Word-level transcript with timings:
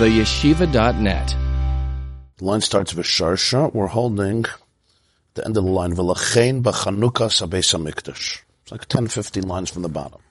theyeshiva.net. 0.00 1.36
The 2.38 2.44
line 2.46 2.62
starts 2.62 2.94
with 2.94 3.04
Sharsha. 3.04 3.70
We're 3.74 3.86
holding 3.86 4.46
the 5.34 5.44
end 5.44 5.58
of 5.58 5.64
the 5.64 5.70
line, 5.70 5.94
V'lachein 5.94 6.62
b'chanukah 6.62 7.28
sabeis 7.28 7.76
hamikdash. 7.76 8.40
It's 8.62 8.72
like 8.72 8.86
10, 8.86 9.08
15 9.08 9.46
lines 9.46 9.68
from 9.68 9.82
the 9.82 9.90
bottom. 9.90 10.22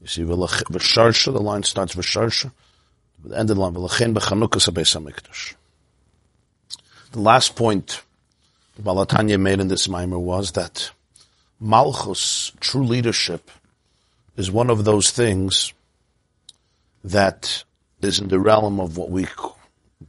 You 0.00 0.06
see, 0.06 0.22
V'sharsha, 0.22 1.30
the 1.30 1.42
line 1.42 1.62
starts 1.64 1.94
with 1.94 2.06
Sharsha. 2.06 2.50
The 3.22 3.38
end 3.38 3.50
of 3.50 3.56
the 3.56 3.62
line, 3.62 3.74
V'lachein 3.74 4.14
b'chanukah 4.14 4.62
sabeis 4.66 4.98
hamikdash. 4.98 5.52
The 7.12 7.20
last 7.20 7.54
point 7.54 8.02
Balatanya 8.82 9.38
made 9.38 9.60
in 9.60 9.68
this 9.68 9.90
mimer 9.90 10.18
was 10.18 10.52
that 10.52 10.90
Malchus, 11.60 12.50
true 12.60 12.84
leadership, 12.84 13.50
is 14.38 14.50
one 14.50 14.70
of 14.70 14.86
those 14.86 15.10
things 15.10 15.74
that 17.04 17.62
is 18.06 18.20
in 18.20 18.28
the 18.28 18.40
realm 18.40 18.80
of 18.80 18.96
what 18.96 19.10
we, 19.10 19.26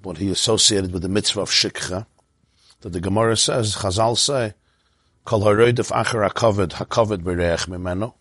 what 0.04 0.18
he 0.18 0.30
associated 0.30 0.94
with 0.94 1.02
the 1.02 1.10
mitzvah 1.10 1.42
of 1.42 1.50
shikha, 1.50 2.06
that 2.82 2.90
the 2.90 3.02
Gemara 3.02 3.36
says, 3.36 3.76
Chazal 3.76 4.18
say, 4.18 4.54
Kol 5.26 5.42
haroidef 5.42 5.92
acher 5.92 6.30
hakovid, 6.30 6.74
hakovid 6.74 7.24
bereich 7.24 7.68
mimeno, 7.68 8.14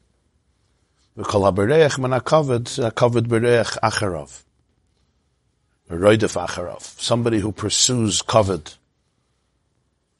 v'kol 1.16 1.52
habereich 1.52 1.98
men 1.98 2.19
hakovid, 2.19 2.64
hakovid 2.91 3.28
bereich 3.28 3.78
acherav. 3.80 4.42
Haroidef 5.88 6.34
acherav. 6.47 6.83
Somebody 7.00 7.38
who 7.38 7.52
pursues 7.52 8.22
covet, 8.22 8.77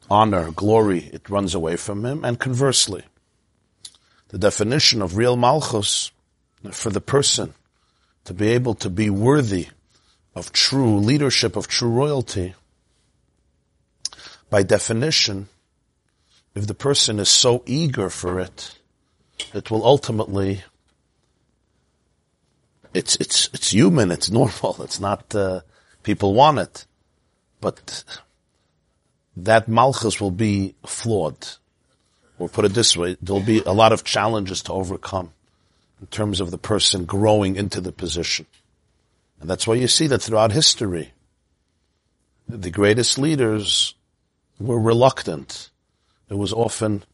honor, 0.09 0.53
glory, 0.53 1.11
it 1.13 1.29
runs 1.29 1.55
away 1.57 1.75
from 1.75 2.05
him, 2.05 2.25
and 2.25 2.39
conversely. 2.39 3.03
The 4.29 4.39
definition 4.39 5.03
of 5.03 5.17
real 5.17 5.37
malchus 5.37 6.13
for 6.71 6.91
the 6.91 7.01
person 7.01 7.55
to 8.27 8.35
be 8.35 8.49
able 8.49 8.75
to 8.75 8.91
be 8.91 9.09
worthy 9.09 9.69
of 10.35 10.53
true 10.53 10.99
leadership, 10.99 11.57
of 11.57 11.69
true 11.69 11.89
royalty, 11.89 12.55
by 14.51 14.63
definition, 14.63 15.49
if 16.55 16.67
the 16.67 16.75
person 16.75 17.19
is 17.21 17.29
so 17.29 17.63
eager 17.67 18.11
for 18.11 18.41
it, 18.41 18.77
it 19.55 19.71
will 19.71 19.85
ultimately, 19.85 20.63
it's, 22.93 23.17
it's, 23.17 23.49
it's 23.53 23.71
human, 23.71 24.11
it's 24.11 24.31
normal, 24.31 24.77
it's 24.83 25.01
not, 25.01 25.35
uh, 25.35 25.61
people 26.03 26.35
want 26.35 26.59
it. 26.59 26.87
But 27.61 28.05
that 29.37 29.69
malchus 29.69 30.21
will 30.21 30.31
be 30.33 30.75
flawed. 30.85 31.47
Or 32.39 32.49
put 32.49 32.65
it 32.65 32.75
this 32.75 32.97
way, 32.97 33.17
there'll 33.23 33.41
be 33.41 33.63
a 33.63 33.73
lot 33.73 33.93
of 33.93 34.05
challenges 34.05 34.63
to 34.65 34.73
overcome 34.73 35.33
in 36.01 36.07
terms 36.09 36.41
of 36.41 36.51
the 36.51 36.59
person 36.59 37.05
growing 37.05 37.57
into 37.57 37.81
the 37.81 37.93
position. 37.93 38.47
And 39.41 39.49
that's 39.51 39.67
why 39.67 39.75
you 39.75 39.89
see 39.89 40.07
that 40.09 40.23
throughout 40.23 40.53
history, 40.53 41.13
the 42.49 42.71
greatest 42.71 43.19
leaders 43.19 43.95
were 44.59 44.81
reluctant. 44.81 45.71
It 46.29 46.35
was 46.35 46.53
often 46.53 47.05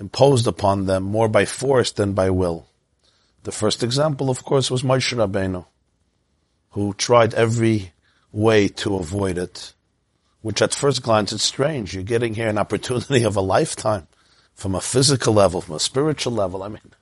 imposed 0.00 0.46
upon 0.46 0.86
them 0.86 1.04
more 1.04 1.28
by 1.28 1.44
force 1.44 1.92
than 1.92 2.12
by 2.12 2.30
will. 2.30 2.66
The 3.44 3.52
first 3.52 3.82
example, 3.82 4.30
of 4.30 4.44
course, 4.44 4.70
was 4.70 4.82
Moshe 4.82 5.16
Rabbeinu, 5.16 5.64
who 6.70 6.94
tried 6.94 7.34
every 7.34 7.92
way 8.32 8.68
to 8.68 8.96
avoid 8.96 9.38
it, 9.38 9.72
which 10.42 10.62
at 10.62 10.74
first 10.74 11.02
glance 11.02 11.32
is 11.32 11.42
strange. 11.42 11.94
You're 11.94 12.02
getting 12.02 12.34
here 12.34 12.48
an 12.48 12.58
opportunity 12.58 13.22
of 13.24 13.36
a 13.36 13.40
lifetime 13.40 14.06
from 14.54 14.74
a 14.74 14.80
physical 14.80 15.34
level, 15.34 15.60
from 15.60 15.76
a 15.76 15.80
spiritual 15.80 16.32
level. 16.32 16.62
I 16.62 16.68
mean, 16.68 16.92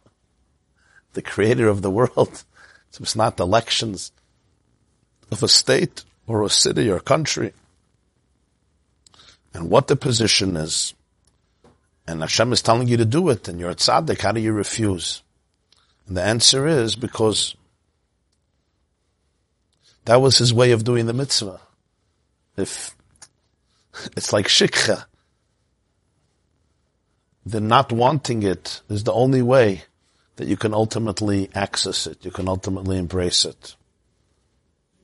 the 1.17 1.23
creator 1.23 1.67
of 1.69 1.83
the 1.83 1.91
world. 1.91 2.45
So 2.93 3.03
it's 3.03 3.17
not 3.17 3.41
elections 3.41 4.13
of 5.31 5.43
a 5.43 5.49
state 5.49 6.05
or 6.27 6.45
a 6.45 6.49
city 6.49 6.89
or 6.89 6.99
country. 6.99 7.53
And 9.53 9.69
what 9.69 9.89
the 9.89 9.97
position 9.97 10.57
is. 10.57 10.95
And 12.07 12.23
Hashem 12.23 12.55
is 12.55 12.63
telling 12.63 12.89
you 12.89 12.97
to 12.97 13.05
do 13.05 13.29
it, 13.29 13.49
and 13.49 13.61
you're 13.61 13.73
a 13.73 13.75
tzaddik, 13.75 14.21
how 14.21 14.33
do 14.33 14.41
you 14.41 14.53
refuse? 14.53 15.23
And 16.07 16.17
the 16.17 16.23
answer 16.23 16.67
is 16.67 16.97
because 16.97 17.55
that 20.07 20.23
was 20.23 20.39
his 20.39 20.55
way 20.55 20.71
of 20.71 20.85
doing 20.85 21.05
the 21.05 21.13
mitzvah. 21.13 21.61
If 22.57 22.97
it's 24.17 24.33
like 24.33 24.47
shikha, 24.47 25.05
then 27.45 27.69
not 27.69 27.93
wanting 27.93 28.43
it 28.43 28.81
is 28.89 29.05
the 29.05 29.13
only 29.13 29.43
way 29.43 29.83
that 30.37 30.49
you 30.49 30.57
can 30.57 30.75
ultimately 30.75 31.51
access 31.55 32.07
it, 32.07 32.25
you 32.25 32.31
can 32.31 32.49
ultimately 32.49 32.99
embrace 32.99 33.45
it. 33.45 33.75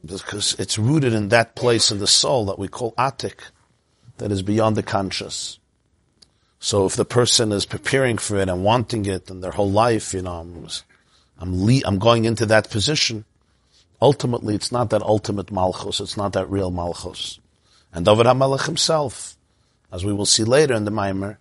Because 0.05 0.55
it's 0.59 0.79
rooted 0.79 1.13
in 1.13 1.29
that 1.29 1.55
place 1.55 1.91
in 1.91 1.99
the 1.99 2.07
soul 2.07 2.47
that 2.47 2.59
we 2.59 2.69
call 2.69 2.93
atik, 2.93 3.41
that 4.19 4.31
is 4.31 4.43
beyond 4.43 4.77
the 4.77 4.83
conscious. 4.83 5.59
So 6.59 6.87
if 6.87 6.95
the 6.95 7.05
person 7.05 7.51
is 7.51 7.67
preparing 7.67 8.19
for 8.19 8.37
it 8.37 8.49
and 8.49 8.63
wanting 8.63 9.07
it 9.07 9.31
and 9.31 9.43
their 9.43 9.51
whole 9.51 9.71
life, 9.71 10.15
you 10.15 10.23
know, 10.23 10.35
I'm, 10.35 10.69
I'm, 11.39 11.65
le- 11.65 11.83
I'm 11.85 11.99
going 11.99 12.25
into 12.25 12.47
that 12.47 12.71
position, 12.71 13.25
ultimately 14.01 14.55
it's 14.55 14.71
not 14.71 14.91
that 14.91 15.03
ultimate 15.03 15.51
malchus, 15.51 16.01
it's 16.01 16.17
not 16.17 16.35
that 16.35 16.51
real 16.51 16.71
malchus. 16.71 17.41
And 17.93 18.05
David 18.05 18.27
HaMelech 18.27 18.67
himself, 18.67 19.37
as 19.91 20.05
we 20.05 20.13
will 20.13 20.27
see 20.27 20.45
later 20.45 20.75
in 20.75 20.85
the 20.85 20.91
Maimer, 20.91 21.39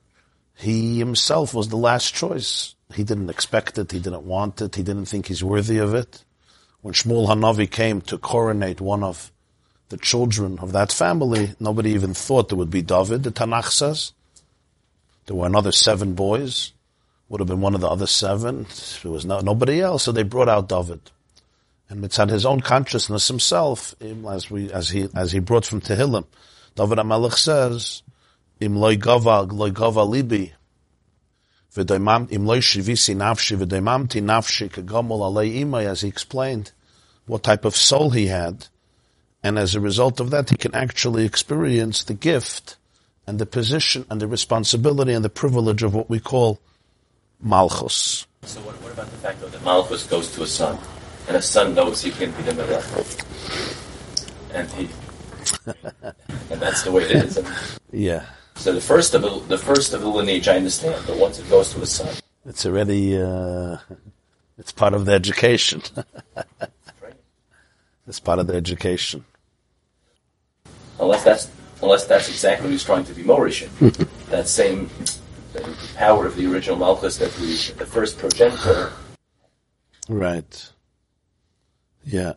he 0.61 0.99
himself 0.99 1.53
was 1.53 1.69
the 1.69 1.77
last 1.77 2.13
choice. 2.13 2.75
He 2.93 3.03
didn't 3.03 3.29
expect 3.29 3.77
it. 3.77 3.91
He 3.91 3.99
didn't 3.99 4.25
want 4.25 4.61
it. 4.61 4.75
He 4.75 4.83
didn't 4.83 5.05
think 5.05 5.27
he's 5.27 5.43
worthy 5.43 5.79
of 5.79 5.95
it. 5.95 6.23
When 6.81 6.93
Shmuel 6.93 7.27
Hanavi 7.27 7.69
came 7.69 8.01
to 8.01 8.17
coronate 8.17 8.79
one 8.79 9.03
of 9.03 9.31
the 9.89 9.97
children 9.97 10.59
of 10.59 10.71
that 10.71 10.91
family, 10.91 11.55
nobody 11.59 11.91
even 11.91 12.13
thought 12.13 12.49
there 12.49 12.57
would 12.57 12.69
be 12.69 12.81
David. 12.81 13.23
The 13.23 13.31
Tanakh 13.31 13.69
says 13.71 14.13
there 15.25 15.35
were 15.35 15.47
another 15.47 15.71
seven 15.71 16.13
boys. 16.13 16.73
Would 17.29 17.39
have 17.39 17.47
been 17.47 17.61
one 17.61 17.75
of 17.75 17.81
the 17.81 17.87
other 17.87 18.07
seven. 18.07 18.67
There 19.01 19.11
was 19.11 19.25
no, 19.25 19.39
nobody 19.39 19.79
else, 19.79 20.03
so 20.03 20.11
they 20.11 20.23
brought 20.23 20.49
out 20.49 20.67
David. 20.67 20.99
And 21.89 22.03
it's 22.03 22.17
had 22.17 22.29
his 22.29 22.45
own 22.45 22.59
consciousness 22.59 23.27
himself, 23.27 23.95
as 24.29 24.51
we, 24.51 24.71
as 24.71 24.89
he, 24.89 25.07
as 25.15 25.31
he 25.31 25.39
brought 25.39 25.65
from 25.65 25.81
Tehillim. 25.81 26.25
David 26.75 26.97
HaMelech 26.97 27.37
says, 27.37 28.03
Im 28.61 28.75
loy 28.75 28.95
gava, 28.95 29.51
loy 29.51 29.71
gava 29.71 30.05
libi, 30.05 30.51
im 31.75 32.45
loy 32.45 32.59
shivisi 32.59 33.15
nafshi, 33.15 33.57
v'daimamti 33.57 34.21
nafshi, 34.21 34.69
kagomol 34.69 35.21
alei 35.21 35.61
imay, 35.61 35.85
as 35.85 36.01
he 36.01 36.07
explained, 36.07 36.71
what 37.25 37.41
type 37.41 37.65
of 37.65 37.75
soul 37.75 38.11
he 38.11 38.27
had. 38.27 38.67
And 39.43 39.57
as 39.57 39.73
a 39.73 39.79
result 39.79 40.19
of 40.19 40.29
that, 40.29 40.51
he 40.51 40.57
can 40.57 40.75
actually 40.75 41.25
experience 41.25 42.03
the 42.03 42.13
gift 42.13 42.77
and 43.25 43.39
the 43.39 43.47
position 43.47 44.05
and 44.09 44.21
the 44.21 44.27
responsibility 44.27 45.13
and 45.13 45.25
the 45.25 45.29
privilege 45.29 45.81
of 45.81 45.95
what 45.95 46.07
we 46.07 46.19
call 46.19 46.59
malchus. 47.41 48.27
So 48.43 48.59
what, 48.61 48.75
what 48.83 48.91
about 48.93 49.09
the 49.09 49.17
fact 49.17 49.41
that 49.41 49.63
malchus 49.63 50.05
goes 50.05 50.31
to 50.35 50.43
a 50.43 50.47
son, 50.47 50.77
and 51.27 51.37
a 51.37 51.41
son 51.41 51.73
knows 51.73 52.03
he 52.03 52.11
can 52.11 52.31
be 52.31 52.43
the 52.43 52.53
melech, 52.53 52.85
and 54.53 54.69
he, 54.71 54.89
and 56.51 56.61
that's 56.61 56.83
the 56.83 56.91
way 56.91 57.03
it 57.03 57.11
is. 57.11 57.43
Yeah. 57.91 58.25
So 58.55 58.73
the 58.73 58.81
first 58.81 59.13
of 59.13 59.21
the, 59.21 59.39
the 59.47 59.57
first 59.57 59.93
of 59.93 60.01
the 60.01 60.07
lineage, 60.07 60.47
I 60.47 60.57
understand, 60.57 61.03
but 61.07 61.17
once 61.17 61.39
it 61.39 61.49
goes 61.49 61.73
to 61.73 61.81
a 61.81 61.85
son, 61.85 62.13
It's 62.45 62.65
already, 62.65 63.21
uh, 63.21 63.77
it's 64.57 64.71
part 64.71 64.93
of 64.93 65.05
the 65.05 65.13
education. 65.13 65.81
right? 66.35 67.15
it's 68.07 68.19
part 68.19 68.39
of 68.39 68.47
the 68.47 68.55
education. 68.55 69.25
Unless 70.99 71.23
that's 71.23 71.51
unless 71.81 72.05
that's 72.05 72.29
exactly 72.29 72.67
what 72.67 72.71
he's 72.71 72.83
trying 72.83 73.05
to 73.05 73.13
be 73.13 73.23
Morishan. 73.23 73.69
that 74.29 74.47
same 74.47 74.89
the 75.53 75.75
power 75.95 76.25
of 76.25 76.35
the 76.35 76.51
original 76.51 76.77
Malchus 76.77 77.17
that 77.17 77.31
the, 77.33 77.73
the 77.77 77.85
first 77.85 78.17
progenitor. 78.17 78.91
Right. 80.07 80.71
Yeah. 82.05 82.33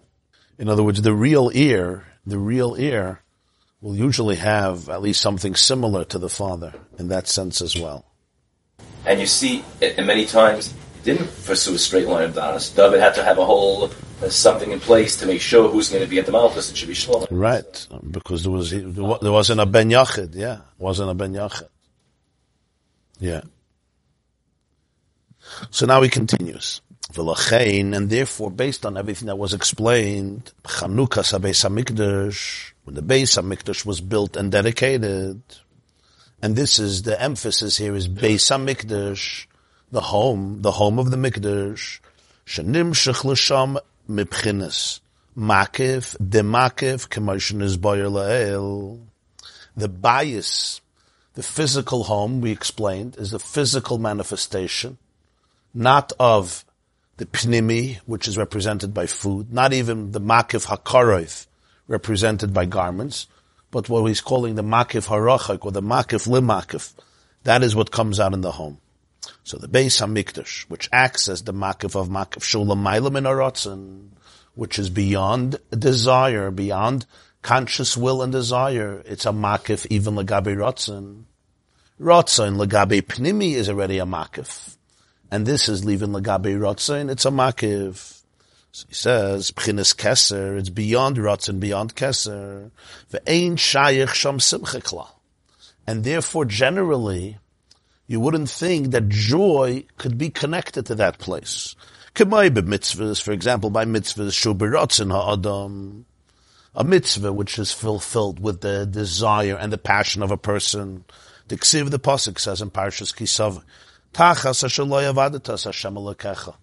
In 0.58 0.68
other 0.68 0.82
words, 0.82 1.02
the 1.02 1.14
real 1.14 1.50
ear, 1.54 2.06
the 2.24 2.38
real 2.38 2.76
ear 2.78 3.20
will 3.84 3.94
usually 3.94 4.36
have 4.36 4.88
at 4.88 5.02
least 5.02 5.20
something 5.20 5.54
similar 5.54 6.06
to 6.06 6.18
the 6.18 6.30
father 6.30 6.72
in 6.98 7.08
that 7.08 7.28
sense 7.28 7.60
as 7.60 7.78
well. 7.78 8.06
And 9.04 9.20
you 9.20 9.26
see, 9.26 9.62
and 9.82 10.06
many 10.06 10.24
times, 10.24 10.72
he 10.94 11.02
didn't 11.02 11.26
pursue 11.44 11.74
a 11.74 11.78
straight 11.78 12.08
line 12.08 12.24
of 12.24 12.34
Danas. 12.34 12.74
David 12.74 13.00
had 13.00 13.14
to 13.16 13.22
have 13.22 13.36
a 13.36 13.44
whole 13.44 13.90
uh, 14.22 14.30
something 14.30 14.70
in 14.70 14.80
place 14.80 15.18
to 15.18 15.26
make 15.26 15.42
sure 15.42 15.68
who's 15.68 15.90
going 15.90 16.02
to 16.02 16.08
be 16.08 16.18
at 16.18 16.24
the 16.24 16.32
Malchus. 16.32 16.70
It 16.70 16.78
should 16.78 16.88
be 16.88 16.94
Shlomo. 16.94 17.26
Right. 17.30 17.86
Because 18.10 18.44
there 18.44 18.52
was, 18.52 18.70
there 18.70 19.18
there 19.20 19.32
wasn't 19.32 19.60
a 19.60 19.66
Ben 19.66 19.90
Yachid. 19.90 20.34
Yeah. 20.34 20.60
Wasn't 20.78 21.10
a 21.10 21.14
Ben 21.14 21.34
Yachid. 21.34 21.68
Yeah. 23.20 23.42
So 25.70 25.84
now 25.84 26.00
he 26.00 26.08
continues. 26.08 26.80
And 27.16 28.10
therefore, 28.10 28.50
based 28.50 28.84
on 28.84 28.96
everything 28.96 29.26
that 29.26 29.36
was 29.36 29.54
explained, 29.54 30.52
Chanukah 30.64 31.38
Beis 31.40 31.64
Hamikdash, 31.64 32.72
when 32.84 32.94
the 32.94 33.02
Beis 33.02 33.40
Hamikdash 33.40 33.86
was 33.86 34.00
built 34.00 34.36
and 34.36 34.50
dedicated, 34.50 35.40
and 36.42 36.56
this 36.56 36.78
is 36.78 37.02
the 37.02 37.20
emphasis 37.20 37.76
here 37.76 37.94
is 37.94 38.08
Beis 38.08 38.50
Hamikdash, 38.50 39.46
the 39.92 40.00
home, 40.00 40.62
the 40.62 40.72
home 40.72 40.98
of 40.98 41.10
the 41.10 41.16
Mikdash, 41.16 42.00
Shenim 42.46 42.92
Shech 42.92 43.24
L'Sham 43.24 43.78
Mibchinas, 44.08 45.00
Makiv, 45.36 46.16
the 46.18 46.40
Makiv, 46.40 47.08
commotion 47.08 47.62
is 47.62 47.76
boyer 47.76 48.10
The 49.76 49.88
bias, 49.88 50.80
the 51.34 51.42
physical 51.42 52.04
home, 52.04 52.40
we 52.40 52.50
explained, 52.50 53.16
is 53.16 53.32
a 53.32 53.38
physical 53.38 53.98
manifestation, 53.98 54.98
not 55.72 56.12
of 56.18 56.64
the 57.16 57.26
pnimi, 57.26 57.98
which 58.06 58.28
is 58.28 58.36
represented 58.36 58.92
by 58.92 59.06
food, 59.06 59.52
not 59.52 59.72
even 59.72 60.12
the 60.12 60.20
Makiv 60.20 60.66
hakarov, 60.66 61.46
represented 61.86 62.52
by 62.52 62.64
garments, 62.64 63.26
but 63.70 63.88
what 63.88 64.04
he's 64.04 64.20
calling 64.20 64.54
the 64.54 64.62
Makiv 64.62 65.08
harachak, 65.08 65.64
or 65.64 65.72
the 65.72 65.82
Makiv 65.82 66.26
limakiv. 66.28 66.92
That 67.44 67.62
is 67.62 67.76
what 67.76 67.90
comes 67.90 68.18
out 68.18 68.32
in 68.32 68.40
the 68.40 68.52
home. 68.52 68.78
So 69.42 69.58
the 69.58 69.68
Beis 69.68 70.00
Hamikdash, 70.00 70.64
which 70.70 70.88
acts 70.92 71.28
as 71.28 71.42
the 71.42 71.52
makif 71.52 71.94
of 71.94 72.08
makif 72.08 72.42
Shulam 72.42 72.82
Mailam 72.82 73.70
in 73.72 74.10
which 74.54 74.78
is 74.78 74.88
beyond 74.90 75.58
desire, 75.70 76.50
beyond 76.50 77.06
conscious 77.42 77.96
will 77.96 78.22
and 78.22 78.32
desire. 78.32 79.02
It's 79.06 79.26
a 79.26 79.30
makif 79.30 79.86
even 79.90 80.14
legabe 80.14 80.56
rotzen. 80.56 81.24
Rotzen 82.00 82.56
legabe 82.56 83.02
pnimi 83.02 83.54
is 83.54 83.68
already 83.68 83.98
a 83.98 84.06
makif. 84.06 84.76
And 85.34 85.46
this 85.46 85.68
is 85.68 85.84
leaving 85.84 86.10
legabe 86.10 86.56
rotzen, 86.56 87.10
it's 87.10 87.24
a 87.24 87.30
makif. 87.30 88.22
So 88.70 88.86
he 88.86 88.94
says, 88.94 89.50
Pchinis 89.50 89.92
Keser, 89.92 90.56
it's 90.56 90.68
beyond 90.68 91.16
Ratzin, 91.16 91.58
beyond 91.58 91.96
Keser. 91.96 92.70
Ve'ein 93.10 93.54
shayich 93.54 94.14
sham 94.14 94.38
simcha 94.38 94.80
And 95.88 96.04
therefore, 96.04 96.44
generally, 96.44 97.38
you 98.06 98.20
wouldn't 98.20 98.48
think 98.48 98.92
that 98.92 99.08
joy 99.08 99.86
could 99.98 100.18
be 100.18 100.30
connected 100.30 100.86
to 100.86 100.94
that 100.94 101.18
place. 101.18 101.74
K'may 102.14 102.50
mitzvahs, 102.50 103.20
for 103.20 103.32
example, 103.32 103.70
by 103.70 103.84
mitzvahs 103.84 104.38
shuberotzin 104.38 105.10
ha'adam, 105.10 106.06
a 106.76 106.84
mitzvah 106.84 107.32
which 107.32 107.58
is 107.58 107.72
fulfilled 107.72 108.38
with 108.38 108.60
the 108.60 108.86
desire 108.86 109.56
and 109.56 109.72
the 109.72 109.78
passion 109.78 110.22
of 110.22 110.30
a 110.30 110.36
person. 110.36 111.04
The 111.48 111.56
ksiv 111.56 111.90
the 111.90 111.98
pasuk 111.98 112.38
says 112.38 112.62
in 112.62 112.70
Parshas 112.70 113.12
Kisav, 113.12 113.64
Tachas 114.14 114.62
ashaloi 114.62 115.12
avadatas 115.12 115.64
Hashem 115.64 115.94
alakecha. 115.96 116.54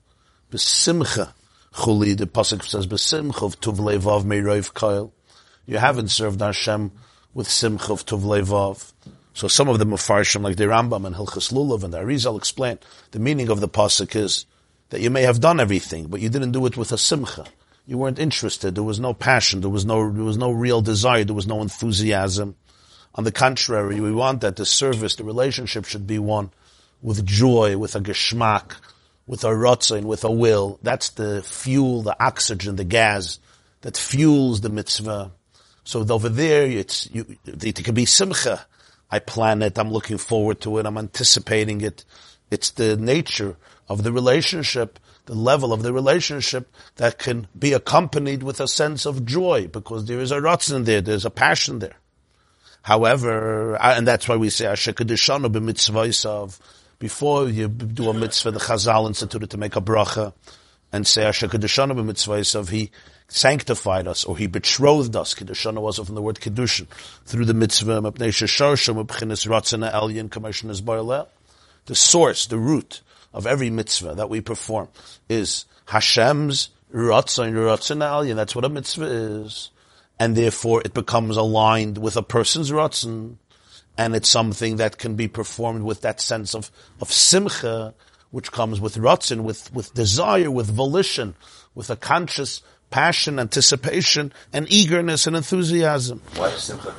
Besimcha 0.49 1.33
chuli, 1.73 2.17
the 2.17 2.25
pasuk 2.25 2.63
says, 2.63 2.87
Besimcha 2.87 3.45
of 3.45 3.59
tuv 3.59 3.75
levav 3.75 4.23
meiroiv 4.23 4.71
koil. 4.71 5.11
You 5.65 5.77
haven't 5.77 6.07
served 6.07 6.39
Hashem 6.39 6.93
with 7.33 7.49
simcha 7.49 7.91
of 7.91 8.05
tuv 8.05 8.21
levav. 8.21 8.93
So 9.33 9.49
some 9.49 9.67
of 9.67 9.79
the 9.79 9.85
mafarshim, 9.85 10.43
like 10.43 10.55
the 10.55 10.63
Rambam 10.63 11.05
and 11.05 11.13
Hilchas 11.13 11.51
Lulav 11.51 11.83
and 11.83 11.93
the 11.93 11.97
Arizal 11.97 12.37
explain, 12.37 12.79
the 13.11 13.19
meaning 13.19 13.49
of 13.49 13.59
the 13.59 13.67
pasuk 13.67 14.15
is, 14.15 14.45
that 14.89 15.01
you 15.01 15.09
may 15.09 15.23
have 15.23 15.41
done 15.41 15.59
everything, 15.59 16.07
but 16.07 16.21
you 16.21 16.29
didn't 16.29 16.53
do 16.53 16.65
it 16.67 16.77
with 16.77 16.93
a 16.93 16.97
simcha. 16.97 17.43
You 17.85 17.97
weren't 17.97 18.19
interested. 18.19 18.75
There 18.75 18.83
was 18.83 19.01
no 19.01 19.13
passion. 19.13 19.59
There 19.59 19.69
was 19.69 19.83
no, 19.83 20.09
there 20.09 20.23
was 20.23 20.37
no 20.37 20.51
real 20.51 20.81
desire. 20.81 21.25
There 21.25 21.35
was 21.35 21.47
no 21.47 21.61
enthusiasm. 21.61 22.55
On 23.15 23.25
the 23.25 23.31
contrary, 23.33 23.99
we 23.99 24.13
want 24.13 24.39
that 24.39 24.55
the 24.55 24.65
service, 24.65 25.17
the 25.17 25.25
relationship 25.25 25.83
should 25.83 26.07
be 26.07 26.17
one 26.17 26.51
with 27.01 27.25
joy, 27.25 27.77
with 27.77 27.95
a 27.95 27.99
geschmack, 27.99 28.75
with 29.27 29.43
a 29.43 29.49
rotzin, 29.49 30.03
with 30.03 30.23
a 30.23 30.31
will. 30.31 30.79
That's 30.81 31.09
the 31.09 31.41
fuel, 31.43 32.01
the 32.01 32.21
oxygen, 32.23 32.75
the 32.75 32.83
gas 32.83 33.39
that 33.81 33.97
fuels 33.97 34.61
the 34.61 34.69
mitzvah. 34.69 35.31
So 35.83 36.05
over 36.09 36.29
there, 36.29 36.65
it's, 36.65 37.09
you, 37.11 37.25
it 37.45 37.83
can 37.83 37.95
be 37.95 38.05
simcha. 38.05 38.65
I 39.09 39.19
plan 39.19 39.61
it. 39.61 39.77
I'm 39.77 39.91
looking 39.91 40.17
forward 40.17 40.61
to 40.61 40.77
it. 40.77 40.85
I'm 40.85 40.97
anticipating 40.97 41.81
it. 41.81 42.05
It's 42.49 42.71
the 42.71 42.97
nature 42.97 43.57
of 43.89 44.03
the 44.03 44.11
relationship, 44.11 44.99
the 45.25 45.35
level 45.35 45.73
of 45.73 45.83
the 45.83 45.93
relationship 45.93 46.71
that 46.95 47.17
can 47.17 47.47
be 47.57 47.73
accompanied 47.73 48.43
with 48.43 48.59
a 48.59 48.67
sense 48.67 49.05
of 49.05 49.25
joy 49.25 49.67
because 49.67 50.05
there 50.05 50.19
is 50.19 50.31
a 50.31 50.39
ratzin 50.39 50.85
there, 50.85 51.01
there's 51.01 51.25
a 51.25 51.29
passion 51.29 51.79
there. 51.79 51.95
However, 52.83 53.75
and 53.81 54.07
that's 54.07 54.27
why 54.27 54.37
we 54.37 54.49
say 54.49 54.65
b'mitzvahs 54.65 56.59
before 57.01 57.49
you 57.49 57.67
do 57.67 58.09
a 58.11 58.13
mitzvah, 58.13 58.51
the 58.51 58.59
Chazal 58.59 59.07
instituted 59.07 59.49
to 59.49 59.57
make 59.57 59.75
a 59.75 59.81
bracha 59.81 60.33
and 60.93 61.07
say 61.07 61.23
Ashekadishanu 61.23 61.93
b'mitzvahs 61.93 62.69
He 62.69 62.91
sanctified 63.27 64.07
us 64.07 64.23
or 64.23 64.37
He 64.37 64.45
betrothed 64.45 65.15
us. 65.15 65.33
Kedushan 65.33 65.81
was 65.81 65.97
from 65.97 66.13
the 66.13 66.21
word 66.21 66.35
kedushin 66.35 66.85
through 67.25 67.45
the 67.45 67.55
mitzvah. 67.55 68.01
The 71.85 71.95
source, 71.95 72.45
the 72.45 72.57
root 72.59 73.01
of 73.33 73.47
every 73.47 73.69
mitzvah 73.71 74.13
that 74.13 74.29
we 74.29 74.39
perform 74.39 74.89
is 75.27 75.65
Hashem's 75.87 76.69
Ratzon 76.93 77.53
Ratzon 77.53 78.35
that's 78.35 78.55
what 78.55 78.65
a 78.65 78.69
mitzvah 78.69 79.05
is. 79.05 79.71
And 80.19 80.35
therefore 80.35 80.83
it 80.85 80.93
becomes 80.93 81.35
aligned 81.35 81.97
with 81.97 82.15
a 82.15 82.21
person's 82.21 82.69
Ratzon, 82.69 83.37
and 83.97 84.15
it's 84.15 84.29
something 84.29 84.77
that 84.77 84.97
can 84.97 85.15
be 85.15 85.27
performed 85.27 85.83
with 85.83 86.01
that 86.01 86.21
sense 86.21 86.55
of, 86.55 86.71
of 87.01 87.11
simcha, 87.11 87.93
which 88.31 88.51
comes 88.51 88.79
with 88.79 88.95
Ratzon, 88.95 89.41
with, 89.41 89.73
with 89.73 89.93
desire, 89.93 90.49
with 90.49 90.69
volition, 90.69 91.35
with 91.75 91.89
a 91.89 91.95
conscious 91.95 92.61
passion, 92.89 93.39
anticipation, 93.39 94.33
and 94.53 94.71
eagerness 94.71 95.27
and 95.27 95.35
enthusiasm. 95.35 96.21
Why 96.35 96.47
is 96.47 96.63
simcha? 96.63 96.93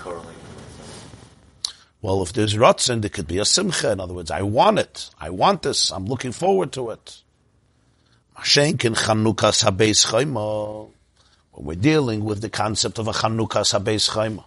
Well, 2.03 2.23
if 2.23 2.33
there's 2.33 2.57
rotzen, 2.57 3.01
there 3.01 3.11
could 3.11 3.29
be 3.29 3.39
a 3.39 3.45
simcha. 3.45 3.93
In 3.93 4.01
other 4.01 4.13
words, 4.13 4.33
I 4.33 4.43
want 4.43 4.81
it. 4.81 5.09
I 5.21 5.31
want 5.31 5.63
this. 5.63 5.93
I'm 5.93 6.07
looking 6.07 6.33
forward 6.33 6.73
to 6.73 6.91
it. 6.91 7.23
When 11.55 11.67
we're 11.67 11.75
dealing 11.77 12.25
with 12.25 12.41
the 12.41 12.49
concept 12.51 12.99
of 12.99 13.07
a 13.07 13.13
Chanukas 13.13 13.79
Habeis 13.79 14.11
Chayma, 14.11 14.45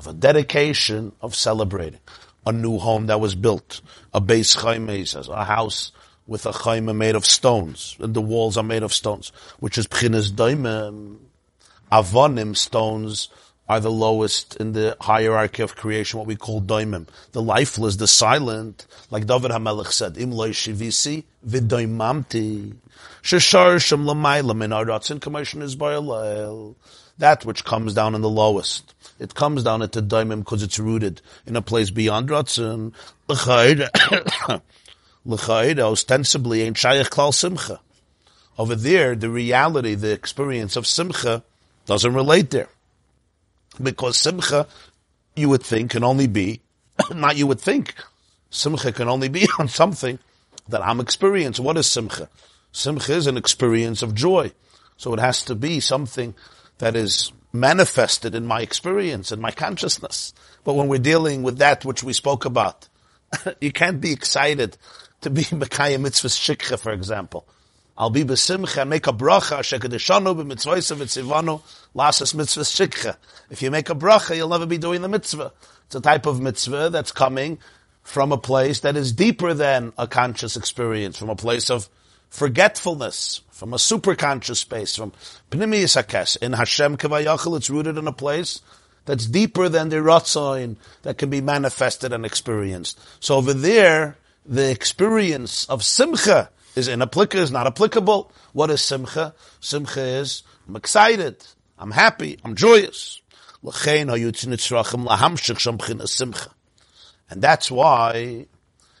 of 0.00 0.06
a 0.06 0.12
dedication 0.14 1.12
of 1.20 1.34
celebrating. 1.34 2.00
A 2.46 2.52
new 2.52 2.78
home 2.78 3.06
that 3.08 3.20
was 3.20 3.34
built, 3.34 3.82
a 4.14 4.20
base 4.20 4.56
says, 4.56 5.28
a 5.28 5.44
house 5.44 5.92
with 6.26 6.46
a 6.46 6.52
Chayma 6.52 6.96
made 6.96 7.14
of 7.14 7.26
stones, 7.26 7.96
and 8.00 8.14
the 8.14 8.22
walls 8.22 8.56
are 8.56 8.62
made 8.62 8.82
of 8.82 8.94
stones, 8.94 9.30
which 9.58 9.76
is 9.76 9.86
Pchinas 9.86 10.30
Daimim, 10.30 11.18
Avonim 11.92 12.56
stones, 12.56 13.28
are 13.68 13.78
the 13.78 13.90
lowest 13.90 14.56
in 14.56 14.72
the 14.72 14.96
hierarchy 15.02 15.62
of 15.62 15.76
creation, 15.76 16.18
what 16.18 16.26
we 16.26 16.34
call 16.34 16.62
doimim. 16.62 17.06
The 17.32 17.42
lifeless, 17.42 17.96
the 17.96 18.08
silent, 18.08 18.86
like 19.10 19.26
David 19.26 19.50
HaMelech 19.50 19.92
said, 19.92 20.16
im 20.16 20.30
shivisi 20.30 21.24
v'doimamti, 21.46 22.74
sheshar 23.22 23.80
shem 23.80 24.04
lamayla 24.04 24.56
min 24.56 24.70
aratzin 24.70 25.20
commotion 25.20 25.62
is 25.62 25.76
by 25.76 25.94
That 27.18 27.44
which 27.44 27.64
comes 27.64 27.94
down 27.94 28.14
in 28.14 28.20
the 28.20 28.28
lowest. 28.28 28.94
It 29.18 29.34
comes 29.34 29.62
down 29.64 29.82
into 29.82 30.00
doimim 30.00 30.38
because 30.38 30.62
it's 30.62 30.78
rooted 30.78 31.20
in 31.46 31.56
a 31.56 31.62
place 31.62 31.90
beyond 31.90 32.30
ratzin. 32.30 32.92
L'chayda, 33.28 34.60
ostensibly 35.82 36.62
ain't 36.62 36.76
shayach 36.76 37.10
klal 37.10 37.34
simcha. 37.34 37.80
Over 38.58 38.74
there, 38.74 39.14
the 39.14 39.30
reality, 39.30 39.94
the 39.94 40.12
experience 40.12 40.76
of 40.76 40.86
simcha 40.86 41.42
doesn't 41.86 42.14
relate 42.14 42.50
there 42.50 42.68
because 43.82 44.18
simcha, 44.18 44.66
you 45.36 45.48
would 45.48 45.62
think, 45.62 45.92
can 45.92 46.04
only 46.04 46.26
be, 46.26 46.60
not 47.14 47.36
you 47.36 47.46
would 47.46 47.60
think, 47.60 47.94
simcha 48.50 48.92
can 48.92 49.08
only 49.08 49.28
be 49.28 49.48
on 49.58 49.68
something 49.68 50.18
that 50.68 50.82
I'm 50.82 51.00
experiencing. 51.00 51.64
What 51.64 51.76
is 51.76 51.86
simcha? 51.86 52.28
Simcha 52.72 53.14
is 53.14 53.26
an 53.26 53.36
experience 53.36 54.02
of 54.02 54.14
joy. 54.14 54.52
So 54.96 55.14
it 55.14 55.20
has 55.20 55.42
to 55.44 55.54
be 55.54 55.80
something 55.80 56.34
that 56.78 56.94
is 56.94 57.32
manifested 57.52 58.34
in 58.34 58.46
my 58.46 58.60
experience, 58.60 59.32
in 59.32 59.40
my 59.40 59.50
consciousness. 59.50 60.32
But 60.64 60.74
when 60.74 60.88
we're 60.88 60.98
dealing 60.98 61.42
with 61.42 61.58
that 61.58 61.84
which 61.84 62.02
we 62.02 62.12
spoke 62.12 62.44
about, 62.44 62.88
you 63.60 63.72
can't 63.72 64.00
be 64.00 64.12
excited 64.12 64.76
to 65.22 65.30
be 65.30 65.42
Mekayim 65.44 66.00
Mitzvah 66.02 66.28
Shikha, 66.28 66.78
for 66.78 66.92
example. 66.92 67.46
I'll 68.00 68.08
be 68.08 68.24
besimcha 68.24 68.80
and 68.80 68.88
make 68.88 69.06
a 69.08 69.12
bracha, 69.12 69.60
shekadeshanu 69.60 70.34
b'mitzvaysa 70.34 70.96
v'tzivanu, 70.96 71.60
lasas 71.94 72.34
mitzvah 72.34 72.62
shikcha. 72.62 73.16
If 73.50 73.60
you 73.60 73.70
make 73.70 73.90
a 73.90 73.94
bracha, 73.94 74.34
you'll 74.34 74.48
never 74.48 74.64
be 74.64 74.78
doing 74.78 75.02
the 75.02 75.08
mitzvah. 75.08 75.52
It's 75.84 75.94
a 75.94 76.00
type 76.00 76.24
of 76.24 76.40
mitzvah 76.40 76.88
that's 76.88 77.12
coming 77.12 77.58
from 78.02 78.32
a 78.32 78.38
place 78.38 78.80
that 78.80 78.96
is 78.96 79.12
deeper 79.12 79.52
than 79.52 79.92
a 79.98 80.06
conscious 80.06 80.56
experience, 80.56 81.18
from 81.18 81.28
a 81.28 81.36
place 81.36 81.68
of 81.68 81.90
forgetfulness, 82.30 83.42
from 83.50 83.74
a 83.74 83.76
superconscious 83.76 84.56
space, 84.56 84.96
from 84.96 85.12
pnimi 85.50 85.82
yisakes. 85.82 86.38
In 86.38 86.54
Hashem 86.54 86.96
kavayachal, 86.96 87.56
it's 87.56 87.68
rooted 87.68 87.98
in 87.98 88.06
a 88.06 88.12
place 88.12 88.62
that's 89.04 89.26
deeper 89.26 89.68
than 89.68 89.90
the 89.90 89.96
ratzain 89.96 90.76
that 91.02 91.18
can 91.18 91.28
be 91.28 91.40
manifested 91.40 92.12
and 92.12 92.24
experienced. 92.24 92.98
So 93.18 93.36
over 93.36 93.52
there, 93.52 94.16
the 94.46 94.70
experience 94.70 95.68
of 95.68 95.84
simcha 95.84 96.50
is 96.76 96.88
inapplicable, 96.88 97.42
is 97.42 97.50
not 97.50 97.66
applicable. 97.66 98.32
What 98.52 98.70
is 98.70 98.82
simcha? 98.82 99.34
Simcha 99.60 100.00
is, 100.00 100.42
I'm 100.68 100.76
excited, 100.76 101.44
I'm 101.78 101.90
happy, 101.90 102.38
I'm 102.44 102.54
joyous. 102.54 103.20
And 103.62 103.74
that's 107.42 107.70
why 107.70 108.46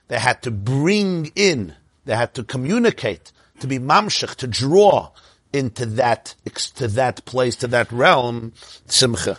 they 0.08 0.18
had 0.18 0.42
to 0.42 0.50
bring 0.50 1.32
in, 1.34 1.74
they 2.10 2.16
had 2.16 2.34
to 2.34 2.42
communicate, 2.42 3.30
to 3.60 3.68
be 3.68 3.78
mamshech, 3.78 4.34
to 4.34 4.48
draw 4.48 5.12
into 5.52 5.86
that, 5.86 6.34
to 6.74 6.88
that 6.88 7.24
place, 7.24 7.54
to 7.54 7.68
that 7.68 7.92
realm, 7.92 8.52
simcha. 8.86 9.38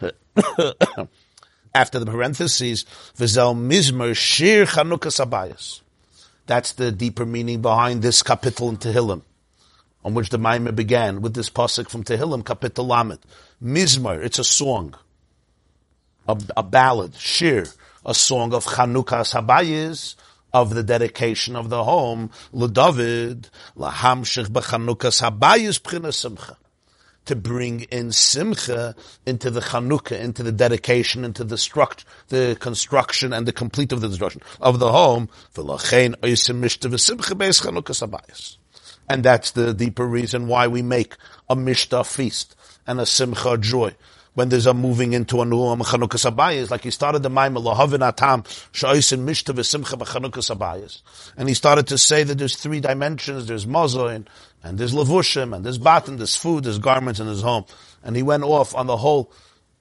After 1.74 1.98
the 1.98 2.06
parentheses, 2.06 2.84
v'zel 3.18 3.56
mizmer 3.56 4.14
shir 4.14 4.66
Chanukah 4.66 5.10
sabayas. 5.10 5.80
That's 6.46 6.74
the 6.74 6.92
deeper 6.92 7.26
meaning 7.26 7.60
behind 7.60 8.02
this 8.02 8.22
kapitel 8.22 8.68
in 8.68 8.76
Tehillim, 8.76 9.22
on 10.04 10.14
which 10.14 10.28
the 10.28 10.38
Maimah 10.38 10.76
began 10.76 11.22
with 11.22 11.34
this 11.34 11.50
pasuk 11.50 11.90
from 11.90 12.04
Tehillim, 12.04 12.44
kapitel 12.44 12.86
Lamed. 12.86 13.18
Mizmer, 13.60 14.24
it's 14.24 14.38
a 14.38 14.44
song, 14.44 14.94
a, 16.28 16.40
a 16.56 16.62
ballad, 16.62 17.16
shir, 17.16 17.64
a 18.06 18.14
song 18.14 18.54
of 18.54 18.64
Chanukah 18.64 19.24
sabayas, 19.26 20.14
of 20.52 20.74
the 20.74 20.82
dedication 20.82 21.56
of 21.56 21.70
the 21.70 21.84
home, 21.84 22.30
LeDavid, 22.52 23.48
lahamshich 23.76 24.48
b'chanukas 24.48 25.22
habayis 25.22 25.80
b'china 25.80 26.12
simcha. 26.12 26.56
To 27.26 27.36
bring 27.36 27.82
in 27.82 28.10
simcha 28.10 28.96
into 29.24 29.48
the 29.50 29.60
chanukah, 29.60 30.18
into 30.18 30.42
the 30.42 30.50
dedication, 30.50 31.24
into 31.24 31.44
the 31.44 31.56
structure, 31.56 32.04
the 32.28 32.56
construction 32.58 33.32
and 33.32 33.46
the 33.46 33.52
complete 33.52 33.92
of 33.92 34.00
the 34.00 34.08
destruction 34.08 34.42
of 34.60 34.80
the 34.80 34.90
home. 34.90 35.28
And 39.08 39.24
that's 39.24 39.50
the 39.52 39.74
deeper 39.74 40.06
reason 40.06 40.48
why 40.48 40.66
we 40.66 40.82
make 40.82 41.14
a 41.48 41.54
mishta 41.54 42.04
feast 42.04 42.56
and 42.88 43.00
a 43.00 43.06
simcha 43.06 43.56
joy 43.56 43.94
when 44.34 44.48
there's 44.48 44.66
a 44.66 44.72
moving 44.72 45.12
into 45.12 45.42
a 45.42 45.44
new 45.44 45.56
Chanukah 45.58 46.30
Sabayas, 46.30 46.70
like 46.70 46.84
he 46.84 46.90
started 46.90 47.22
the 47.22 47.30
Maim 47.30 47.54
Lahavin 47.54 48.06
Atam, 48.06 48.42
Shaisin 48.72 49.24
Mishta 49.24 49.54
V'Simcha 49.54 49.98
B'Chanukah 49.98 50.56
Sabayas. 50.56 51.02
And 51.36 51.48
he 51.48 51.54
started 51.54 51.86
to 51.88 51.98
say 51.98 52.22
that 52.22 52.38
there's 52.38 52.56
three 52.56 52.80
dimensions, 52.80 53.46
there's 53.46 53.66
Mozoin, 53.66 54.26
and 54.62 54.78
there's 54.78 54.94
Levushim, 54.94 55.54
and 55.54 55.64
there's 55.64 55.78
Batin, 55.78 56.16
there's 56.16 56.36
food, 56.36 56.64
there's 56.64 56.78
garments, 56.78 57.20
and 57.20 57.28
there's 57.28 57.42
home. 57.42 57.66
And 58.02 58.16
he 58.16 58.22
went 58.22 58.44
off 58.44 58.74
on 58.74 58.86
the 58.86 58.96
whole 58.96 59.32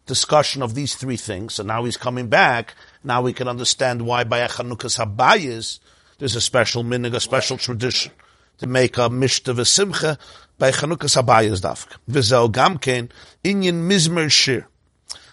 discussion 0.05 0.61
of 0.61 0.75
these 0.75 0.95
three 0.95 1.17
things. 1.17 1.53
So 1.53 1.63
now 1.63 1.85
he's 1.85 1.97
coming 1.97 2.27
back. 2.27 2.75
Now 3.03 3.21
we 3.21 3.31
can 3.31 3.47
understand 3.47 4.01
why 4.01 4.25
by 4.25 4.39
a 4.39 4.49
Chanukah 4.49 4.89
Sabayas, 4.89 5.79
there's 6.17 6.35
a 6.35 6.41
special 6.41 6.83
minig, 6.83 7.15
a 7.15 7.19
special 7.19 7.57
tradition 7.57 8.11
to 8.57 8.67
make 8.67 8.97
a 8.97 9.09
Mishta 9.09 9.55
V'Simcha 9.55 10.19
by 10.61 10.69
Chanukah 10.69 11.09
Sabayas 11.09 11.59
Dafk. 11.59 11.97
Vizel 12.07 12.51
Gamken, 12.51 13.09
Inyan 13.43 13.89
Mizmer 13.89 14.31
Shir. 14.31 14.67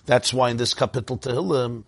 That's 0.06 0.32
why 0.32 0.48
in 0.48 0.56
this 0.56 0.72
capital 0.72 1.18
Tehillim, 1.18 1.84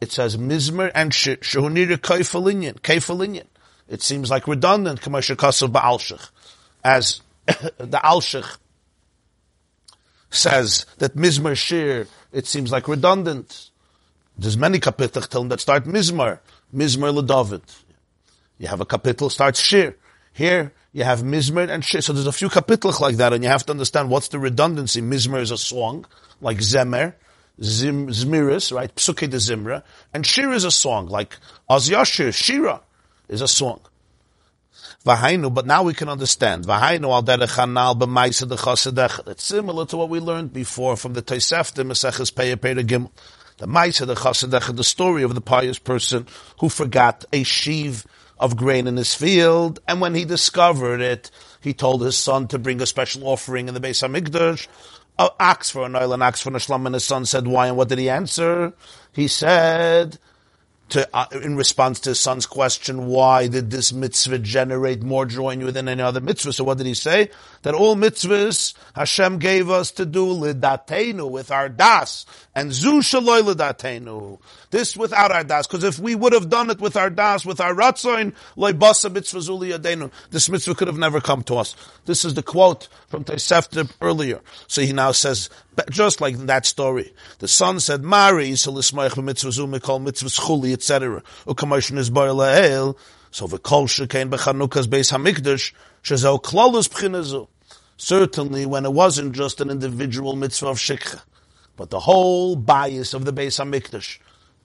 it 0.00 0.10
says 0.10 0.36
Mizmer 0.36 0.90
and 0.92 1.14
Shir, 1.14 1.36
Shehunira 1.36 1.98
Kaifalinyan, 1.98 2.80
Kaifalinyan. 2.80 3.46
It 3.86 4.02
seems 4.02 4.28
like 4.28 4.48
redundant, 4.48 5.02
Kamasha 5.02 5.36
Kasav 5.36 5.70
Ba'alshich. 5.70 6.30
As 6.82 7.20
the 7.46 8.00
Alshich 8.02 8.56
says 10.30 10.84
that 10.98 11.14
Mizmer 11.14 11.56
Shir, 11.56 12.08
it 12.32 12.48
seems 12.48 12.72
like 12.72 12.88
redundant. 12.88 13.70
There's 14.36 14.58
many 14.58 14.80
kapitals 14.80 15.48
that 15.50 15.60
start 15.60 15.84
Mizmer, 15.84 16.40
Mizmer 16.74 17.16
LeDavid. 17.16 17.62
You 18.58 18.66
have 18.66 18.80
a 18.80 18.84
capital 18.84 19.30
starts 19.30 19.60
Shir. 19.60 19.94
Here, 20.32 20.72
you 20.92 21.04
have 21.04 21.20
Mizmer 21.20 21.68
and 21.68 21.84
Shir. 21.84 22.00
So 22.00 22.12
there's 22.12 22.26
a 22.26 22.32
few 22.32 22.48
kapitals 22.48 23.00
like 23.00 23.16
that, 23.16 23.32
and 23.32 23.42
you 23.44 23.50
have 23.50 23.64
to 23.66 23.72
understand 23.72 24.10
what's 24.10 24.28
the 24.28 24.38
redundancy. 24.38 25.00
Mizmer 25.00 25.40
is 25.40 25.50
a 25.50 25.58
song, 25.58 26.06
like 26.40 26.58
Zemer, 26.58 27.14
Zim, 27.62 28.08
Zmiris, 28.08 28.74
right? 28.74 28.94
Psuke 28.94 29.28
de 29.30 29.36
Zimra. 29.36 29.82
And 30.12 30.26
Shir 30.26 30.52
is 30.52 30.64
a 30.64 30.70
song, 30.70 31.06
like 31.06 31.36
Az 31.68 31.88
Yashir, 31.88 32.34
Shira 32.34 32.80
is 33.28 33.40
a 33.40 33.48
song. 33.48 33.80
Vahainu, 35.04 35.52
but 35.52 35.66
now 35.66 35.82
we 35.82 35.94
can 35.94 36.08
understand. 36.08 36.64
Vahainu 36.66 37.04
al 37.04 37.22
derechanal 37.22 37.98
b'maisa 37.98 38.46
de 38.48 39.30
It's 39.30 39.44
similar 39.44 39.86
to 39.86 39.96
what 39.96 40.08
we 40.10 40.20
learned 40.20 40.52
before 40.52 40.96
from 40.96 41.14
the 41.14 41.22
Tosefta 41.22 41.84
Maseches 41.84 42.32
Peya 42.32 42.56
Peya 42.56 42.84
Gimel. 42.84 43.10
The 43.60 43.66
Maisa 43.66 44.06
de 44.06 44.14
Chasedech, 44.14 44.74
the 44.74 44.82
story 44.82 45.22
of 45.22 45.34
the 45.34 45.42
pious 45.42 45.78
person 45.78 46.26
who 46.60 46.70
forgot 46.70 47.26
a 47.30 47.42
sheave 47.42 48.06
of 48.40 48.56
grain 48.56 48.86
in 48.86 48.96
his 48.96 49.14
field, 49.14 49.78
and 49.86 50.00
when 50.00 50.14
he 50.14 50.24
discovered 50.24 51.00
it, 51.00 51.30
he 51.60 51.74
told 51.74 52.02
his 52.02 52.16
son 52.16 52.48
to 52.48 52.58
bring 52.58 52.80
a 52.80 52.86
special 52.86 53.28
offering 53.28 53.68
in 53.68 53.74
the 53.74 53.80
Beis 53.80 54.02
Hamikdash, 54.02 54.66
an 55.18 55.28
ox 55.38 55.70
for 55.70 55.84
an 55.84 55.94
oil, 55.94 56.14
an 56.14 56.22
ox 56.22 56.40
for 56.40 56.48
an 56.48 56.56
shlam, 56.56 56.86
and 56.86 56.94
his 56.94 57.04
son 57.04 57.26
said, 57.26 57.46
why, 57.46 57.66
and 57.66 57.76
what 57.76 57.88
did 57.88 57.98
he 57.98 58.08
answer? 58.08 58.72
He 59.12 59.28
said, 59.28 60.18
to, 60.88 61.08
uh, 61.14 61.26
in 61.42 61.56
response 61.56 62.00
to 62.00 62.10
his 62.10 62.18
son's 62.18 62.46
question, 62.46 63.06
why 63.06 63.46
did 63.46 63.70
this 63.70 63.92
mitzvah 63.92 64.38
generate 64.38 65.02
more 65.02 65.26
joy 65.26 65.50
in 65.50 65.60
you 65.60 65.70
than 65.70 65.88
any 65.88 66.02
other 66.02 66.20
mitzvah? 66.20 66.54
So 66.54 66.64
what 66.64 66.78
did 66.78 66.86
he 66.86 66.94
say? 66.94 67.30
That 67.62 67.74
all 67.74 67.94
mitzvahs 67.94 68.72
Hashem 68.94 69.38
gave 69.38 69.68
us 69.68 69.90
to 69.92 70.06
do 70.06 70.26
lidatenu 70.26 71.30
with 71.30 71.50
our 71.50 71.68
das, 71.68 72.24
and 72.54 72.72
zu 72.72 73.00
shaloi 73.00 73.42
lidatenu. 73.42 74.40
This 74.70 74.96
without 74.96 75.30
our 75.30 75.44
das, 75.44 75.66
because 75.66 75.84
if 75.84 75.98
we 75.98 76.14
would 76.14 76.32
have 76.32 76.48
done 76.48 76.70
it 76.70 76.80
with 76.80 76.96
our 76.96 77.10
das, 77.10 77.44
with 77.44 77.60
our 77.60 77.74
ratzoin, 77.74 78.34
loy 78.56 78.72
basa 78.72 79.12
mitzvah 79.12 79.38
zuli 79.38 80.10
this 80.30 80.48
mitzvah 80.48 80.74
could 80.74 80.88
have 80.88 80.96
never 80.96 81.20
come 81.20 81.42
to 81.42 81.56
us. 81.56 81.76
This 82.06 82.24
is 82.24 82.34
the 82.34 82.42
quote 82.42 82.88
from 83.08 83.24
Tosefta 83.24 83.92
earlier. 84.00 84.40
So 84.66 84.80
he 84.82 84.92
now 84.92 85.12
says, 85.12 85.50
just 85.90 86.20
like 86.20 86.34
in 86.34 86.46
that 86.46 86.64
story, 86.64 87.12
the 87.40 87.48
son 87.48 87.80
said, 87.80 88.02
"Mari 88.02 88.50
mitzvah 88.50 88.80
mikol 88.80 90.02
mitzvah 90.02 90.28
chuli, 90.28 90.72
etc." 90.72 91.22
Ukamoshin 91.46 91.98
is 91.98 92.10
la'el. 92.10 92.96
So 93.32 93.46
v'kol 93.46 93.86
shekain 93.86 94.30
bechanukas 94.30 94.86
beis 94.86 95.12
hamikdash 95.12 95.72
shezel 96.02 96.40
klalus 96.42 96.88
b'chinazu. 96.88 97.48
Certainly, 97.96 98.66
when 98.66 98.86
it 98.86 98.92
wasn't 98.92 99.32
just 99.32 99.60
an 99.60 99.70
individual 99.70 100.34
mitzvah 100.34 100.68
of 100.68 100.78
shikha, 100.78 101.20
but 101.76 101.90
the 101.90 102.00
whole 102.00 102.56
bias 102.56 103.14
of 103.14 103.24
the 103.24 103.32
beis 103.32 103.62
hamikdash 103.62 104.18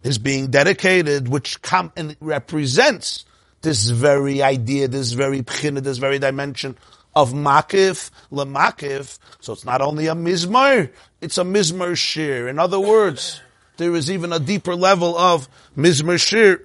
is 0.04 0.18
being 0.18 0.48
dedicated, 0.48 1.28
which 1.28 1.62
come 1.62 1.92
and 1.98 2.16
represents 2.22 3.26
this 3.62 3.90
very 3.90 4.42
idea, 4.42 4.88
this 4.88 5.12
very 5.12 5.42
pchina, 5.42 5.82
this 5.82 5.98
very 5.98 6.20
dimension 6.20 6.78
of 7.16 7.34
makif 7.34 8.12
lemakif. 8.32 9.18
So 9.40 9.54
it's 9.54 9.66
not 9.66 9.82
only 9.82 10.08
a 10.08 10.16
mizmar, 10.16 10.92
it's 11.22 11.38
a 11.38 11.44
mizmar 11.44 11.98
shir. 11.98 12.48
In 12.48 12.60
other 12.60 12.80
words, 12.80 13.42
there 13.78 13.94
is 13.96 14.12
even 14.12 14.32
a 14.32 14.40
deeper 14.40 14.76
level 14.76 15.18
of 15.18 15.50
mizmar 15.76 16.20
shir 16.20 16.62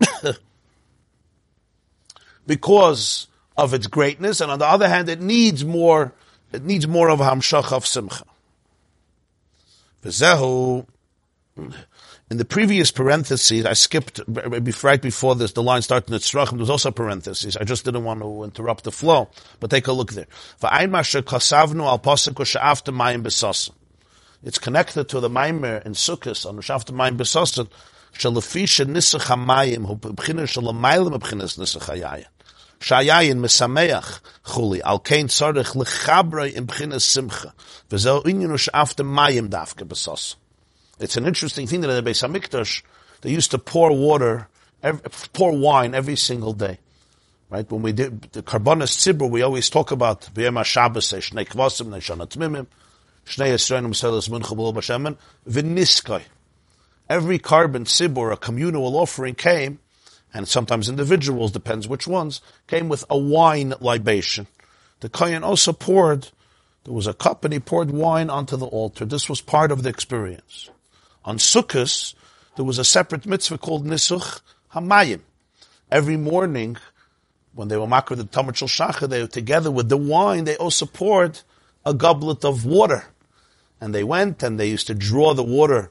because 2.46 3.26
of 3.62 3.72
its 3.72 3.86
greatness, 3.86 4.40
and 4.40 4.50
on 4.50 4.58
the 4.58 4.66
other 4.66 4.88
hand, 4.88 5.08
it 5.08 5.20
needs 5.20 5.64
more. 5.64 6.12
It 6.52 6.64
needs 6.64 6.86
more 6.86 7.08
of 7.08 7.20
hamshach 7.20 7.72
of 7.72 7.86
simcha. 7.86 8.24
V'zehu 10.04 10.86
in 12.32 12.38
the 12.38 12.44
previous 12.46 12.90
parentheses, 12.90 13.66
I 13.66 13.74
skipped 13.74 14.20
right 14.26 15.02
before 15.02 15.34
this. 15.34 15.52
The 15.52 15.62
line 15.62 15.82
starting 15.82 16.14
at 16.14 16.22
Tzrachim. 16.22 16.52
There 16.52 16.60
was 16.60 16.70
also 16.70 16.90
parentheses. 16.90 17.58
I 17.58 17.64
just 17.64 17.84
didn't 17.84 18.04
want 18.04 18.20
to 18.22 18.44
interrupt 18.44 18.84
the 18.84 18.90
flow. 18.90 19.28
But 19.60 19.68
take 19.70 19.86
a 19.86 19.92
look 19.92 20.12
there. 20.12 20.26
It's 24.44 24.58
connected 24.58 25.08
to 25.10 25.20
the 25.20 25.28
Maimer 25.28 25.84
in 25.84 25.92
Sukkot 25.92 26.46
on 26.46 26.56
Shafta 26.56 26.92
Mayim 26.94 27.18
Besosan. 27.18 27.68
Shalafisha 28.14 28.86
nisach 28.86 29.26
hamayim 29.26 29.86
hu 29.86 29.96
b'china 29.96 30.44
shalamaylim 30.44 31.18
b'chinas 31.18 31.58
nisach 31.58 31.88
hayayin. 31.88 32.26
Shayayin 32.82 33.38
mesameach 33.38 34.18
chuli 34.44 34.80
al 34.84 34.98
kein 34.98 35.28
tzarech 35.28 35.76
lechabra 35.76 36.52
in 36.52 36.66
b'chinas 36.66 37.02
simcha. 37.02 37.54
V'zel 37.88 38.24
inyanu 38.24 38.58
shafta 38.58 39.04
mayim 39.04 39.48
dafke 39.48 39.86
besosan. 39.86 40.34
It's 40.98 41.16
an 41.16 41.24
interesting 41.24 41.68
thing 41.68 41.80
that 41.82 41.90
in 41.90 42.04
the 42.04 42.10
Beis 42.10 42.26
Hamikdash, 42.26 42.82
they 43.20 43.30
used 43.30 43.52
to 43.52 43.58
pour 43.58 43.96
water, 43.96 44.48
pour 45.32 45.56
wine 45.56 45.94
every 45.94 46.16
single 46.16 46.52
day. 46.52 46.78
Right? 47.50 47.70
When 47.70 47.82
we 47.82 47.92
did 47.92 48.22
the 48.32 48.42
Karbonis 48.42 48.96
Tzibur, 48.96 49.30
we 49.30 49.42
always 49.42 49.70
talk 49.70 49.92
about 49.92 50.22
B'yem 50.34 50.64
Shabbos, 50.64 51.12
Shnei 51.12 51.46
Kvasim, 51.46 51.86
Neshana 51.86 52.26
Tmimim, 52.26 52.66
Shnei 53.26 53.52
Yisraelim, 53.52 53.94
Selas 53.94 54.28
Muncha 54.28 54.56
B'ol 54.56 54.74
B'Shemen, 54.74 55.16
V'niskai. 55.48 56.22
Every 57.08 57.38
Karbon 57.38 57.84
Tzibur, 57.84 58.32
a 58.32 58.36
communal 58.36 58.96
offering 58.96 59.36
came, 59.36 59.78
and 60.34 60.48
sometimes 60.48 60.88
individuals, 60.88 61.52
depends 61.52 61.86
which 61.86 62.06
ones, 62.06 62.40
came 62.66 62.88
with 62.88 63.04
a 63.10 63.18
wine 63.18 63.74
libation. 63.80 64.46
The 65.00 65.08
Kohen 65.08 65.44
also 65.44 65.72
poured, 65.72 66.28
there 66.84 66.94
was 66.94 67.06
a 67.06 67.14
cup 67.14 67.44
and 67.44 67.52
he 67.52 67.60
poured 67.60 67.90
wine 67.90 68.30
onto 68.30 68.56
the 68.56 68.66
altar. 68.66 69.04
This 69.04 69.28
was 69.28 69.40
part 69.40 69.70
of 69.70 69.82
the 69.82 69.90
experience. 69.90 70.70
On 71.24 71.38
Sukkot, 71.38 72.14
there 72.56 72.64
was 72.64 72.78
a 72.78 72.84
separate 72.84 73.26
mitzvah 73.26 73.58
called 73.58 73.86
Nisuch 73.86 74.40
Hamayim. 74.74 75.20
Every 75.90 76.16
morning, 76.16 76.78
when 77.54 77.68
they 77.68 77.76
were 77.76 77.86
makar 77.86 78.16
the 78.16 78.24
Tamar 78.24 78.52
Shacha, 78.52 79.08
they 79.08 79.20
were 79.20 79.28
together 79.28 79.70
with 79.70 79.88
the 79.88 79.96
wine, 79.96 80.44
they 80.44 80.56
also 80.56 80.86
poured 80.86 81.40
a 81.84 81.92
goblet 81.92 82.44
of 82.44 82.64
water. 82.64 83.04
And 83.80 83.94
they 83.94 84.04
went 84.04 84.42
and 84.42 84.58
they 84.58 84.70
used 84.70 84.86
to 84.86 84.94
draw 84.94 85.34
the 85.34 85.42
water 85.42 85.90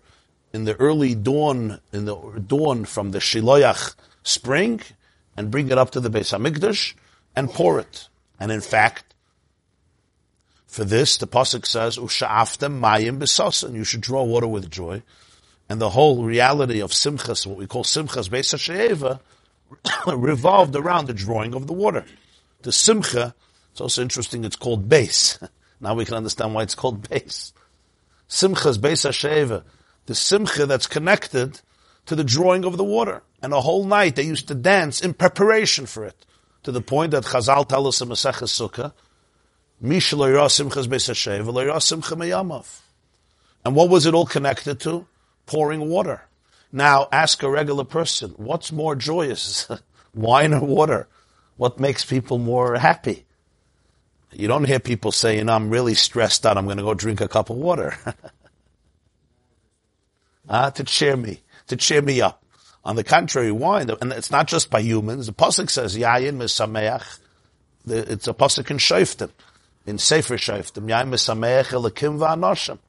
in 0.53 0.63
the 0.63 0.75
early 0.75 1.13
dawn, 1.13 1.79
in 1.93 2.05
the 2.05 2.15
dawn 2.15 2.85
from 2.85 3.11
the 3.11 3.19
Shiloyach 3.19 3.95
spring, 4.23 4.81
and 5.35 5.51
bring 5.51 5.69
it 5.71 5.77
up 5.77 5.91
to 5.91 5.99
the 5.99 6.09
Beis 6.09 6.37
Hamikdash 6.37 6.93
and 7.35 7.49
pour 7.49 7.79
it. 7.79 8.07
And 8.39 8.51
in 8.51 8.61
fact, 8.61 9.11
For 10.71 10.85
this, 10.85 11.17
the 11.17 11.27
pasuk 11.27 11.65
says, 11.65 11.97
"Usha'aftem 11.97 12.79
mayim 12.79 13.19
besasan." 13.19 13.73
You 13.75 13.83
should 13.83 13.99
draw 13.99 14.23
water 14.23 14.47
with 14.47 14.71
joy, 14.71 15.03
and 15.67 15.81
the 15.81 15.89
whole 15.89 16.23
reality 16.23 16.79
of 16.79 16.91
simchas, 16.91 17.45
what 17.45 17.57
we 17.57 17.67
call 17.67 17.83
simchas 17.83 18.29
beis 18.29 18.53
hasheva, 18.55 19.19
revolved 20.17 20.73
around 20.77 21.07
the 21.07 21.13
drawing 21.13 21.53
of 21.53 21.67
the 21.67 21.73
water. 21.73 22.05
The 22.61 22.71
simcha, 22.71 23.35
it's 23.73 23.81
also 23.81 24.01
interesting. 24.01 24.45
It's 24.45 24.55
called 24.55 24.87
base. 24.87 25.39
now 25.81 25.93
we 25.93 26.05
can 26.05 26.15
understand 26.15 26.53
why 26.53 26.63
it's 26.63 26.75
called 26.75 27.09
base. 27.09 27.51
Simchas 28.29 28.77
beis 28.77 29.05
hasheva, 29.05 29.63
the 30.05 30.15
simcha 30.15 30.65
that's 30.65 30.87
connected 30.87 31.59
to 32.11 32.15
the 32.17 32.25
drawing 32.25 32.65
of 32.65 32.75
the 32.75 32.83
water, 32.83 33.23
and 33.41 33.53
a 33.53 33.61
whole 33.61 33.85
night 33.85 34.17
they 34.17 34.23
used 34.23 34.49
to 34.49 34.53
dance 34.53 34.99
in 34.99 35.13
preparation 35.13 35.85
for 35.85 36.03
it, 36.03 36.25
to 36.61 36.69
the 36.69 36.81
point 36.81 37.11
that 37.11 37.23
Chazal 37.23 37.65
tell 37.65 37.87
us 37.87 38.01
in 38.01 38.09
Maseches 38.09 38.51
Sukkah 38.51 38.91
and 43.63 43.75
what 43.75 43.89
was 43.89 44.05
it 44.05 44.13
all 44.13 44.25
connected 44.25 44.81
to? 44.81 45.07
Pouring 45.45 45.89
water. 45.89 46.23
Now 46.73 47.07
ask 47.13 47.43
a 47.43 47.49
regular 47.49 47.85
person, 47.85 48.33
what's 48.35 48.73
more 48.73 48.97
joyous, 48.97 49.71
wine 50.13 50.53
or 50.53 50.59
water? 50.59 51.07
What 51.55 51.79
makes 51.79 52.03
people 52.03 52.39
more 52.39 52.75
happy? 52.75 53.23
You 54.33 54.49
don't 54.49 54.65
hear 54.65 54.81
people 54.81 55.13
saying, 55.13 55.47
I'm 55.47 55.69
really 55.69 55.93
stressed 55.93 56.45
out, 56.45 56.57
I'm 56.57 56.65
going 56.65 56.75
to 56.75 56.83
go 56.83 56.93
drink 56.93 57.21
a 57.21 57.29
cup 57.29 57.49
of 57.49 57.55
water. 57.55 57.95
ah, 60.49 60.71
to 60.71 60.83
cheer 60.83 61.15
me, 61.15 61.39
to 61.71 61.75
cheer 61.75 62.01
me 62.01 62.21
up. 62.21 62.43
On 62.85 62.95
the 62.95 63.03
contrary, 63.03 63.51
wine, 63.51 63.89
and 64.01 64.11
it's 64.11 64.31
not 64.31 64.47
just 64.47 64.69
by 64.69 64.79
humans. 64.79 65.27
The 65.27 65.33
Pasuk 65.33 65.69
says, 65.69 65.97
Yayin 65.97 66.37
misameach. 66.37 67.19
It's 67.85 68.27
a 68.27 68.33
Pasuk 68.33 68.71
in 68.71 68.77
Shoftim 68.77 69.31
in 69.85 69.97
Sefer 69.97 70.37
Shoftim, 70.37 70.87
Yain 70.87 71.09
Mesameach 71.09 71.67
Elikim 71.67 72.19
Va'anoshim. 72.19 72.79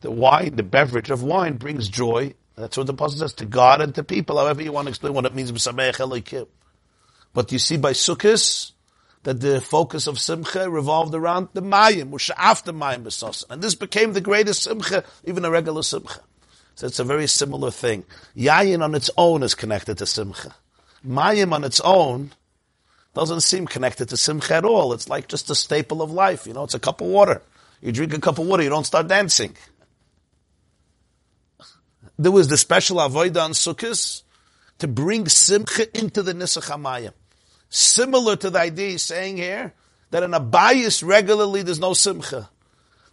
The 0.00 0.10
wine, 0.10 0.56
the 0.56 0.62
beverage 0.62 1.10
of 1.10 1.22
wine 1.22 1.56
brings 1.56 1.88
joy. 1.88 2.34
That's 2.56 2.76
what 2.76 2.86
the 2.86 2.92
Apostle 2.92 3.20
says, 3.20 3.34
to 3.34 3.46
God 3.46 3.80
and 3.80 3.94
to 3.94 4.04
people, 4.04 4.38
however 4.38 4.62
you 4.62 4.72
want 4.72 4.86
to 4.86 4.90
explain 4.90 5.14
what 5.14 5.26
it 5.26 5.34
means, 5.34 5.52
Mesameach 5.52 5.96
Elikim. 5.96 6.48
But 7.34 7.52
you 7.52 7.58
see 7.58 7.76
by 7.76 7.92
Sukkot, 7.92 8.72
that 9.24 9.40
the 9.40 9.60
focus 9.60 10.06
of 10.06 10.18
Simcha 10.18 10.70
revolved 10.70 11.14
around 11.14 11.48
the 11.52 11.60
Mayim, 11.60 12.10
which 12.10 12.30
after 12.36 12.72
Mayim 12.72 13.02
Besos. 13.02 13.44
And 13.50 13.60
this 13.60 13.74
became 13.74 14.12
the 14.12 14.20
greatest 14.20 14.62
Simcha, 14.62 15.04
even 15.24 15.44
a 15.44 15.50
regular 15.50 15.82
Simcha. 15.82 16.20
So 16.78 16.86
it's 16.86 17.00
a 17.00 17.04
very 17.04 17.26
similar 17.26 17.72
thing. 17.72 18.04
Yayin 18.36 18.84
on 18.84 18.94
its 18.94 19.10
own 19.18 19.42
is 19.42 19.56
connected 19.56 19.98
to 19.98 20.06
Simcha. 20.06 20.54
Mayim 21.04 21.52
on 21.52 21.64
its 21.64 21.80
own 21.80 22.30
doesn't 23.14 23.40
seem 23.40 23.66
connected 23.66 24.10
to 24.10 24.16
simcha 24.16 24.54
at 24.54 24.64
all. 24.64 24.92
It's 24.92 25.08
like 25.08 25.26
just 25.26 25.50
a 25.50 25.56
staple 25.56 26.02
of 26.02 26.12
life. 26.12 26.46
You 26.46 26.52
know, 26.52 26.62
it's 26.62 26.74
a 26.74 26.78
cup 26.78 27.00
of 27.00 27.08
water. 27.08 27.42
You 27.80 27.90
drink 27.90 28.14
a 28.14 28.20
cup 28.20 28.38
of 28.38 28.46
water, 28.46 28.62
you 28.62 28.68
don't 28.68 28.86
start 28.86 29.08
dancing. 29.08 29.56
There 32.16 32.30
was 32.30 32.46
the 32.46 32.56
special 32.56 32.98
avodah 32.98 33.42
on 33.42 33.52
Sukkot 33.54 34.22
to 34.78 34.86
bring 34.86 35.26
simcha 35.26 35.98
into 35.98 36.22
the 36.22 36.32
Nisach 36.32 36.70
HaMayim. 36.70 37.12
Similar 37.70 38.36
to 38.36 38.50
the 38.50 38.60
idea 38.60 38.90
he's 38.90 39.02
saying 39.02 39.36
here, 39.36 39.74
that 40.12 40.22
in 40.22 40.32
a 40.32 40.38
bias 40.38 41.02
regularly 41.02 41.62
there's 41.62 41.80
no 41.80 41.92
simcha. 41.92 42.48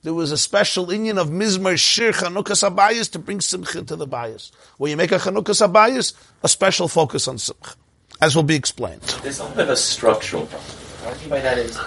There 0.05 0.13
was 0.13 0.31
a 0.31 0.37
special 0.37 0.93
union 0.93 1.17
of 1.17 1.29
Mizmar 1.29 1.79
Shir 1.79 2.11
Chanukas 2.11 2.61
Abayis 2.61 3.09
to 3.13 3.17
bring 3.17 3.41
simcha 3.41 3.81
to 3.81 3.95
the 3.95 4.05
bias. 4.05 4.51
When 4.77 4.91
you 4.91 4.97
make 4.97 5.11
a 5.11 5.17
Chanukas 5.17 5.67
Abayis, 5.67 6.13
a 6.43 6.47
special 6.47 6.87
focus 6.87 7.27
on 7.27 7.39
simcha 7.39 7.73
as 8.21 8.35
will 8.35 8.43
be 8.43 8.53
explained. 8.53 9.01
There's 9.23 9.39
a 9.39 9.45
little 9.45 9.55
bit 9.55 9.63
of 9.63 9.69
a 9.71 9.75
structural 9.75 10.45
problem. 10.45 10.69
What 10.69 11.17
I 11.17 11.19
mean 11.21 11.29
by 11.29 11.39
that 11.39 11.57
is, 11.57 11.79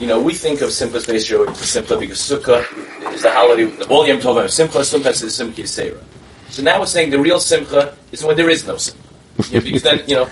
you 0.00 0.06
know, 0.06 0.18
we 0.18 0.32
think 0.32 0.62
of 0.62 0.70
Simchas 0.70 1.04
Beis 1.06 1.56
Simcha 1.56 1.98
because 1.98 2.18
Sukkah 2.18 2.64
is 3.12 3.20
the 3.20 3.30
holiday, 3.30 3.64
the 3.66 3.84
volume 3.84 4.18
talking 4.18 4.38
about 4.38 4.50
Simcha, 4.50 4.82
sometimes 4.82 5.18
Simcha 5.18 5.60
Yisera. 5.60 6.02
So 6.48 6.62
now 6.62 6.80
we're 6.80 6.86
saying 6.86 7.10
the 7.10 7.20
real 7.20 7.38
Simcha 7.38 7.94
is 8.12 8.24
when 8.24 8.34
there 8.34 8.48
is 8.48 8.66
no 8.66 8.78
Simcha. 8.78 9.02
You 9.50 9.58
know, 9.58 9.64
because 9.66 9.82
then, 9.82 10.02
you 10.06 10.14
know, 10.14 10.28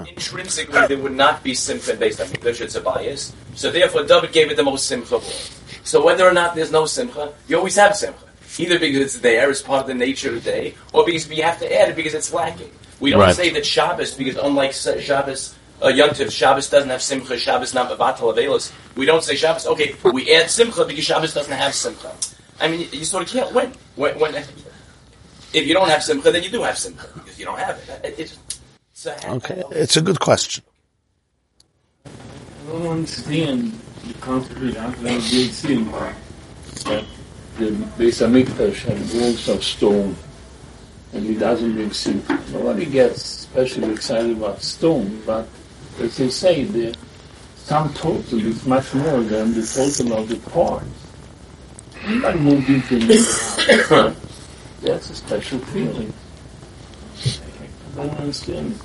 intrinsically 0.08 0.88
there 0.88 0.98
would 0.98 1.14
not 1.14 1.44
be 1.44 1.54
Simcha 1.54 1.94
based 1.94 2.20
on 2.20 2.26
English, 2.26 2.60
it's 2.60 2.74
a 2.74 2.80
bias. 2.80 3.32
So 3.54 3.70
therefore 3.70 4.02
David 4.02 4.32
gave 4.32 4.50
it 4.50 4.56
the 4.56 4.64
most 4.64 4.88
Simcha 4.88 5.14
of 5.14 5.24
all. 5.24 5.59
So 5.84 6.04
whether 6.04 6.26
or 6.26 6.32
not 6.32 6.54
there's 6.54 6.72
no 6.72 6.86
Simcha, 6.86 7.32
you 7.48 7.56
always 7.56 7.76
have 7.76 7.96
Simcha. 7.96 8.24
Either 8.58 8.78
because 8.78 9.00
it's 9.00 9.18
there 9.20 9.48
as 9.48 9.62
part 9.62 9.82
of 9.82 9.86
the 9.86 9.94
nature 9.94 10.28
of 10.28 10.34
the 10.34 10.50
day, 10.50 10.74
or 10.92 11.04
because 11.04 11.30
you 11.30 11.42
have 11.42 11.58
to 11.60 11.80
add 11.80 11.88
it 11.88 11.96
because 11.96 12.14
it's 12.14 12.32
lacking. 12.32 12.70
We 12.98 13.10
don't 13.10 13.20
right. 13.20 13.34
say 13.34 13.50
that 13.50 13.64
Shabbos, 13.64 14.14
because 14.14 14.36
unlike 14.36 14.72
Shabbos, 14.72 15.54
uh, 15.80 15.86
Yontif, 15.86 16.30
Shabbos 16.30 16.68
doesn't 16.68 16.90
have 16.90 17.00
Simcha, 17.00 17.38
Shabbos 17.38 17.72
not 17.72 17.90
Batal 17.98 18.34
Avelis. 18.34 18.72
We 18.96 19.06
don't 19.06 19.24
say 19.24 19.36
Shabbos, 19.36 19.66
okay, 19.66 19.94
we 20.04 20.34
add 20.34 20.50
Simcha 20.50 20.84
because 20.84 21.04
Shabbos 21.04 21.32
doesn't 21.32 21.52
have 21.52 21.74
Simcha. 21.74 22.12
I 22.60 22.68
mean, 22.68 22.88
you 22.92 23.04
sort 23.04 23.22
of 23.22 23.30
can't 23.30 23.54
win. 23.54 23.72
When, 23.96 24.18
when, 24.18 24.34
if 24.34 25.66
you 25.66 25.72
don't 25.72 25.88
have 25.88 26.02
Simcha, 26.02 26.30
then 26.30 26.42
you 26.42 26.50
do 26.50 26.62
have 26.62 26.76
Simcha, 26.76 27.08
because 27.14 27.38
you 27.38 27.46
don't 27.46 27.58
have 27.58 27.78
it. 27.78 28.04
it, 28.04 28.18
it 28.18 28.38
it's 28.92 29.06
a, 29.06 29.30
okay, 29.30 29.62
it's 29.70 29.96
a 29.96 30.02
good 30.02 30.20
question. 30.20 30.62
I 32.04 32.10
don't 32.68 32.86
understand 32.86 33.72
the 34.12 34.18
concept 34.20 34.76
of 34.76 35.02
big 35.02 35.20
sin 35.52 35.90
that 35.90 37.04
the 37.58 37.70
Beis 37.98 38.20
Hamikdash 38.20 38.82
had 38.82 39.20
walls 39.20 39.48
of 39.48 39.62
stone 39.62 40.16
and 41.12 41.24
he 41.24 41.34
doesn't 41.34 41.74
bring 41.74 41.92
soup. 41.92 42.28
Nobody 42.50 42.86
gets 42.86 43.40
especially 43.40 43.92
excited 43.92 44.36
about 44.36 44.62
stone, 44.62 45.22
but 45.26 45.48
as 46.00 46.16
they 46.16 46.30
say, 46.30 46.64
the 46.64 46.96
sum 47.56 47.92
total 47.94 48.40
is 48.46 48.64
much 48.66 48.94
more 48.94 49.20
than 49.22 49.52
the 49.52 49.62
total 49.62 50.18
of 50.18 50.28
the 50.28 50.36
parts. 50.50 50.86
Nobody 52.06 52.38
moved 52.38 52.70
into 52.70 52.96
a 52.96 54.16
That's 54.82 55.10
a 55.10 55.14
special 55.14 55.58
feeling. 55.58 56.12
I 57.92 58.06
don't 58.06 58.18
understand. 58.18 58.80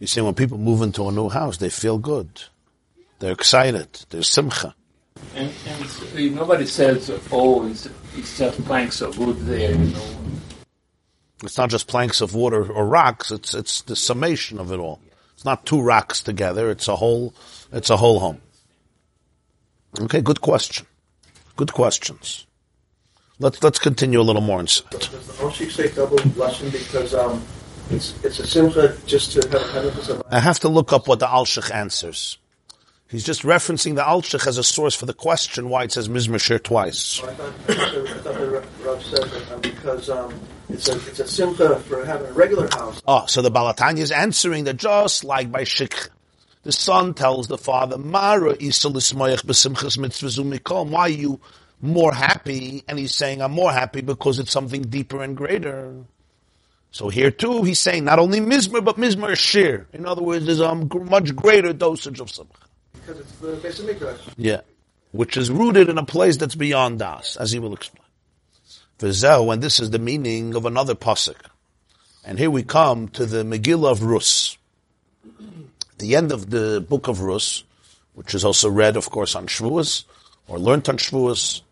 You 0.00 0.06
see, 0.06 0.20
when 0.20 0.34
people 0.34 0.58
move 0.58 0.82
into 0.82 1.08
a 1.08 1.12
new 1.12 1.28
house, 1.28 1.58
they 1.58 1.70
feel 1.70 1.98
good. 1.98 2.28
They're 3.18 3.32
excited. 3.32 4.04
There's 4.10 4.28
simcha. 4.28 4.74
And, 5.34 5.52
and 5.66 6.34
nobody 6.34 6.66
says, 6.66 7.10
oh, 7.32 7.66
it's, 7.66 7.88
it's 8.14 8.38
just 8.38 8.64
planks 8.64 9.00
of 9.00 9.18
wood 9.18 9.38
there, 9.40 9.72
you 9.72 9.92
know. 9.92 10.16
It's 11.42 11.58
not 11.58 11.70
just 11.70 11.86
planks 11.86 12.20
of 12.20 12.34
water 12.34 12.70
or 12.70 12.86
rocks, 12.86 13.30
it's, 13.30 13.54
it's 13.54 13.82
the 13.82 13.96
summation 13.96 14.58
of 14.58 14.72
it 14.72 14.78
all. 14.78 15.00
It's 15.34 15.44
not 15.44 15.66
two 15.66 15.80
rocks 15.80 16.22
together, 16.22 16.70
it's 16.70 16.88
a 16.88 16.96
whole, 16.96 17.34
it's 17.72 17.90
a 17.90 17.96
whole 17.96 18.20
home. 18.20 18.40
Okay, 20.00 20.20
good 20.20 20.40
question. 20.40 20.86
Good 21.56 21.72
questions. 21.72 22.46
Let's, 23.38 23.62
let's 23.62 23.78
continue 23.78 24.20
a 24.20 24.22
little 24.22 24.42
more 24.42 24.60
inside. 24.60 24.90
Does 24.90 25.08
the 25.08 25.32
Alshich 25.34 25.72
say 25.72 25.92
double 25.92 26.16
blessing 26.30 26.70
because, 26.70 27.14
um, 27.14 27.42
it's, 27.90 28.22
it's 28.24 28.38
a 28.40 28.46
simcha 28.46 28.96
just 29.06 29.32
to 29.32 29.48
have 29.48 29.84
a 29.84 29.90
kind 30.10 30.22
I 30.30 30.40
have 30.40 30.60
to 30.60 30.68
look 30.68 30.92
up 30.92 31.06
what 31.06 31.20
the 31.20 31.26
Alshich 31.26 31.70
answers. 31.72 32.38
He's 33.08 33.22
just 33.22 33.42
referencing 33.42 33.94
the 33.94 34.02
Alshich 34.02 34.48
as 34.48 34.58
a 34.58 34.64
source 34.64 34.96
for 34.96 35.06
the 35.06 35.14
question 35.14 35.68
why 35.68 35.84
it 35.84 35.92
says 35.92 36.08
Mizmashir 36.08 36.60
twice. 36.60 37.22
I 37.22 37.32
thought, 37.34 37.54
I 37.68 37.74
thought 38.18 38.34
the 38.34 38.64
Rav 38.84 39.04
said 39.04 39.22
that 39.22 39.52
um, 39.52 39.60
because 39.60 40.10
um, 40.10 40.34
it's, 40.68 40.88
a, 40.88 40.96
it's 40.96 41.20
a 41.20 41.28
simcha 41.28 41.78
for 41.80 42.04
having 42.04 42.26
a 42.26 42.32
regular 42.32 42.68
house. 42.68 43.00
Oh, 43.06 43.26
so 43.26 43.42
the 43.42 43.50
Balatanya 43.50 44.00
is 44.00 44.10
answering 44.10 44.64
that 44.64 44.76
just 44.76 45.22
like 45.22 45.52
by 45.52 45.62
Shikh, 45.62 46.10
the 46.64 46.72
son 46.72 47.14
tells 47.14 47.46
the 47.46 47.58
father, 47.58 47.96
Mara 47.96 48.56
Why 48.56 48.58
are 51.00 51.08
you 51.08 51.40
more 51.80 52.12
happy? 52.12 52.82
And 52.88 52.98
he's 52.98 53.14
saying, 53.14 53.40
I'm 53.40 53.52
more 53.52 53.70
happy 53.70 54.00
because 54.00 54.40
it's 54.40 54.50
something 54.50 54.82
deeper 54.82 55.22
and 55.22 55.36
greater. 55.36 55.94
So 56.90 57.08
here 57.08 57.30
too, 57.30 57.62
he's 57.62 57.78
saying 57.78 58.04
not 58.04 58.18
only 58.18 58.40
Mizmer, 58.40 58.84
but 58.84 58.96
Mizmer 58.96 59.36
Shir. 59.36 59.86
In 59.92 60.06
other 60.06 60.22
words, 60.22 60.46
there's 60.46 60.58
a 60.58 60.74
much 60.74 61.36
greater 61.36 61.72
dosage 61.72 62.18
of 62.18 62.30
Simcha 62.30 62.65
because 63.06 63.20
it's 63.20 63.78
the. 63.78 64.18
Yeah, 64.36 64.60
which 65.12 65.36
is 65.36 65.50
rooted 65.50 65.88
in 65.88 65.98
a 65.98 66.04
place 66.04 66.36
that's 66.36 66.54
beyond 66.54 67.02
us, 67.02 67.36
as 67.36 67.52
he 67.52 67.58
will 67.58 67.74
explain. 67.74 68.02
V'zeh, 68.98 69.52
and 69.52 69.62
this 69.62 69.78
is 69.78 69.90
the 69.90 69.98
meaning 69.98 70.54
of 70.54 70.64
another 70.64 70.94
pasuk. 70.94 71.36
And 72.24 72.38
here 72.38 72.50
we 72.50 72.62
come 72.62 73.08
to 73.10 73.26
the 73.26 73.44
Megillah 73.44 73.92
of 73.92 74.02
Rus. 74.02 74.56
The 75.98 76.16
end 76.16 76.32
of 76.32 76.50
the 76.50 76.84
book 76.86 77.08
of 77.08 77.20
Rus, 77.20 77.62
which 78.14 78.34
is 78.34 78.44
also 78.44 78.68
read, 78.68 78.96
of 78.96 79.10
course, 79.10 79.34
on 79.34 79.46
Shavuos, 79.46 80.04
or 80.48 80.58
learned 80.58 80.88
on 80.88 80.98
Shavuos, 80.98 81.62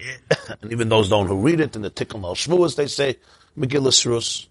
and 0.62 0.72
even 0.72 0.88
those 0.88 1.08
don't 1.08 1.26
who 1.26 1.40
read 1.40 1.60
it 1.60 1.76
in 1.76 1.82
the 1.82 1.90
Tikkun 1.90 2.24
al 2.24 2.34
Shavuos, 2.34 2.76
they 2.76 2.86
say 2.86 3.18
Megillah 3.58 4.06
Rus. 4.06 4.46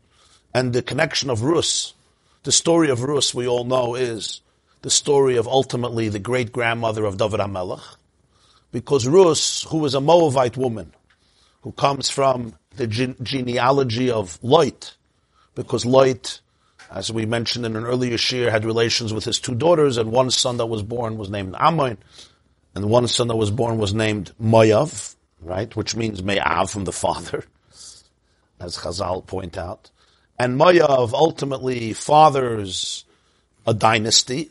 And 0.53 0.73
the 0.73 0.81
connection 0.81 1.29
of 1.29 1.43
Rus, 1.43 1.93
the 2.43 2.51
story 2.51 2.89
of 2.89 3.03
Rus, 3.03 3.33
we 3.33 3.47
all 3.47 3.63
know 3.63 3.95
is 3.95 4.41
the 4.81 4.89
story 4.89 5.37
of 5.37 5.47
ultimately 5.47 6.09
the 6.09 6.19
great 6.19 6.51
grandmother 6.51 7.05
of 7.05 7.17
David 7.17 7.39
HaMelech, 7.39 7.83
because 8.71 9.07
Rus, 9.07 9.63
who 9.63 9.79
was 9.79 9.93
a 9.93 10.01
Moabite 10.01 10.57
woman, 10.57 10.93
who 11.61 11.71
comes 11.73 12.09
from 12.09 12.55
the 12.75 12.87
gene- 12.87 13.17
genealogy 13.21 14.09
of 14.09 14.39
Lot, 14.41 14.95
because 15.55 15.85
Lot 15.85 16.39
as 16.91 17.11
we 17.11 17.25
mentioned 17.25 17.65
in 17.65 17.75
an 17.75 17.85
earlier 17.85 18.17
shir, 18.17 18.49
had 18.49 18.65
relations 18.65 19.13
with 19.13 19.23
his 19.23 19.39
two 19.39 19.55
daughters, 19.55 19.97
and 19.97 20.11
one 20.11 20.31
son 20.31 20.57
that 20.57 20.65
was 20.65 20.81
born 20.81 21.17
was 21.17 21.29
named 21.29 21.55
Ammon, 21.59 21.97
and 22.73 22.89
one 22.89 23.07
son 23.07 23.27
that 23.27 23.35
was 23.35 23.51
born 23.51 23.77
was 23.77 23.93
named 23.93 24.31
Moav, 24.41 25.15
right, 25.41 25.75
which 25.75 25.95
means 25.95 26.23
Me'av 26.23 26.69
from 26.69 26.85
the 26.85 26.91
father, 26.91 27.43
as 28.59 28.77
Chazal 28.77 29.25
point 29.25 29.57
out. 29.57 29.91
And 30.37 30.59
Moav 30.59 31.13
ultimately 31.13 31.93
fathers 31.93 33.05
a 33.67 33.73
dynasty, 33.73 34.49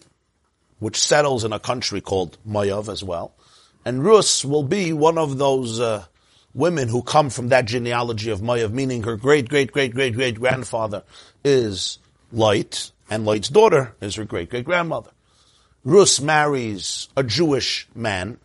which 0.79 0.99
settles 0.99 1.45
in 1.45 1.53
a 1.53 1.59
country 1.59 2.01
called 2.01 2.39
Moav 2.49 2.91
as 2.91 3.03
well. 3.03 3.35
And 3.85 4.05
Rus 4.05 4.45
will 4.45 4.63
be 4.63 4.93
one 4.93 5.19
of 5.19 5.39
those 5.39 5.81
uh, 5.81 6.05
women 6.55 6.89
who 6.89 7.03
come 7.03 7.31
from 7.31 7.49
that 7.49 7.65
genealogy 7.65 8.31
of 8.31 8.41
Moav, 8.41 8.73
meaning 8.73 9.05
her 9.05 9.17
great, 9.17 9.49
great, 9.49 9.73
great, 9.73 9.95
great, 9.95 10.15
great 10.15 10.39
grandfather 10.39 11.05
is 11.45 11.99
Light, 12.33 12.91
and 13.09 13.25
Light's 13.25 13.49
daughter 13.49 13.95
is 14.01 14.17
her 14.17 14.25
great 14.25 14.51
great 14.51 14.65
grandmother. 14.65 15.11
Rus 15.85 16.21
marries 16.21 17.09
a 17.17 17.23
Jewish 17.23 17.89
man. 17.95 18.39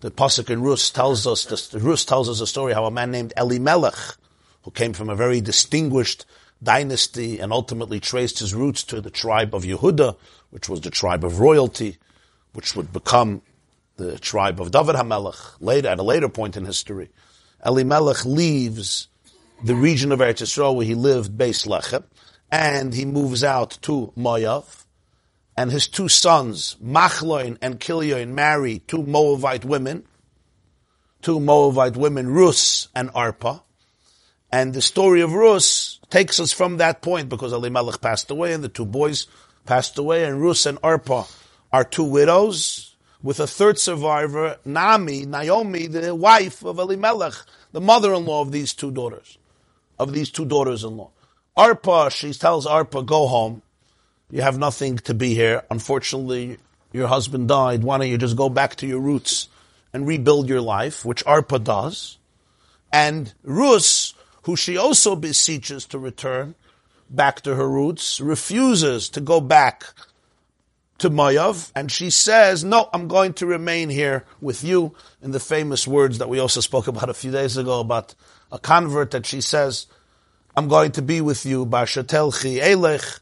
The 0.00 0.10
pasuk 0.10 0.48
in 0.48 0.62
Rus 0.62 0.90
tells 0.90 1.26
us 1.26 1.44
this, 1.44 1.74
Rus 1.74 2.04
tells 2.04 2.28
us 2.30 2.40
a 2.40 2.46
story 2.46 2.72
how 2.72 2.86
a 2.86 2.90
man 2.90 3.10
named 3.10 3.34
Elimelech, 3.36 4.16
who 4.62 4.70
came 4.70 4.92
from 4.92 5.10
a 5.10 5.16
very 5.16 5.40
distinguished 5.40 6.24
dynasty 6.62 7.40
and 7.40 7.52
ultimately 7.52 8.00
traced 8.00 8.38
his 8.38 8.54
roots 8.54 8.82
to 8.84 9.00
the 9.00 9.10
tribe 9.10 9.54
of 9.54 9.64
Yehuda, 9.64 10.16
which 10.50 10.68
was 10.68 10.80
the 10.80 10.90
tribe 10.90 11.24
of 11.24 11.40
royalty, 11.40 11.98
which 12.52 12.74
would 12.74 12.92
become 12.92 13.42
the 13.96 14.18
tribe 14.18 14.60
of 14.60 14.70
David 14.70 14.94
HaMelech 14.94 15.56
later, 15.60 15.88
at 15.88 15.98
a 15.98 16.02
later 16.02 16.28
point 16.28 16.56
in 16.56 16.64
history. 16.64 17.10
Elimelech 17.64 18.24
leaves 18.24 19.08
the 19.62 19.74
region 19.74 20.12
of 20.12 20.20
Eretz 20.20 20.42
Yisrael 20.42 20.74
where 20.74 20.86
he 20.86 20.94
lived, 20.94 21.36
Beis 21.36 21.66
Lechem, 21.66 22.04
and 22.50 22.94
he 22.94 23.04
moves 23.04 23.42
out 23.44 23.78
to 23.82 24.12
Moav, 24.16 24.84
and 25.56 25.72
his 25.72 25.88
two 25.88 26.08
sons, 26.08 26.76
Machloin 26.82 27.58
and 27.60 27.80
Kilioin, 27.80 28.28
marry 28.28 28.78
two 28.78 29.02
Moavite 29.02 29.64
women, 29.64 30.06
two 31.20 31.40
Moavite 31.40 31.96
women, 31.96 32.28
Rus 32.30 32.88
and 32.94 33.12
Arpa, 33.12 33.62
and 34.50 34.72
the 34.72 34.80
story 34.80 35.20
of 35.20 35.34
Rus 35.34 35.98
takes 36.08 36.40
us 36.40 36.52
from 36.52 36.78
that 36.78 37.02
point 37.02 37.28
because 37.28 37.52
Elimelech 37.52 38.00
passed 38.00 38.30
away 38.30 38.52
and 38.54 38.64
the 38.64 38.68
two 38.68 38.86
boys 38.86 39.26
passed 39.68 39.98
away, 39.98 40.24
and 40.24 40.40
Rus 40.40 40.64
and 40.64 40.80
Arpa 40.80 41.30
are 41.70 41.84
two 41.84 42.02
widows 42.02 42.96
with 43.22 43.38
a 43.38 43.46
third 43.46 43.78
survivor, 43.78 44.56
Naomi, 44.64 45.26
Naomi, 45.26 45.86
the 45.86 46.14
wife 46.14 46.64
of 46.64 46.78
Elimelech, 46.78 47.34
the 47.72 47.80
mother-in-law 47.80 48.40
of 48.40 48.50
these 48.50 48.72
two 48.72 48.90
daughters, 48.90 49.36
of 49.98 50.14
these 50.14 50.30
two 50.30 50.46
daughters-in-law. 50.46 51.10
Arpa, 51.54 52.10
she 52.10 52.32
tells 52.32 52.66
Arpa, 52.66 53.04
go 53.04 53.26
home. 53.26 53.60
You 54.30 54.40
have 54.40 54.56
nothing 54.56 54.96
to 54.98 55.12
be 55.12 55.34
here. 55.34 55.62
Unfortunately, 55.70 56.56
your 56.92 57.08
husband 57.08 57.48
died. 57.48 57.82
Why 57.82 57.98
don't 57.98 58.08
you 58.08 58.16
just 58.16 58.36
go 58.36 58.48
back 58.48 58.76
to 58.76 58.86
your 58.86 59.00
roots 59.00 59.48
and 59.92 60.06
rebuild 60.06 60.48
your 60.48 60.62
life, 60.62 61.04
which 61.04 61.24
Arpa 61.26 61.62
does. 61.62 62.16
And 62.90 63.34
Rus, 63.42 64.14
who 64.44 64.56
she 64.56 64.78
also 64.78 65.14
beseeches 65.14 65.84
to 65.86 65.98
return 65.98 66.54
back 67.10 67.40
to 67.42 67.54
her 67.54 67.68
roots, 67.68 68.20
refuses 68.20 69.08
to 69.10 69.20
go 69.20 69.40
back 69.40 69.84
to 70.98 71.10
Mayav, 71.10 71.70
and 71.74 71.92
she 71.92 72.10
says, 72.10 72.64
no, 72.64 72.88
I'm 72.92 73.06
going 73.06 73.32
to 73.34 73.46
remain 73.46 73.88
here 73.88 74.24
with 74.40 74.64
you, 74.64 74.94
in 75.22 75.30
the 75.30 75.40
famous 75.40 75.86
words 75.86 76.18
that 76.18 76.28
we 76.28 76.40
also 76.40 76.60
spoke 76.60 76.88
about 76.88 77.08
a 77.08 77.14
few 77.14 77.30
days 77.30 77.56
ago 77.56 77.80
about 77.80 78.14
a 78.50 78.58
convert 78.58 79.12
that 79.12 79.26
she 79.26 79.40
says, 79.40 79.86
I'm 80.56 80.66
going 80.66 80.90
to 80.92 81.02
be 81.02 81.20
with 81.20 81.46
you. 81.46 81.64
Bashetelchi 81.66 82.60
elech, 82.60 83.20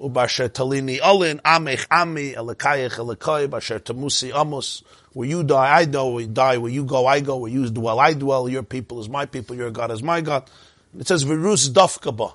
ubasher 0.00 0.48
talini 0.48 0.98
olin, 1.00 1.38
amech 1.44 1.86
ami, 1.92 2.32
elekayech 2.32 2.96
elekai, 2.96 3.48
basher 3.48 3.78
tamusi 3.78 4.34
amos. 4.34 4.82
Where 5.12 5.28
you 5.28 5.44
die, 5.44 5.76
I 5.76 5.84
die. 5.84 6.02
Where 6.02 6.22
you 6.22 6.26
die, 6.26 6.58
where 6.58 6.72
you 6.72 6.84
go, 6.84 7.06
I 7.06 7.20
go. 7.20 7.36
Where 7.36 7.50
you 7.52 7.70
dwell, 7.70 8.00
I 8.00 8.14
dwell. 8.14 8.48
Your 8.48 8.62
people 8.62 8.98
is 8.98 9.08
my 9.08 9.26
people. 9.26 9.54
Your 9.54 9.70
God 9.70 9.90
is 9.92 10.02
my 10.02 10.22
God. 10.22 10.50
It 10.98 11.06
says, 11.06 11.22
virus 11.22 11.68
dafkaba. 11.68 12.34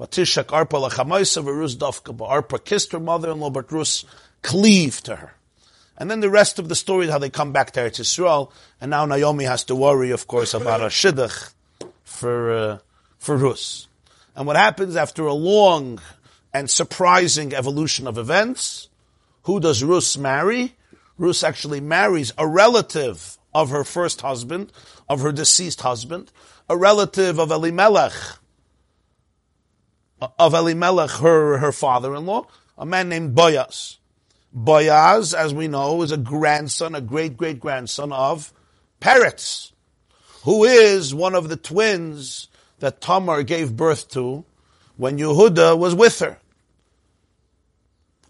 Vatishak 0.00 0.46
arpa 0.46 0.88
lachamaisa, 0.88 1.44
virus 1.44 1.76
dafkaba. 1.76 2.26
Arpa 2.28 2.64
kissed 2.64 2.92
her 2.92 3.00
mother-in-law, 3.00 3.50
but 3.50 3.70
Rus 3.70 4.06
cleaved 4.42 5.04
to 5.04 5.16
her. 5.16 5.34
And 5.98 6.10
then 6.10 6.20
the 6.20 6.30
rest 6.30 6.58
of 6.58 6.70
the 6.70 6.74
story 6.74 7.04
is 7.04 7.10
how 7.10 7.18
they 7.18 7.28
come 7.28 7.52
back 7.52 7.72
to 7.72 7.80
Eretz 7.80 8.00
Yisrael, 8.00 8.50
and 8.80 8.90
now 8.90 9.04
Naomi 9.04 9.44
has 9.44 9.64
to 9.64 9.76
worry, 9.76 10.10
of 10.10 10.26
course, 10.26 10.54
about 10.54 10.80
a 10.80 10.86
shidduch 10.86 11.52
for, 12.02 12.50
uh, 12.50 12.78
for 13.18 13.36
Rus. 13.36 13.88
And 14.34 14.46
what 14.46 14.56
happens 14.56 14.96
after 14.96 15.26
a 15.26 15.34
long 15.34 16.00
and 16.54 16.70
surprising 16.70 17.52
evolution 17.52 18.06
of 18.06 18.16
events, 18.16 18.88
who 19.42 19.60
does 19.60 19.84
Rus 19.84 20.16
marry? 20.16 20.76
Rus 21.18 21.42
actually 21.42 21.80
marries 21.80 22.32
a 22.38 22.48
relative 22.48 23.36
of 23.52 23.68
her 23.68 23.84
first 23.84 24.22
husband, 24.22 24.72
of 25.10 25.20
her 25.20 25.32
deceased 25.32 25.82
husband, 25.82 26.32
a 26.70 26.76
relative 26.78 27.38
of 27.38 27.50
Elimelech, 27.50 28.14
of 30.38 30.54
Elimelech, 30.54 31.10
her, 31.10 31.58
her 31.58 31.72
father-in-law, 31.72 32.46
a 32.78 32.86
man 32.86 33.08
named 33.08 33.34
Boaz. 33.34 33.98
Boaz, 34.52 35.34
as 35.34 35.54
we 35.54 35.68
know, 35.68 36.02
is 36.02 36.12
a 36.12 36.16
grandson, 36.16 36.94
a 36.94 37.00
great-great-grandson 37.00 38.12
of 38.12 38.52
Peretz, 39.00 39.72
who 40.42 40.64
is 40.64 41.14
one 41.14 41.34
of 41.34 41.48
the 41.48 41.56
twins 41.56 42.48
that 42.80 43.00
Tamar 43.00 43.42
gave 43.42 43.76
birth 43.76 44.08
to 44.10 44.44
when 44.96 45.18
Yehuda 45.18 45.78
was 45.78 45.94
with 45.94 46.18
her. 46.20 46.38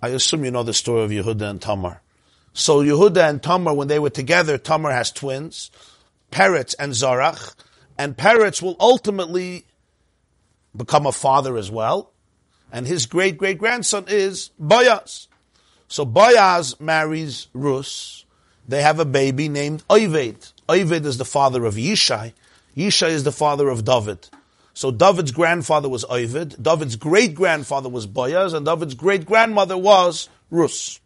I 0.03 0.09
assume 0.09 0.44
you 0.44 0.50
know 0.50 0.62
the 0.62 0.74
story 0.74 1.05
of 1.05 1.11
Yehuda 1.11 1.50
and 1.50 1.61
Tamar. 1.61 2.00
So 2.53 2.83
Yehuda 2.83 3.29
and 3.29 3.42
Tamar, 3.42 3.74
when 3.74 3.88
they 3.88 3.98
were 3.98 4.11
together, 4.11 4.59
Tamar 4.59 4.92
has 4.92 5.11
twins, 5.12 5.70
Peretz 6.31 6.74
and 6.79 6.92
Zarach, 6.92 7.55
and 7.98 8.16
Peretz 8.16 8.62
will 8.62 8.76
ultimately 8.81 9.64
become 10.76 11.06
a 11.06 11.12
father 11.12 11.56
as 11.56 11.70
well, 11.70 12.12
and 12.72 12.87
his 12.87 13.06
great 13.06 13.37
great 13.37 13.59
grandson 13.59 14.04
is 14.09 14.50
Boaz. 14.59 15.28
So 15.88 16.04
Boaz 16.04 16.78
marries 16.80 17.48
Rus. 17.52 18.24
They 18.68 18.83
have 18.83 19.00
a 19.00 19.04
baby 19.04 19.48
named 19.48 19.83
Oived. 19.88 20.52
Oived 20.68 21.04
is 21.04 21.18
the 21.18 21.24
father 21.24 21.64
of 21.64 21.74
Yishai. 21.74 22.33
Yishai 22.76 23.11
is 23.11 23.24
the 23.24 23.33
father 23.33 23.68
of 23.68 23.85
David. 23.85 24.28
So 24.72 24.90
David's 24.90 25.33
grandfather 25.33 25.88
was 25.88 26.04
Oived, 26.04 26.62
David's 26.62 26.96
great 26.96 27.35
grandfather 27.35 27.88
was 27.88 28.06
Boaz, 28.06 28.52
and 28.52 28.64
David's 28.64 28.94
great 28.94 29.26
grandmother 29.26 29.76
was 29.76 30.28
Rus. 30.50 31.00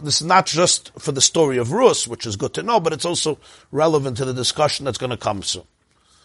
This 0.00 0.20
is 0.20 0.26
not 0.26 0.46
just 0.46 0.92
for 0.98 1.12
the 1.12 1.20
story 1.20 1.58
of 1.58 1.72
Rus, 1.72 2.08
which 2.08 2.26
is 2.26 2.36
good 2.36 2.54
to 2.54 2.62
know, 2.62 2.80
but 2.80 2.92
it's 2.92 3.04
also 3.04 3.38
relevant 3.70 4.16
to 4.18 4.24
the 4.24 4.34
discussion 4.34 4.84
that's 4.84 4.98
going 4.98 5.10
to 5.10 5.16
come 5.16 5.42
soon. 5.42 5.64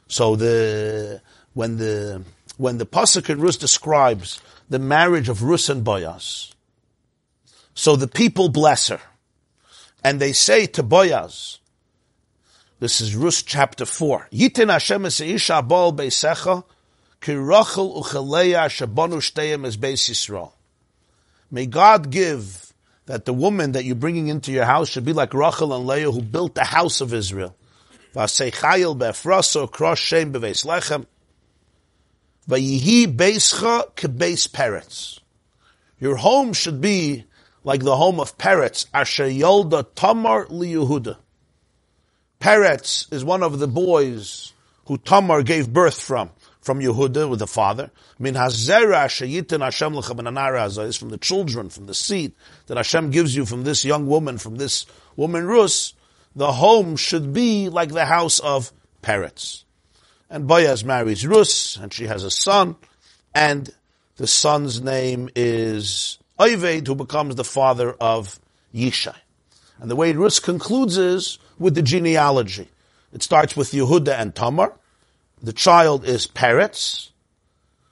So 0.08 0.36
the 0.36 1.22
when 1.54 1.78
the 1.78 2.24
when 2.58 2.78
the 2.78 2.86
pasuk 2.86 3.30
in 3.30 3.40
Rus 3.40 3.58
describes 3.58 4.42
the 4.70 4.80
marriage 4.80 5.30
of 5.30 5.44
Rus 5.44 5.70
and 5.70 5.84
Boaz, 5.84 6.54
so 7.74 7.96
the 7.96 8.08
people 8.08 8.50
bless 8.50 8.88
her, 8.88 9.02
and 10.04 10.20
they 10.20 10.34
say 10.34 10.66
to 10.68 10.84
Boaz, 10.84 11.60
this 12.80 13.02
is 13.02 13.16
Rus 13.16 13.42
chapter 13.42 13.86
4. 13.86 14.30
Yitin 14.32 14.72
Hashem 14.72 15.06
isha 15.06 15.62
bol 15.64 15.94
beisecha 15.94 16.64
ki 17.20 17.32
shabonu 17.32 19.18
shteyem 19.18 19.66
es 19.66 19.78
beis 19.78 20.10
Yisrael. 20.10 20.52
May 21.50 21.66
God 21.66 22.12
give 22.12 22.72
that 23.08 23.26
the 23.26 23.34
woman 23.34 23.72
that 23.72 23.84
you're 23.84 23.96
bringing 23.96 24.28
into 24.28 24.52
your 24.52 24.66
house 24.66 24.90
should 24.90 25.06
be 25.06 25.14
like 25.14 25.34
Rachel 25.34 25.74
and 25.74 25.88
Leah 25.88 26.12
who 26.12 26.22
built 26.22 26.54
the 26.56 26.66
house 26.66 27.02
of 27.02 27.14
Israel. 27.14 27.57
V'aseichayil 28.18 28.98
be'efraso 28.98 29.70
krosh 29.70 29.98
shem 29.98 30.32
be'veis 30.32 30.66
lechem. 30.66 31.06
V'yihi 32.50 33.16
beischa 33.16 33.94
kebeis 33.94 34.50
peretz. 34.50 35.20
Your 36.00 36.16
home 36.16 36.54
should 36.54 36.82
be 36.82 37.26
like 37.64 37.84
the 37.84 37.96
home 37.98 38.20
of 38.20 38.38
Peretz, 38.38 38.86
asher 38.94 39.28
yolda 39.28 39.86
tamar 39.94 40.48
li 40.50 40.74
Yehuda. 40.74 41.18
Peretz 42.40 43.12
is 43.12 43.26
one 43.26 43.44
of 43.44 43.60
the 43.60 43.68
boys 43.68 44.54
who 44.86 44.98
Tamar 44.98 45.44
gave 45.44 45.74
birth 45.74 46.00
from, 46.00 46.30
from 46.62 46.80
Yehuda 46.80 47.30
with 47.30 47.40
the 47.40 47.48
father. 47.48 47.92
Min 48.20 48.36
hazera 48.36 49.06
shayitin 49.08 49.62
Hashem 49.62 49.96
is 50.88 50.96
from 50.96 51.10
the 51.10 51.18
children, 51.18 51.70
from 51.70 51.88
the 51.88 51.94
seed 51.94 52.32
that 52.68 52.78
Hashem 52.78 53.12
gives 53.12 53.36
you 53.36 53.46
from 53.46 53.64
this 53.64 53.84
young 53.84 54.08
woman, 54.08 54.38
from 54.38 54.56
this 54.56 54.86
woman 55.18 55.46
Rus. 55.46 55.94
The 56.38 56.52
home 56.52 56.98
should 56.98 57.34
be 57.34 57.68
like 57.68 57.90
the 57.90 58.06
house 58.06 58.38
of 58.38 58.72
Peretz. 59.02 59.64
And 60.30 60.48
Boaz 60.48 60.84
marries 60.84 61.26
Rus, 61.26 61.78
and 61.78 61.92
she 61.92 62.06
has 62.06 62.24
a 62.24 62.30
son, 62.30 62.76
and 63.34 63.74
the 64.18 64.28
son's 64.28 64.80
name 64.80 65.32
is 65.36 66.20
Oived, 66.40 66.86
who 66.86 66.94
becomes 66.94 67.34
the 67.34 67.44
father 67.44 67.94
of 67.94 68.40
Yishai. 68.72 69.16
And 69.80 69.90
the 69.90 69.96
way 69.96 70.14
Rus 70.14 70.40
concludes 70.40 70.96
is 71.00 71.40
with 71.58 71.74
the 71.74 71.82
genealogy. 71.82 72.68
It 73.12 73.24
starts 73.24 73.58
with 73.58 73.72
Yehuda 73.72 74.20
and 74.20 74.36
Tamar. 74.36 74.74
The 75.42 75.54
child 75.54 76.06
is 76.06 76.28
Peretz, 76.28 77.10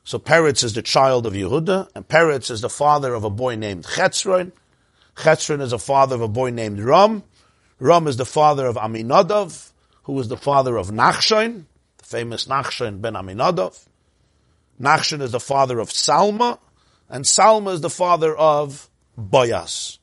So 0.03 0.19
Peretz 0.19 0.63
is 0.63 0.73
the 0.73 0.84
child 0.84 1.25
of 1.25 1.34
Yehuda, 1.34 1.89
and 1.95 2.08
Peretz 2.08 2.51
is 2.51 2.62
the 2.62 2.69
father 2.69 3.15
of 3.15 3.23
a 3.23 3.31
boy 3.31 3.55
named 3.55 3.86
Chetzron. 3.86 4.51
Chetzron 5.15 5.62
is 5.62 5.73
a 5.73 5.79
father 5.79 6.13
of 6.13 6.21
a 6.21 6.27
boy 6.27 6.51
named 6.51 6.79
Ram. 6.79 7.23
Ram 7.79 8.07
is 8.07 8.17
the 8.17 8.25
father 8.25 8.65
of 8.67 8.75
Aminadav, 8.77 9.71
who 10.03 10.13
was 10.13 10.29
the 10.29 10.38
father 10.38 10.77
of 10.77 10.88
Nachshon, 10.88 11.65
the 11.97 12.05
famous 12.05 12.45
Nachshon 12.45 13.01
ben 13.01 13.13
Aminadav. 13.13 13.85
Nachshon 14.79 15.21
is 15.21 15.31
the 15.31 15.39
father 15.39 15.79
of 15.79 15.89
Salma, 15.89 16.59
and 17.09 17.25
Salma 17.25 17.73
is 17.73 17.81
the 17.81 17.89
father 17.89 18.35
of 18.35 18.89
Boyaz. 19.19 19.97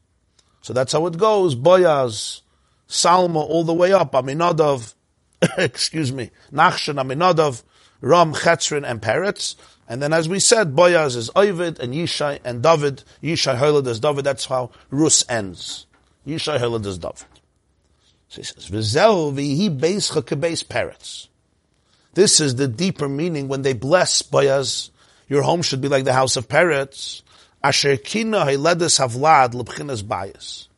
So 0.61 0.73
that's 0.73 0.93
how 0.93 1.07
it 1.07 1.17
goes. 1.17 1.55
Boyaz, 1.55 2.43
Salma, 2.89 3.37
all 3.37 3.65
the 3.65 3.73
way 3.73 3.93
up. 3.93 4.13
Aminadav, 4.13 4.95
excuse 5.57 6.13
me, 6.13 6.31
Nachshon, 6.53 7.03
Aminadav, 7.03 7.63
Ram, 8.03 8.35
Chetzron, 8.35 8.89
and 8.89 9.01
Peretz. 9.01 9.57
And 9.89 10.03
then, 10.03 10.13
as 10.13 10.29
we 10.29 10.41
said, 10.41 10.75
Boyaz 10.75 11.17
is 11.17 11.31
Oived 11.31 11.79
and 11.79 11.95
Yishai 11.95 12.41
and 12.45 12.63
David. 12.63 13.03
Yishai 13.23 13.59
Helad 13.59 13.87
is 13.87 14.01
David. 14.01 14.25
That's 14.25 14.45
how 14.45 14.71
Rus 14.91 15.25
ends. 15.29 15.87
Yishai 16.27 16.59
Helad 16.59 16.85
is 16.87 16.99
David. 16.99 17.32
So 18.33 18.41
he 18.41 18.45
says, 18.45 18.71
v'hi 18.71 19.69
kebeis 19.69 20.65
Peretz. 20.65 21.29
This 22.15 22.41
is 22.41 22.55
the 22.55 22.67
deeper 22.67 23.07
meaning 23.07 23.47
when 23.49 23.61
they 23.61 23.75
bless 23.75 24.23
Boyaz. 24.23 24.89
Your 25.29 25.43
home 25.43 25.61
should 25.61 25.83
be 25.83 25.89
like 25.89 26.05
the 26.05 26.15
house 26.15 26.37
of 26.37 26.49
Peretz. 26.49 27.21
Asher 27.63 27.99
kina 27.99 28.39
heledes 28.47 28.99
havlad. 28.99 30.69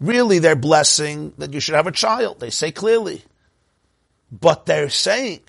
Really, 0.00 0.40
they're 0.40 0.56
blessing 0.56 1.32
that 1.38 1.54
you 1.54 1.60
should 1.60 1.76
have 1.76 1.86
a 1.86 1.92
child. 1.92 2.40
They 2.40 2.50
say 2.50 2.72
clearly. 2.72 3.22
But 4.32 4.66
they're 4.66 4.90
saying 4.90 5.40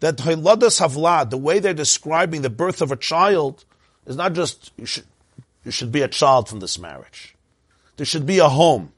that 0.00 0.18
Hiladas 0.18 0.80
Havlad, 0.80 1.30
the 1.30 1.38
way 1.38 1.60
they're 1.60 1.72
describing 1.72 2.42
the 2.42 2.50
birth 2.50 2.82
of 2.82 2.92
a 2.92 2.96
child, 2.96 3.64
is 4.06 4.16
not 4.16 4.34
just 4.34 4.70
you 4.76 4.84
should 4.84 5.06
you 5.64 5.70
should 5.70 5.92
be 5.92 6.02
a 6.02 6.08
child 6.08 6.50
from 6.50 6.60
this 6.60 6.78
marriage. 6.78 7.34
There 7.96 8.04
should 8.04 8.26
be 8.26 8.38
a 8.38 8.48
home. 8.48 8.92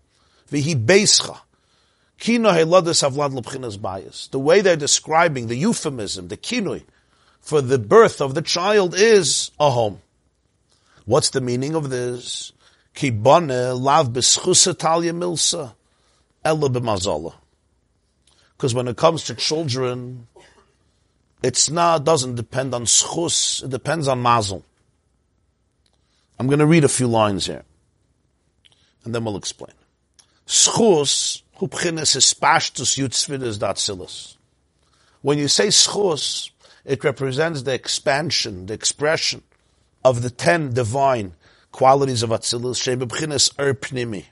Vihi 0.50 0.84
beischa. 0.84 1.40
The 4.30 4.38
way 4.38 4.60
they're 4.60 4.76
describing 4.76 5.46
the 5.48 5.56
euphemism, 5.56 6.28
the 6.28 6.36
kinoi, 6.36 6.82
for 7.40 7.60
the 7.60 7.78
birth 7.78 8.20
of 8.20 8.34
the 8.34 8.42
child 8.42 8.94
is 8.96 9.50
a 9.60 9.70
home. 9.70 10.00
What's 11.04 11.30
the 11.30 11.40
meaning 11.40 11.74
of 11.74 11.90
this? 11.90 12.52
Lav. 13.00 14.12
Because 18.56 18.74
when 18.74 18.88
it 18.88 18.96
comes 18.96 19.24
to 19.24 19.34
children, 19.34 20.26
it's 21.42 21.68
not, 21.68 22.04
doesn't 22.04 22.36
depend 22.36 22.74
on 22.74 22.84
schus, 22.86 23.62
it 23.62 23.70
depends 23.70 24.08
on 24.08 24.22
mazel. 24.22 24.64
I'm 26.38 26.46
going 26.46 26.60
to 26.60 26.66
read 26.66 26.84
a 26.84 26.88
few 26.88 27.06
lines 27.06 27.46
here, 27.46 27.64
and 29.04 29.14
then 29.14 29.24
we'll 29.24 29.36
explain. 29.36 29.74
Schus, 30.46 31.42
is 31.60 33.58
yutzvidas. 33.58 34.36
When 35.22 35.38
you 35.38 35.48
say 35.48 35.68
schus, 35.68 36.50
it 36.84 37.02
represents 37.04 37.62
the 37.62 37.72
expansion, 37.72 38.66
the 38.66 38.74
expression 38.74 39.42
of 40.04 40.22
the 40.22 40.30
ten 40.30 40.72
divine 40.74 41.34
qualities 41.72 42.22
of 42.22 42.30
Pnimi, 43.74 44.26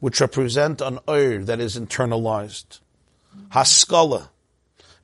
which 0.00 0.20
represent 0.20 0.80
an 0.80 0.98
Er 1.08 1.38
that 1.44 1.60
is 1.60 1.78
internalized. 1.78 2.80
Haskala, 3.50 4.28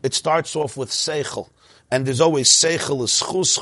it 0.02 0.14
starts 0.14 0.56
off 0.56 0.76
with 0.76 0.90
Seichel, 0.90 1.48
and 1.90 2.06
there's 2.06 2.20
always 2.20 2.50
Seichel 2.50 3.02
is 3.04 3.20
Chus 3.20 3.56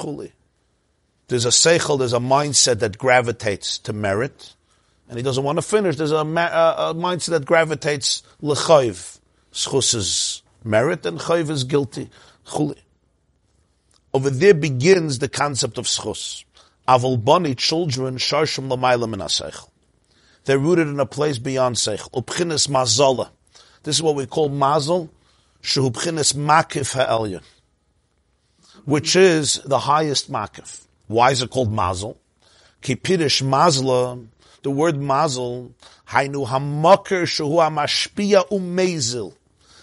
There's 1.29 1.45
a 1.45 1.49
Seichel, 1.49 1.99
there's 1.99 2.13
a 2.13 2.19
mindset 2.19 2.79
that 2.81 2.99
gravitates 2.99 3.79
to 3.79 3.93
merit, 3.93 4.55
and 5.09 5.19
he 5.19 5.23
doesn't 5.23 5.45
want 5.45 5.59
to 5.59 5.63
finish. 5.63 5.97
There's 5.97 6.13
a, 6.13 6.17
a, 6.17 6.21
a 6.23 6.95
mindset 6.95 7.31
that 7.31 7.45
gravitates 7.45 8.23
L'chayv. 8.41 9.19
Schus 9.53 9.95
is 9.95 10.43
merit, 10.65 11.05
and 11.05 11.19
Chayv 11.19 11.51
is 11.51 11.65
guilty. 11.65 12.09
Chuli. 12.47 12.79
Over 14.15 14.31
there 14.31 14.55
begins 14.55 15.19
the 15.19 15.29
concept 15.29 15.79
of 15.79 15.87
schus. 15.87 16.45
Avol 16.87 17.23
bani 17.23 17.55
children 17.55 18.17
sharshim 18.17 18.69
lamayla 18.69 19.09
min 19.09 19.51
They're 20.45 20.59
rooted 20.59 20.89
in 20.89 21.01
a 21.01 21.07
place 21.07 21.39
beyond 21.39 21.77
seichel. 21.77 22.11
Upchinis 22.11 22.69
mazala. 22.69 23.31
This 23.85 23.97
is 23.97 24.03
what 24.03 24.15
we 24.15 24.27
call 24.27 24.49
mazal, 24.51 25.09
shehupchinis 25.63 26.35
makif 26.35 26.95
ha'elyon, 26.95 27.43
which 28.85 29.17
is 29.17 29.61
the 29.65 29.81
highest 29.81 30.31
makif. 30.31 30.87
Why 31.09 31.31
is 31.31 31.43
it 31.43 31.51
called 31.51 31.73
mazal? 31.73 32.17
Kipirish 32.83 33.43
mazla, 33.43 34.25
the 34.63 34.71
word 34.71 34.97
mazel, 34.97 35.73
hainu 36.09 36.47
hamakir 36.47 37.25
shehu 37.25 37.59
amashpia 37.61 38.49
umezil, 38.49 39.35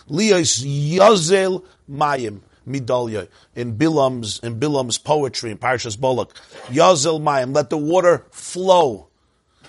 liyos 0.10 0.64
yazel 0.64 1.64
mayim 1.90 2.40
midalya 2.68 3.28
in 3.56 3.76
Bilam's 3.78 4.40
in 4.40 4.60
Bilam's 4.60 4.98
poetry 4.98 5.52
in 5.52 5.58
Parshas 5.58 5.98
Bolak. 5.98 6.32
Yazel 6.68 7.20
mayim, 7.20 7.54
let 7.56 7.70
the 7.70 7.78
water 7.78 8.26
flow. 8.32 9.08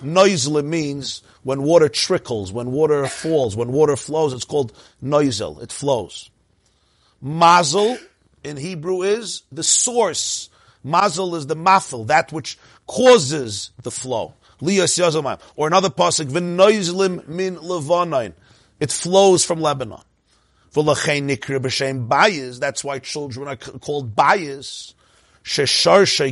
Noisle 0.03 0.63
means 0.63 1.23
when 1.43 1.63
water 1.63 1.89
trickles, 1.89 2.53
when 2.53 2.71
water 2.71 3.07
falls, 3.07 3.57
when 3.57 3.73
water 3.73 3.97
flows, 3.97 4.33
it's 4.33 4.45
called 4.45 4.73
noisel. 5.03 5.63
It 5.63 5.73
flows. 5.73 6.31
Mazel 7.21 7.99
in 8.43 8.57
Hebrew 8.57 9.03
is 9.03 9.43
the 9.53 9.63
source. 9.63 10.49
Mazel 10.83 11.35
is 11.35 11.47
the 11.47 11.57
mafil, 11.57 12.07
that 12.07 12.33
which 12.33 12.59
causes 12.87 13.71
the 13.83 13.91
flow. 13.91 14.35
Liyas 14.61 15.41
Or 15.57 15.67
another 15.67 15.91
pasuk, 15.91 16.27
v'noizlim 16.27 17.29
min 17.29 17.57
levonain. 17.57 18.33
It 18.79 18.91
flows 18.91 19.45
from 19.45 19.61
Lebanon. 19.61 20.01
That's 20.73 22.85
why 22.85 23.01
children 23.01 23.49
are 23.49 23.57
called 23.57 24.15
bayis. 24.15 24.95
makif 25.45 26.31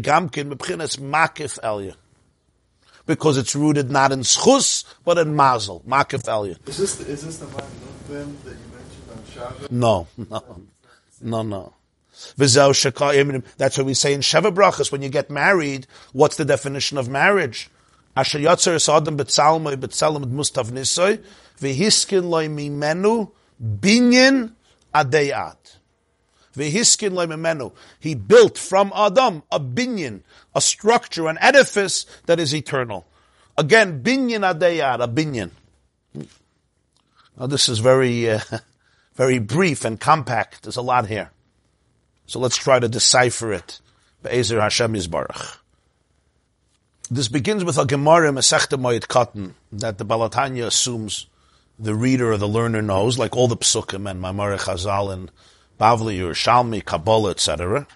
elya. 1.60 1.94
Because 3.04 3.38
it's 3.38 3.56
rooted 3.56 3.90
not 3.90 4.12
in 4.12 4.20
schus, 4.20 4.84
but 5.04 5.18
in 5.18 5.34
mazel, 5.34 5.82
makif 5.86 6.22
elya. 6.24 6.56
Is 6.68 6.78
this, 6.78 7.00
is 7.00 7.24
this 7.24 7.38
the 7.38 7.46
one 7.46 7.64
that 8.44 8.50
you 8.50 8.56
mentioned 8.72 9.10
on 9.10 9.18
Shabbat? 9.52 9.72
No, 9.72 10.06
no, 10.16 10.62
no, 11.20 11.42
no. 11.42 11.72
That's 12.36 13.78
what 13.78 13.86
we 13.86 13.94
say 13.94 14.12
in 14.12 14.20
Sheva 14.20 14.54
Brachas. 14.54 14.90
When 14.90 15.02
you 15.02 15.08
get 15.08 15.30
married, 15.30 15.86
what's 16.12 16.36
the 16.36 16.44
definition 16.44 16.98
of 16.98 17.08
marriage? 17.08 17.70
Asher 18.18 18.40
yotzer 18.40 18.74
es 18.74 18.88
adam 18.88 19.16
betzalmai 19.16 19.76
betzalam 19.76 20.24
mustav 20.38 20.72
nisoy 20.72 21.22
v'hiskin 21.60 22.24
loy 22.28 22.48
mimenu 22.48 23.30
binyan 23.62 24.52
adayat. 24.94 25.78
Vehiskin 26.56 27.12
lememenu. 27.12 27.72
He 28.00 28.14
built 28.14 28.58
from 28.58 28.92
Adam 28.94 29.44
a 29.52 29.60
binyan, 29.60 30.22
a 30.54 30.60
structure, 30.60 31.28
an 31.28 31.38
edifice 31.40 32.04
that 32.26 32.40
is 32.40 32.54
eternal. 32.54 33.06
Again, 33.56 34.02
binyan 34.02 34.42
adayat, 34.42 35.02
a 35.02 35.08
binyan. 35.08 35.50
Now 37.38 37.46
this 37.46 37.68
is 37.68 37.78
very, 37.78 38.30
uh, 38.30 38.40
very 39.14 39.38
brief 39.38 39.84
and 39.84 40.00
compact. 40.00 40.64
There's 40.64 40.76
a 40.76 40.82
lot 40.82 41.06
here. 41.06 41.30
So 42.26 42.40
let's 42.40 42.56
try 42.56 42.80
to 42.80 42.88
decipher 42.88 43.52
it. 43.52 43.80
Be'ezer 44.24 44.60
Hashem 44.60 44.94
Yisbarach. 44.94 45.58
This 47.10 47.28
begins 47.28 47.64
with 47.64 47.78
a 47.78 47.86
Gemara 47.86 48.30
Masechta 48.32 48.78
Moed 48.78 49.06
Katan 49.06 49.54
that 49.72 49.96
the 49.96 50.04
Balatanya 50.04 50.66
assumes 50.66 51.26
the 51.78 51.94
reader 51.94 52.32
or 52.32 52.36
the 52.36 52.46
learner 52.46 52.82
knows, 52.82 53.18
like 53.18 53.34
all 53.34 53.48
the 53.48 53.56
psukim 53.56 54.10
and 54.10 54.22
Mamare 54.22 54.58
Chazal 54.58 55.10
and 55.10 55.30
Bavli 55.80 56.20
or 56.20 56.34
Shalmi, 56.34 56.84
Kabbalah, 56.84 57.30
etc. 57.30 57.86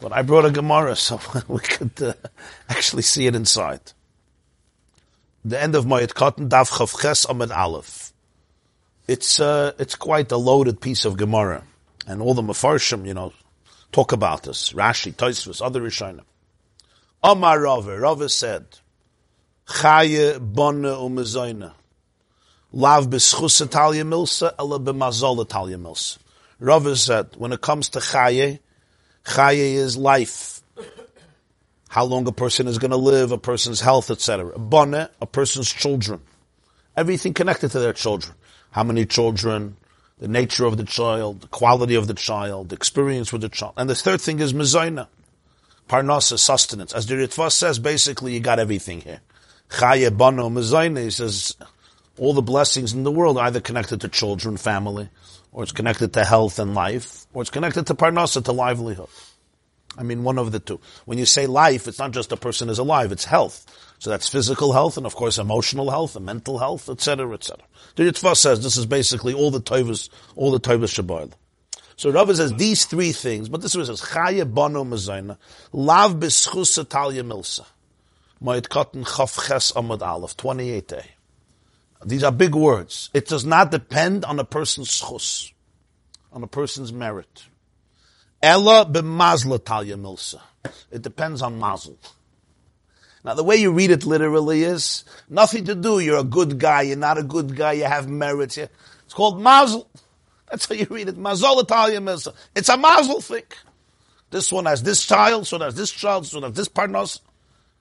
But 0.00 0.12
I 0.12 0.20
brought 0.20 0.44
a 0.44 0.50
Gemara 0.50 0.96
so 0.96 1.18
we 1.48 1.60
could 1.60 2.02
uh, 2.02 2.12
actually 2.68 3.04
see 3.04 3.26
it 3.26 3.34
inside. 3.34 3.80
The 5.42 5.58
end 5.58 5.74
of 5.74 5.86
Moed 5.86 6.12
Katan, 6.12 6.50
Dav 6.50 6.68
Chavches 6.68 7.24
Amid 7.30 7.50
Aleph. 7.50 8.12
It's, 9.06 9.40
uh, 9.40 9.72
it's 9.78 9.94
quite 9.94 10.30
a 10.30 10.36
loaded 10.36 10.82
piece 10.82 11.06
of 11.06 11.16
Gemara. 11.16 11.64
And 12.06 12.20
all 12.20 12.34
the 12.34 12.42
Mefarshim, 12.42 13.06
you 13.06 13.14
know, 13.14 13.32
talk 13.92 14.12
about 14.12 14.42
this. 14.42 14.74
Rashi, 14.74 15.14
Tosfos, 15.14 15.64
other 15.64 15.80
Rishonim. 15.80 16.24
Amar 17.22 17.60
Rava, 17.60 17.98
Rava 17.98 18.28
said, 18.28 18.64
Chaye 19.66 20.38
Bonne 20.40 20.84
Umezoyne. 20.84 21.72
Lav 22.72 23.08
b'schus 23.08 23.60
Italia 23.60 24.04
milsa, 24.04 24.54
ela 24.58 24.78
b'mazol 24.78 25.42
Italia 25.42 25.76
milsa. 25.78 26.18
Rava 26.60 26.94
said, 26.94 27.28
when 27.36 27.52
it 27.52 27.60
comes 27.60 27.88
to 27.90 27.98
chaye, 27.98 28.60
chaye 29.24 29.74
is 29.74 29.96
life. 29.96 30.62
How 31.88 32.04
long 32.04 32.26
a 32.28 32.32
person 32.32 32.68
is 32.68 32.78
going 32.78 32.90
to 32.90 32.96
live, 32.96 33.32
a 33.32 33.38
person's 33.38 33.80
health, 33.80 34.10
etc. 34.10 34.58
Bonne, 34.58 35.08
a 35.20 35.26
person's 35.26 35.72
children. 35.72 36.20
Everything 36.96 37.34
connected 37.34 37.70
to 37.70 37.80
their 37.80 37.94
children. 37.94 38.34
How 38.70 38.84
many 38.84 39.06
children, 39.06 39.76
the 40.18 40.28
nature 40.28 40.66
of 40.66 40.76
the 40.76 40.84
child, 40.84 41.40
the 41.40 41.46
quality 41.48 41.94
of 41.94 42.06
the 42.06 42.14
child, 42.14 42.68
the 42.68 42.76
experience 42.76 43.32
with 43.32 43.42
the 43.42 43.48
child. 43.48 43.74
And 43.76 43.88
the 43.88 43.94
third 43.94 44.20
thing 44.20 44.40
is 44.40 44.52
mezayna, 44.52 45.08
parnasa, 45.88 46.38
sustenance. 46.38 46.92
As 46.92 47.06
the 47.06 47.14
Ritva 47.14 47.50
says, 47.50 47.78
basically 47.78 48.34
you 48.34 48.40
got 48.40 48.58
everything 48.58 49.00
here. 49.00 49.20
Chaye 49.70 50.16
bano 50.16 50.48
mezayna, 50.48 51.04
he 51.04 51.10
says, 51.10 51.56
all 52.18 52.34
the 52.34 52.42
blessings 52.42 52.92
in 52.92 53.04
the 53.04 53.12
world 53.12 53.38
are 53.38 53.46
either 53.46 53.60
connected 53.60 54.00
to 54.02 54.08
children, 54.08 54.56
family, 54.56 55.08
or 55.52 55.62
it's 55.62 55.72
connected 55.72 56.12
to 56.12 56.24
health 56.24 56.58
and 56.58 56.74
life, 56.74 57.26
or 57.32 57.42
it's 57.42 57.50
connected 57.50 57.86
to 57.86 57.94
parnasa, 57.94 58.44
to 58.44 58.52
livelihood. 58.52 59.08
I 59.96 60.02
mean, 60.04 60.22
one 60.22 60.38
of 60.38 60.52
the 60.52 60.60
two. 60.60 60.80
When 61.06 61.18
you 61.18 61.26
say 61.26 61.46
life, 61.46 61.88
it's 61.88 61.98
not 61.98 62.12
just 62.12 62.30
a 62.30 62.36
person 62.36 62.68
is 62.68 62.78
alive, 62.78 63.10
it's 63.10 63.24
health. 63.24 63.66
So 63.98 64.10
that's 64.10 64.28
physical 64.28 64.72
health 64.72 64.96
and 64.96 65.06
of 65.06 65.16
course 65.16 65.38
emotional 65.38 65.90
health 65.90 66.14
and 66.14 66.24
mental 66.24 66.58
health, 66.58 66.88
etc., 66.88 67.34
etc. 67.34 67.64
The 67.96 68.04
Ritva 68.04 68.36
says 68.36 68.62
this 68.62 68.76
is 68.76 68.86
basically 68.86 69.34
all 69.34 69.50
the 69.50 69.60
tovas, 69.60 70.08
all 70.36 70.52
the 70.52 70.60
tovas 70.60 70.94
shaboil. 70.94 71.32
So 71.98 72.12
Rava 72.12 72.36
says 72.36 72.54
these 72.54 72.84
three 72.84 73.10
things, 73.10 73.48
but 73.48 73.60
this 73.60 73.74
was 73.74 73.88
says 73.88 74.00
Chaya 74.00 74.54
Bano 74.54 74.84
Mazayna, 74.84 75.36
Lav 75.72 76.14
B'schus 76.14 76.88
Talia 76.88 77.24
Milsa, 77.24 77.66
Moed 78.40 78.68
Katan 78.68 79.04
Chav 79.04 79.48
Ches 79.48 79.72
Amud 79.72 80.00
Aleph, 80.00 80.36
28a. 80.36 81.02
These 82.06 82.22
are 82.22 82.30
big 82.30 82.54
words. 82.54 83.10
It 83.12 83.26
does 83.26 83.44
not 83.44 83.72
depend 83.72 84.24
on 84.24 84.38
a 84.38 84.44
person's 84.44 84.88
schus, 84.88 85.50
on 86.32 86.44
a 86.44 86.46
person's 86.46 86.92
merit. 86.92 87.46
Ella 88.40 88.86
b'mazla 88.86 89.58
talya 89.58 90.00
milsa. 90.00 90.40
It 90.92 91.02
depends 91.02 91.42
on 91.42 91.58
mazel. 91.58 91.98
Now 93.24 93.34
the 93.34 93.42
way 93.42 93.56
you 93.56 93.72
read 93.72 93.90
it 93.90 94.06
literally 94.06 94.62
is 94.62 95.02
nothing 95.28 95.64
to 95.64 95.74
do. 95.74 95.98
You're 95.98 96.18
a 96.18 96.24
good 96.24 96.60
guy. 96.60 96.82
You're 96.82 96.96
not 96.96 97.18
a 97.18 97.24
good 97.24 97.56
guy. 97.56 97.72
You 97.72 97.86
have 97.86 98.08
merits. 98.08 98.56
It's 98.56 99.14
called 99.14 99.42
mazel. 99.42 99.90
That's 100.50 100.66
how 100.66 100.74
you 100.74 100.86
read 100.90 101.08
it. 101.08 101.16
Mazel 101.16 101.62
talya 101.64 102.02
milsa. 102.02 102.34
It's 102.54 102.68
a 102.68 102.76
mazel 102.76 103.20
thing. 103.20 103.44
This 104.30 104.52
one 104.52 104.66
has 104.66 104.82
this 104.82 105.04
child, 105.04 105.46
so 105.46 105.58
has 105.58 105.74
this 105.74 105.90
child, 105.90 106.26
so 106.26 106.40
has 106.40 106.52
this 106.52 106.68
parnos. 106.68 107.20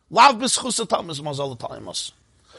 Lav 0.10 0.36
b'schusatam 0.36 1.10
is 1.10 1.20
talya 1.20 1.82
milsa. 1.82 2.12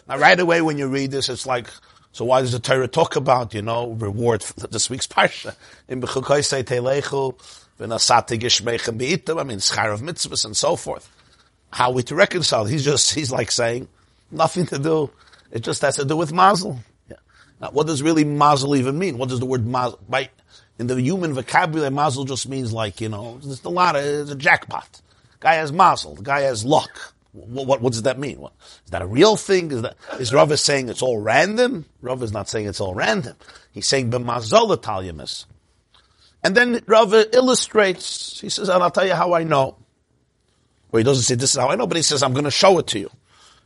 Now 0.08 0.18
right 0.18 0.38
away 0.38 0.62
when 0.62 0.78
you 0.78 0.88
read 0.88 1.10
this, 1.10 1.28
it's 1.28 1.46
like, 1.46 1.68
so 2.12 2.24
why 2.24 2.40
does 2.40 2.52
the 2.52 2.58
Torah 2.58 2.88
talk 2.88 3.16
about, 3.16 3.54
you 3.54 3.62
know, 3.62 3.90
reward 3.90 4.42
for 4.42 4.66
this 4.66 4.88
week's 4.88 5.06
parsha? 5.06 5.54
In 5.88 6.00
B'chukoisei 6.00 6.64
Telechu, 6.64 7.34
I 7.80 7.84
mean, 9.44 9.58
schar 9.58 9.92
of 9.92 10.00
mitzvahs 10.00 10.44
and 10.44 10.56
so 10.56 10.74
forth. 10.74 11.08
How 11.70 11.92
we 11.92 12.02
to 12.04 12.14
reconcile? 12.14 12.64
He's 12.64 12.84
just, 12.84 13.14
he's 13.14 13.30
like 13.30 13.52
saying, 13.52 13.86
nothing 14.30 14.66
to 14.66 14.78
do. 14.78 15.10
It 15.52 15.60
just 15.62 15.82
has 15.82 15.96
to 15.96 16.04
do 16.04 16.16
with 16.16 16.32
mazel. 16.32 16.80
Now, 17.60 17.70
what 17.70 17.86
does 17.86 18.02
really 18.02 18.24
mazel 18.24 18.76
even 18.76 18.98
mean? 18.98 19.18
What 19.18 19.28
does 19.28 19.40
the 19.40 19.46
word 19.46 19.66
mazel, 19.66 19.98
by, 20.08 20.30
in 20.78 20.86
the 20.86 21.00
human 21.00 21.32
vocabulary, 21.32 21.90
mazel 21.90 22.24
just 22.24 22.48
means 22.48 22.72
like, 22.72 23.00
you 23.00 23.08
know, 23.08 23.40
it's 23.42 23.64
a 23.64 23.68
lot 23.68 23.96
of, 23.96 24.04
it's 24.04 24.30
a 24.30 24.36
jackpot. 24.36 25.00
Guy 25.40 25.54
has 25.54 25.72
mazel. 25.72 26.14
The 26.14 26.22
guy 26.22 26.40
has 26.42 26.64
luck. 26.64 27.14
What, 27.32 27.66
what, 27.66 27.80
what 27.80 27.92
does 27.92 28.02
that 28.02 28.18
mean? 28.18 28.40
What, 28.40 28.52
is 28.84 28.90
that 28.90 29.02
a 29.02 29.06
real 29.06 29.36
thing? 29.36 29.70
Is 29.70 29.82
that, 29.82 29.96
is 30.18 30.32
Rav 30.32 30.50
is 30.52 30.60
saying 30.60 30.88
it's 30.88 31.02
all 31.02 31.18
random? 31.18 31.84
Rav 32.00 32.22
is 32.22 32.32
not 32.32 32.48
saying 32.48 32.66
it's 32.66 32.80
all 32.80 32.94
random. 32.94 33.36
He's 33.72 33.86
saying 33.86 34.10
b'mazal 34.10 34.76
Italianis. 34.76 35.44
And 36.42 36.54
then 36.56 36.82
Rav 36.86 37.12
illustrates, 37.12 38.40
he 38.40 38.48
says, 38.48 38.68
and 38.68 38.82
I'll 38.82 38.90
tell 38.90 39.06
you 39.06 39.14
how 39.14 39.34
I 39.34 39.44
know. 39.44 39.76
Or 40.90 41.00
he 41.00 41.04
doesn't 41.04 41.24
say 41.24 41.34
this 41.34 41.50
is 41.50 41.60
how 41.60 41.68
I 41.68 41.76
know, 41.76 41.86
but 41.86 41.96
he 41.96 42.02
says, 42.02 42.22
I'm 42.22 42.32
going 42.32 42.44
to 42.44 42.50
show 42.50 42.78
it 42.78 42.86
to 42.88 42.98
you. 42.98 43.10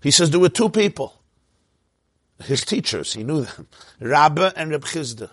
He 0.02 0.10
says 0.10 0.30
there 0.30 0.40
were 0.40 0.48
two 0.48 0.68
people. 0.68 1.14
His 2.44 2.64
teachers, 2.64 3.12
he 3.12 3.24
knew 3.24 3.42
them. 3.42 3.68
Rabba 4.00 4.52
and 4.56 4.70
Reb 4.70 4.84
Chizda. 4.84 5.30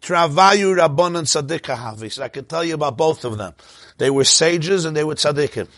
Travayu 0.00 0.76
Rabbon 0.76 1.16
and 1.16 1.26
Tzaddik 1.26 2.12
said, 2.12 2.24
I 2.24 2.28
can 2.28 2.44
tell 2.44 2.62
you 2.62 2.74
about 2.74 2.96
both 2.96 3.24
of 3.24 3.38
them. 3.38 3.54
They 3.98 4.10
were 4.10 4.24
sages 4.24 4.84
and 4.84 4.94
they 4.96 5.04
were 5.04 5.14
tzaddikim. 5.14 5.68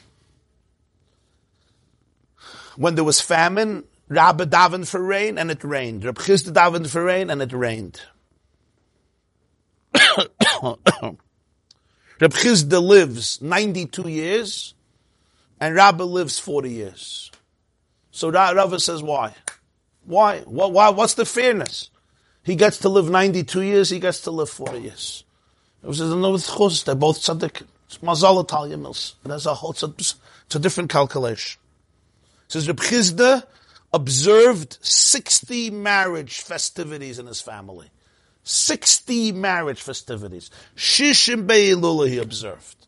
When 2.77 2.97
there 2.97 3.05
was 3.05 3.21
famine, 3.21 3.85
Rabba 4.09 4.47
davened 4.47 4.89
for 4.89 5.01
rain 5.01 5.39
and 5.39 5.51
it 5.51 5.63
rained. 5.63 6.05
Reb 6.05 6.17
Chizda 6.17 6.53
davened 6.53 6.91
for 6.91 7.05
rain 7.05 7.31
and 7.31 7.41
it 7.41 7.53
rained. 7.53 8.01
Reb 12.21 12.33
Chizda 12.33 12.83
lives 12.83 13.41
92 13.41 14.09
years, 14.09 14.75
and 15.61 15.75
Rabbi 15.75 16.05
lives 16.05 16.39
40 16.39 16.71
years. 16.71 17.31
So 18.11 18.31
Rabbi 18.31 18.79
says, 18.79 19.03
why? 19.03 19.35
Why? 20.07 20.41
Why? 20.41 20.89
What's 20.91 21.15
the 21.15 21.25
fairness? 21.25 21.91
He 22.43 22.55
gets 22.55 22.79
to 22.79 22.89
live 22.89 23.11
92 23.11 23.63
years, 23.63 23.91
he 23.91 23.99
gets 23.99 24.21
to 24.23 24.31
live 24.31 24.49
40 24.49 24.79
years. 24.79 25.25
It 25.83 25.89
was 25.89 26.01
another 26.01 26.39
they're 26.39 26.95
both 26.95 27.19
tzaddik. 27.19 27.63
It's 27.87 27.99
mazal 27.99 28.43
Italian 28.43 28.83
mills. 28.83 29.17
Has 29.27 29.47
a 29.47 29.55
whole, 29.55 29.73
it's 29.73 30.55
a 30.55 30.59
different 30.59 30.91
calculation. 30.91 31.61
It 32.47 32.53
says 32.53 32.69
Reb 32.69 32.79
Chizda 32.79 33.45
observed 33.93 34.79
60 34.81 35.71
marriage 35.71 36.41
festivities 36.41 37.19
in 37.19 37.27
his 37.27 37.41
family. 37.41 37.91
60 38.45 39.33
marriage 39.33 39.83
festivities. 39.83 40.51
Shishim 40.77 41.49
Be'ilula 41.49 42.09
he 42.09 42.19
observed. 42.19 42.87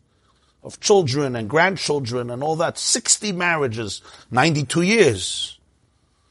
Of 0.62 0.78
children 0.78 1.34
and 1.34 1.50
grandchildren 1.50 2.30
and 2.30 2.44
all 2.44 2.56
that. 2.56 2.78
60 2.78 3.32
marriages. 3.32 4.02
92 4.30 4.82
years. 4.82 5.57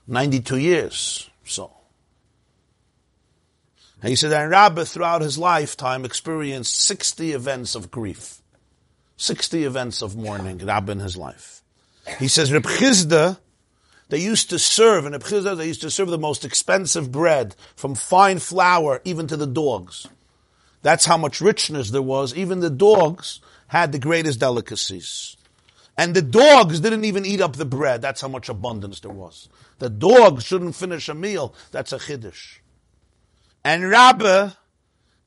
92 0.07 0.57
years. 0.57 1.29
So. 1.45 1.71
And 4.01 4.09
he 4.09 4.15
said 4.15 4.31
that 4.31 4.43
Rabbi 4.43 4.83
throughout 4.83 5.21
his 5.21 5.37
lifetime 5.37 6.05
experienced 6.05 6.79
60 6.81 7.31
events 7.31 7.75
of 7.75 7.91
grief. 7.91 8.41
60 9.17 9.63
events 9.63 10.01
of 10.01 10.15
mourning, 10.15 10.59
Rabbi 10.59 10.91
in 10.91 10.99
his 10.99 11.17
life. 11.17 11.63
He 12.19 12.27
says 12.27 12.53
Reb 12.53 12.63
Chizda 12.63 13.37
they 14.09 14.19
used 14.19 14.49
to 14.51 14.59
serve, 14.59 15.05
in 15.05 15.13
a 15.13 15.19
they 15.19 15.67
used 15.67 15.81
to 15.81 15.91
serve 15.91 16.09
the 16.09 16.17
most 16.17 16.45
expensive 16.45 17.11
bread, 17.11 17.55
from 17.75 17.93
fine 17.95 18.39
flour 18.39 19.01
even 19.03 19.27
to 19.27 19.35
the 19.35 19.47
dogs. 19.47 20.07
That's 20.81 21.05
how 21.05 21.17
much 21.17 21.41
richness 21.41 21.89
there 21.89 22.01
was. 22.01 22.33
Even 22.33 22.61
the 22.61 22.69
dogs 22.69 23.41
had 23.67 23.91
the 23.91 23.99
greatest 23.99 24.39
delicacies. 24.39 25.35
And 25.97 26.15
the 26.15 26.21
dogs 26.21 26.79
didn't 26.79 27.03
even 27.03 27.25
eat 27.25 27.41
up 27.41 27.55
the 27.55 27.65
bread. 27.65 28.01
That's 28.01 28.21
how 28.21 28.27
much 28.27 28.47
abundance 28.47 29.01
there 29.01 29.11
was. 29.11 29.49
The 29.79 29.89
dog 29.89 30.41
shouldn't 30.41 30.75
finish 30.75 31.07
a 31.09 31.13
meal. 31.13 31.53
That's 31.71 31.93
a 31.93 31.97
chiddush. 31.97 32.59
And 33.63 33.89
Rabba, 33.89 34.57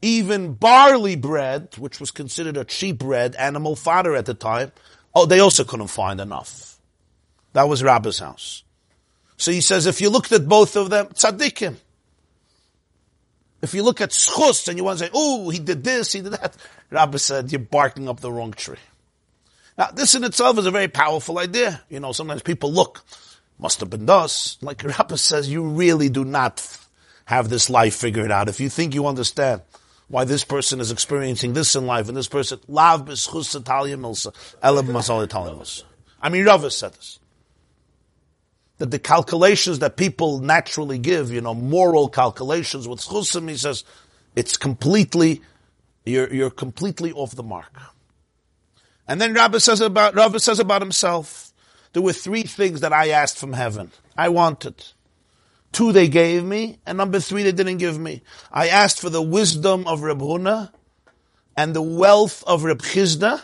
even 0.03 0.55
barley 0.55 1.17
bread, 1.17 1.75
which 1.79 2.01
was 2.01 2.11
considered 2.11 2.57
a 2.57 2.65
cheap 2.65 2.99
bread, 2.99 3.35
animal 3.37 3.77
fodder 3.77 4.17
at 4.17 4.27
the 4.27 4.35
time, 4.35 4.73
oh, 5.15 5.27
they 5.27 5.41
also 5.41 5.65
couldn't 5.65 5.89
find 5.89 6.21
enough. 6.21 6.79
That 7.53 7.69
was 7.69 7.83
Rabba's 7.83 8.19
house. 8.19 8.63
So 9.37 9.53
he 9.53 9.61
says, 9.61 9.87
if 9.87 10.01
you 10.01 10.11
looked 10.11 10.33
at 10.33 10.49
both 10.49 10.77
of 10.77 10.91
them, 10.91 11.07
tzaddikim. 11.09 11.77
If 13.63 13.75
you 13.75 13.83
look 13.83 14.01
at 14.01 14.11
schus 14.11 14.69
and 14.69 14.79
you 14.79 14.85
want 14.85 14.99
to 14.99 15.05
say, 15.07 15.11
oh, 15.13 15.51
he 15.51 15.59
did 15.59 15.85
this, 15.85 16.13
he 16.13 16.23
did 16.23 16.33
that, 16.33 16.57
Rabbi 16.91 17.19
said, 17.19 17.53
you're 17.53 17.59
barking 17.59 18.09
up 18.09 18.21
the 18.21 18.33
wrong 18.33 18.53
tree. 18.53 18.79
Now, 19.77 19.91
this 19.91 20.15
in 20.15 20.25
itself 20.25 20.59
is 20.59 20.67
a 20.67 20.71
very 20.71 20.89
powerful 20.89 21.39
idea. 21.39 21.83
You 21.89 22.01
know, 22.01 22.13
sometimes 22.13 22.43
people 22.43 22.73
look, 22.73 23.05
must 23.61 23.81
have 23.81 23.91
been 23.91 24.07
thus. 24.07 24.59
Like 24.61 24.83
Rabbi 24.83 25.17
says, 25.17 25.51
you 25.51 25.65
really 25.65 26.09
do 26.09 26.25
not 26.25 26.67
have 27.27 27.49
this 27.49 27.71
life 27.71 27.95
figured 27.95 28.31
out. 28.31 28.49
If 28.49 28.61
you 28.61 28.69
think 28.69 28.95
you 28.95 29.07
understand 29.07 29.63
why 30.09 30.25
this 30.25 30.45
person 30.45 30.81
is 30.81 30.91
experiencing 30.91 31.53
this 31.53 31.77
in 31.77 31.87
life 31.87 32.09
and 32.09 32.17
this 32.17 32.29
person, 32.29 32.59
lav 32.67 33.05
b'schus 33.05 33.61
milsa, 33.63 34.33
masal 34.63 35.85
I 36.23 36.29
mean, 36.29 36.45
Rabbi 36.45 36.69
said 36.69 36.95
this 36.95 37.21
that 38.79 38.91
the 38.91 38.99
calculations 38.99 39.81
that 39.81 39.99
people 39.99 40.39
naturally 40.41 40.99
give, 40.99 41.31
you 41.31 41.43
know, 41.43 41.53
moral 41.53 42.09
calculations 42.09 42.89
with 42.89 42.99
chusim, 42.99 43.51
he 43.51 43.57
says, 43.57 43.85
it's 44.35 44.57
completely, 44.57 45.43
you're, 46.07 46.33
you're 46.33 46.51
completely 46.51 47.13
off 47.13 47.37
the 47.37 47.43
mark. 47.43 47.71
And 49.07 49.21
then 49.21 49.35
Rabbi 49.35 49.59
says 49.59 49.83
about, 49.83 50.15
Rabbi 50.15 50.39
says 50.39 50.61
about 50.61 50.81
himself, 50.81 51.50
there 51.93 52.03
were 52.03 52.13
three 52.13 52.43
things 52.43 52.81
that 52.81 52.93
I 52.93 53.09
asked 53.11 53.39
from 53.39 53.53
heaven. 53.53 53.91
I 54.17 54.29
wanted. 54.29 54.85
Two 55.73 55.93
they 55.93 56.09
gave 56.09 56.45
me, 56.45 56.79
and 56.85 56.99
number 56.99 57.21
three 57.21 57.43
they 57.43 57.53
didn't 57.53 57.79
give 57.79 57.99
me. 57.99 58.23
I 58.51 58.69
asked 58.69 59.01
for 59.01 59.11
the 59.11 59.23
wisdom 59.23 59.87
of 59.87 60.03
Reb 60.03 60.21
Huna 60.21 60.73
and 61.57 61.75
the 61.75 61.83
wealth 61.83 62.43
of 62.47 62.65
Reb 62.65 62.83
Chizda. 62.83 63.41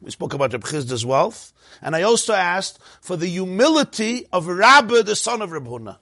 We 0.00 0.10
spoke 0.10 0.34
about 0.34 0.52
Reb 0.52 0.64
Chizda's 0.64 1.04
wealth. 1.04 1.52
And 1.82 1.96
I 1.96 2.02
also 2.02 2.34
asked 2.34 2.78
for 3.00 3.16
the 3.16 3.26
humility 3.26 4.26
of 4.32 4.46
Rabbi, 4.46 5.02
the 5.02 5.16
son 5.16 5.40
of 5.40 5.52
Reb 5.52 5.66
Huna. 5.66 5.96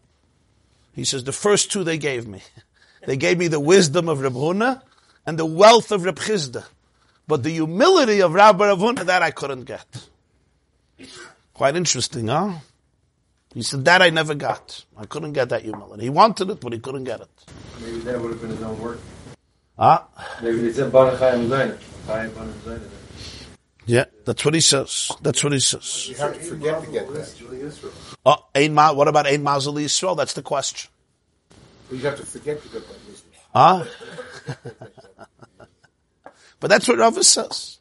He 0.93 1.05
says, 1.05 1.25
the 1.25 1.33
first 1.33 1.71
two 1.71 1.85
they 1.85 1.99
gave 1.99 2.27
me. 2.27 2.43
They 3.07 3.17
gave 3.17 3.39
me 3.39 3.47
the 3.47 3.61
wisdom 3.61 4.09
of 4.09 4.21
Reb 4.21 4.35
Huna 4.35 4.83
and 5.25 5.39
the 5.39 5.47
wealth 5.47 5.93
of 5.93 6.05
Reb 6.05 6.19
Chizda. 6.19 6.65
But 7.29 7.43
the 7.43 7.51
humility 7.51 8.21
of 8.21 8.35
Rabbi 8.35 8.67
Reb 8.67 8.79
Huna, 8.79 9.05
that 9.05 9.23
I 9.23 9.31
couldn't 9.31 9.65
get. 9.65 9.87
Quite 11.59 11.75
interesting, 11.75 12.29
huh? 12.29 12.53
He 13.53 13.63
said, 13.63 13.85
that 13.87 14.01
I 14.01 14.11
never 14.11 14.33
got. 14.37 14.85
I 14.97 15.07
couldn't 15.07 15.33
get 15.33 15.49
that 15.49 15.63
humility. 15.63 16.05
He 16.05 16.09
wanted 16.09 16.51
it, 16.51 16.61
but 16.61 16.73
he 16.73 16.79
couldn't 16.79 17.03
get 17.03 17.21
it. 17.21 17.29
Maybe 17.83 17.99
that 17.99 18.21
would 18.21 18.31
have 18.31 18.41
been 18.41 18.51
his 18.51 18.63
own 18.63 18.81
work. 18.81 19.01
Ah, 19.77 20.07
Maybe 20.41 20.69
it's 20.69 20.79
in 20.79 20.91
Bar 20.91 21.17
Chaim 21.17 21.49
Zayin. 21.49 21.77
Chaim 22.07 22.31
Bar 22.31 22.45
Zayin. 22.65 22.89
yeah, 23.87 24.05
that's 24.25 24.45
what 24.45 24.55
he 24.55 24.61
says. 24.61 25.11
That's 25.21 25.43
what 25.43 25.53
he 25.53 25.59
says. 25.59 26.09
You 26.09 26.15
have 26.15 26.35
to 26.35 26.41
forget 26.41 26.85
to 26.85 26.93
get 26.93 27.13
that. 27.13 27.93
Oh, 28.25 28.37
ein 28.55 28.73
ma, 28.73 28.93
what 28.93 29.09
about 29.09 29.27
Ein 29.27 29.43
Mazel 29.43 29.75
Yisrael? 29.75 30.17
That's 30.17 30.35
the 30.35 30.43
question. 30.43 30.89
You 31.91 31.99
have 31.99 32.19
to 32.19 32.25
forget 32.25 32.63
to 32.63 32.69
get 32.69 32.87
that. 32.87 33.23
Huh? 33.53 33.85
but 36.61 36.71
that's 36.71 36.87
what 36.87 36.99
Rava 36.99 37.25
says. 37.25 37.78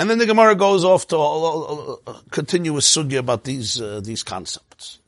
And 0.00 0.08
then 0.08 0.16
the 0.16 0.24
Gemara 0.24 0.54
goes 0.54 0.82
off 0.82 1.08
to 1.08 1.16
a, 1.16 1.20
a, 1.20 1.92
a 2.06 2.22
continuous 2.30 2.90
sugya 2.90 3.18
about 3.18 3.44
these 3.44 3.78
uh, 3.78 4.00
these 4.02 4.22
concepts. 4.22 4.98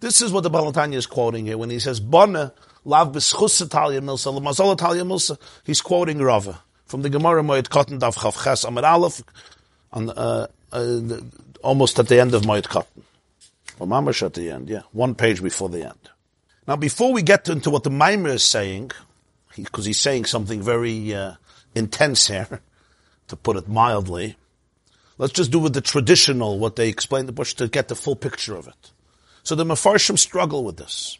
This 0.00 0.22
is 0.22 0.32
what 0.32 0.44
the 0.44 0.50
Balatanya 0.50 0.94
is 0.94 1.04
quoting 1.04 1.44
here 1.44 1.58
when 1.58 1.68
he 1.68 1.78
says 1.78 2.00
"Bona 2.00 2.54
lav 2.86 3.12
b'schus 3.12 3.60
Italia 3.60 4.00
milsa 4.00 4.32
milsa." 4.32 5.38
He's 5.64 5.82
quoting 5.82 6.22
Rava 6.22 6.62
from 6.86 7.02
the 7.02 7.10
Gemara 7.10 7.42
Moed 7.42 7.68
Katan 7.68 7.98
Dav 7.98 8.16
Chav 8.16 8.42
Ches 8.42 8.64
Amar 8.64 8.86
Aleph, 8.86 9.22
on 9.92 10.08
uh, 10.08 10.46
uh, 10.72 11.00
almost 11.62 11.98
at 11.98 12.08
the 12.08 12.18
end 12.18 12.32
of 12.32 12.44
Moed 12.44 12.62
Katan, 12.62 13.02
or 13.78 13.86
Mamash 13.86 14.22
at 14.24 14.32
the 14.32 14.50
end, 14.50 14.70
yeah, 14.70 14.84
one 14.92 15.14
page 15.14 15.42
before 15.42 15.68
the 15.68 15.84
end. 15.84 16.08
Now, 16.66 16.76
before 16.76 17.12
we 17.12 17.20
get 17.20 17.50
into 17.50 17.68
what 17.68 17.82
the 17.82 17.90
Maimer 17.90 18.32
is 18.32 18.42
saying, 18.42 18.92
because 19.54 19.84
he's 19.84 20.00
saying 20.00 20.24
something 20.24 20.62
very 20.62 21.14
uh, 21.14 21.34
intense 21.74 22.28
here, 22.28 22.62
to 23.28 23.36
put 23.36 23.56
it 23.56 23.68
mildly, 23.68 24.36
let's 25.18 25.32
just 25.32 25.50
do 25.50 25.58
with 25.58 25.74
the 25.74 25.80
traditional, 25.80 26.58
what 26.58 26.76
they 26.76 26.88
explain 26.88 27.26
the 27.26 27.32
Bush 27.32 27.54
to 27.54 27.68
get 27.68 27.88
the 27.88 27.94
full 27.94 28.16
picture 28.16 28.56
of 28.56 28.68
it. 28.68 28.92
So 29.42 29.54
the 29.54 29.64
Mefarshim 29.64 30.18
struggle 30.18 30.64
with 30.64 30.76
this. 30.76 31.18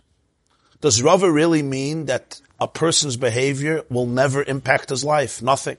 Does 0.81 1.03
Rava 1.03 1.31
really 1.31 1.63
mean 1.63 2.07
that 2.07 2.41
a 2.61 2.69
person's 2.69 3.17
behavior 3.17 3.85
will 3.89 4.07
never 4.07 4.43
impact 4.43 4.91
his 4.91 5.05
life? 5.05 5.43
Nothing. 5.43 5.77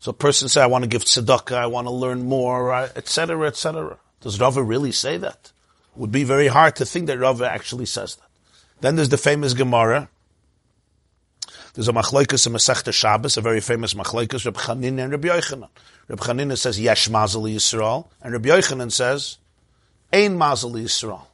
So 0.00 0.10
a 0.10 0.14
person 0.14 0.48
say, 0.48 0.62
I 0.62 0.66
want 0.66 0.82
to 0.84 0.88
give 0.88 1.04
tzedakah, 1.04 1.56
I 1.56 1.66
want 1.66 1.86
to 1.86 1.92
learn 1.92 2.26
more, 2.26 2.72
etc., 2.96 3.46
etc. 3.46 3.98
Does 4.20 4.40
Rava 4.40 4.62
really 4.62 4.92
say 4.92 5.18
that? 5.18 5.52
It 5.94 5.98
would 5.98 6.10
be 6.10 6.24
very 6.24 6.48
hard 6.48 6.76
to 6.76 6.86
think 6.86 7.06
that 7.06 7.18
Rava 7.18 7.48
actually 7.50 7.86
says 7.86 8.16
that. 8.16 8.26
Then 8.80 8.96
there's 8.96 9.10
the 9.10 9.18
famous 9.18 9.52
Gemara. 9.52 10.08
There's 11.74 11.88
a 11.88 11.92
machlokes 11.92 12.46
in 12.46 12.52
Masechta 12.52 12.92
Shabbos, 12.92 13.36
a 13.36 13.40
very 13.40 13.60
famous 13.60 13.94
machlokes, 13.94 14.44
Reb 14.44 14.56
Chanina 14.56 15.04
and 15.04 15.12
Reb 15.12 15.22
Yochanan. 15.22 15.68
Reb 16.08 16.18
Chanina 16.18 16.58
says, 16.58 16.80
Yesh 16.80 17.08
Mazel 17.08 17.42
Yisrael, 17.42 18.08
and 18.22 18.32
Reb 18.32 18.44
Yochanan 18.44 18.90
says, 18.90 19.38
Ein 20.12 20.36
Mazel 20.36 20.72
Yisrael. 20.72 21.26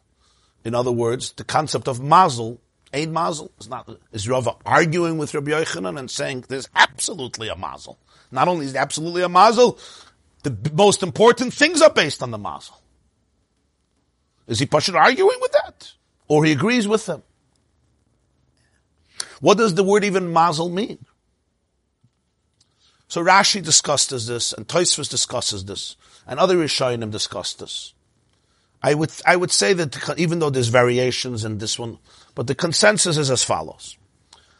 In 0.64 0.74
other 0.74 0.92
words, 0.92 1.32
the 1.32 1.44
concept 1.44 1.88
of 1.88 2.02
Mazel, 2.02 2.60
Ein 2.92 3.12
Mazel, 3.12 3.50
is 3.58 3.68
not, 3.68 3.88
is 4.12 4.28
Rava 4.28 4.56
arguing 4.66 5.16
with 5.16 5.32
Reb 5.32 5.46
Yochanan 5.46 5.98
and 5.98 6.10
saying 6.10 6.44
there's 6.48 6.68
absolutely 6.74 7.48
a 7.48 7.56
Mazel. 7.56 7.98
Not 8.30 8.48
only 8.48 8.66
is 8.66 8.74
it 8.74 8.78
absolutely 8.78 9.22
a 9.22 9.28
Mazel, 9.28 9.78
the 10.42 10.54
most 10.74 11.02
important 11.02 11.54
things 11.54 11.80
are 11.80 11.90
based 11.90 12.22
on 12.22 12.30
the 12.30 12.38
Mazel. 12.38 12.76
Is 14.46 14.58
he 14.58 14.66
Pashut 14.66 14.94
arguing 14.94 15.38
with 15.40 15.52
that? 15.52 15.92
Or 16.28 16.44
he 16.44 16.52
agrees 16.52 16.86
with 16.86 17.06
them? 17.06 17.22
What 19.40 19.58
does 19.58 19.74
the 19.74 19.84
word 19.84 20.04
even 20.04 20.32
mazel 20.32 20.68
mean? 20.68 21.04
So 23.08 23.22
Rashi 23.22 23.62
discusses 23.62 24.26
this, 24.26 24.52
and 24.52 24.66
Tosfos 24.66 25.08
discusses 25.08 25.64
this, 25.64 25.96
and 26.26 26.40
other 26.40 26.56
Rishonim 26.56 27.10
discuss 27.10 27.54
this. 27.54 27.94
I 28.82 28.94
would, 28.94 29.12
I 29.24 29.36
would 29.36 29.50
say 29.50 29.72
that 29.72 30.18
even 30.18 30.38
though 30.38 30.50
there's 30.50 30.68
variations 30.68 31.44
in 31.44 31.58
this 31.58 31.78
one, 31.78 31.98
but 32.34 32.46
the 32.46 32.54
consensus 32.54 33.16
is 33.16 33.30
as 33.30 33.44
follows. 33.44 33.96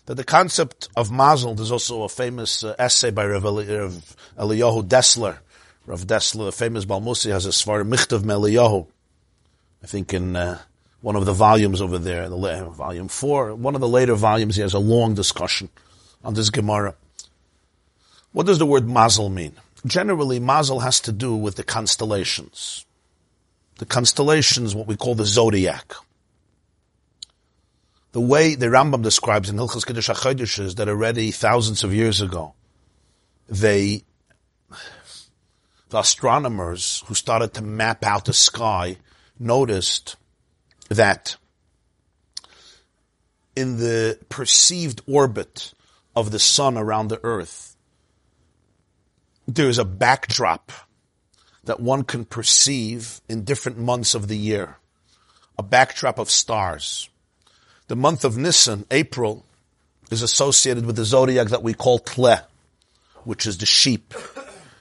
That 0.06 0.14
the 0.14 0.24
concept 0.24 0.88
of 0.96 1.10
mazel, 1.10 1.54
there's 1.54 1.72
also 1.72 2.04
a 2.04 2.08
famous 2.08 2.62
uh, 2.62 2.76
essay 2.78 3.10
by 3.10 3.26
Rav, 3.26 3.44
Eli, 3.44 3.76
Rav 3.76 4.16
Eliyahu 4.38 4.86
Dessler. 4.86 5.38
Rav 5.84 6.06
Dessler, 6.06 6.48
a 6.48 6.52
famous 6.52 6.84
Balmusi, 6.84 7.30
has 7.32 7.44
a 7.44 7.50
Svar 7.50 7.86
Michtav 7.86 8.20
Meliyahu. 8.20 8.86
I 9.82 9.86
think 9.86 10.14
in 10.14 10.36
uh, 10.36 10.60
one 11.06 11.14
of 11.14 11.24
the 11.24 11.32
volumes 11.32 11.80
over 11.80 11.98
there, 11.98 12.28
the 12.28 12.64
volume 12.70 13.06
four, 13.06 13.54
one 13.54 13.76
of 13.76 13.80
the 13.80 13.86
later 13.86 14.16
volumes, 14.16 14.56
he 14.56 14.62
has 14.62 14.74
a 14.74 14.80
long 14.80 15.14
discussion 15.14 15.68
on 16.24 16.34
this 16.34 16.50
Gemara. 16.50 16.96
What 18.32 18.46
does 18.46 18.58
the 18.58 18.66
word 18.66 18.88
mazel 18.88 19.28
mean? 19.28 19.52
Generally, 19.86 20.40
mazel 20.40 20.80
has 20.80 20.98
to 21.02 21.12
do 21.12 21.36
with 21.36 21.54
the 21.54 21.62
constellations. 21.62 22.84
The 23.78 23.86
constellations, 23.86 24.74
what 24.74 24.88
we 24.88 24.96
call 24.96 25.14
the 25.14 25.24
zodiac. 25.24 25.94
The 28.10 28.20
way 28.20 28.56
the 28.56 28.66
Rambam 28.66 29.04
describes 29.04 29.48
in 29.48 29.54
Hilchas 29.54 29.86
Kiddush 29.86 30.10
HaChodesh 30.10 30.58
is 30.58 30.74
that 30.74 30.88
already 30.88 31.30
thousands 31.30 31.84
of 31.84 31.94
years 31.94 32.20
ago, 32.20 32.54
they, 33.48 34.02
the 35.90 35.98
astronomers 36.00 37.04
who 37.06 37.14
started 37.14 37.54
to 37.54 37.62
map 37.62 38.04
out 38.04 38.24
the 38.24 38.32
sky 38.32 38.96
noticed 39.38 40.16
that 40.88 41.36
in 43.54 43.78
the 43.78 44.18
perceived 44.28 45.00
orbit 45.06 45.72
of 46.14 46.30
the 46.30 46.38
sun 46.38 46.76
around 46.76 47.08
the 47.08 47.20
earth, 47.24 47.76
there's 49.48 49.78
a 49.78 49.84
backdrop 49.84 50.72
that 51.64 51.80
one 51.80 52.02
can 52.04 52.24
perceive 52.24 53.20
in 53.28 53.44
different 53.44 53.78
months 53.78 54.14
of 54.14 54.28
the 54.28 54.36
year. 54.36 54.76
A 55.58 55.62
backdrop 55.62 56.18
of 56.18 56.30
stars. 56.30 57.08
The 57.88 57.96
month 57.96 58.24
of 58.24 58.36
Nisan, 58.36 58.84
April, 58.90 59.44
is 60.10 60.22
associated 60.22 60.86
with 60.86 60.96
the 60.96 61.04
zodiac 61.04 61.48
that 61.48 61.62
we 61.62 61.74
call 61.74 61.98
Tle, 61.98 62.38
which 63.24 63.46
is 63.46 63.58
the 63.58 63.66
sheep. 63.66 64.14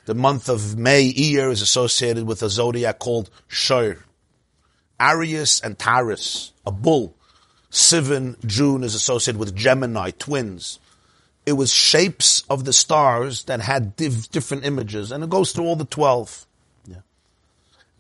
The 0.06 0.16
month 0.16 0.50
of 0.50 0.78
May, 0.78 1.12
Iyar, 1.12 1.52
is 1.52 1.62
associated 1.62 2.26
with 2.26 2.44
a 2.44 2.50
zodiac 2.50 3.00
called 3.00 3.30
Shir. 3.48 4.05
Aries 5.00 5.62
and 5.64 5.78
Taurus, 5.78 6.54
a 6.66 6.72
bull. 6.72 7.16
Sivan, 7.72 8.44
June, 8.46 8.84
is 8.84 8.96
associated 8.96 9.40
with 9.40 9.56
Gemini, 9.56 10.12
twins. 10.12 10.80
It 11.46 11.54
was 11.54 11.74
shapes 11.74 12.44
of 12.50 12.66
the 12.66 12.74
stars 12.74 13.44
that 13.44 13.60
had 13.60 13.96
div- 13.96 14.30
different 14.32 14.66
images, 14.66 15.12
and 15.12 15.24
it 15.24 15.30
goes 15.30 15.52
through 15.52 15.66
all 15.66 15.76
the 15.76 15.86
twelve. 15.86 16.46
Yeah. 16.88 17.02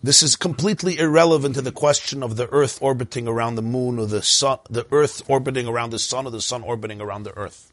This 0.02 0.24
is 0.24 0.36
completely 0.36 0.98
irrelevant 0.98 1.56
to 1.56 1.62
the 1.62 1.72
question 1.72 2.24
of 2.24 2.38
the 2.38 2.50
Earth 2.50 2.80
orbiting 2.82 3.28
around 3.28 3.56
the 3.56 3.62
moon 3.62 4.00
or 4.00 4.06
the 4.06 4.24
sun, 4.24 4.60
the 4.70 4.88
Earth 4.92 5.22
orbiting 5.28 5.68
around 5.68 5.92
the 5.92 6.00
sun 6.00 6.26
or 6.26 6.32
the 6.32 6.42
sun 6.42 6.64
orbiting 6.64 7.02
around 7.02 7.24
the 7.24 7.38
Earth. 7.38 7.72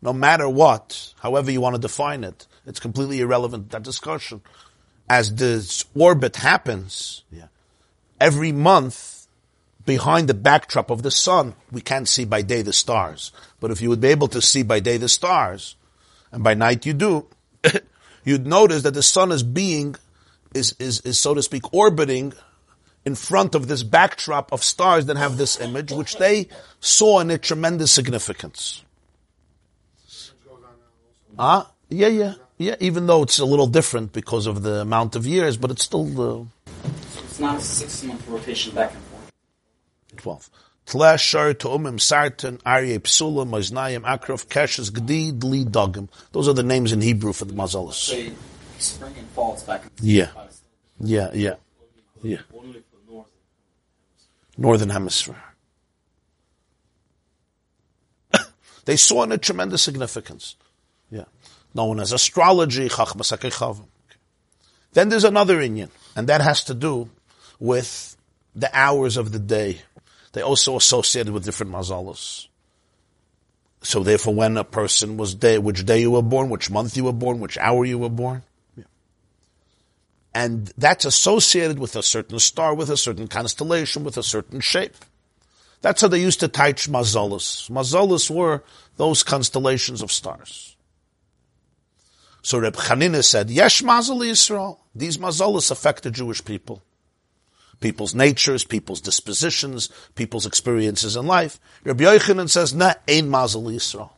No 0.00 0.12
matter 0.12 0.48
what, 0.48 1.14
however 1.20 1.50
you 1.50 1.60
want 1.60 1.74
to 1.74 1.80
define 1.80 2.22
it, 2.22 2.46
it's 2.66 2.78
completely 2.78 3.20
irrelevant 3.20 3.70
to 3.70 3.76
that 3.76 3.82
discussion. 3.82 4.42
As 5.08 5.34
this 5.34 5.84
orbit 5.96 6.36
happens, 6.36 7.24
yeah, 7.32 7.46
every 8.20 8.52
month 8.52 9.26
behind 9.84 10.28
the 10.28 10.34
backdrop 10.34 10.90
of 10.90 11.02
the 11.02 11.10
sun, 11.10 11.54
we 11.72 11.80
can't 11.80 12.08
see 12.08 12.24
by 12.24 12.42
day 12.42 12.62
the 12.62 12.72
stars. 12.72 13.32
But 13.58 13.70
if 13.70 13.80
you 13.80 13.88
would 13.88 14.00
be 14.00 14.08
able 14.08 14.28
to 14.28 14.42
see 14.42 14.62
by 14.62 14.80
day 14.80 14.98
the 14.98 15.08
stars, 15.08 15.76
and 16.30 16.44
by 16.44 16.54
night 16.54 16.84
you 16.84 16.92
do, 16.92 17.26
you'd 18.24 18.46
notice 18.46 18.82
that 18.82 18.94
the 18.94 19.02
sun 19.02 19.32
is 19.32 19.42
being, 19.42 19.96
is, 20.54 20.74
is, 20.78 21.00
is 21.00 21.18
so 21.18 21.34
to 21.34 21.42
speak, 21.42 21.72
orbiting 21.72 22.34
in 23.06 23.14
front 23.14 23.54
of 23.54 23.68
this 23.68 23.82
backdrop 23.82 24.52
of 24.52 24.62
stars 24.62 25.06
that 25.06 25.16
have 25.16 25.38
this 25.38 25.58
image, 25.58 25.90
which 25.90 26.16
they 26.16 26.48
saw 26.80 27.20
in 27.20 27.30
a 27.30 27.38
tremendous 27.38 27.90
significance. 27.90 28.82
Ah, 31.38 31.70
yeah, 31.88 32.08
yeah, 32.08 32.34
yeah. 32.58 32.74
Even 32.80 33.06
though 33.06 33.22
it's 33.22 33.38
a 33.38 33.46
little 33.46 33.68
different 33.68 34.12
because 34.12 34.46
of 34.46 34.62
the 34.62 34.82
amount 34.82 35.16
of 35.16 35.26
years, 35.26 35.56
but 35.56 35.70
it's 35.70 35.84
still 35.84 36.20
uh, 36.20 36.44
It's 37.38 37.42
not 37.44 37.56
a 37.56 37.60
six 37.60 38.02
month 38.02 38.26
rotation 38.26 38.74
back 38.74 38.92
and 38.92 39.02
forth. 39.04 39.30
twelve. 40.16 40.50
Tlesh 40.88 41.20
shar 41.20 41.54
tu'umim 41.54 42.00
sartan 42.00 42.60
arye 42.62 42.98
psula 42.98 43.46
moznayim 43.46 44.02
akrov 44.02 44.48
keshes 44.48 44.90
gdid 44.90 45.44
li 45.44 45.64
dogim. 45.64 46.08
Those 46.32 46.48
are 46.48 46.52
the 46.52 46.64
names 46.64 46.90
in 46.90 47.00
Hebrew 47.00 47.32
for 47.32 47.44
the 47.44 47.52
mazalas. 47.52 48.34
Spring 48.78 49.14
and 49.16 49.28
fall 49.28 49.54
it's 49.54 49.62
back. 49.62 49.84
Yeah, 50.00 50.30
yeah, 50.98 51.30
yeah, 51.32 51.54
yeah. 52.24 52.40
Only 52.52 52.80
for 52.80 53.12
north. 53.12 53.28
Northern 54.56 54.90
Hemisphere. 54.90 55.40
they 58.84 58.96
saw 58.96 59.22
in 59.22 59.30
it 59.30 59.42
tremendous 59.42 59.82
significance. 59.82 60.56
Yeah. 61.08 61.26
Known 61.72 62.00
as 62.00 62.10
astrology, 62.12 62.90
Then 64.92 65.08
there's 65.08 65.22
another 65.22 65.60
Indian, 65.60 65.90
and 66.16 66.28
that 66.28 66.40
has 66.40 66.64
to 66.64 66.74
do 66.74 67.10
with 67.58 68.16
the 68.54 68.70
hours 68.76 69.16
of 69.16 69.32
the 69.32 69.38
day. 69.38 69.80
They 70.32 70.42
also 70.42 70.76
associated 70.76 71.32
with 71.32 71.44
different 71.44 71.72
mazalas. 71.72 72.48
So 73.82 74.02
therefore, 74.02 74.34
when 74.34 74.56
a 74.56 74.64
person 74.64 75.16
was 75.16 75.34
day, 75.34 75.58
which 75.58 75.86
day 75.86 76.00
you 76.00 76.10
were 76.10 76.22
born, 76.22 76.50
which 76.50 76.70
month 76.70 76.96
you 76.96 77.04
were 77.04 77.12
born, 77.12 77.40
which 77.40 77.56
hour 77.58 77.84
you 77.84 77.98
were 77.98 78.08
born, 78.08 78.42
and 80.34 80.72
that's 80.76 81.04
associated 81.04 81.78
with 81.78 81.96
a 81.96 82.02
certain 82.02 82.38
star, 82.38 82.74
with 82.74 82.90
a 82.90 82.96
certain 82.96 83.28
constellation, 83.28 84.04
with 84.04 84.16
a 84.16 84.22
certain 84.22 84.60
shape. 84.60 84.94
That's 85.80 86.00
how 86.00 86.08
they 86.08 86.20
used 86.20 86.40
to 86.40 86.48
teach 86.48 86.88
mazolas. 86.88 87.70
Mazolas 87.70 88.30
were 88.30 88.62
those 88.96 89.22
constellations 89.22 90.02
of 90.02 90.12
stars. 90.12 90.76
So 92.42 92.58
Reb 92.58 92.76
Chanina 92.76 93.24
said, 93.24 93.50
Yesh 93.50 93.82
mazal 93.82 94.20
Yisrael. 94.20 94.78
These 94.94 95.18
mazolas 95.18 95.70
affect 95.70 96.02
the 96.02 96.10
Jewish 96.10 96.44
people. 96.44 96.82
People's 97.80 98.14
natures, 98.14 98.64
people's 98.64 99.00
dispositions, 99.00 99.88
people's 100.16 100.46
experiences 100.46 101.16
in 101.16 101.26
life. 101.26 101.60
Reb 101.84 101.98
Yochanan 101.98 102.50
says, 102.50 102.74
Nah, 102.74 102.94
ein 103.06 103.28
mazal 103.28 103.72
Yisrael. 103.72 104.10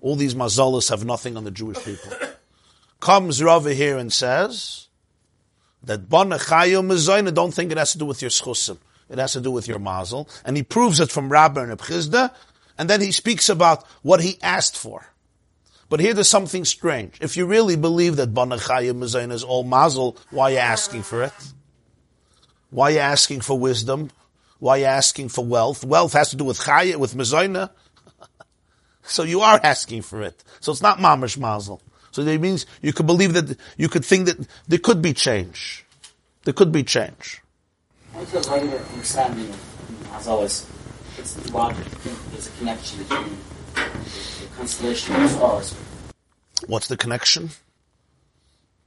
All 0.00 0.16
these 0.16 0.34
mazolas 0.34 0.90
have 0.90 1.04
nothing 1.04 1.36
on 1.36 1.44
the 1.44 1.50
Jewish 1.50 1.78
people. 1.84 2.12
Comes 3.00 3.42
Rava 3.42 3.72
here 3.74 3.98
and 3.98 4.12
says 4.12 4.88
that 5.84 6.08
Bona 6.08 6.38
Chayim 6.38 6.88
Mezayna, 6.90 7.32
don't 7.32 7.52
think 7.52 7.70
it 7.70 7.78
has 7.78 7.92
to 7.92 7.98
do 7.98 8.06
with 8.06 8.20
your 8.20 8.30
schusim. 8.30 8.78
It 9.08 9.18
has 9.18 9.32
to 9.32 9.40
do 9.40 9.50
with 9.50 9.68
your 9.68 9.78
mazel. 9.78 10.28
And 10.44 10.56
he 10.56 10.62
proves 10.62 11.00
it 11.00 11.10
from 11.10 11.30
Rabbi 11.30 11.62
and 11.62 11.78
Chizda, 11.78 12.34
and 12.76 12.90
then 12.90 13.00
he 13.00 13.12
speaks 13.12 13.48
about 13.48 13.86
what 14.02 14.20
he 14.20 14.38
asked 14.42 14.76
for. 14.76 15.06
But 15.88 16.00
here 16.00 16.12
there's 16.12 16.28
something 16.28 16.64
strange. 16.64 17.16
If 17.20 17.36
you 17.36 17.46
really 17.46 17.76
believe 17.76 18.16
that 18.16 18.34
Banachaya 18.34 18.92
Mazain 18.92 19.32
is 19.32 19.42
all 19.42 19.64
mazel, 19.64 20.18
why 20.30 20.50
are 20.50 20.52
you 20.52 20.58
asking 20.58 21.02
for 21.02 21.22
it? 21.22 21.32
Why 22.70 22.90
are 22.90 22.94
you 22.94 22.98
asking 22.98 23.40
for 23.40 23.58
wisdom? 23.58 24.10
Why 24.58 24.72
are 24.72 24.78
you 24.78 24.84
asking 24.86 25.30
for 25.30 25.44
wealth? 25.44 25.84
Wealth 25.84 26.12
has 26.12 26.30
to 26.30 26.36
do 26.36 26.44
with 26.44 26.58
Chaya, 26.58 26.96
with 26.96 27.14
Mazaina. 27.14 27.70
so 29.02 29.22
you 29.22 29.40
are 29.40 29.58
asking 29.62 30.02
for 30.02 30.22
it. 30.22 30.42
So 30.60 30.72
it's 30.72 30.82
not 30.82 30.98
Mamish 30.98 31.38
Mazel. 31.38 31.80
So 32.10 32.24
that 32.24 32.40
means 32.40 32.66
you 32.82 32.92
could 32.92 33.06
believe 33.06 33.34
that, 33.34 33.56
you 33.76 33.88
could 33.88 34.04
think 34.04 34.26
that 34.26 34.48
there 34.66 34.78
could 34.78 35.00
be 35.00 35.14
change. 35.14 35.84
There 36.44 36.54
could 36.54 36.72
be 36.72 36.82
change. 36.82 37.40
What's 38.12 38.32
the 38.32 38.40
regular 38.50 38.78
understanding 38.78 39.52
as 40.12 40.26
always? 40.26 40.66
It's 41.18 41.34
the 41.34 41.52
logic. 41.52 41.86
There's 42.30 42.48
a 42.48 42.58
connection 42.58 43.02
between 43.02 43.38
the, 43.74 44.40
the 44.40 44.46
constellation 44.56 45.14
of 45.16 45.30
stars. 45.30 45.74
What's 46.66 46.88
the 46.88 46.96
connection? 46.96 47.50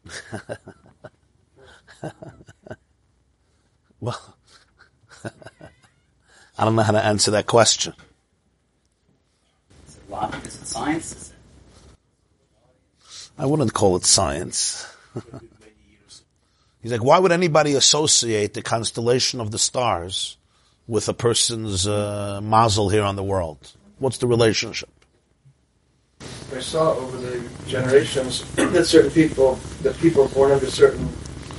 well, 4.02 4.36
I 5.24 6.66
don't 6.66 6.76
know 6.76 6.82
how 6.82 6.92
to 6.92 7.04
answer 7.04 7.32
that 7.32 7.46
question. 7.46 7.94
Is 9.88 9.96
it 9.96 10.12
logic? 10.12 10.46
Is 10.46 10.56
it 10.56 10.68
science? 10.68 11.12
Is 11.16 11.30
it 11.30 11.36
I 13.38 13.46
wouldn't 13.46 13.74
call 13.74 13.96
it 13.96 14.06
science. 14.06 14.86
He's 16.82 16.92
like, 16.92 17.04
why 17.04 17.20
would 17.20 17.32
anybody 17.32 17.76
associate 17.76 18.54
the 18.54 18.62
constellation 18.62 19.40
of 19.40 19.52
the 19.52 19.60
stars 19.60 20.38
with 20.88 21.08
a 21.08 21.14
person's 21.14 21.88
uh, 21.88 22.40
mazel 22.42 22.90
here 22.90 23.04
on 23.04 23.16
the 23.16 23.24
world? 23.24 23.72
What's 24.00 24.18
the 24.18 24.28
relationship? 24.28 24.90
I 26.56 26.60
saw 26.60 26.94
over 26.94 27.18
the 27.18 27.48
generations 27.68 28.44
that 28.56 28.86
certain 28.86 29.12
people, 29.12 29.56
that 29.84 29.98
people 30.00 30.28
born 30.30 30.52
under 30.52 30.70
certain 30.70 31.08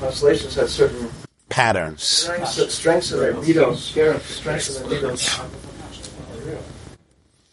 constellations 0.00 0.54
had 0.54 0.68
certain 0.68 1.08
Patterns. 1.52 2.02
strengths, 2.02 3.12
in 3.12 3.20
their 3.20 3.34
lidos, 3.34 3.78
strengths 3.78 4.80
in 4.80 4.88
their 4.88 5.00
lidos. 5.00 5.40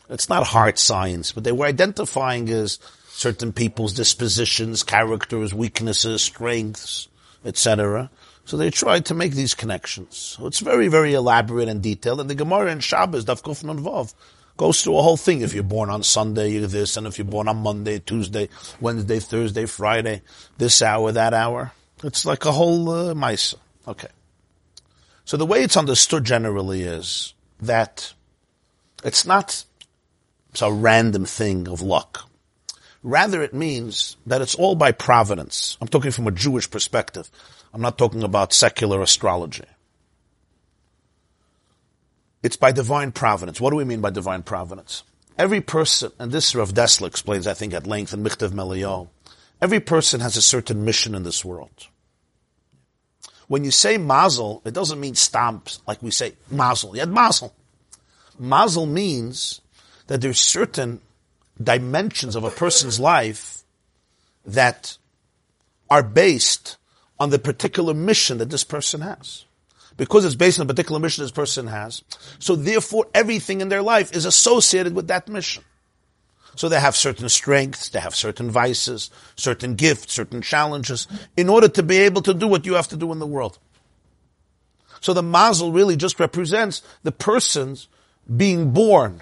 It's 0.09 0.29
not 0.29 0.47
hard 0.47 0.79
science, 0.79 1.31
but 1.31 1.43
they 1.43 1.51
were 1.51 1.67
identifying 1.67 2.49
as 2.49 2.79
certain 3.09 3.53
people's 3.53 3.93
dispositions, 3.93 4.83
characters, 4.83 5.53
weaknesses, 5.53 6.21
strengths, 6.21 7.09
etc. 7.45 8.09
So 8.45 8.57
they 8.57 8.71
tried 8.71 9.05
to 9.07 9.13
make 9.13 9.33
these 9.33 9.53
connections. 9.53 10.17
So 10.17 10.47
it's 10.47 10.59
very, 10.59 10.87
very 10.87 11.13
elaborate 11.13 11.67
and 11.67 11.83
detailed. 11.83 12.21
And 12.21 12.29
the 12.29 12.35
Gemara 12.35 12.71
in 12.71 12.79
Shabbos, 12.79 13.25
Daf 13.25 13.43
Kuf 13.43 13.63
Vav, 13.63 14.13
goes 14.57 14.81
through 14.81 14.97
a 14.97 15.01
whole 15.01 15.17
thing. 15.17 15.41
If 15.41 15.53
you're 15.53 15.63
born 15.63 15.89
on 15.89 16.01
Sunday, 16.01 16.53
you're 16.53 16.67
this, 16.67 16.97
and 16.97 17.05
if 17.05 17.17
you're 17.17 17.25
born 17.25 17.47
on 17.47 17.57
Monday, 17.57 17.99
Tuesday, 17.99 18.49
Wednesday, 18.79 19.19
Thursday, 19.19 19.65
Friday, 19.65 20.21
this 20.57 20.81
hour, 20.81 21.11
that 21.11 21.33
hour. 21.33 21.73
It's 22.03 22.25
like 22.25 22.45
a 22.45 22.51
whole 22.51 22.89
uh, 22.89 23.13
mice. 23.13 23.53
Okay. 23.89 24.07
So 25.25 25.35
the 25.35 25.47
way 25.47 25.63
it's 25.63 25.75
understood 25.75 26.23
generally 26.23 26.83
is 26.83 27.33
that 27.59 28.13
it's 29.03 29.25
not 29.25 29.65
it's 30.51 30.61
a 30.61 30.71
random 30.71 31.25
thing 31.25 31.67
of 31.67 31.81
luck. 31.81 32.29
Rather, 33.01 33.41
it 33.41 33.53
means 33.53 34.17
that 34.27 34.41
it's 34.41 34.55
all 34.55 34.75
by 34.75 34.91
providence. 34.91 35.77
I'm 35.81 35.87
talking 35.87 36.11
from 36.11 36.27
a 36.27 36.31
Jewish 36.31 36.69
perspective. 36.69 37.29
I'm 37.73 37.81
not 37.81 37.97
talking 37.97 38.23
about 38.23 38.53
secular 38.53 39.01
astrology. 39.01 39.63
It's 42.43 42.57
by 42.57 42.71
divine 42.71 43.11
providence. 43.11 43.59
What 43.59 43.71
do 43.71 43.77
we 43.77 43.85
mean 43.85 44.01
by 44.01 44.09
divine 44.11 44.43
providence? 44.43 45.03
Every 45.37 45.61
person, 45.61 46.11
and 46.19 46.31
this 46.31 46.53
Rav 46.53 46.73
Dessler 46.73 47.07
explains, 47.07 47.47
I 47.47 47.53
think, 47.53 47.73
at 47.73 47.87
length 47.87 48.13
in 48.13 48.23
Michtav 48.23 48.51
Meliyo, 48.51 49.07
every 49.61 49.79
person 49.79 50.19
has 50.19 50.35
a 50.35 50.41
certain 50.41 50.83
mission 50.83 51.15
in 51.15 51.23
this 51.23 51.45
world. 51.45 51.87
When 53.49 53.63
you 53.63 53.71
say 53.71 53.97
mazel, 53.97 54.61
it 54.63 54.75
doesn't 54.75 54.99
mean 54.99 55.15
stamps 55.15 55.81
like 55.87 56.03
we 56.03 56.11
say 56.11 56.33
mazel. 56.51 56.93
You 56.93 56.99
had 56.99 57.09
mazel. 57.09 57.53
Mazel 58.37 58.85
means 58.85 59.61
that 60.05 60.21
there's 60.21 60.39
certain 60.39 61.01
dimensions 61.61 62.35
of 62.35 62.43
a 62.43 62.51
person's 62.51 62.99
life 62.99 63.63
that 64.45 64.97
are 65.89 66.03
based 66.03 66.77
on 67.19 67.31
the 67.31 67.39
particular 67.39 67.95
mission 67.95 68.37
that 68.37 68.51
this 68.51 68.63
person 68.63 69.01
has. 69.01 69.45
Because 69.97 70.25
it's 70.25 70.35
based 70.35 70.59
on 70.59 70.65
a 70.65 70.67
particular 70.67 70.99
mission 70.99 71.23
this 71.23 71.31
person 71.31 71.65
has, 71.65 72.03
so 72.37 72.55
therefore 72.55 73.07
everything 73.15 73.61
in 73.61 73.69
their 73.69 73.81
life 73.81 74.15
is 74.15 74.25
associated 74.25 74.93
with 74.93 75.07
that 75.07 75.27
mission. 75.27 75.63
So 76.55 76.67
they 76.67 76.79
have 76.79 76.95
certain 76.95 77.29
strengths, 77.29 77.89
they 77.89 77.99
have 77.99 78.15
certain 78.15 78.51
vices, 78.51 79.09
certain 79.35 79.75
gifts, 79.75 80.13
certain 80.13 80.41
challenges, 80.41 81.07
in 81.37 81.49
order 81.49 81.69
to 81.69 81.83
be 81.83 81.97
able 81.99 82.21
to 82.23 82.33
do 82.33 82.47
what 82.47 82.65
you 82.65 82.73
have 82.73 82.87
to 82.89 82.97
do 82.97 83.11
in 83.11 83.19
the 83.19 83.27
world. 83.27 83.59
So 85.01 85.13
the 85.13 85.23
mazel 85.23 85.71
really 85.71 85.95
just 85.95 86.19
represents 86.19 86.81
the 87.03 87.11
person's 87.11 87.87
being 88.35 88.71
born 88.71 89.21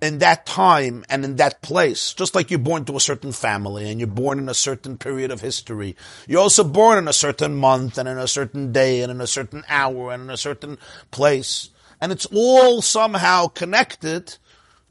in 0.00 0.18
that 0.18 0.46
time 0.46 1.04
and 1.08 1.24
in 1.24 1.36
that 1.36 1.60
place, 1.60 2.14
just 2.14 2.34
like 2.34 2.50
you're 2.50 2.58
born 2.58 2.84
to 2.84 2.96
a 2.96 3.00
certain 3.00 3.32
family 3.32 3.90
and 3.90 3.98
you're 3.98 4.06
born 4.06 4.38
in 4.38 4.48
a 4.48 4.54
certain 4.54 4.96
period 4.96 5.30
of 5.30 5.40
history, 5.40 5.96
you're 6.28 6.40
also 6.40 6.62
born 6.62 6.98
in 6.98 7.08
a 7.08 7.12
certain 7.12 7.56
month 7.56 7.98
and 7.98 8.08
in 8.08 8.18
a 8.18 8.28
certain 8.28 8.70
day 8.70 9.00
and 9.00 9.10
in 9.10 9.20
a 9.20 9.26
certain 9.26 9.64
hour 9.68 10.12
and 10.12 10.22
in 10.22 10.30
a 10.30 10.36
certain 10.36 10.78
place. 11.10 11.70
And 12.00 12.12
it's 12.12 12.26
all 12.26 12.80
somehow 12.80 13.48
connected 13.48 14.36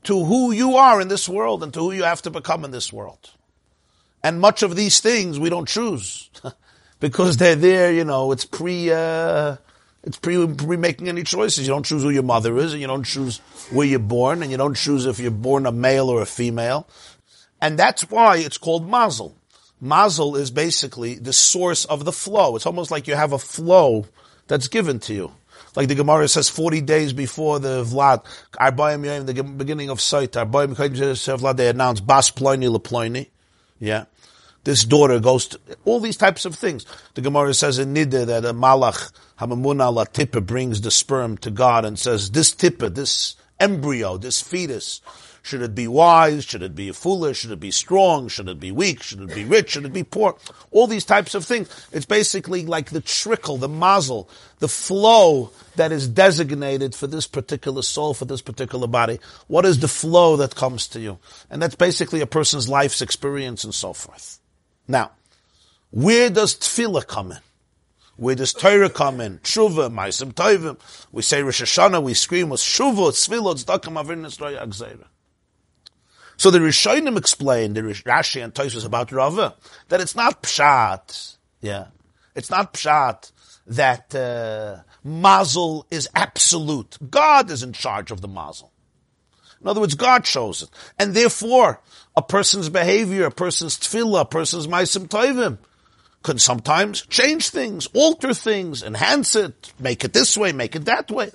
to 0.04 0.24
who 0.24 0.52
you 0.52 0.76
are 0.76 1.02
in 1.02 1.08
this 1.08 1.28
world 1.28 1.64
and 1.64 1.74
to 1.74 1.80
who 1.80 1.92
you 1.92 2.04
have 2.04 2.22
to 2.24 2.30
become 2.30 2.64
in 2.64 2.72
this 2.72 2.92
world. 2.94 3.32
And 4.24 4.40
much 4.40 4.64
of 4.64 4.76
these 4.76 5.00
things 5.00 5.40
we 5.40 5.50
don't 5.50 5.68
choose 5.68 6.30
because 7.00 7.38
they're 7.38 7.56
there, 7.56 7.92
you 7.92 8.04
know, 8.04 8.32
it's 8.32 8.46
pre, 8.46 8.92
uh, 8.92 9.58
it's 10.04 10.18
pre, 10.18 10.48
pre 10.48 10.78
making 10.78 11.08
any 11.08 11.24
choices. 11.24 11.68
You 11.68 11.74
don't 11.74 11.86
choose 11.86 12.04
who 12.04 12.10
your 12.10 12.24
mother 12.24 12.58
is, 12.58 12.74
and 12.74 12.82
you 12.82 12.88
don't 12.88 13.04
choose 13.04 13.40
where 13.72 13.88
you're 13.88 14.00
born, 14.00 14.42
and 14.42 14.52
you 14.52 14.58
don't 14.58 14.76
choose 14.76 15.06
if 15.06 15.20
you're 15.20 15.32
born 15.32 15.66
a 15.66 15.72
male 15.72 16.10
or 16.10 16.22
a 16.22 16.26
female. 16.26 16.88
And 17.62 17.78
that's 17.78 18.10
why 18.10 18.38
it's 18.38 18.58
called 18.58 18.90
mazel. 18.90 19.36
Mazel 19.80 20.36
is 20.36 20.50
basically 20.50 21.16
the 21.16 21.34
source 21.34 21.86
of 21.86 22.06
the 22.06 22.12
flow. 22.12 22.56
It's 22.56 22.66
almost 22.66 22.90
like 22.90 23.08
you 23.08 23.16
have 23.16 23.34
a 23.34 23.40
flow 23.40 24.06
that's 24.48 24.68
given 24.68 25.00
to 25.02 25.14
you. 25.14 25.32
Like 25.78 25.90
the 25.90 25.94
Gemara 25.94 26.28
says, 26.28 26.50
40 26.50 26.82
days 26.82 27.14
before 27.14 27.60
the 27.60 27.84
Vlad, 27.84 28.26
Arbayim 28.54 29.06
Yom, 29.06 29.28
the 29.28 29.44
beginning 29.44 29.92
of 29.92 30.02
Sait, 30.02 30.32
Arbayim 30.32 30.74
Vlad, 30.76 31.56
they 31.56 31.70
announce 31.70 32.00
Bas 32.00 32.32
Ploini 32.32 32.68
Leploini. 32.76 33.28
Yeah. 33.80 34.06
This 34.64 34.84
daughter 34.84 35.20
goes 35.20 35.50
to, 35.50 35.60
all 35.86 36.00
these 36.00 36.18
types 36.18 36.46
of 36.46 36.56
things. 36.56 36.88
The 37.14 37.22
Gemara 37.22 37.54
says 37.54 37.78
in 37.78 37.94
Nida 37.94 38.26
that 38.26 38.44
a 38.44 38.56
Malach, 38.56 39.12
Hamamuna 39.40 39.94
La 39.94 40.06
Tippa 40.06 40.44
brings 40.44 40.82
the 40.82 40.90
sperm 40.90 41.38
to 41.38 41.52
God 41.52 41.86
and 41.86 42.00
says, 42.00 42.32
this 42.32 42.56
Tippa, 42.56 42.96
this 42.96 43.36
embryo, 43.60 44.18
this 44.18 44.42
fetus, 44.42 45.02
should 45.48 45.62
it 45.62 45.74
be 45.74 45.88
wise? 45.88 46.44
Should 46.44 46.62
it 46.62 46.76
be 46.76 46.92
foolish? 46.92 47.40
Should 47.40 47.52
it 47.52 47.60
be 47.60 47.72
strong? 47.72 48.28
Should 48.28 48.50
it 48.50 48.60
be 48.60 48.72
weak? 48.72 49.02
Should 49.02 49.22
it 49.22 49.34
be 49.34 49.46
rich? 49.46 49.72
Should 49.72 49.86
it 49.86 49.94
be 49.94 50.04
poor? 50.04 50.36
All 50.72 50.88
these 50.88 51.06
types 51.06 51.34
of 51.36 51.46
things. 51.46 51.70
It's 51.92 52.06
basically 52.06 52.66
like 52.66 52.90
the 52.90 53.02
trickle, 53.02 53.58
the 53.58 53.70
mazel, 53.70 54.30
the 54.60 54.68
flow 54.68 55.52
that 55.76 55.92
is 55.92 56.08
designated 56.08 56.94
for 56.94 57.08
this 57.08 57.28
particular 57.28 57.82
soul, 57.82 58.14
for 58.14 58.26
this 58.26 58.42
particular 58.42 58.88
body. 58.88 59.20
What 59.48 59.66
is 59.66 59.80
the 59.80 59.88
flow 59.88 60.36
that 60.38 60.56
comes 60.56 60.88
to 60.90 61.00
you? 61.00 61.18
And 61.50 61.62
that's 61.62 61.76
basically 61.76 62.22
a 62.22 62.28
person's 62.28 62.68
life's 62.68 63.02
experience 63.02 63.64
and 63.64 63.74
so 63.74 63.94
forth. 63.94 64.40
Now, 64.88 65.12
where 65.92 66.30
does 66.30 66.56
tefillah 66.56 67.08
come 67.08 67.32
in? 67.32 67.40
Where 68.18 68.36
does 68.36 68.52
Torah 68.52 68.90
come 68.90 69.22
in? 69.22 69.38
Tshuva, 69.40 69.94
Ma'asim 69.94 70.34
Tovim. 70.34 70.78
We 71.12 71.22
say 71.22 71.44
Rosh 71.44 71.62
Hashanah, 71.62 72.02
we 72.02 72.16
scream 72.16 72.50
with 72.50 72.60
Shuva, 72.60 73.12
Tzvila, 73.12 73.64
Tzedakah, 73.64 73.94
Mavir, 73.94 74.20
Nisroya, 74.20 74.66
Agzeira. 74.66 75.06
So 76.38 76.52
the 76.52 76.60
Rishonim 76.60 77.18
explained, 77.18 77.76
the 77.76 77.82
Rashi 77.82 78.44
and 78.44 78.54
Tosus 78.54 78.86
about 78.86 79.12
Rava, 79.12 79.56
that 79.90 80.02
it's 80.02 80.16
not 80.16 80.44
pshat, 80.44 81.38
yeah, 81.62 81.88
it's 82.36 82.50
not 82.50 82.74
pshat 82.74 83.32
that 83.68 84.16
uh, 84.16 84.84
mazel 85.04 85.86
is 85.92 86.08
absolute. 86.16 86.98
God 87.10 87.52
is 87.52 87.64
in 87.64 87.74
charge 87.74 88.12
of 88.12 88.22
the 88.22 88.28
mazel. 88.28 88.72
In 89.60 89.68
other 89.68 89.82
words, 89.82 89.96
God 89.96 90.24
chose 90.24 90.62
it. 90.62 90.70
And 91.00 91.14
therefore, 91.14 91.82
a 92.16 92.22
person's 92.22 92.70
behavior, 92.70 93.26
a 93.26 93.32
person's 93.32 93.78
tefillah, 93.78 94.22
a 94.22 94.26
person's 94.26 94.68
maisim 94.68 95.08
toivim, 95.08 95.58
can 96.24 96.38
sometimes 96.38 97.02
change 97.08 97.50
things, 97.50 97.88
alter 97.94 98.34
things, 98.34 98.84
enhance 98.84 99.36
it, 99.36 99.74
make 99.80 100.04
it 100.04 100.14
this 100.14 100.38
way, 100.38 100.52
make 100.52 100.76
it 100.76 100.86
that 100.86 101.10
way. 101.10 101.32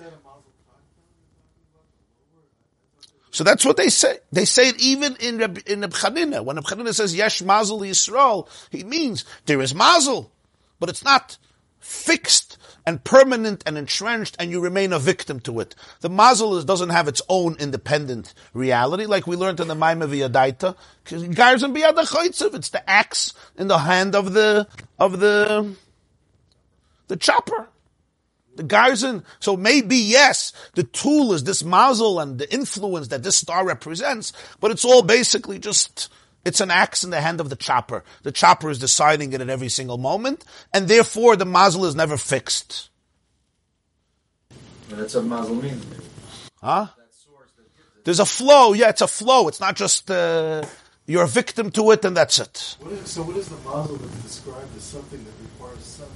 So 3.33 3.43
that's 3.43 3.65
what 3.65 3.77
they 3.77 3.89
say. 3.89 4.19
They 4.31 4.45
say 4.45 4.69
it 4.69 4.79
even 4.79 5.15
in 5.19 5.39
Reb, 5.39 5.57
in 5.65 5.81
Chanina. 5.81 6.45
When 6.45 6.55
Reb 6.55 6.65
Chanina 6.65 6.93
says 6.93 7.15
Yesh 7.15 7.41
Mazel 7.41 7.79
Yisrael, 7.79 8.47
he 8.69 8.83
means 8.83 9.25
there 9.47 9.59
is 9.59 9.73
Mazel, 9.73 10.31
but 10.79 10.87
it's 10.87 11.03
not 11.03 11.39
fixed 11.79 12.59
and 12.85 13.03
permanent 13.03 13.63
and 13.65 13.75
entrenched, 13.75 14.35
and 14.37 14.51
you 14.51 14.59
remain 14.59 14.93
a 14.93 14.99
victim 14.99 15.39
to 15.39 15.59
it. 15.61 15.73
The 16.01 16.09
Mazel 16.09 16.61
doesn't 16.61 16.91
have 16.91 17.07
its 17.07 17.23
own 17.27 17.55
independent 17.59 18.35
reality, 18.53 19.07
like 19.07 19.25
we 19.25 19.35
learned 19.35 19.59
in 19.59 19.67
the 19.67 19.75
Maimah 19.75 20.09
V'Yadaita. 20.09 20.75
Garzim 21.05 21.75
B'Yad 21.75 22.53
It's 22.53 22.69
the 22.69 22.87
axe 22.87 23.33
in 23.57 23.67
the 23.67 23.79
hand 23.79 24.13
of 24.13 24.33
the 24.33 24.67
of 24.99 25.19
the 25.19 25.75
the 27.07 27.17
chopper. 27.17 27.67
The 28.55 28.63
Garzin, 28.63 29.23
so 29.39 29.57
maybe 29.57 29.97
yes, 29.97 30.53
the 30.75 30.83
tool 30.83 31.33
is 31.33 31.43
this 31.43 31.63
mazel 31.63 32.19
and 32.19 32.37
the 32.37 32.51
influence 32.53 33.07
that 33.07 33.23
this 33.23 33.37
star 33.37 33.65
represents, 33.65 34.31
but 34.59 34.69
it's 34.69 34.85
all 34.85 35.01
basically 35.01 35.57
just, 35.57 36.11
it's 36.45 36.61
an 36.61 36.69
axe 36.69 37.03
in 37.03 37.09
the 37.09 37.19
hand 37.19 37.41
of 37.41 37.49
the 37.49 37.55
chopper. 37.55 38.03
The 38.21 38.31
chopper 38.31 38.69
is 38.69 38.77
deciding 38.77 39.33
it 39.33 39.41
at 39.41 39.49
every 39.49 39.69
single 39.69 39.97
moment, 39.97 40.45
and 40.71 40.87
therefore 40.87 41.35
the 41.35 41.45
mazel 41.45 41.85
is 41.85 41.95
never 41.95 42.15
fixed. 42.15 42.89
That's 44.89 45.15
what 45.15 45.25
mazel 45.25 45.55
means. 45.55 45.83
Huh? 46.61 46.87
There's 48.03 48.19
a 48.19 48.25
flow, 48.25 48.73
yeah, 48.73 48.89
it's 48.89 49.01
a 49.01 49.07
flow. 49.07 49.47
It's 49.47 49.61
not 49.61 49.75
just, 49.75 50.11
uh, 50.11 50.63
you're 51.07 51.23
a 51.23 51.27
victim 51.27 51.71
to 51.71 51.89
it 51.91 52.05
and 52.05 52.15
that's 52.15 52.37
it. 52.37 52.77
What 52.79 52.91
is, 52.91 53.09
so 53.09 53.23
what 53.23 53.37
is 53.37 53.47
the 53.47 53.55
mazel 53.57 53.95
that's 53.95 54.21
described 54.21 54.75
as 54.75 54.83
something 54.83 55.23
that 55.23 55.33
requires 55.41 55.83
some 55.83 56.07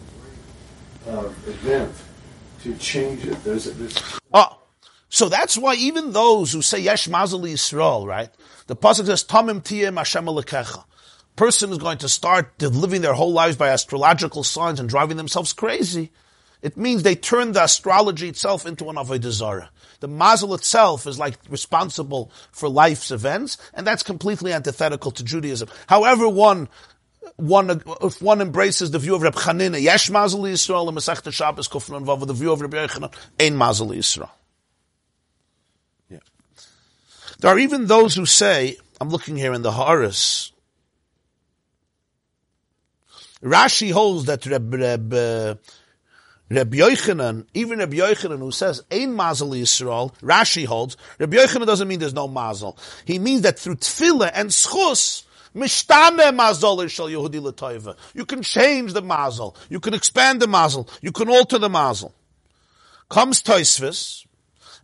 great 1.05 1.15
uh, 1.15 1.29
event 1.47 1.95
to 2.63 2.75
change 2.77 3.25
it? 3.25 3.43
There's, 3.43 3.67
a, 3.67 3.71
there's 3.71 4.19
Oh, 4.33 4.59
so 5.09 5.29
that's 5.29 5.57
why 5.57 5.75
even 5.75 6.11
those 6.11 6.51
who 6.51 6.61
say 6.61 6.79
Yesh 6.79 7.07
Mazel 7.07 7.41
Yisrael, 7.41 8.05
right? 8.05 8.29
The 8.67 8.75
pasuk 8.75 9.05
says 9.05 9.23
Tamim 9.23 9.61
Tiyem 9.61 9.97
Hashem 9.97 10.25
Alekecha. 10.25 10.83
Person 11.35 11.71
is 11.71 11.77
going 11.77 11.99
to 11.99 12.09
start 12.09 12.61
living 12.61 13.01
their 13.01 13.13
whole 13.13 13.31
lives 13.31 13.55
by 13.55 13.69
astrological 13.69 14.43
signs 14.43 14.79
and 14.79 14.89
driving 14.89 15.17
themselves 15.17 15.53
crazy. 15.53 16.11
It 16.61 16.75
means 16.75 17.03
they 17.03 17.15
turn 17.15 17.51
the 17.51 17.63
astrology 17.63 18.27
itself 18.29 18.65
into 18.65 18.89
an 18.89 18.95
avodah 18.95 19.31
zarah. 19.31 19.69
The 19.99 20.07
mazel 20.07 20.53
itself 20.55 21.05
is 21.07 21.19
like 21.19 21.35
responsible 21.49 22.31
for 22.51 22.67
life's 22.67 23.11
events, 23.11 23.57
and 23.73 23.85
that's 23.85 24.03
completely 24.03 24.51
antithetical 24.53 25.11
to 25.11 25.23
Judaism. 25.23 25.69
However, 25.87 26.27
one 26.27 26.69
one 27.35 27.81
if 28.01 28.21
one 28.21 28.41
embraces 28.41 28.91
the 28.91 28.99
view 28.99 29.15
of 29.15 29.21
Reb 29.21 29.35
Chanina, 29.35 29.81
yesh 29.81 30.09
mazel 30.09 30.41
Yisrael, 30.41 30.87
and 30.87 30.97
Masechta 30.97 31.31
Shabbos 31.31 31.67
Kufran 31.67 32.05
Vav, 32.05 32.25
the 32.25 32.33
view 32.33 32.51
of 32.51 32.61
Reb 32.61 32.73
Yochanan, 32.73 33.13
ein 33.39 33.55
mazel 33.57 33.89
Yisrael. 33.89 34.29
Yeah. 36.09 36.19
There 37.39 37.51
are 37.51 37.59
even 37.59 37.87
those 37.87 38.15
who 38.15 38.25
say, 38.25 38.77
I'm 38.99 39.09
looking 39.09 39.35
here 39.35 39.53
in 39.53 39.61
the 39.61 39.71
Horus, 39.71 40.51
Rashi 43.43 43.91
holds 43.91 44.25
that 44.25 44.45
Reb, 44.45 44.73
Reb, 44.73 45.13
uh, 45.13 45.55
Reb 46.49 46.73
Yochanan, 46.73 47.45
even 47.53 47.79
Reb 47.79 47.93
Yochanan 47.93 48.39
who 48.39 48.51
says, 48.51 48.83
Ein 48.91 49.13
Mazel 49.13 49.49
Yisrael, 49.49 50.17
Rashi 50.21 50.65
holds, 50.65 50.97
Reb 51.19 51.31
Yochanan 51.31 51.65
doesn't 51.65 51.87
mean 51.87 51.99
there's 51.99 52.13
no 52.13 52.27
Mazel. 52.27 52.77
He 53.05 53.19
means 53.19 53.41
that 53.41 53.59
through 53.59 53.75
Tefillah 53.75 54.31
and 54.33 54.49
Schus, 54.49 55.23
Mazel 55.53 56.77
L'Toiva. 56.77 57.95
You 58.13 58.25
can 58.25 58.41
change 58.41 58.93
the 58.93 59.01
Mazel. 59.01 59.55
You 59.69 59.79
can 59.79 59.93
expand 59.93 60.41
the 60.41 60.47
Mazel. 60.47 60.87
You 61.01 61.11
can 61.11 61.29
alter 61.29 61.57
the 61.57 61.69
Mazel. 61.69 62.13
Comes 63.09 63.41
Toisvis, 63.41 64.25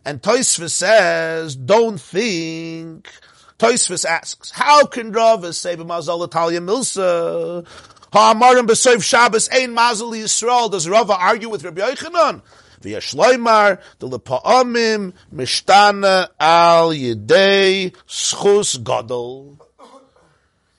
and 0.04 0.22
Toisvis 0.22 0.70
says, 0.70 1.56
don't 1.56 2.00
think. 2.00 3.10
Toisvis 3.58 4.04
asks, 4.04 4.50
how 4.50 4.86
can 4.86 5.12
Rava 5.12 5.52
say 5.52 5.76
b'mazal 5.76 6.26
Italia 6.26 6.60
Milsa? 6.60 7.66
Ha'amarim 8.12 8.66
b'soif 8.66 9.02
Shabbos 9.02 9.48
ein 9.50 9.74
mazal 9.74 10.12
Yisrael. 10.12 10.70
Does 10.70 10.88
Rava 10.88 11.14
argue 11.14 11.48
with 11.50 11.64
Rabbi 11.64 11.80
Yochanan? 11.80 12.42
V'ya 12.80 12.98
shloimar, 12.98 13.80
the 13.98 14.08
lepa'amim, 14.08 15.12
mishtana 15.34 16.28
al 16.38 16.90
yedei 16.90 17.94
schus 18.06 18.82
gadol. 18.82 19.58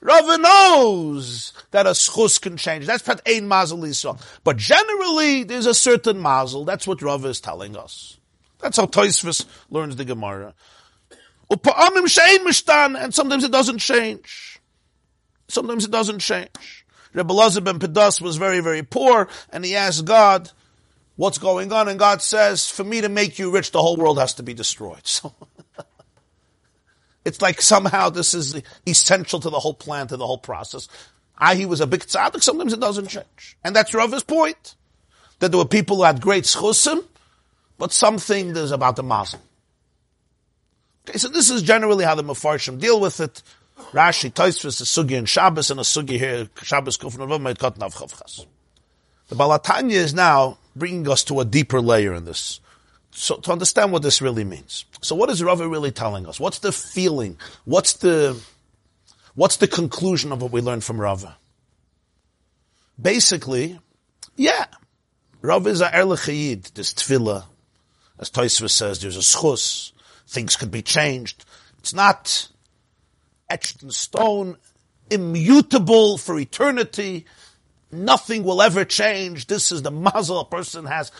Rava 0.06 0.38
knows 0.38 1.52
that 1.72 1.86
a 1.86 1.90
schus 1.90 2.40
can 2.40 2.56
change. 2.56 2.86
That's 2.86 3.02
pat 3.02 3.20
ein 3.26 3.48
mazel. 3.48 3.84
But 4.44 4.56
generally, 4.56 5.42
there's 5.42 5.66
a 5.66 5.74
certain 5.74 6.22
mazel. 6.22 6.64
That's 6.64 6.86
what 6.86 7.02
Rava 7.02 7.26
is 7.26 7.40
telling 7.40 7.76
us. 7.76 8.16
That's 8.60 8.76
how 8.76 8.86
Toisvis 8.86 9.44
learns 9.68 9.96
the 9.96 10.04
Gemara. 10.04 10.54
And 11.50 13.14
sometimes 13.14 13.42
it 13.42 13.50
doesn't 13.50 13.78
change. 13.78 14.60
Sometimes 15.48 15.84
it 15.84 15.90
doesn't 15.90 16.20
change. 16.20 16.86
Rebbe 17.12 17.32
Lazar 17.32 17.60
ben 17.60 17.80
Pedas 17.80 18.20
was 18.20 18.36
very, 18.36 18.60
very 18.60 18.84
poor, 18.84 19.28
and 19.50 19.64
he 19.64 19.74
asked 19.74 20.04
God, 20.04 20.52
what's 21.16 21.38
going 21.38 21.72
on? 21.72 21.88
And 21.88 21.98
God 21.98 22.22
says, 22.22 22.70
for 22.70 22.84
me 22.84 23.00
to 23.00 23.08
make 23.08 23.40
you 23.40 23.50
rich, 23.50 23.72
the 23.72 23.82
whole 23.82 23.96
world 23.96 24.18
has 24.20 24.34
to 24.34 24.44
be 24.44 24.54
destroyed. 24.54 25.02
So 25.04 25.34
it's 27.26 27.42
like 27.42 27.60
somehow 27.60 28.08
this 28.08 28.34
is 28.34 28.62
essential 28.86 29.40
to 29.40 29.50
the 29.50 29.58
whole 29.58 29.74
plan, 29.74 30.06
to 30.06 30.16
the 30.16 30.26
whole 30.26 30.38
process. 30.38 30.88
I, 31.36 31.56
he 31.56 31.66
was 31.66 31.80
a 31.80 31.86
big 31.86 32.02
tzaddik, 32.02 32.42
sometimes 32.42 32.72
it 32.72 32.80
doesn't 32.80 33.08
change. 33.08 33.58
And 33.64 33.74
that's 33.74 33.92
Rava's 33.92 34.22
point. 34.22 34.76
That 35.40 35.50
there 35.50 35.58
were 35.58 35.66
people 35.66 35.96
who 35.96 36.04
had 36.04 36.20
great 36.20 36.44
schusim, 36.44 37.04
but 37.78 37.92
something 37.92 38.56
is 38.56 38.70
about 38.70 38.94
the 38.94 39.02
mazel. 39.02 39.42
Okay, 41.06 41.18
so 41.18 41.28
this 41.28 41.50
is 41.50 41.62
generally 41.62 42.04
how 42.04 42.14
the 42.14 42.22
Mefarshim 42.22 42.78
deal 42.80 43.00
with 43.00 43.20
it. 43.20 43.42
Rashi, 43.92 44.32
Taisvis, 44.32 44.80
a 44.80 44.84
sugi 44.84 45.18
and 45.18 45.28
Shabbos, 45.28 45.70
and 45.70 45.80
a 45.80 45.82
sugi 45.82 46.18
here, 46.18 46.48
Shabbos, 46.62 46.96
Kufn 46.96 47.28
Rav, 47.28 47.40
Katan 47.56 47.78
Avchavchas. 47.78 48.46
The 49.28 49.34
Balatanya 49.34 49.90
is 49.90 50.14
now 50.14 50.58
bringing 50.74 51.08
us 51.08 51.24
to 51.24 51.40
a 51.40 51.44
deeper 51.44 51.80
layer 51.80 52.14
in 52.14 52.24
this. 52.24 52.60
So, 53.18 53.36
to 53.36 53.50
understand 53.50 53.92
what 53.92 54.02
this 54.02 54.20
really 54.20 54.44
means. 54.44 54.84
So 55.00 55.16
what 55.16 55.30
is 55.30 55.42
Rava 55.42 55.66
really 55.66 55.90
telling 55.90 56.26
us? 56.26 56.38
What's 56.38 56.58
the 56.58 56.70
feeling? 56.70 57.38
What's 57.64 57.94
the, 57.94 58.38
what's 59.34 59.56
the 59.56 59.66
conclusion 59.66 60.32
of 60.32 60.42
what 60.42 60.52
we 60.52 60.60
learned 60.60 60.84
from 60.84 61.00
Rava? 61.00 61.38
Basically, 63.00 63.80
yeah, 64.36 64.66
Rava 65.40 65.70
is 65.70 65.80
a 65.80 65.88
erlechayid, 65.88 66.74
this 66.74 66.92
tefillah. 66.92 67.44
As 68.18 68.28
Taisvis 68.28 68.70
says, 68.70 69.00
there's 69.00 69.16
a 69.16 69.20
schus. 69.20 69.92
Things 70.28 70.56
could 70.56 70.70
be 70.70 70.82
changed. 70.82 71.46
It's 71.78 71.94
not 71.94 72.48
etched 73.48 73.82
in 73.82 73.92
stone, 73.92 74.58
immutable 75.08 76.18
for 76.18 76.38
eternity. 76.38 77.24
Nothing 77.90 78.44
will 78.44 78.60
ever 78.60 78.84
change. 78.84 79.46
This 79.46 79.72
is 79.72 79.80
the 79.80 79.90
mazel 79.90 80.40
a 80.40 80.44
person 80.44 80.84
has. 80.84 81.10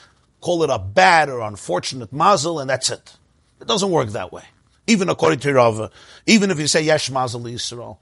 Call 0.47 0.63
it 0.63 0.71
a 0.71 0.79
bad 0.79 1.29
or 1.29 1.41
unfortunate 1.41 2.13
mazel, 2.13 2.61
and 2.61 2.71
that's 2.71 2.89
it. 2.89 3.17
It 3.61 3.67
doesn't 3.67 3.91
work 3.91 4.11
that 4.11 4.31
way. 4.31 4.45
Even 4.87 5.09
according 5.09 5.41
to 5.41 5.53
Rava, 5.53 5.91
even 6.25 6.53
if 6.53 6.61
you 6.61 6.69
say 6.69 6.83
yesh 6.83 7.11
mazel 7.11 7.41
Yisrael. 7.41 7.99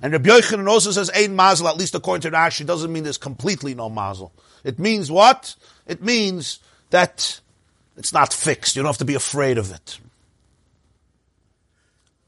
And 0.00 0.12
Rabbi 0.12 0.28
Yochanan 0.28 0.70
also 0.70 0.92
says 0.92 1.10
ein 1.10 1.34
mazel, 1.34 1.66
at 1.66 1.76
least 1.76 1.96
according 1.96 2.20
to 2.20 2.30
Rashi, 2.30 2.64
doesn't 2.64 2.92
mean 2.92 3.02
there's 3.02 3.18
completely 3.18 3.74
no 3.74 3.90
mazel. 3.90 4.32
It 4.62 4.78
means 4.78 5.10
what? 5.10 5.56
It 5.88 6.04
means 6.04 6.60
that 6.90 7.40
it's 7.96 8.12
not 8.12 8.32
fixed. 8.32 8.76
You 8.76 8.82
don't 8.82 8.90
have 8.90 8.98
to 8.98 9.04
be 9.04 9.16
afraid 9.16 9.58
of 9.58 9.72
it. 9.72 9.98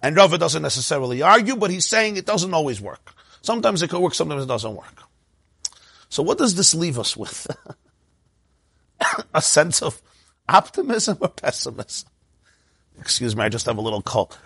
And 0.03 0.17
Rava 0.17 0.39
doesn't 0.39 0.63
necessarily 0.63 1.23
argue, 1.23 1.55
but 1.55 1.71
he's 1.71 1.87
saying 1.87 2.17
it 2.17 2.27
doesn't 2.27 2.55
always 2.55 2.81
work. 2.81 3.15
Sometimes 3.43 3.83
it 3.83 3.91
can 3.91 4.01
work, 4.01 4.15
sometimes 4.15 4.43
it 4.43 4.49
doesn't 4.49 4.75
work. 4.75 5.05
So 6.09 6.25
what 6.25 6.39
does 6.39 6.57
this 6.57 6.75
leave 6.75 6.99
us 6.99 7.17
with? 7.17 7.47
a 9.35 9.43
sense 9.43 9.83
of 9.83 10.01
optimism 10.49 11.19
or 11.21 11.29
pessimism? 11.29 12.09
Excuse 13.01 13.37
me, 13.37 13.45
I 13.45 13.49
just 13.49 13.67
have 13.67 13.79
a 13.79 13.81
little 13.81 14.03
cold. 14.03 14.37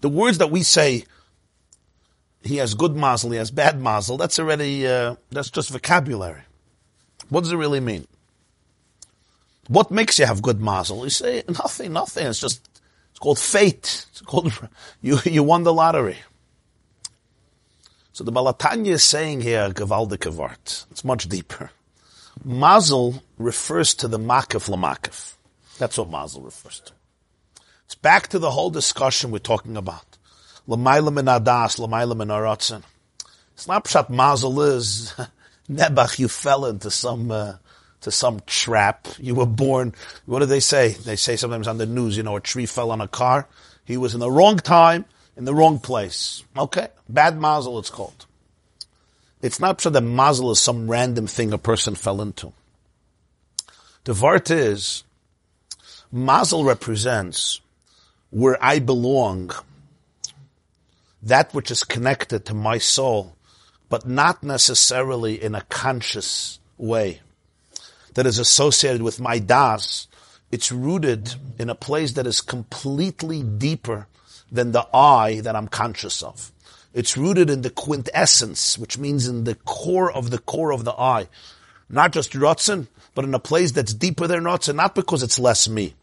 the 0.00 0.08
words 0.08 0.38
that 0.38 0.50
we 0.50 0.62
say, 0.62 1.04
he 2.42 2.56
has 2.56 2.74
good 2.74 2.96
mazel, 2.96 3.30
he 3.32 3.38
has 3.38 3.50
bad 3.50 3.80
mazel, 3.80 4.16
that's 4.16 4.38
already, 4.38 4.86
uh, 4.86 5.16
that's 5.30 5.50
just 5.50 5.70
vocabulary. 5.70 6.42
What 7.28 7.42
does 7.42 7.52
it 7.52 7.56
really 7.56 7.80
mean? 7.80 8.06
What 9.68 9.90
makes 9.90 10.18
you 10.18 10.26
have 10.26 10.42
good 10.42 10.60
mazel? 10.60 11.04
You 11.04 11.10
say 11.10 11.44
nothing, 11.48 11.92
nothing. 11.92 12.26
It's 12.26 12.40
just 12.40 12.68
it's 13.10 13.20
called 13.20 13.38
fate. 13.38 14.06
It's 14.10 14.20
called 14.20 14.52
you 15.00 15.18
you 15.24 15.44
won 15.44 15.62
the 15.62 15.72
lottery. 15.72 16.18
So 18.12 18.24
the 18.24 18.32
Balatanya 18.32 18.88
is 18.88 19.04
saying 19.04 19.42
here 19.42 19.70
Gavaldike 19.70 20.32
Vart. 20.32 20.86
It's 20.90 21.04
much 21.04 21.28
deeper. 21.28 21.70
Mazel 22.44 23.22
refers 23.38 23.94
to 23.94 24.08
the 24.08 24.18
makif 24.18 24.68
lamakif. 24.68 25.34
That's 25.78 25.96
what 25.98 26.10
mazel 26.10 26.42
refers 26.42 26.80
to. 26.80 26.92
It's 27.86 27.94
back 27.94 28.28
to 28.28 28.38
the 28.38 28.50
whole 28.50 28.70
discussion 28.70 29.30
we're 29.30 29.38
talking 29.38 29.76
about. 29.76 30.04
L'mayla 30.66 31.12
min 31.12 31.26
adas, 31.26 31.78
l'mayla 31.78 32.82
pshat 33.56 34.10
mazel 34.10 34.60
is, 34.60 35.14
Nebach, 35.70 36.18
you 36.18 36.28
fell 36.28 36.66
into 36.66 36.90
some, 36.90 37.30
uh, 37.30 37.54
to 38.00 38.10
some 38.10 38.40
trap. 38.46 39.08
You 39.18 39.34
were 39.34 39.46
born, 39.46 39.94
what 40.26 40.40
do 40.40 40.46
they 40.46 40.60
say? 40.60 40.90
They 40.92 41.16
say 41.16 41.36
sometimes 41.36 41.68
on 41.68 41.78
the 41.78 41.86
news, 41.86 42.16
you 42.16 42.22
know, 42.22 42.36
a 42.36 42.40
tree 42.40 42.66
fell 42.66 42.90
on 42.90 43.00
a 43.00 43.08
car. 43.08 43.48
He 43.84 43.96
was 43.96 44.14
in 44.14 44.20
the 44.20 44.30
wrong 44.30 44.56
time, 44.56 45.04
in 45.36 45.44
the 45.44 45.54
wrong 45.54 45.78
place. 45.78 46.44
Okay. 46.56 46.88
Bad 47.08 47.38
mazel, 47.38 47.78
it's 47.78 47.90
called. 47.90 48.26
It's 49.42 49.60
not 49.60 49.80
so 49.80 49.90
that 49.90 50.02
mazel 50.02 50.50
is 50.50 50.60
some 50.60 50.90
random 50.90 51.26
thing 51.26 51.52
a 51.52 51.58
person 51.58 51.94
fell 51.94 52.20
into. 52.20 52.52
The 54.04 54.12
vart 54.12 54.50
is, 54.50 55.04
mazel 56.12 56.64
represents 56.64 57.60
where 58.30 58.58
I 58.62 58.78
belong, 58.78 59.50
that 61.22 61.52
which 61.54 61.70
is 61.70 61.84
connected 61.84 62.44
to 62.46 62.54
my 62.54 62.78
soul, 62.78 63.36
but 63.88 64.06
not 64.06 64.42
necessarily 64.42 65.42
in 65.42 65.54
a 65.54 65.62
conscious 65.62 66.58
way, 66.76 67.20
that 68.14 68.26
is 68.26 68.38
associated 68.38 69.02
with 69.02 69.20
my 69.20 69.38
das. 69.38 70.06
It's 70.52 70.72
rooted 70.72 71.34
in 71.58 71.70
a 71.70 71.74
place 71.74 72.12
that 72.12 72.26
is 72.26 72.40
completely 72.40 73.42
deeper 73.42 74.06
than 74.50 74.72
the 74.72 74.86
I 74.94 75.40
that 75.40 75.56
I'm 75.56 75.68
conscious 75.68 76.22
of. 76.22 76.52
It's 76.92 77.16
rooted 77.16 77.50
in 77.50 77.62
the 77.62 77.70
quintessence, 77.70 78.76
which 78.76 78.98
means 78.98 79.28
in 79.28 79.44
the 79.44 79.54
core 79.54 80.10
of 80.10 80.30
the 80.30 80.38
core 80.38 80.72
of 80.72 80.84
the 80.84 80.92
I. 80.92 81.28
Not 81.88 82.12
just 82.12 82.32
Ratzin, 82.32 82.88
but 83.14 83.24
in 83.24 83.34
a 83.34 83.38
place 83.38 83.72
that's 83.72 83.94
deeper 83.94 84.26
than 84.26 84.44
Ratzin, 84.44 84.76
not 84.76 84.94
because 84.94 85.22
it's 85.22 85.38
less 85.38 85.68
me, 85.68 85.94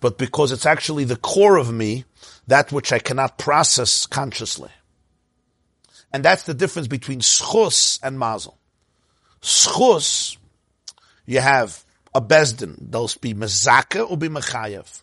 but 0.00 0.18
because 0.18 0.52
it's 0.52 0.66
actually 0.66 1.04
the 1.04 1.16
core 1.16 1.56
of 1.56 1.72
me, 1.72 2.04
that 2.46 2.72
which 2.72 2.92
I 2.92 2.98
cannot 2.98 3.38
process 3.38 4.06
consciously. 4.06 4.70
And 6.12 6.24
that's 6.24 6.44
the 6.44 6.54
difference 6.54 6.88
between 6.88 7.20
schus 7.20 7.98
and 8.02 8.18
mazel. 8.18 8.56
Schus, 9.42 10.36
you 11.26 11.40
have 11.40 11.84
a 12.14 12.22
bezdin, 12.22 12.76
they'll 12.90 13.10
be 13.20 13.34
mezaka 13.34 14.08
or 14.08 14.16
be 14.16 14.28
mechayev. 14.28 15.02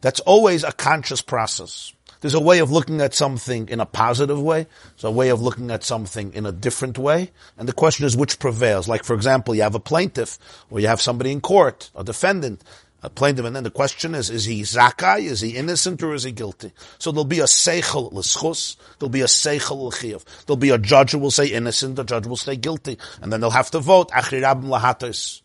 That's 0.00 0.20
always 0.20 0.64
a 0.64 0.72
conscious 0.72 1.20
process. 1.20 1.92
There's 2.20 2.34
a 2.34 2.40
way 2.40 2.60
of 2.60 2.70
looking 2.70 3.00
at 3.00 3.14
something 3.14 3.68
in 3.68 3.80
a 3.80 3.86
positive 3.86 4.40
way. 4.40 4.66
There's 4.94 5.04
a 5.04 5.10
way 5.10 5.28
of 5.28 5.42
looking 5.42 5.70
at 5.70 5.84
something 5.84 6.32
in 6.32 6.46
a 6.46 6.52
different 6.52 6.98
way. 6.98 7.30
And 7.58 7.68
the 7.68 7.72
question 7.72 8.06
is 8.06 8.16
which 8.16 8.38
prevails. 8.38 8.88
Like, 8.88 9.04
for 9.04 9.14
example, 9.14 9.54
you 9.54 9.62
have 9.62 9.74
a 9.74 9.80
plaintiff 9.80 10.38
or 10.70 10.80
you 10.80 10.88
have 10.88 11.00
somebody 11.00 11.32
in 11.32 11.40
court, 11.40 11.90
a 11.94 12.02
defendant, 12.02 12.62
a 13.02 13.10
plaintiff, 13.10 13.44
and 13.44 13.54
then 13.54 13.62
the 13.62 13.70
question 13.70 14.14
is, 14.14 14.30
is 14.30 14.46
he 14.46 14.62
zakai, 14.62 15.20
is 15.20 15.40
he 15.40 15.56
innocent, 15.56 16.02
or 16.02 16.14
is 16.14 16.24
he 16.24 16.32
guilty? 16.32 16.72
So 16.98 17.12
there'll 17.12 17.24
be 17.24 17.40
a 17.40 17.44
seichel 17.44 18.12
l'schus, 18.12 18.76
there'll 18.98 19.10
be 19.10 19.20
a 19.20 19.26
seichel 19.26 19.78
l'chiyav. 19.82 20.24
There'll 20.46 20.56
be 20.56 20.70
a 20.70 20.78
judge 20.78 21.12
who 21.12 21.18
will 21.18 21.30
say 21.30 21.46
innocent, 21.46 21.98
a 21.98 22.04
judge 22.04 22.26
will 22.26 22.36
say 22.36 22.56
guilty, 22.56 22.98
and 23.20 23.32
then 23.32 23.40
they'll 23.40 23.50
have 23.50 23.70
to 23.72 23.78
vote, 23.78 24.10
lahatos. 24.10 25.42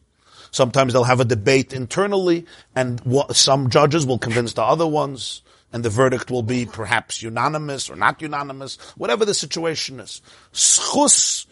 Sometimes 0.50 0.94
they'll 0.94 1.04
have 1.04 1.20
a 1.20 1.26
debate 1.26 1.72
internally, 1.72 2.46
and 2.76 3.02
some 3.32 3.70
judges 3.70 4.06
will 4.06 4.20
convince 4.20 4.54
the 4.54 4.64
other 4.64 4.88
ones 4.88 5.44
and 5.74 5.84
the 5.84 5.90
verdict 5.90 6.30
will 6.30 6.44
be 6.44 6.66
perhaps 6.66 7.22
unanimous 7.22 7.90
or 7.90 7.96
not 7.96 8.22
unanimous, 8.22 8.78
whatever 8.98 9.26
the 9.26 9.34
situation 9.34 10.00
is. 10.00 10.22
Schus, 10.54 11.46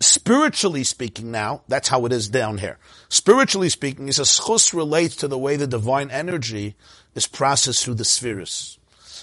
spiritually 0.00 0.84
speaking 0.84 1.30
now, 1.30 1.62
that's 1.68 1.88
how 1.88 2.06
it 2.06 2.12
is 2.12 2.28
down 2.28 2.58
here. 2.58 2.78
Spiritually 3.08 3.68
speaking, 3.68 4.06
he 4.06 4.12
says 4.12 4.28
schus 4.28 4.72
relates 4.72 5.16
to 5.16 5.28
the 5.28 5.38
way 5.38 5.56
the 5.56 5.66
divine 5.66 6.10
energy 6.10 6.74
is 7.14 7.26
processed 7.26 7.84
through 7.84 7.94
the 7.94 8.04
spheres. 8.04 8.78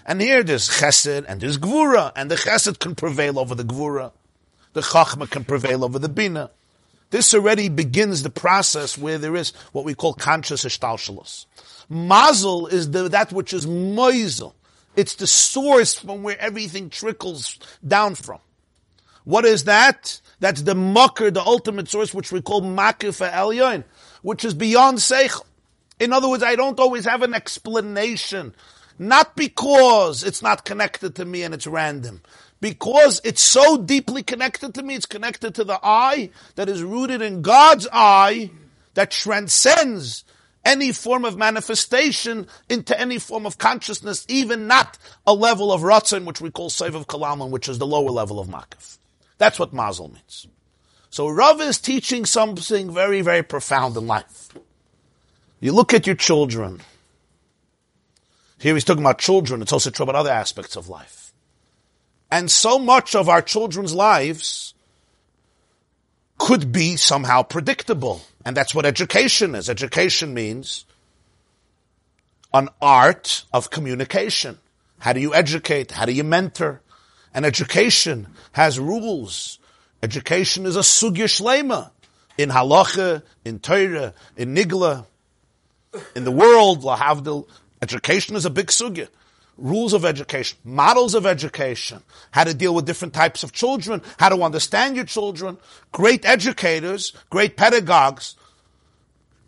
And 0.06 0.22
here 0.22 0.44
there's 0.44 0.70
chesed 0.70 1.26
and 1.28 1.42
there's 1.42 1.58
gvura, 1.58 2.12
and 2.16 2.30
the 2.30 2.36
chesed 2.36 2.80
can 2.80 2.96
prevail 2.96 3.40
over 3.40 3.56
the 3.56 3.64
gvura. 3.64 4.12
The 4.74 4.82
chachma 4.82 5.30
can 5.30 5.46
prevail 5.46 5.86
over 5.86 5.98
the 5.98 6.10
bina. 6.10 6.52
This 7.10 7.34
already 7.34 7.70
begins 7.70 8.24
the 8.24 8.30
process 8.30 8.98
where 8.98 9.18
there 9.18 9.36
is 9.36 9.54
what 9.72 9.86
we 9.86 9.96
call 9.96 10.14
conscious 10.14 10.66
ishtalshalos. 10.66 11.46
Mazel 11.90 12.68
is 12.68 12.92
the, 12.92 13.10
that 13.10 13.32
which 13.32 13.54
is 13.54 13.66
moizel. 13.66 14.54
It's 14.96 15.16
the 15.16 15.28
source 15.28 15.96
from 15.96 16.24
where 16.24 16.40
everything 16.40 16.90
trickles 16.90 17.60
down 17.86 18.16
from. 18.16 18.40
What 19.24 19.46
is 19.46 19.66
that? 19.66 20.22
That's 20.40 20.62
the 20.62 20.76
mucker, 20.76 21.32
the 21.32 21.44
ultimate 21.44 21.90
source, 21.90 22.14
which 22.14 22.32
we 22.32 22.42
call 22.42 22.62
makif 22.62 23.28
elyon, 23.28 23.84
which 24.22 24.46
is 24.46 24.54
beyond 24.54 25.00
seichel. 25.00 25.44
In 26.00 26.14
other 26.14 26.30
words, 26.30 26.44
I 26.44 26.56
don't 26.56 26.80
always 26.80 27.06
have 27.06 27.24
an 27.24 27.34
explanation. 27.34 28.54
Not 28.98 29.36
because 29.36 30.24
it's 30.24 30.42
not 30.42 30.64
connected 30.66 31.16
to 31.16 31.26
me 31.26 31.44
and 31.44 31.54
it's 31.54 31.68
random. 31.68 32.22
Because 32.62 33.20
it's 33.24 33.42
so 33.42 33.78
deeply 33.78 34.24
connected 34.24 34.74
to 34.76 34.84
me, 34.84 34.96
it's 34.96 35.06
connected 35.06 35.56
to 35.56 35.64
the 35.64 35.80
I 35.84 36.30
that 36.56 36.70
is 36.70 36.82
rooted 36.82 37.22
in 37.22 37.42
God's 37.42 37.88
eye 37.92 38.52
that 38.94 39.12
transcends 39.12 40.24
any 40.66 40.92
form 40.92 41.24
of 41.24 41.38
manifestation 41.38 42.48
into 42.68 43.00
any 43.00 43.20
form 43.20 43.46
of 43.46 43.58
consciousness, 43.58 44.26
even 44.28 44.68
not 44.68 44.98
a 45.26 45.34
level 45.34 45.72
of 45.72 45.82
ratzon, 45.82 46.26
which 46.26 46.42
we 46.42 46.50
call 46.52 46.70
save 46.70 46.96
of 46.96 47.08
kalaman, 47.08 47.52
which 47.52 47.70
is 47.70 47.78
the 47.78 47.88
lower 47.88 48.10
level 48.10 48.40
of 48.40 48.48
makif. 48.48 48.98
That's 49.38 49.60
what 49.60 49.74
mazel 49.74 50.10
means. 50.10 50.48
So 51.10 51.30
Rav 51.30 51.62
is 51.62 51.78
teaching 51.78 52.26
something 52.26 52.94
very, 52.94 53.22
very 53.22 53.44
profound 53.44 53.96
in 53.96 54.08
life. 54.08 54.50
You 55.62 55.72
look 55.72 55.94
at 55.94 56.06
your 56.06 56.16
children. 56.16 56.82
Here 58.60 58.74
he's 58.74 58.84
talking 58.84 59.04
about 59.04 59.20
children. 59.20 59.62
It's 59.62 59.72
also 59.72 59.92
true 59.92 60.04
about 60.04 60.16
other 60.16 60.32
aspects 60.32 60.76
of 60.76 60.90
life. 60.90 61.34
And 62.32 62.50
so 62.50 62.80
much 62.80 63.16
of 63.16 63.30
our 63.30 63.42
children's 63.42 63.94
lives 63.94 64.74
could 66.38 66.72
be 66.72 66.98
somehow 66.98 67.44
predictable. 67.44 68.22
And 68.46 68.56
that's 68.56 68.76
what 68.76 68.86
education 68.86 69.56
is. 69.56 69.70
Education 69.70 70.34
means 70.34 70.86
an 72.54 72.70
art 72.82 73.44
of 73.52 73.70
communication. 73.70 74.60
How 75.00 75.14
do 75.14 75.20
you 75.20 75.34
educate? 75.34 75.92
How 75.92 76.06
do 76.06 76.14
you 76.14 76.24
mentor? 76.24 76.82
And 77.34 77.46
education 77.46 78.28
has 78.54 78.80
rules. 78.80 79.60
Education 80.02 80.66
is 80.66 80.76
a 80.76 80.82
sugya 80.82 81.26
shlema. 81.26 81.92
In 82.38 82.50
halacha, 82.50 83.24
in 83.44 83.60
Torah, 83.60 84.14
in 84.38 84.56
nigla, 84.56 85.06
in 86.16 86.24
the 86.24 86.32
world, 86.32 86.84
lahavdil, 86.84 87.48
education 87.82 88.36
is 88.36 88.46
a 88.46 88.50
big 88.50 88.68
sugya 88.68 89.08
rules 89.58 89.94
of 89.94 90.06
education, 90.06 90.58
models 90.64 91.16
of 91.16 91.26
education, 91.26 92.02
how 92.32 92.44
to 92.44 92.54
deal 92.54 92.76
with 92.76 92.86
different 92.86 93.14
types 93.14 93.44
of 93.44 93.52
children, 93.52 94.02
how 94.18 94.30
to 94.30 94.44
understand 94.44 94.96
your 94.96 95.06
children. 95.06 95.58
Great 95.92 96.26
educators, 96.26 97.14
great 97.30 97.56
pedagogues 97.56 98.36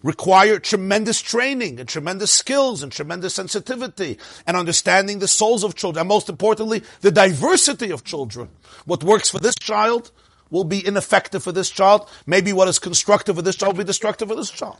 require 0.03 0.59
tremendous 0.59 1.19
training 1.21 1.79
and 1.79 1.89
tremendous 1.89 2.31
skills 2.31 2.83
and 2.83 2.91
tremendous 2.91 3.33
sensitivity 3.33 4.17
and 4.45 4.55
understanding 4.55 5.19
the 5.19 5.27
souls 5.27 5.63
of 5.63 5.75
children. 5.75 6.01
And 6.01 6.09
most 6.09 6.29
importantly, 6.29 6.83
the 7.01 7.11
diversity 7.11 7.91
of 7.91 8.03
children. 8.03 8.49
What 8.85 9.03
works 9.03 9.29
for 9.29 9.39
this 9.39 9.55
child 9.55 10.11
will 10.49 10.63
be 10.63 10.85
ineffective 10.85 11.43
for 11.43 11.51
this 11.51 11.69
child. 11.69 12.09
Maybe 12.25 12.53
what 12.53 12.67
is 12.67 12.79
constructive 12.79 13.35
for 13.35 13.41
this 13.41 13.55
child 13.55 13.73
will 13.73 13.83
be 13.83 13.87
destructive 13.87 14.29
for 14.29 14.35
this 14.35 14.51
child. 14.51 14.79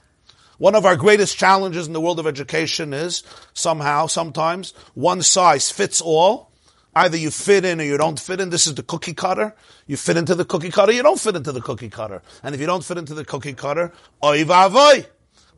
One 0.58 0.74
of 0.74 0.86
our 0.86 0.96
greatest 0.96 1.38
challenges 1.38 1.86
in 1.86 1.94
the 1.94 2.02
world 2.02 2.20
of 2.20 2.26
education 2.26 2.92
is 2.94 3.22
somehow, 3.54 4.08
sometimes, 4.08 4.74
one 4.96 5.22
size 5.22 5.70
fits 5.70 6.02
all. 6.02 6.52
Either 6.96 7.16
you 7.16 7.30
fit 7.30 7.64
in 7.64 7.80
or 7.80 7.84
you 7.84 7.96
don't 7.96 8.20
fit 8.20 8.42
in. 8.42 8.50
This 8.50 8.66
is 8.66 8.74
the 8.74 8.82
cookie 8.82 9.14
cutter. 9.14 9.56
You 9.86 9.98
fit 9.98 10.18
into 10.18 10.34
the 10.34 10.46
cookie 10.46 10.72
cutter, 10.72 10.92
you 10.92 11.04
don't 11.04 11.20
fit 11.20 11.36
into 11.36 11.52
the 11.52 11.62
cookie 11.62 11.92
cutter. 11.92 12.24
And 12.42 12.56
if 12.56 12.62
you 12.62 12.66
don't 12.66 12.84
fit 12.84 12.98
into 12.98 13.14
the 13.14 13.24
cookie 13.24 13.54
cutter, 13.54 13.94
oy 14.24 14.44
vavoy. 14.46 15.06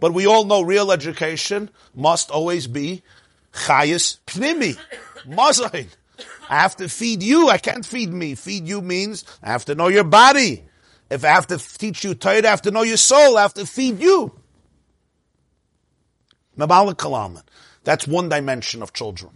But 0.01 0.13
we 0.13 0.27
all 0.27 0.43
know 0.43 0.61
real 0.61 0.91
education 0.91 1.69
must 1.95 2.29
always 2.29 2.67
be 2.67 3.03
chayis 3.53 4.17
pnimi. 4.27 4.77
Mazain. 5.25 5.87
I 6.49 6.59
have 6.59 6.75
to 6.77 6.89
feed 6.89 7.23
you. 7.23 7.47
I 7.47 7.57
can't 7.57 7.85
feed 7.85 8.11
me. 8.11 8.35
Feed 8.35 8.67
you 8.67 8.81
means 8.81 9.23
I 9.41 9.51
have 9.51 9.63
to 9.65 9.75
know 9.75 9.87
your 9.87 10.03
body. 10.03 10.65
If 11.09 11.23
I 11.23 11.29
have 11.29 11.47
to 11.47 11.57
teach 11.57 12.03
you 12.03 12.15
Torah, 12.15 12.45
I 12.45 12.49
have 12.49 12.63
to 12.63 12.71
know 12.71 12.81
your 12.81 12.97
soul. 12.97 13.37
I 13.37 13.43
have 13.43 13.53
to 13.53 13.65
feed 13.65 14.01
you. 14.01 14.33
That's 17.83 18.07
one 18.07 18.29
dimension 18.29 18.83
of 18.83 18.93
children. 18.93 19.31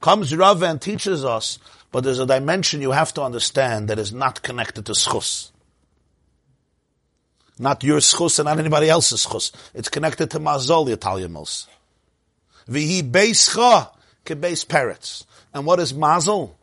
Comes 0.00 0.34
Rav 0.36 0.62
and 0.62 0.80
teaches 0.80 1.24
us, 1.24 1.58
but 1.92 2.04
there's 2.04 2.18
a 2.18 2.26
dimension 2.26 2.82
you 2.82 2.90
have 2.90 3.14
to 3.14 3.22
understand 3.22 3.88
that 3.88 3.98
is 3.98 4.12
not 4.12 4.42
connected 4.42 4.86
to 4.86 4.92
schus. 4.92 5.50
Not 7.58 7.84
your 7.84 8.00
schus 8.00 8.38
and 8.38 8.46
not 8.46 8.58
anybody 8.58 8.88
else's 8.88 9.24
schus. 9.24 9.52
It's 9.74 9.88
connected 9.88 10.30
to 10.32 10.40
mazol, 10.40 10.86
the 10.86 10.92
Italian 10.92 11.32
most. 11.32 11.68
Vihi 12.68 13.08
beischa 13.08 13.90
ke 14.24 14.32
beis 14.38 14.66
parrots. 14.68 15.24
And 15.52 15.64
what 15.64 15.78
is 15.80 15.94
mazel? 15.94 16.58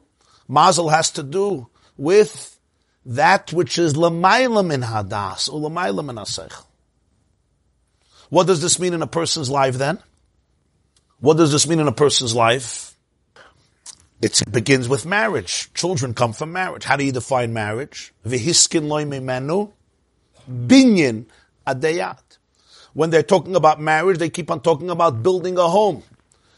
Mazel 0.48 0.90
has 0.90 1.12
to 1.12 1.24
do 1.24 1.68
with 1.98 2.60
that 3.06 3.54
which 3.54 3.80
is 3.80 3.94
lamayla 3.94 4.74
in 4.74 4.82
hadas, 4.82 5.52
or 5.52 5.70
lamayla 5.70 6.06
min 6.06 6.18
aseichel. 6.18 6.66
What 8.32 8.48
does 8.48 8.62
this 8.62 8.80
mean 8.80 8.94
in 8.94 9.02
a 9.02 9.08
person's 9.08 9.50
life 9.50 9.76
then? 9.76 10.00
What 11.20 11.36
does 11.36 11.52
this 11.52 11.68
mean 11.68 11.82
in 11.82 11.88
a 11.90 11.92
person's 11.92 12.34
life? 12.34 12.96
It 14.22 14.42
begins 14.50 14.88
with 14.88 15.06
marriage. 15.06 15.70
Children 15.74 16.14
come 16.14 16.32
from 16.32 16.54
marriage. 16.54 16.86
How 16.86 16.96
do 16.96 17.04
you 17.04 17.12
define 17.12 17.52
marriage? 17.52 18.14
V'hiskin 18.26 18.88
loy 18.88 19.04
mimenu, 19.04 19.74
binyan 20.50 21.26
adeyat. 21.68 22.38
When 22.94 23.10
they're 23.10 23.22
talking 23.22 23.58
about 23.58 23.82
marriage, 23.82 24.18
they 24.18 24.30
keep 24.30 24.50
on 24.50 24.62
talking 24.62 24.90
about 24.90 25.22
building 25.22 25.58
a 25.58 25.68
home. 25.68 26.04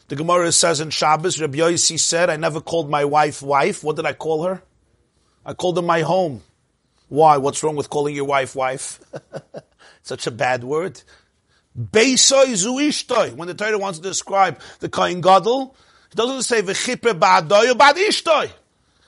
The 0.09 0.15
Gemara 0.15 0.51
says 0.51 0.79
in 0.79 0.91
Shabbos, 0.91 1.41
Rabbi 1.41 1.57
Yossi 1.57 1.99
said, 1.99 2.29
I 2.29 2.35
never 2.35 2.61
called 2.61 2.87
my 2.87 3.03
wife 3.03 3.41
wife. 3.41 3.83
What 3.83 3.95
did 3.95 4.05
I 4.05 4.13
call 4.13 4.43
her? 4.43 4.61
I 5.43 5.55
called 5.55 5.77
her 5.77 5.81
my 5.81 6.01
home. 6.01 6.43
Why? 7.09 7.37
What's 7.37 7.63
wrong 7.63 7.75
with 7.75 7.89
calling 7.89 8.13
your 8.15 8.25
wife 8.25 8.55
wife? 8.55 8.99
Such 10.03 10.27
a 10.27 10.31
bad 10.31 10.63
word. 10.63 11.01
Beisoy 11.79 12.53
zuishtoi. 12.53 13.33
When 13.35 13.47
the 13.47 13.53
Torah 13.53 13.77
wants 13.77 13.99
to 13.99 14.03
describe 14.03 14.59
the 14.79 14.89
Kohen 14.89 15.21
Gadol, 15.21 15.75
it 16.11 16.15
doesn't 16.15 16.43
say 16.43 16.61
v'chipe 16.61 17.19
ba'adoy 17.19 17.71
or 17.71 17.75
ba'ad 17.75 17.95
ishtoi. 17.95 18.51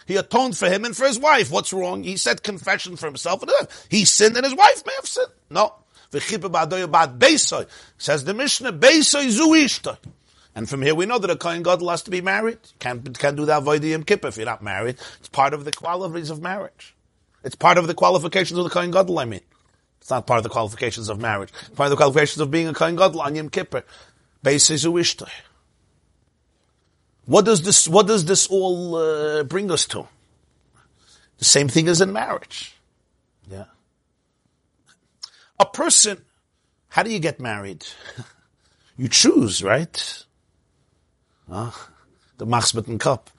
He 0.07 0.17
atoned 0.17 0.57
for 0.57 0.69
him 0.69 0.85
and 0.85 0.95
for 0.95 1.05
his 1.05 1.19
wife. 1.19 1.51
What's 1.51 1.73
wrong? 1.73 2.03
He 2.03 2.17
said 2.17 2.43
confession 2.43 2.95
for 2.95 3.07
himself. 3.07 3.43
He 3.89 4.05
sinned 4.05 4.35
and 4.35 4.45
his 4.45 4.55
wife 4.55 4.83
may 4.85 4.93
have 4.95 5.07
sinned. 5.07 5.31
No. 5.49 5.73
V'chipe 6.11 6.49
ba'adoy 6.49 6.85
or 6.85 6.87
ba'ad 6.87 7.17
beisoy. 7.19 7.67
Says 7.97 8.23
the 8.23 8.33
Mishnah, 8.33 8.73
beisoy 8.73 9.27
zuishtoi. 9.27 9.97
And 10.55 10.69
from 10.69 10.81
here 10.81 10.95
we 10.95 11.05
know 11.05 11.19
that 11.19 11.29
a 11.29 11.35
Kohen 11.35 11.63
Gadol 11.63 11.89
has 11.89 12.03
to 12.03 12.11
be 12.11 12.21
married. 12.21 12.59
Can't, 12.79 13.17
can't 13.19 13.35
do 13.35 13.45
that 13.45 13.61
Avodah 13.61 13.89
Yom 13.89 14.05
if 14.07 14.37
you're 14.37 14.45
not 14.45 14.63
married. 14.63 14.95
It's 15.19 15.27
part 15.27 15.53
of 15.53 15.65
the 15.65 15.71
qualities 15.71 16.29
of 16.29 16.41
marriage. 16.41 16.95
It's 17.43 17.55
part 17.55 17.77
of 17.77 17.87
the 17.87 17.93
qualifications 17.93 18.57
of 18.57 18.63
the 18.63 18.69
Kohen 18.71 18.89
Gadol, 18.89 19.19
I 19.19 19.25
mean. 19.25 19.41
It's 20.05 20.11
not 20.11 20.27
part 20.27 20.37
of 20.37 20.43
the 20.43 20.51
qualifications 20.51 21.09
of 21.09 21.19
marriage. 21.19 21.49
It's 21.61 21.69
part 21.69 21.87
of 21.87 21.89
the 21.89 21.97
qualifications 21.97 22.39
of 22.39 22.51
being 22.51 22.67
a 22.67 22.75
Kohen 22.75 22.95
Gadol 22.95 23.21
on 23.21 23.49
Kippur. 23.49 23.83
Beisis 24.43 24.85
uishtoy. 24.85 25.31
What 27.25 27.43
does 27.43 27.63
this, 27.63 27.87
what 27.87 28.05
does 28.05 28.23
this 28.23 28.45
all 28.45 28.97
uh, 28.97 29.41
bring 29.45 29.71
us 29.71 29.87
to? 29.87 30.07
The 31.39 31.45
same 31.45 31.67
thing 31.69 31.87
as 31.87 32.01
in 32.01 32.13
marriage. 32.13 32.75
Yeah. 33.49 33.63
A 35.59 35.65
person, 35.65 36.21
how 36.89 37.01
do 37.01 37.09
you 37.09 37.17
get 37.17 37.39
married? 37.39 37.83
you 38.97 39.07
choose, 39.07 39.63
right? 39.63 40.23
Huh? 41.49 41.71
The 42.37 42.45
machsbeten 42.45 42.99
cup. 42.99 43.31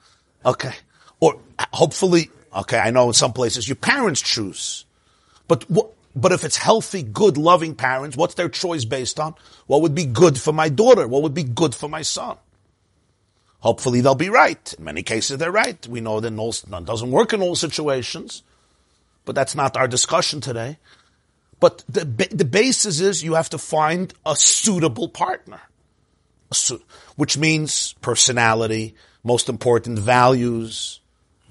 Okay. 0.45 0.73
Or 1.21 1.39
hopefully, 1.71 2.29
okay, 2.53 2.77
I 2.77 2.91
know 2.91 3.07
in 3.07 3.13
some 3.13 3.31
places 3.31 3.69
your 3.69 3.77
parents 3.77 4.21
choose. 4.21 4.83
But 5.47 5.63
what, 5.71 5.91
but 6.21 6.31
if 6.31 6.43
it's 6.43 6.57
healthy, 6.57 7.03
good, 7.03 7.37
loving 7.37 7.75
parents, 7.75 8.17
what's 8.17 8.35
their 8.35 8.49
choice 8.49 8.85
based 8.85 9.19
on? 9.19 9.35
What 9.67 9.81
would 9.81 9.95
be 9.95 10.05
good 10.05 10.39
for 10.39 10.51
my 10.51 10.69
daughter? 10.69 11.07
What 11.07 11.23
would 11.23 11.33
be 11.33 11.43
good 11.43 11.73
for 11.73 11.87
my 11.87 12.01
son? 12.01 12.37
Hopefully 13.59 14.01
they'll 14.01 14.15
be 14.15 14.29
right. 14.29 14.73
In 14.77 14.83
many 14.83 15.03
cases 15.03 15.37
they're 15.37 15.51
right. 15.51 15.85
We 15.87 16.01
know 16.01 16.19
that 16.19 16.33
it 16.33 16.85
doesn't 16.85 17.11
work 17.11 17.33
in 17.33 17.41
all 17.41 17.55
situations, 17.55 18.43
but 19.25 19.35
that's 19.35 19.55
not 19.55 19.77
our 19.77 19.87
discussion 19.87 20.41
today. 20.41 20.77
But 21.59 21.83
the, 21.89 22.05
the 22.05 22.45
basis 22.45 22.99
is 22.99 23.23
you 23.23 23.33
have 23.33 23.49
to 23.49 23.57
find 23.57 24.13
a 24.25 24.35
suitable 24.35 25.09
partner 25.09 25.59
which 27.15 27.37
means 27.37 27.93
personality, 28.01 28.95
most 29.23 29.49
important 29.49 29.99
values, 29.99 30.99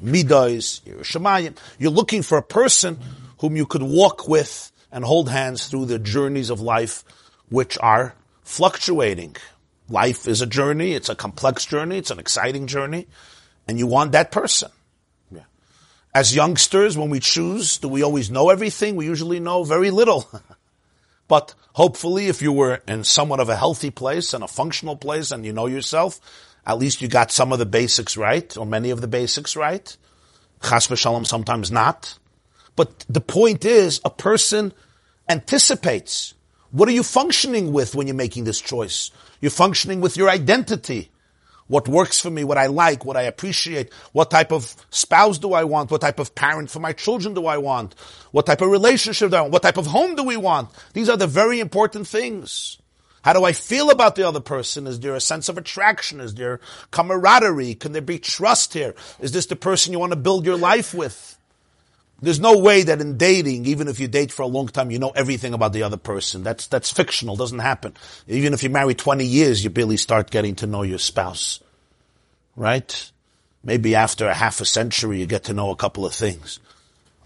midas, 0.00 0.80
shemayim. 0.86 1.56
You're 1.78 1.90
looking 1.90 2.22
for 2.22 2.38
a 2.38 2.42
person 2.42 2.98
whom 3.38 3.56
you 3.56 3.66
could 3.66 3.82
walk 3.82 4.28
with 4.28 4.72
and 4.90 5.04
hold 5.04 5.28
hands 5.28 5.68
through 5.68 5.86
the 5.86 5.98
journeys 5.98 6.50
of 6.50 6.60
life, 6.60 7.04
which 7.48 7.76
are 7.78 8.14
fluctuating. 8.42 9.36
Life 9.88 10.26
is 10.26 10.40
a 10.40 10.46
journey. 10.46 10.92
It's 10.92 11.08
a 11.08 11.14
complex 11.14 11.64
journey. 11.64 11.98
It's 11.98 12.10
an 12.10 12.18
exciting 12.18 12.66
journey. 12.66 13.06
And 13.68 13.78
you 13.78 13.86
want 13.86 14.12
that 14.12 14.32
person. 14.32 14.70
Yeah. 15.30 15.42
As 16.14 16.34
youngsters, 16.34 16.96
when 16.96 17.10
we 17.10 17.20
choose, 17.20 17.78
do 17.78 17.88
we 17.88 18.02
always 18.02 18.30
know 18.30 18.50
everything? 18.50 18.96
We 18.96 19.06
usually 19.06 19.40
know 19.40 19.64
very 19.64 19.90
little. 19.90 20.28
But 21.28 21.54
hopefully, 21.72 22.28
if 22.28 22.40
you 22.40 22.52
were 22.52 22.82
in 22.86 23.04
somewhat 23.04 23.40
of 23.40 23.48
a 23.48 23.56
healthy 23.56 23.90
place 23.90 24.32
and 24.32 24.44
a 24.44 24.48
functional 24.48 24.96
place 24.96 25.30
and 25.30 25.44
you 25.44 25.52
know 25.52 25.66
yourself, 25.66 26.20
at 26.64 26.78
least 26.78 27.02
you 27.02 27.08
got 27.08 27.32
some 27.32 27.52
of 27.52 27.58
the 27.58 27.66
basics 27.66 28.16
right, 28.16 28.56
or 28.56 28.66
many 28.66 28.90
of 28.90 29.00
the 29.00 29.08
basics 29.08 29.56
right. 29.56 29.96
Chas 30.62 30.86
v'shalom, 30.88 31.26
sometimes 31.26 31.70
not. 31.70 32.18
But 32.76 33.04
the 33.08 33.20
point 33.20 33.64
is, 33.64 34.00
a 34.04 34.10
person 34.10 34.72
anticipates. 35.28 36.34
What 36.70 36.88
are 36.88 36.92
you 36.92 37.02
functioning 37.02 37.72
with 37.72 37.94
when 37.94 38.06
you're 38.06 38.14
making 38.14 38.44
this 38.44 38.60
choice? 38.60 39.10
You're 39.40 39.50
functioning 39.50 40.00
with 40.00 40.16
your 40.16 40.28
identity 40.28 41.10
what 41.68 41.88
works 41.88 42.20
for 42.20 42.30
me, 42.30 42.44
what 42.44 42.58
I 42.58 42.66
like, 42.66 43.04
what 43.04 43.16
I 43.16 43.22
appreciate, 43.22 43.92
what 44.12 44.30
type 44.30 44.52
of 44.52 44.74
spouse 44.90 45.38
do 45.38 45.52
I 45.52 45.64
want, 45.64 45.90
what 45.90 46.00
type 46.00 46.18
of 46.18 46.34
parent 46.34 46.70
for 46.70 46.80
my 46.80 46.92
children 46.92 47.34
do 47.34 47.46
I 47.46 47.58
want, 47.58 47.94
what 48.30 48.46
type 48.46 48.60
of 48.60 48.70
relationship 48.70 49.30
do 49.30 49.36
I 49.36 49.40
want, 49.40 49.52
what 49.52 49.62
type 49.62 49.76
of 49.76 49.86
home 49.86 50.14
do 50.14 50.22
we 50.22 50.36
want. 50.36 50.70
These 50.92 51.08
are 51.08 51.16
the 51.16 51.26
very 51.26 51.60
important 51.60 52.06
things. 52.06 52.78
How 53.22 53.32
do 53.32 53.44
I 53.44 53.52
feel 53.52 53.90
about 53.90 54.14
the 54.14 54.28
other 54.28 54.38
person? 54.38 54.86
Is 54.86 55.00
there 55.00 55.16
a 55.16 55.20
sense 55.20 55.48
of 55.48 55.58
attraction? 55.58 56.20
Is 56.20 56.34
there 56.34 56.60
camaraderie? 56.92 57.74
Can 57.74 57.90
there 57.90 58.00
be 58.00 58.20
trust 58.20 58.72
here? 58.72 58.94
Is 59.18 59.32
this 59.32 59.46
the 59.46 59.56
person 59.56 59.92
you 59.92 59.98
want 59.98 60.12
to 60.12 60.16
build 60.16 60.46
your 60.46 60.56
life 60.56 60.94
with? 60.94 61.36
There's 62.22 62.40
no 62.40 62.58
way 62.58 62.82
that 62.82 63.00
in 63.00 63.18
dating, 63.18 63.66
even 63.66 63.88
if 63.88 64.00
you 64.00 64.08
date 64.08 64.32
for 64.32 64.42
a 64.42 64.46
long 64.46 64.68
time, 64.68 64.90
you 64.90 64.98
know 64.98 65.10
everything 65.10 65.52
about 65.52 65.74
the 65.74 65.82
other 65.82 65.98
person. 65.98 66.42
That's, 66.42 66.66
that's 66.66 66.90
fictional, 66.90 67.36
doesn't 67.36 67.58
happen. 67.58 67.94
Even 68.26 68.54
if 68.54 68.62
you 68.62 68.70
marry 68.70 68.94
20 68.94 69.24
years, 69.24 69.62
you 69.62 69.68
barely 69.68 69.98
start 69.98 70.30
getting 70.30 70.54
to 70.56 70.66
know 70.66 70.82
your 70.82 70.98
spouse. 70.98 71.60
Right? 72.56 73.10
Maybe 73.62 73.94
after 73.94 74.28
a 74.28 74.34
half 74.34 74.62
a 74.62 74.64
century, 74.64 75.20
you 75.20 75.26
get 75.26 75.44
to 75.44 75.52
know 75.52 75.70
a 75.70 75.76
couple 75.76 76.06
of 76.06 76.14
things. 76.14 76.58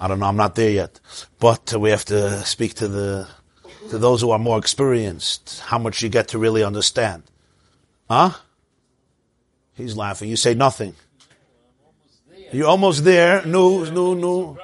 I 0.00 0.08
don't 0.08 0.18
know, 0.18 0.26
I'm 0.26 0.36
not 0.36 0.56
there 0.56 0.70
yet. 0.70 0.98
But 1.38 1.72
we 1.74 1.90
have 1.90 2.06
to 2.06 2.40
speak 2.44 2.74
to 2.74 2.88
the, 2.88 3.28
to 3.90 3.98
those 3.98 4.22
who 4.22 4.32
are 4.32 4.38
more 4.40 4.58
experienced, 4.58 5.60
how 5.66 5.78
much 5.78 6.02
you 6.02 6.08
get 6.08 6.28
to 6.28 6.38
really 6.38 6.64
understand. 6.64 7.22
Huh? 8.08 8.30
He's 9.74 9.96
laughing. 9.96 10.28
You 10.28 10.36
say 10.36 10.54
nothing. 10.54 10.96
You're 12.52 12.66
almost 12.66 13.04
there. 13.04 13.46
No, 13.46 13.84
no, 13.84 14.14
no. 14.14 14.58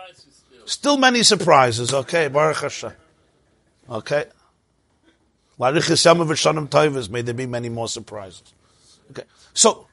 Still 0.67 0.97
many 0.97 1.23
surprises. 1.23 1.95
Okay, 1.95 2.29
Baruch 2.29 2.59
Hashem. 2.59 2.93
Okay. 3.89 4.25
May 5.59 5.73
there 7.23 7.35
be 7.35 7.47
many 7.47 7.69
more 7.69 7.89
surprises. 7.89 8.43
Okay. 9.11 9.23
So, 9.55 9.87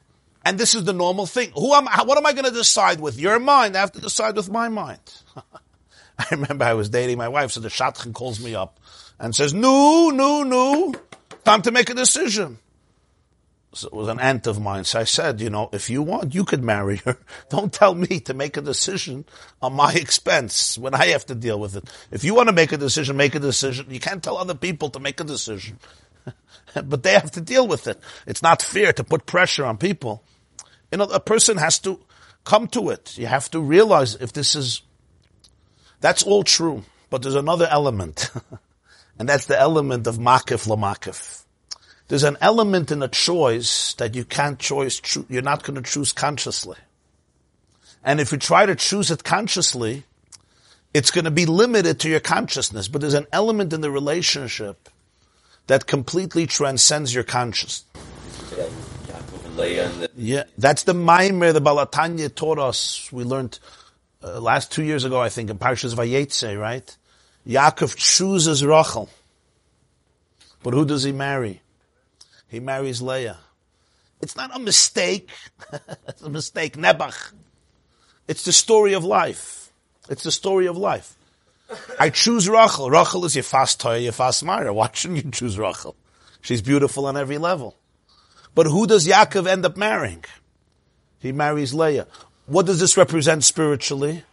and 0.44 0.58
this 0.58 0.74
is 0.74 0.84
the 0.84 0.92
normal 0.92 1.26
thing. 1.26 1.52
Who 1.54 1.72
am 1.72 1.88
I, 1.88 2.02
what 2.02 2.18
am 2.18 2.26
I 2.26 2.32
going 2.32 2.44
to 2.44 2.50
decide 2.50 3.00
with? 3.00 3.18
Your 3.18 3.38
mind. 3.38 3.76
I 3.76 3.80
have 3.80 3.92
to 3.92 4.00
decide 4.00 4.36
with 4.36 4.50
my 4.50 4.68
mind. 4.68 5.00
I 6.18 6.26
remember 6.32 6.64
I 6.64 6.74
was 6.74 6.90
dating 6.90 7.18
my 7.18 7.28
wife, 7.28 7.52
so 7.52 7.60
the 7.60 7.68
shadchan 7.68 8.12
calls 8.12 8.40
me 8.40 8.54
up 8.54 8.78
and 9.18 9.34
says, 9.34 9.54
no, 9.54 10.10
no, 10.10 10.42
no, 10.42 10.94
time 11.44 11.62
to 11.62 11.70
make 11.70 11.88
a 11.90 11.94
decision 11.94 12.58
was 13.92 14.08
an 14.08 14.20
aunt 14.20 14.46
of 14.46 14.60
mine. 14.60 14.84
So 14.84 15.00
I 15.00 15.04
said, 15.04 15.40
you 15.40 15.50
know, 15.50 15.68
if 15.72 15.90
you 15.90 16.02
want, 16.02 16.34
you 16.34 16.44
could 16.44 16.62
marry 16.62 16.98
her. 16.98 17.16
Don't 17.48 17.72
tell 17.72 17.94
me 17.94 18.20
to 18.20 18.34
make 18.34 18.56
a 18.56 18.60
decision 18.60 19.24
on 19.60 19.72
my 19.74 19.92
expense 19.94 20.78
when 20.78 20.94
I 20.94 21.06
have 21.06 21.26
to 21.26 21.34
deal 21.34 21.58
with 21.58 21.76
it. 21.76 21.84
If 22.10 22.24
you 22.24 22.34
want 22.34 22.48
to 22.48 22.54
make 22.54 22.72
a 22.72 22.76
decision, 22.76 23.16
make 23.16 23.34
a 23.34 23.40
decision. 23.40 23.86
You 23.90 24.00
can't 24.00 24.22
tell 24.22 24.36
other 24.36 24.54
people 24.54 24.90
to 24.90 25.00
make 25.00 25.20
a 25.20 25.24
decision. 25.24 25.78
but 26.84 27.02
they 27.02 27.12
have 27.12 27.30
to 27.32 27.40
deal 27.40 27.66
with 27.66 27.86
it. 27.86 28.00
It's 28.26 28.42
not 28.42 28.62
fair 28.62 28.92
to 28.92 29.04
put 29.04 29.26
pressure 29.26 29.64
on 29.64 29.78
people. 29.78 30.22
You 30.92 30.98
know, 30.98 31.04
a 31.04 31.20
person 31.20 31.56
has 31.56 31.78
to 31.80 32.00
come 32.44 32.68
to 32.68 32.90
it. 32.90 33.18
You 33.18 33.26
have 33.26 33.50
to 33.50 33.60
realize 33.60 34.14
if 34.16 34.32
this 34.32 34.54
is, 34.54 34.82
that's 36.00 36.22
all 36.22 36.42
true. 36.42 36.84
But 37.10 37.22
there's 37.22 37.34
another 37.34 37.68
element. 37.70 38.30
and 39.18 39.28
that's 39.28 39.46
the 39.46 39.58
element 39.58 40.06
of 40.06 40.18
makif 40.18 40.66
lamakif 40.66 41.43
there's 42.14 42.22
an 42.22 42.38
element 42.40 42.92
in 42.92 43.02
a 43.02 43.08
choice 43.08 43.94
that 43.94 44.14
you 44.14 44.24
can't 44.24 44.60
choose, 44.60 45.02
you're 45.28 45.42
not 45.42 45.64
going 45.64 45.74
to 45.74 45.82
choose 45.82 46.12
consciously. 46.12 46.76
And 48.04 48.20
if 48.20 48.30
you 48.30 48.38
try 48.38 48.66
to 48.66 48.76
choose 48.76 49.10
it 49.10 49.24
consciously, 49.24 50.04
it's 50.94 51.10
going 51.10 51.24
to 51.24 51.32
be 51.32 51.44
limited 51.44 51.98
to 51.98 52.08
your 52.08 52.20
consciousness. 52.20 52.86
But 52.86 53.00
there's 53.00 53.14
an 53.14 53.26
element 53.32 53.72
in 53.72 53.80
the 53.80 53.90
relationship 53.90 54.88
that 55.66 55.88
completely 55.88 56.46
transcends 56.46 57.12
your 57.12 57.24
consciousness. 57.24 57.84
Yeah, 60.14 60.44
that's 60.56 60.84
the 60.84 60.94
Maimer 60.94 61.52
the 61.52 61.60
Balatanya 61.60 62.32
taught 62.32 62.60
us. 62.60 63.10
We 63.10 63.24
learned 63.24 63.58
uh, 64.22 64.40
last 64.40 64.70
two 64.70 64.84
years 64.84 65.02
ago, 65.02 65.20
I 65.20 65.30
think, 65.30 65.50
in 65.50 65.58
Parshas 65.58 65.96
Vayetze, 65.96 66.56
right? 66.56 66.96
Yaakov 67.44 67.96
chooses 67.96 68.64
Rachel. 68.64 69.10
But 70.62 70.74
who 70.74 70.84
does 70.84 71.02
he 71.02 71.10
marry? 71.10 71.60
He 72.48 72.60
marries 72.60 73.02
Leah. 73.02 73.38
It's 74.20 74.36
not 74.36 74.54
a 74.54 74.58
mistake. 74.58 75.30
it's 76.08 76.22
a 76.22 76.30
mistake. 76.30 76.76
Nebuch. 76.76 77.32
It's 78.26 78.44
the 78.44 78.52
story 78.52 78.94
of 78.94 79.04
life. 79.04 79.70
It's 80.08 80.22
the 80.22 80.32
story 80.32 80.66
of 80.66 80.76
life. 80.76 81.14
I 81.98 82.10
choose 82.10 82.48
Rachel. 82.48 82.90
Rachel 82.90 83.24
is 83.24 83.34
your 83.34 83.42
fast 83.42 83.80
toy, 83.80 83.98
your 83.98 84.12
fast 84.12 84.44
Mara. 84.44 84.72
Why 84.72 84.90
shouldn't 84.92 85.24
you 85.24 85.30
choose 85.30 85.58
Rachel? 85.58 85.96
She's 86.40 86.62
beautiful 86.62 87.06
on 87.06 87.16
every 87.16 87.38
level. 87.38 87.76
But 88.54 88.66
who 88.66 88.86
does 88.86 89.06
Yaakov 89.06 89.46
end 89.46 89.64
up 89.64 89.76
marrying? 89.76 90.24
He 91.18 91.32
marries 91.32 91.74
Leah. 91.74 92.06
What 92.46 92.66
does 92.66 92.80
this 92.80 92.96
represent 92.96 93.44
spiritually? 93.44 94.24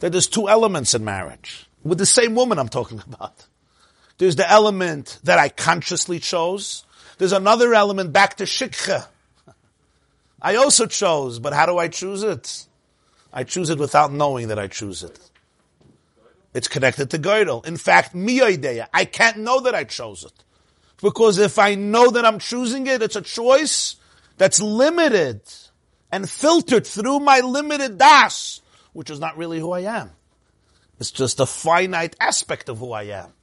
That 0.00 0.12
there's 0.12 0.26
two 0.26 0.48
elements 0.48 0.94
in 0.94 1.04
marriage. 1.04 1.66
With 1.84 1.98
the 1.98 2.06
same 2.06 2.34
woman 2.34 2.58
I'm 2.58 2.68
talking 2.68 3.02
about. 3.06 3.46
There's 4.18 4.36
the 4.36 4.50
element 4.50 5.18
that 5.24 5.38
I 5.38 5.48
consciously 5.48 6.18
chose. 6.18 6.84
There's 7.20 7.32
another 7.32 7.74
element 7.74 8.14
back 8.14 8.38
to 8.38 8.44
shikha. 8.44 9.06
I 10.40 10.56
also 10.56 10.86
chose, 10.86 11.38
but 11.38 11.52
how 11.52 11.66
do 11.66 11.76
I 11.76 11.88
choose 11.88 12.22
it? 12.22 12.64
I 13.30 13.44
choose 13.44 13.68
it 13.68 13.78
without 13.78 14.10
knowing 14.10 14.48
that 14.48 14.58
I 14.58 14.68
choose 14.68 15.02
it. 15.02 15.20
It's 16.54 16.66
connected 16.66 17.10
to 17.10 17.18
Gödel. 17.18 17.66
In 17.66 17.76
fact, 17.76 18.14
miyoideya, 18.14 18.86
I 18.94 19.04
can't 19.04 19.36
know 19.36 19.60
that 19.60 19.74
I 19.74 19.84
chose 19.84 20.24
it. 20.24 20.32
Because 21.02 21.36
if 21.36 21.58
I 21.58 21.74
know 21.74 22.10
that 22.10 22.24
I'm 22.24 22.38
choosing 22.38 22.86
it, 22.86 23.02
it's 23.02 23.16
a 23.16 23.20
choice 23.20 23.96
that's 24.38 24.62
limited 24.62 25.42
and 26.10 26.28
filtered 26.28 26.86
through 26.86 27.20
my 27.20 27.40
limited 27.40 27.98
das, 27.98 28.62
which 28.94 29.10
is 29.10 29.20
not 29.20 29.36
really 29.36 29.60
who 29.60 29.72
I 29.72 29.80
am. 29.80 30.10
It's 30.98 31.10
just 31.10 31.38
a 31.38 31.44
finite 31.44 32.16
aspect 32.18 32.70
of 32.70 32.78
who 32.78 32.92
I 32.92 33.02
am. 33.02 33.34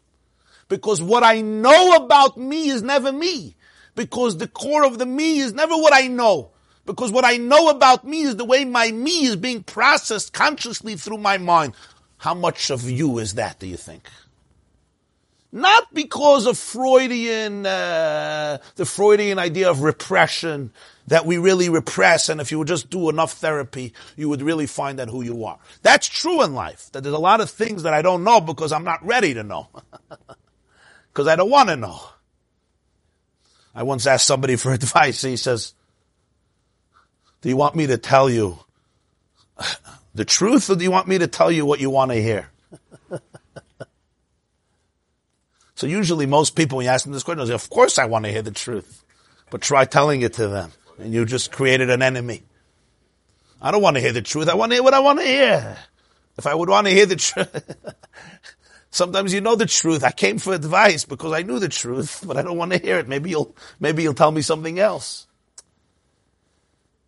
Because 0.67 0.99
what 0.99 1.21
I 1.21 1.41
know 1.41 1.93
about 1.93 2.39
me 2.39 2.69
is 2.69 2.81
never 2.81 3.11
me. 3.11 3.53
Because 3.97 4.37
the 4.37 4.47
core 4.49 4.85
of 4.85 4.99
the 4.99 5.07
me 5.07 5.39
is 5.39 5.53
never 5.53 5.75
what 5.77 5.93
I 5.93 6.07
know. 6.07 6.51
Because 6.87 7.11
what 7.11 7.25
I 7.25 7.37
know 7.37 7.69
about 7.71 8.05
me 8.05 8.23
is 8.23 8.37
the 8.37 8.45
way 8.45 8.65
my 8.65 8.91
me 8.93 9.25
is 9.25 9.37
being 9.37 9.63
processed 9.63 10.33
consciously 10.33 10.97
through 10.97 11.19
my 11.19 11.39
mind. 11.39 11.75
How 12.19 12.35
much 12.35 12.71
of 12.71 12.89
you 12.89 13.19
is 13.19 13.35
that, 13.35 13.59
do 13.59 13.67
you 13.67 13.77
think? 13.77 14.09
Not 15.53 15.93
because 15.93 16.47
of 16.47 16.57
Freudian, 16.57 17.65
uh, 17.65 18.59
the 18.75 18.85
Freudian 18.85 19.39
idea 19.39 19.69
of 19.69 19.83
repression, 19.83 20.71
that 21.07 21.25
we 21.25 21.37
really 21.39 21.69
repress, 21.69 22.29
and 22.29 22.41
if 22.41 22.51
you 22.51 22.59
would 22.59 22.67
just 22.69 22.89
do 22.89 23.09
enough 23.09 23.33
therapy, 23.33 23.93
you 24.17 24.29
would 24.29 24.41
really 24.43 24.67
find 24.67 24.99
out 24.99 25.09
who 25.09 25.23
you 25.23 25.45
are. 25.45 25.59
That's 25.83 26.07
true 26.07 26.43
in 26.43 26.55
life, 26.55 26.91
that 26.93 27.03
there's 27.03 27.15
a 27.15 27.19
lot 27.19 27.41
of 27.41 27.49
things 27.51 27.83
that 27.83 27.93
I 27.93 28.01
don't 28.01 28.23
know 28.25 28.41
because 28.41 28.71
I'm 28.73 28.85
not 28.85 29.05
ready 29.05 29.33
to 29.35 29.43
know. 29.43 29.69
Because 31.13 31.27
I 31.27 31.35
don't 31.35 31.51
want 31.51 31.69
to 31.69 31.75
know. 31.77 31.99
I 33.77 33.83
once 33.83 34.07
asked 34.07 34.25
somebody 34.25 34.55
for 34.55 34.73
advice, 34.73 35.21
he 35.21 35.37
says, 35.37 35.75
do 37.41 37.49
you 37.49 37.55
want 37.55 37.75
me 37.75 37.85
to 37.87 37.97
tell 37.99 38.27
you 38.27 38.57
the 40.15 40.25
truth 40.25 40.71
or 40.71 40.75
do 40.75 40.83
you 40.83 40.89
want 40.89 41.07
me 41.07 41.19
to 41.19 41.27
tell 41.27 41.51
you 41.51 41.63
what 41.63 41.79
you 41.79 41.91
want 41.91 42.09
to 42.09 42.19
hear? 42.19 42.49
so 45.75 45.85
usually 45.85 46.25
most 46.25 46.55
people, 46.55 46.77
when 46.77 46.85
you 46.85 46.91
ask 46.91 47.03
them 47.03 47.13
this 47.13 47.21
question, 47.21 47.45
they 47.45 47.49
say, 47.49 47.53
of 47.53 47.69
course 47.69 47.99
I 47.99 48.05
want 48.05 48.25
to 48.25 48.31
hear 48.31 48.41
the 48.41 48.49
truth. 48.49 49.03
But 49.51 49.61
try 49.61 49.85
telling 49.85 50.23
it 50.23 50.33
to 50.33 50.47
them 50.47 50.71
and 50.97 51.13
you 51.13 51.23
just 51.25 51.51
created 51.51 51.91
an 51.91 52.01
enemy. 52.01 52.41
I 53.61 53.69
don't 53.69 53.83
want 53.83 53.95
to 53.95 54.01
hear 54.01 54.11
the 54.11 54.23
truth. 54.23 54.49
I 54.49 54.55
want 54.55 54.71
to 54.71 54.77
hear 54.77 54.83
what 54.83 54.95
I 54.95 55.01
want 55.01 55.19
to 55.19 55.25
hear. 55.25 55.77
If 56.35 56.47
I 56.47 56.55
would 56.55 56.69
want 56.69 56.87
to 56.87 56.93
hear 56.93 57.05
the 57.05 57.15
truth, 57.15 57.75
sometimes 58.91 59.33
you 59.33 59.41
know 59.41 59.55
the 59.55 59.65
truth. 59.65 60.03
I 60.03 60.11
came 60.11 60.37
for 60.37 60.53
advice 60.53 61.05
because 61.05 61.33
I 61.33 61.41
knew 61.43 61.59
the 61.59 61.69
truth, 61.69 62.23
but 62.25 62.37
I 62.37 62.41
don't 62.41 62.57
want 62.57 62.71
to 62.71 62.77
hear 62.77 62.97
it. 62.99 63.07
Maybe 63.07 63.29
you'll, 63.29 63.55
maybe 63.79 64.03
you'll 64.03 64.13
tell 64.13 64.31
me 64.31 64.41
something 64.41 64.79
else. 64.79 65.27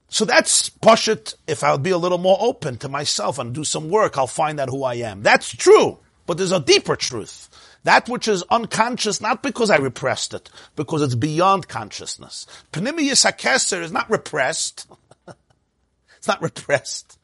So 0.09 0.25
that's 0.25 0.69
Pashut. 0.69 1.35
If 1.47 1.63
I'll 1.63 1.77
be 1.77 1.91
a 1.91 1.97
little 1.97 2.17
more 2.17 2.37
open 2.39 2.77
to 2.77 2.89
myself 2.89 3.37
and 3.37 3.53
do 3.53 3.63
some 3.63 3.89
work, 3.89 4.17
I'll 4.17 4.27
find 4.27 4.59
out 4.59 4.69
who 4.69 4.83
I 4.83 4.95
am. 4.95 5.21
That's 5.21 5.55
true. 5.55 5.99
But 6.25 6.37
there's 6.37 6.51
a 6.51 6.59
deeper 6.59 6.95
truth. 6.95 7.49
That 7.83 8.09
which 8.09 8.27
is 8.27 8.43
unconscious, 8.49 9.21
not 9.21 9.41
because 9.41 9.69
I 9.69 9.77
repressed 9.77 10.33
it, 10.33 10.49
because 10.75 11.01
it's 11.01 11.15
beyond 11.15 11.67
consciousness. 11.67 12.45
Pnimius 12.73 13.25
HaKeser 13.25 13.81
is 13.81 13.91
not 13.91 14.09
repressed. 14.09 14.87
it's 16.17 16.27
not 16.27 16.41
repressed. 16.41 17.17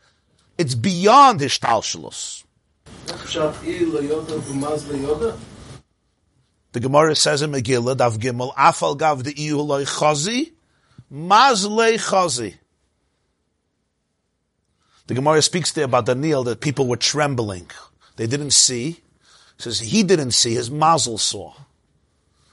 It's 0.57 0.75
beyond 0.75 1.41
Hishtalshelus. 1.41 2.44
The 6.71 6.79
Gemara 6.79 7.15
says 7.15 7.41
in 7.41 7.51
Megillah, 7.51 7.95
Daf 7.95 8.17
Gimel, 8.17 8.53
Afal 8.55 8.97
Gav 8.97 9.23
the 9.23 9.33
Iuloi 9.33 9.85
Chazi, 9.87 10.51
Mazlei 11.11 11.97
Chazi. 11.97 12.55
The 15.07 15.13
Gemara 15.13 15.41
speaks 15.41 15.71
there 15.71 15.85
about 15.85 16.07
Daniel 16.07 16.43
that 16.45 16.61
people 16.61 16.87
were 16.87 16.97
trembling. 16.97 17.69
They 18.15 18.27
didn't 18.27 18.51
see. 18.51 19.01
Says 19.57 19.79
he 19.79 20.03
didn't 20.03 20.31
see, 20.31 20.53
his 20.53 20.69
mazel 20.69 21.17
saw. 21.17 21.53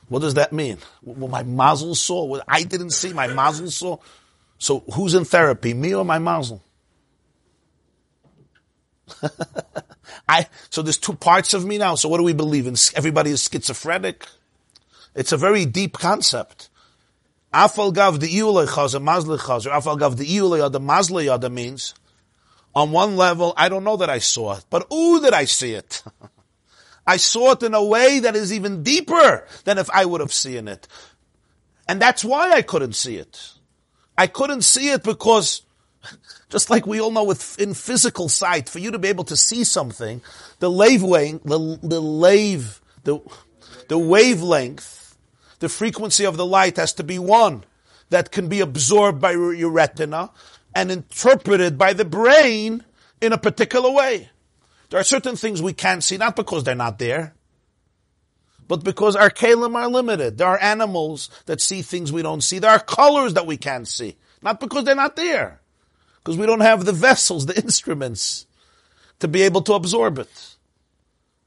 What 0.08 0.20
does 0.20 0.34
that 0.34 0.52
mean? 0.52 0.78
Well, 1.02 1.28
my 1.28 1.42
mazel 1.42 1.94
saw. 1.94 2.24
Well, 2.24 2.42
I 2.46 2.62
didn't 2.62 2.90
see, 2.90 3.12
my 3.12 3.26
mazel 3.26 3.70
saw. 3.70 3.96
So 4.58 4.80
who's 4.92 5.14
in 5.14 5.24
therapy, 5.24 5.74
me 5.74 5.94
or 5.94 6.04
my 6.04 6.18
mazel? 6.18 6.62
I, 10.28 10.46
so 10.70 10.82
there's 10.82 10.98
two 10.98 11.14
parts 11.14 11.52
of 11.52 11.64
me 11.64 11.78
now. 11.78 11.94
So 11.94 12.08
what 12.08 12.18
do 12.18 12.24
we 12.24 12.32
believe 12.32 12.66
in? 12.66 12.74
Everybody 12.94 13.30
is 13.30 13.42
schizophrenic. 13.42 14.26
It's 15.14 15.32
a 15.32 15.36
very 15.36 15.66
deep 15.66 15.98
concept. 15.98 16.68
Afal 17.52 17.92
gav 17.92 18.20
the 18.20 18.28
iulay 18.28 18.66
chazer, 18.66 19.02
mazle. 19.02 19.36
Afal 19.36 19.98
gav 19.98 20.16
the 20.16 20.80
mazle 20.80 21.22
yada 21.22 21.50
means 21.50 21.94
on 22.74 22.90
one 22.92 23.16
level, 23.16 23.52
I 23.56 23.68
don't 23.68 23.84
know 23.84 23.98
that 23.98 24.10
I 24.10 24.18
saw 24.18 24.56
it, 24.56 24.64
but 24.70 24.90
ooh, 24.92 25.20
did 25.20 25.34
I 25.34 25.44
see 25.44 25.72
it. 25.72 26.02
I 27.06 27.16
saw 27.16 27.52
it 27.52 27.62
in 27.62 27.74
a 27.74 27.84
way 27.84 28.20
that 28.20 28.36
is 28.36 28.52
even 28.52 28.82
deeper 28.82 29.46
than 29.64 29.78
if 29.78 29.90
I 29.90 30.04
would 30.04 30.20
have 30.20 30.32
seen 30.32 30.68
it. 30.68 30.86
And 31.88 32.00
that's 32.00 32.24
why 32.24 32.52
I 32.52 32.62
couldn't 32.62 32.94
see 32.94 33.16
it. 33.16 33.52
I 34.16 34.26
couldn't 34.26 34.62
see 34.62 34.90
it 34.90 35.02
because, 35.02 35.62
just 36.48 36.70
like 36.70 36.86
we 36.86 37.00
all 37.00 37.11
know 37.11 37.24
with, 37.24 37.59
in 37.61 37.74
physical 37.74 38.28
sight, 38.28 38.68
for 38.68 38.78
you 38.78 38.90
to 38.90 38.98
be 38.98 39.09
able 39.09 39.24
to 39.24 39.36
see 39.36 39.64
something, 39.64 40.20
the 40.59 40.70
wavelength, 40.70 41.44
the, 41.44 41.78
the 41.82 42.00
lave, 42.00 42.80
the, 43.05 43.20
the 43.88 43.98
wavelength, 43.98 45.16
the 45.61 45.68
frequency 45.68 46.24
of 46.24 46.36
the 46.36 46.46
light 46.46 46.76
has 46.76 46.92
to 46.94 47.05
be 47.05 47.18
one 47.18 47.64
that 48.11 48.30
can 48.30 48.48
be 48.48 48.61
absorbed 48.61 49.20
by 49.20 49.32
your 49.32 49.70
retina, 49.70 50.30
and 50.74 50.90
interpreted 50.90 51.78
by 51.78 51.92
the 51.92 52.05
brain 52.05 52.84
in 53.20 53.32
a 53.32 53.38
particular 53.38 53.90
way. 53.90 54.28
There 54.90 55.00
are 55.00 55.05
certain 55.05 55.36
things 55.36 55.62
we 55.62 55.72
can't 55.72 56.05
see, 56.05 56.18
not 56.18 56.36
because 56.36 56.64
they're 56.64 56.74
not 56.74 56.98
there, 56.98 57.34
but 58.68 58.84
because 58.84 59.16
our 59.16 59.30
kalim 59.30 59.74
are 59.74 59.88
limited. 59.88 60.36
There 60.36 60.46
are 60.46 60.61
animals 60.61 61.30
that 61.46 61.62
see 61.62 61.80
things 61.80 62.12
we 62.12 62.20
don't 62.20 62.42
see. 62.42 62.59
There 62.59 62.70
are 62.70 62.78
colors 62.78 63.32
that 63.34 63.46
we 63.46 63.57
can't 63.57 63.88
see, 63.88 64.16
not 64.42 64.61
because 64.61 64.84
they're 64.84 64.94
not 64.94 65.16
there, 65.16 65.61
because 66.22 66.38
we 66.38 66.46
don't 66.46 66.60
have 66.60 66.84
the 66.84 66.92
vessels, 66.92 67.46
the 67.46 67.56
instruments 67.60 68.46
to 69.18 69.28
be 69.28 69.42
able 69.42 69.62
to 69.62 69.74
absorb 69.74 70.18
it 70.18 70.52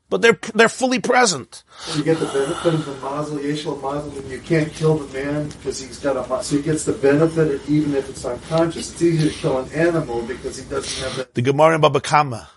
but 0.09 0.21
they're 0.21 0.39
they're 0.53 0.69
fully 0.69 0.99
present. 0.99 1.63
You 1.95 2.03
get 2.03 2.19
the 2.19 2.27
benefit 2.27 2.73
of 2.73 2.85
the 2.85 2.95
mazel, 3.01 3.37
yeshua 3.37 3.81
mazel, 3.81 4.17
and 4.17 4.29
you 4.29 4.39
can't 4.39 4.71
kill 4.71 4.97
the 4.97 5.13
man 5.13 5.49
because 5.49 5.79
he's 5.79 5.99
got 5.99 6.15
a 6.15 6.43
so 6.43 6.57
he 6.57 6.61
gets 6.61 6.85
the 6.85 6.93
benefit 6.93 7.55
of, 7.55 7.69
even 7.69 7.95
if 7.95 8.09
it's 8.09 8.23
unconscious. 8.23 8.91
It's 8.91 9.01
easier 9.01 9.29
to 9.29 9.35
kill 9.35 9.57
an 9.59 9.71
animal 9.73 10.21
because 10.21 10.57
he 10.57 10.69
doesn't 10.69 11.03
have 11.03 11.17
that. 11.17 11.33
The 11.33 11.41
Gemara 11.41 11.75
in 11.75 11.81
Baba 11.81 12.01
Kama. 12.01 12.49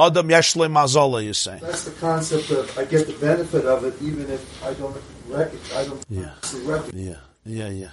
Adam 0.00 0.28
Yeshle 0.28 0.70
Mazola, 0.70 1.24
you 1.24 1.34
say. 1.34 1.58
That's 1.60 1.84
the 1.84 1.90
concept 1.90 2.50
of 2.52 2.78
I 2.78 2.84
get 2.84 3.08
the 3.08 3.14
benefit 3.14 3.64
of 3.64 3.84
it 3.84 4.00
even 4.00 4.30
if 4.30 4.64
I 4.64 4.72
don't 4.74 4.96
recognize, 5.26 5.72
I 5.76 5.84
don't 5.88 6.04
yeah. 6.08 6.34
recognize. 6.62 6.94
Yeah, 6.94 7.16
yeah, 7.44 7.68
yeah. 7.68 7.90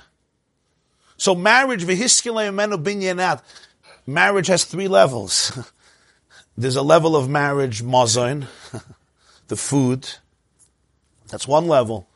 So 1.17 1.35
marriage. 1.35 1.85
Marriage 4.07 4.47
has 4.47 4.63
three 4.65 4.87
levels. 4.87 5.59
There's 6.57 6.75
a 6.75 6.81
level 6.81 7.15
of 7.15 7.29
marriage, 7.29 7.83
mazon, 7.83 8.47
the 9.47 9.55
food. 9.55 10.09
That's 11.27 11.47
one 11.47 11.67
level. 11.67 12.07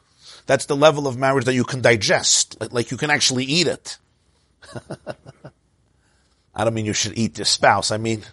That's 0.45 0.66
the 0.66 0.76
level 0.76 1.08
of 1.08 1.18
marriage 1.18 1.45
that 1.45 1.54
you 1.54 1.64
can 1.64 1.82
digest, 1.82 2.58
like 2.72 2.89
you 2.91 2.97
can 2.97 3.10
actually 3.10 3.43
eat 3.43 3.68
it. 3.68 3.97
I 6.56 6.64
don't 6.64 6.74
mean 6.74 6.86
you 6.86 6.93
should 6.93 7.18
eat 7.18 7.38
your 7.38 7.45
spouse. 7.45 7.91
I 7.91 7.97
mean, 7.97 8.24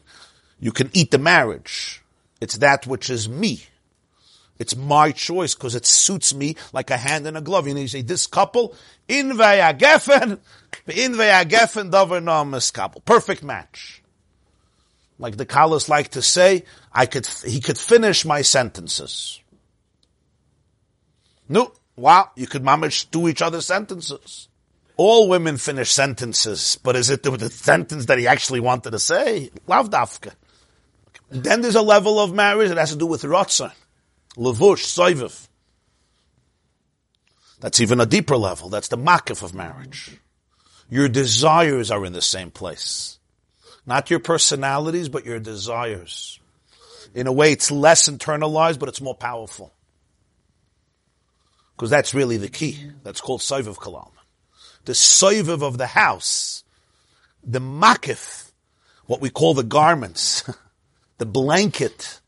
you 0.59 0.73
can 0.73 0.91
eat 0.93 1.11
the 1.11 1.19
marriage. 1.19 2.03
It's 2.41 2.59
that 2.59 2.87
which 2.87 3.11
is 3.11 3.29
me. 3.29 3.67
It's 4.59 4.76
my 4.76 5.12
choice 5.12 5.54
because 5.54 5.74
it 5.74 5.86
suits 5.86 6.34
me 6.34 6.57
like 6.72 6.90
a 6.90 6.96
hand 6.96 7.26
in 7.26 7.36
a 7.36 7.40
glove. 7.40 7.68
You 7.68 7.74
know, 7.74 7.80
you 7.80 7.88
say 7.88 8.02
this 8.02 8.26
couple 8.26 8.74
in 9.09 9.30
vayagefen, 9.32 10.38
in 10.88 11.12
vayagefen 11.12 11.90
davar 11.90 12.22
no 12.22 12.61
couple, 12.72 13.02
perfect 13.02 13.42
match. 13.42 14.02
Like 15.18 15.36
the 15.36 15.46
Kalas 15.46 15.88
like 15.88 16.11
to 16.11 16.22
say, 16.22 16.64
I 16.92 17.07
could, 17.07 17.26
he 17.26 17.61
could 17.61 17.78
finish 17.78 18.24
my 18.24 18.42
sentences. 18.42 19.40
No, 21.48 21.72
wow, 21.96 22.30
you 22.36 22.46
could 22.46 22.62
mamish 22.62 23.11
do 23.11 23.28
each 23.28 23.40
other's 23.40 23.66
sentences. 23.66 24.48
All 24.98 25.28
women 25.28 25.59
finish 25.59 25.92
sentences, 25.92 26.78
but 26.82 26.96
is 26.96 27.11
it 27.11 27.22
the, 27.22 27.30
the 27.30 27.50
sentence 27.50 28.07
that 28.07 28.18
he 28.18 28.26
actually 28.26 28.61
wanted 28.61 28.90
to 28.92 28.98
say? 28.98 29.50
Lav 29.66 29.90
dafka. 29.90 30.32
Then 31.30 31.61
there's 31.61 31.74
a 31.74 31.82
level 31.82 32.18
of 32.18 32.32
marriage 32.32 32.68
that 32.68 32.78
has 32.78 32.92
to 32.92 32.96
do 32.96 33.07
with 33.07 33.22
Ratzon. 33.22 33.72
Levush, 34.37 34.84
Soiviv. 34.84 35.49
That's 37.61 37.80
even 37.80 38.01
a 38.01 38.07
deeper 38.07 38.37
level. 38.37 38.68
That's 38.68 38.89
the 38.89 38.99
makif 38.99 39.43
of 39.43 39.55
marriage. 39.55 40.18
Your 40.91 41.09
desires 41.09 41.91
are 41.91 42.05
in 42.05 42.12
the 42.12 42.22
same 42.22 42.51
place. 42.51 43.18
Not 43.87 44.11
your 44.11 44.20
personalities, 44.20 45.09
but 45.09 45.24
your 45.24 45.39
desires. 45.39 46.39
In 47.14 47.26
a 47.26 47.32
way, 47.32 47.53
it's 47.53 47.70
less 47.70 48.09
internalized, 48.09 48.78
but 48.78 48.89
it's 48.89 49.01
more 49.01 49.14
powerful. 49.14 49.72
Because 51.74 51.91
that's 51.91 52.14
really 52.14 52.37
the 52.37 52.49
key. 52.49 52.91
That's 53.03 53.20
called 53.20 53.41
Soiviv 53.41 53.76
Kol 53.76 53.95
Almin. 53.95 54.12
The 54.84 54.93
Soiviv 54.93 55.62
of 55.62 55.78
the 55.78 55.87
house, 55.87 56.64
the 57.43 57.61
makif, 57.61 58.51
what 59.07 59.20
we 59.20 59.30
call 59.30 59.55
the 59.55 59.62
garments, 59.62 60.45
the 61.18 61.26
blanket, 61.26 62.20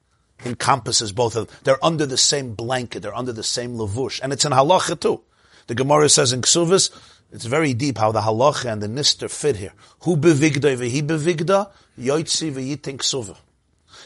encompasses 0.45 1.13
both 1.13 1.37
of 1.37 1.47
them. 1.47 1.57
They're 1.65 1.85
under 1.85 2.07
the 2.07 2.17
same 2.17 2.55
blanket. 2.55 3.01
They're 3.01 3.15
under 3.15 3.33
the 3.33 3.43
same 3.43 3.75
lavush. 3.75 4.21
And 4.23 4.33
it's 4.33 4.45
in 4.45 4.53
halacha 4.53 5.01
too. 5.01 5.23
The 5.67 5.75
Gemara 5.75 6.09
says 6.09 6.33
in 6.33 6.43
Ksuvis, 6.43 6.91
it's 7.31 7.45
very 7.45 7.75
deep 7.75 7.99
how 7.99 8.11
the 8.13 8.23
halacha 8.23 8.73
and 8.73 8.83
the 8.83 8.87
nister 8.87 9.31
fit 9.31 9.57
here. 9.57 9.73
Who 10.05 10.17
bevigda 10.17 10.77
vehi 10.77 11.03
bevigda, 11.03 11.71
yoitzi 11.99 12.51
v'yitin 12.53 12.97
ksuva. 12.97 13.37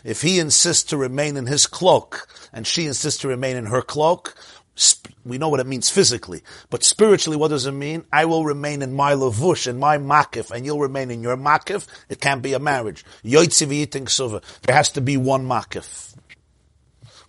If 0.03 0.22
he 0.22 0.41
insists 0.41 0.83
to 0.85 0.97
remain 0.97 1.37
in 1.37 1.47
his 1.47 1.66
cloak, 1.66 2.26
and 2.53 2.66
she 2.66 2.87
insists 2.87 3.20
to 3.20 3.28
remain 3.28 3.57
in 3.57 3.66
her 3.66 3.83
cloak, 3.83 4.35
we 5.24 5.39
know 5.39 5.49
what 5.49 5.61
it 5.61 5.66
means 5.66 5.89
physically. 5.89 6.43
But 6.70 6.83
spiritually, 6.83 7.37
what 7.37 7.49
does 7.49 7.66
it 7.66 7.72
mean? 7.72 8.05
I 8.12 8.24
will 8.24 8.45
remain 8.45 8.83
in 8.83 8.93
my 8.93 9.12
lavush, 9.12 9.68
in 9.68 9.78
my 9.78 9.99
makif, 9.99 10.51
and 10.51 10.64
you'll 10.64 10.80
remain 10.80 11.12
in 11.12 11.22
your 11.22 11.37
makif. 11.37 11.87
It 12.09 12.20
can't 12.20 12.43
be 12.43 12.55
a 12.55 12.59
marriage. 12.59 13.05
There 13.22 13.39
has 13.39 14.89
to 14.91 15.01
be 15.01 15.16
one 15.16 15.47
makif. 15.47 16.11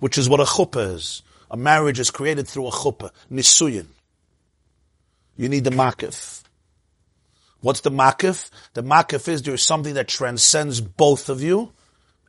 Which 0.03 0.17
is 0.17 0.27
what 0.27 0.41
a 0.41 0.43
chuppah 0.43 0.95
is. 0.95 1.21
A 1.49 1.55
marriage 1.55 1.97
is 1.97 2.11
created 2.11 2.45
through 2.45 2.67
a 2.67 2.71
chuppah. 2.71 3.11
Nisuyin. 3.31 3.85
You 5.37 5.47
need 5.47 5.63
the 5.63 5.69
makif. 5.69 6.43
What's 7.61 7.79
the 7.79 7.89
makif? 7.89 8.49
The 8.73 8.83
makif 8.83 9.29
is 9.29 9.43
there's 9.43 9.63
something 9.63 9.93
that 9.93 10.09
transcends 10.09 10.81
both 10.81 11.29
of 11.29 11.41
you, 11.41 11.71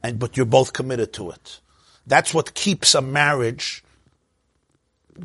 and 0.05 0.21
but 0.21 0.37
you're 0.37 0.47
both 0.47 0.73
committed 0.73 1.13
to 1.15 1.31
it. 1.31 1.59
That's 2.07 2.33
what 2.33 2.55
keeps 2.55 2.95
a 2.95 3.03
marriage. 3.03 3.83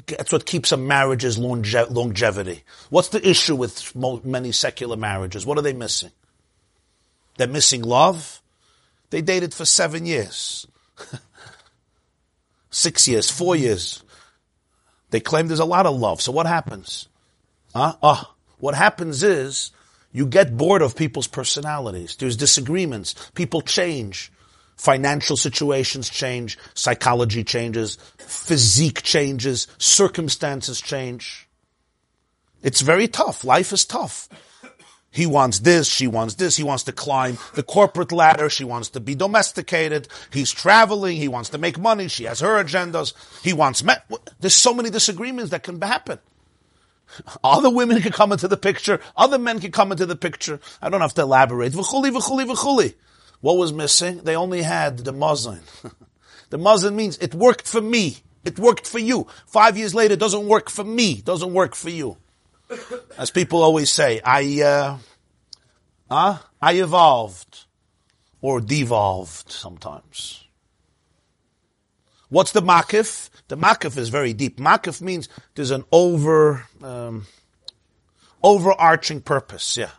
That's 0.07 0.31
what 0.31 0.47
keeps 0.47 0.71
a 0.71 0.77
marriage's 0.77 1.37
longe- 1.37 1.75
longevity. 1.75 2.63
What's 2.89 3.09
the 3.09 3.29
issue 3.29 3.55
with 3.55 3.95
mo- 3.95 4.21
many 4.23 4.53
secular 4.53 4.97
marriages? 4.97 5.45
What 5.45 5.59
are 5.59 5.61
they 5.61 5.73
missing? 5.73 6.13
They're 7.37 7.47
missing 7.47 7.83
love. 7.83 8.41
They 9.11 9.21
dated 9.21 9.53
for 9.53 9.65
seven 9.65 10.07
years, 10.07 10.65
six 12.69 13.07
years, 13.07 13.29
four 13.29 13.55
years. 13.55 14.03
They 15.11 15.19
claim 15.19 15.47
there's 15.47 15.59
a 15.59 15.65
lot 15.65 15.85
of 15.85 15.97
love. 15.97 16.21
So 16.21 16.31
what 16.31 16.45
happens? 16.45 17.07
Huh? 17.73 17.95
Oh, 18.01 18.33
what 18.59 18.75
happens 18.75 19.23
is 19.23 19.71
you 20.11 20.25
get 20.25 20.57
bored 20.57 20.81
of 20.81 20.95
people's 20.95 21.27
personalities. 21.27 22.15
There's 22.15 22.37
disagreements. 22.37 23.15
People 23.33 23.61
change. 23.61 24.31
Financial 24.75 25.35
situations 25.35 26.09
change. 26.09 26.57
Psychology 26.73 27.43
changes. 27.43 27.97
Physique 28.17 29.03
changes. 29.03 29.67
Circumstances 29.77 30.81
change. 30.81 31.47
It's 32.63 32.81
very 32.81 33.07
tough. 33.07 33.43
Life 33.43 33.71
is 33.71 33.85
tough. 33.85 34.29
He 35.11 35.25
wants 35.25 35.59
this, 35.59 35.87
she 35.87 36.07
wants 36.07 36.35
this, 36.35 36.55
he 36.55 36.63
wants 36.63 36.83
to 36.83 36.91
climb 36.91 37.39
the 37.55 37.63
corporate 37.63 38.11
ladder, 38.11 38.49
she 38.49 38.63
wants 38.63 38.89
to 38.89 38.99
be 38.99 39.15
domesticated, 39.15 40.07
he's 40.31 40.51
traveling, 40.51 41.17
he 41.17 41.27
wants 41.27 41.49
to 41.49 41.57
make 41.57 41.79
money, 41.79 42.07
she 42.07 42.25
has 42.25 42.41
her 42.41 42.63
agendas, 42.63 43.13
he 43.43 43.51
wants 43.51 43.83
me- 43.83 43.95
There's 44.39 44.55
so 44.55 44.73
many 44.73 44.91
disagreements 44.91 45.49
that 45.49 45.63
can 45.63 45.81
happen. 45.81 46.19
Other 47.43 47.71
women 47.71 48.01
can 48.01 48.11
come 48.11 48.31
into 48.31 48.47
the 48.47 48.55
picture. 48.55 48.99
Other 49.17 49.39
men 49.39 49.59
can 49.59 49.71
come 49.71 49.91
into 49.91 50.05
the 50.05 50.15
picture. 50.15 50.59
I 50.79 50.89
don't 50.89 51.01
have 51.01 51.15
to 51.15 51.23
elaborate. 51.23 51.73
V'chuli, 51.73 52.11
v'chuli, 52.11 52.45
v'chuli. 52.45 52.93
What 53.41 53.57
was 53.57 53.73
missing? 53.73 54.19
They 54.19 54.35
only 54.35 54.61
had 54.61 54.99
the 54.99 55.13
muzzin. 55.13 55.61
the 56.49 56.57
muzzin 56.57 56.93
means 56.93 57.17
it 57.17 57.33
worked 57.33 57.67
for 57.67 57.81
me. 57.81 58.17
It 58.43 58.59
worked 58.59 58.87
for 58.87 58.99
you. 58.99 59.27
Five 59.47 59.77
years 59.77 59.95
later, 59.95 60.13
it 60.13 60.19
doesn't 60.19 60.47
work 60.47 60.69
for 60.69 60.83
me. 60.83 61.21
Doesn't 61.21 61.53
work 61.53 61.75
for 61.75 61.89
you. 61.89 62.17
As 63.17 63.31
people 63.31 63.61
always 63.61 63.89
say, 63.91 64.21
I, 64.23 64.99
uh, 66.11 66.37
I 66.61 66.73
evolved. 66.73 67.65
Or 68.41 68.61
devolved 68.61 69.51
sometimes. 69.51 70.45
What's 72.29 72.53
the 72.53 72.61
makif? 72.61 73.29
The 73.49 73.57
makif 73.57 73.97
is 73.97 74.09
very 74.09 74.33
deep. 74.33 74.59
Makif 74.59 75.01
means 75.01 75.27
there's 75.55 75.71
an 75.71 75.83
over, 75.91 76.65
um, 76.81 77.25
overarching 78.41 79.21
purpose, 79.21 79.75
yeah. 79.75 79.89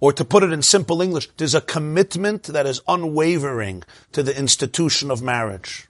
Or 0.00 0.12
to 0.12 0.24
put 0.24 0.44
it 0.44 0.52
in 0.52 0.62
simple 0.62 1.02
English, 1.02 1.28
there's 1.36 1.56
a 1.56 1.60
commitment 1.60 2.44
that 2.44 2.66
is 2.66 2.80
unwavering 2.86 3.82
to 4.12 4.22
the 4.22 4.38
institution 4.38 5.10
of 5.10 5.20
marriage. 5.20 5.88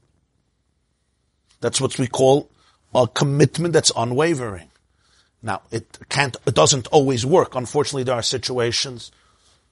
That's 1.61 1.81
what 1.81 1.99
we 1.99 2.07
call 2.07 2.49
a 2.95 3.07
commitment 3.07 3.75
that's 3.75 3.93
unwavering. 3.95 4.71
Now, 5.43 5.63
it 5.71 5.99
can't, 6.09 6.37
it 6.47 6.55
doesn't 6.55 6.89
always 6.89 7.25
work. 7.25 7.55
Unfortunately, 7.55 8.03
there 8.03 8.17
are 8.17 8.23
situations, 8.23 9.13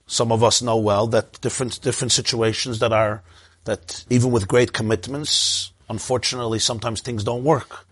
some 0.07 0.31
of 0.31 0.45
us 0.45 0.63
know 0.63 0.77
well, 0.77 1.07
that 1.09 1.41
different, 1.41 1.81
different 1.83 2.13
situations 2.13 2.79
that 2.79 2.93
are, 2.93 3.23
that 3.65 4.05
even 4.09 4.31
with 4.31 4.47
great 4.47 4.73
commitments, 4.73 5.73
unfortunately, 5.89 6.61
sometimes 6.61 7.01
things 7.01 7.25
don't 7.25 7.43
work. 7.45 7.87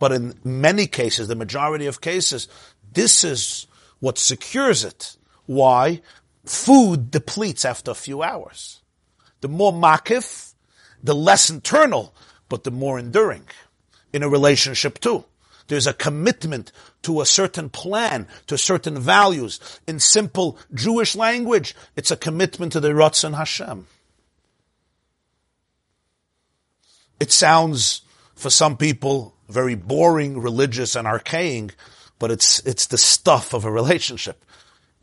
But 0.00 0.12
in 0.12 0.34
many 0.42 0.86
cases, 0.86 1.28
the 1.28 1.36
majority 1.36 1.86
of 1.86 2.00
cases, 2.00 2.48
this 2.92 3.22
is 3.22 3.66
what 4.00 4.18
secures 4.18 4.82
it. 4.82 5.16
Why? 5.46 6.00
Food 6.44 7.10
depletes 7.10 7.64
after 7.64 7.90
a 7.90 7.94
few 7.94 8.22
hours. 8.22 8.80
The 9.42 9.48
more 9.48 9.72
makif, 9.72 10.54
the 11.02 11.14
less 11.14 11.50
internal, 11.50 12.14
but 12.48 12.64
the 12.64 12.70
more 12.70 12.98
enduring. 12.98 13.44
In 14.12 14.22
a 14.22 14.28
relationship 14.28 14.98
too. 14.98 15.24
There's 15.70 15.86
a 15.86 15.94
commitment 15.94 16.72
to 17.02 17.20
a 17.20 17.26
certain 17.26 17.70
plan, 17.70 18.26
to 18.48 18.58
certain 18.58 18.98
values. 18.98 19.60
In 19.86 20.00
simple 20.00 20.58
Jewish 20.74 21.14
language, 21.14 21.76
it's 21.94 22.10
a 22.10 22.16
commitment 22.16 22.72
to 22.72 22.80
the 22.80 22.88
Ratzon 22.88 23.36
Hashem. 23.36 23.86
It 27.20 27.30
sounds, 27.30 28.02
for 28.34 28.50
some 28.50 28.76
people, 28.76 29.36
very 29.48 29.76
boring, 29.76 30.40
religious, 30.40 30.96
and 30.96 31.06
archaic, 31.06 31.76
but 32.18 32.32
it's, 32.32 32.58
it's 32.66 32.88
the 32.88 32.98
stuff 32.98 33.54
of 33.54 33.64
a 33.64 33.70
relationship. 33.70 34.44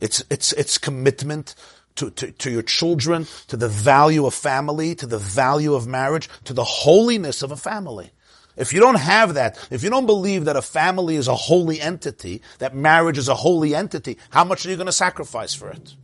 It's, 0.02 0.22
it's, 0.30 0.52
it's 0.52 0.78
commitment 0.78 1.56
to, 1.96 2.10
to, 2.10 2.32
to 2.34 2.52
your 2.52 2.62
children, 2.62 3.26
to 3.48 3.56
the 3.56 3.70
value 3.70 4.26
of 4.26 4.34
family, 4.34 4.96
to 4.96 5.08
the 5.08 5.18
value 5.18 5.76
of 5.76 5.88
marriage, 5.88 6.28
to 6.44 6.52
the 6.52 6.66
holiness 6.66 7.42
of 7.42 7.54
a 7.54 7.56
family. 7.56 8.12
If 8.58 8.74
you 8.74 8.80
don't 8.80 8.96
have 8.96 9.36
that, 9.36 9.68
if 9.70 9.84
you 9.84 9.90
don't 9.90 10.08
believe 10.08 10.46
that 10.46 10.56
a 10.56 10.62
family 10.64 11.16
is 11.16 11.28
a 11.28 11.36
holy 11.36 11.80
entity, 11.80 12.42
that 12.58 12.76
marriage 12.76 13.20
is 13.20 13.30
a 13.30 13.36
holy 13.36 13.76
entity, 13.76 14.18
how 14.32 14.44
much 14.44 14.66
are 14.66 14.70
you 14.70 14.76
going 14.76 14.88
to 14.88 14.92
sacrifice 14.92 15.54
for 15.54 15.70
it? 15.70 15.96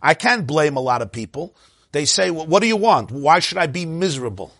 I 0.00 0.14
can't 0.14 0.46
blame 0.46 0.76
a 0.76 0.80
lot 0.80 1.02
of 1.02 1.12
people. 1.12 1.54
They 1.92 2.06
say, 2.06 2.30
well, 2.30 2.46
what 2.46 2.60
do 2.60 2.66
you 2.66 2.76
want? 2.76 3.10
Why 3.10 3.38
should 3.38 3.58
I 3.58 3.66
be 3.66 3.84
miserable? 3.84 4.52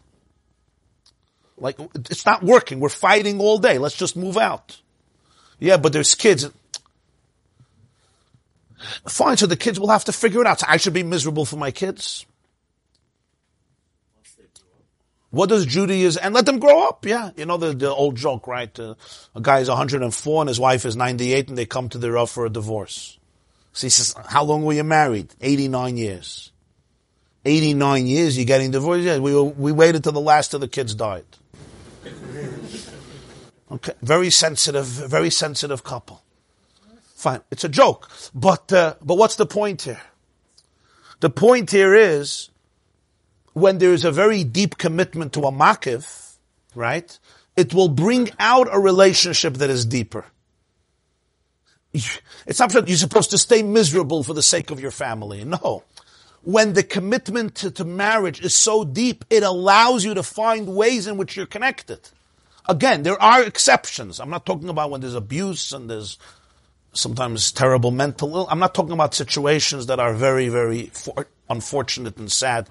Like, 1.57 1.79
it's 1.95 2.27
not 2.27 2.43
working. 2.43 2.81
We're 2.81 2.91
fighting 2.91 3.41
all 3.41 3.59
day. 3.59 3.79
Let's 3.79 3.97
just 3.97 4.17
move 4.17 4.37
out. 4.37 4.81
Yeah, 5.59 5.79
but 5.79 5.93
there's 5.93 6.15
kids. 6.15 6.51
Fine, 9.09 9.39
so 9.39 9.47
the 9.47 9.57
kids 9.57 9.81
will 9.81 9.89
have 9.89 10.05
to 10.05 10.13
figure 10.13 10.41
it 10.43 10.47
out. 10.47 10.61
So 10.61 10.67
I 10.69 10.77
should 10.77 10.93
be 10.93 11.03
miserable 11.03 11.47
for 11.47 11.57
my 11.57 11.71
kids. 11.71 12.27
What 15.35 15.49
does 15.49 15.67
Judaism, 15.67 16.23
and 16.25 16.33
let 16.33 16.47
them 16.47 16.61
grow 16.61 16.87
up, 16.89 17.05
yeah. 17.05 17.31
You 17.37 17.45
know 17.45 17.57
the, 17.57 17.73
the 17.73 17.91
old 17.91 18.15
joke, 18.15 18.47
right? 18.47 18.79
Uh, 18.79 18.95
a 19.35 19.41
guy 19.41 19.59
is 19.59 19.69
104 19.69 20.43
and 20.43 20.49
his 20.49 20.61
wife 20.61 20.85
is 20.85 20.95
98 20.95 21.49
and 21.49 21.59
they 21.59 21.67
come 21.67 21.89
to 21.89 21.99
the 21.99 22.13
Rav 22.13 22.31
for 22.31 22.47
a 22.47 22.51
divorce. 22.51 23.19
So 23.73 23.87
he 23.87 23.91
says, 23.91 24.15
how 24.29 24.45
long 24.45 24.65
were 24.65 24.75
you 24.75 24.85
married? 24.85 25.35
89 25.41 25.97
years. 25.97 26.53
89 27.45 28.07
years, 28.07 28.39
you're 28.39 28.47
getting 28.47 28.71
divorced? 28.71 29.03
Yeah, 29.03 29.19
we, 29.19 29.35
we 29.43 29.73
waited 29.73 30.05
till 30.05 30.13
the 30.13 30.21
last 30.21 30.55
of 30.55 30.61
the 30.61 30.69
kids 30.69 30.95
died. 30.95 31.27
Okay, 33.73 33.95
very 34.03 34.31
sensitive, 34.31 34.87
very 34.87 35.31
sensitive 35.31 35.83
couple. 35.83 36.23
Fine, 37.17 37.41
it's 37.51 37.65
a 37.65 37.69
joke, 37.69 38.09
but 38.35 38.73
uh, 38.73 38.95
but 39.03 39.17
what's 39.17 39.35
the 39.35 39.47
point 39.47 39.83
here? 39.83 40.01
The 41.21 41.31
point 41.31 41.71
here 41.73 41.95
is 41.95 42.51
when 43.55 43.79
there 43.79 43.93
is 43.93 44.05
a 44.05 44.13
very 44.13 44.45
deep 44.45 44.77
commitment 44.79 45.33
to 45.33 45.41
a 45.41 45.53
makif, 45.53 46.37
right? 46.75 47.19
It 47.57 47.73
will 47.73 47.89
bring 47.89 48.31
out 48.39 48.69
a 48.71 48.79
relationship 48.79 49.55
that 49.55 49.71
is 49.71 49.87
deeper. 49.87 50.27
It's 52.47 52.59
not 52.59 52.73
that 52.73 52.89
you're 52.89 52.97
supposed 52.97 53.31
to 53.31 53.39
stay 53.39 53.63
miserable 53.63 54.23
for 54.25 54.35
the 54.35 54.43
sake 54.43 54.71
of 54.71 54.81
your 54.81 54.91
family. 54.91 55.45
No. 55.45 55.85
when 56.45 56.75
the 56.75 56.83
commitment 56.83 57.55
to, 57.57 57.71
to 57.71 57.85
marriage 57.85 58.41
is 58.41 58.55
so 58.55 58.85
deep, 58.85 59.25
it 59.31 59.43
allows 59.43 60.05
you 60.05 60.15
to 60.15 60.23
find 60.23 60.77
ways 60.77 61.07
in 61.07 61.17
which 61.17 61.37
you're 61.37 61.47
connected. 61.47 62.01
Again, 62.69 63.03
there 63.03 63.21
are 63.21 63.43
exceptions. 63.43 64.21
I'm 64.21 64.31
not 64.31 64.47
talking 64.47 64.69
about 64.69 64.91
when 64.91 65.01
there's 65.01 65.15
abuse 65.15 65.73
and 65.73 65.89
there's 65.89 66.19
sometimes 66.93 67.51
terrible 67.51 67.91
mental 67.91 68.37
ill. 68.37 68.47
I'm 68.51 68.59
not 68.59 68.75
talking 68.75 68.93
about 68.93 69.15
situations 69.15 69.87
that 69.87 69.99
are 69.99 70.15
very, 70.15 70.49
very 70.49 70.87
for, 70.87 71.27
unfortunate 71.49 72.17
and 72.19 72.31
sad. 72.31 72.69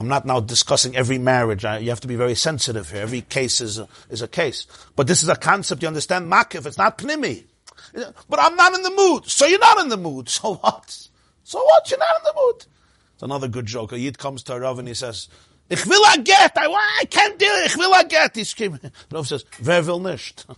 I'm 0.00 0.08
not 0.08 0.24
now 0.24 0.40
discussing 0.40 0.96
every 0.96 1.18
marriage. 1.18 1.64
I, 1.64 1.78
you 1.78 1.90
have 1.90 2.00
to 2.00 2.08
be 2.08 2.14
very 2.14 2.36
sensitive 2.36 2.90
here. 2.90 3.02
Every 3.02 3.22
case 3.22 3.60
is 3.60 3.78
a, 3.78 3.88
is 4.10 4.22
a 4.22 4.28
case. 4.28 4.66
But 4.94 5.08
this 5.08 5.22
is 5.22 5.28
a 5.28 5.34
concept 5.34 5.82
you 5.82 5.88
understand. 5.88 6.30
Makif, 6.30 6.66
it's 6.66 6.78
not 6.78 6.98
pnimi. 6.98 7.44
But 7.92 8.38
I'm 8.40 8.54
not 8.54 8.74
in 8.74 8.82
the 8.82 8.90
mood. 8.90 9.26
So 9.26 9.46
you're 9.46 9.58
not 9.58 9.80
in 9.80 9.88
the 9.88 9.96
mood. 9.96 10.28
So 10.38 10.54
what? 10.54 11.08
So 11.42 11.58
what? 11.58 11.90
You're 11.90 11.98
not 11.98 12.16
in 12.18 12.24
the 12.24 12.34
mood. 12.36 12.66
It's 13.14 13.22
another 13.22 13.48
good 13.48 13.66
joke. 13.66 13.92
A 13.92 13.98
Yid 13.98 14.18
comes 14.18 14.42
to 14.44 14.54
a 14.54 14.60
Rav 14.60 14.78
and 14.78 14.86
he 14.86 14.94
says, 14.94 15.28
Ich 15.70 15.84
will 15.86 16.02
a 16.14 16.18
get. 16.18 16.52
I, 16.56 16.66
I 17.00 17.04
can't 17.06 17.38
do 17.38 17.46
it. 17.46 17.72
Ich 17.72 17.76
will 17.76 17.92
a 17.92 18.04
get. 18.04 18.36
He's 18.36 18.50
screaming. 18.50 18.80
Rav 19.10 19.26
says, 19.26 19.44
Wer 19.62 19.82
will 19.82 19.98
nicht? 19.98 20.46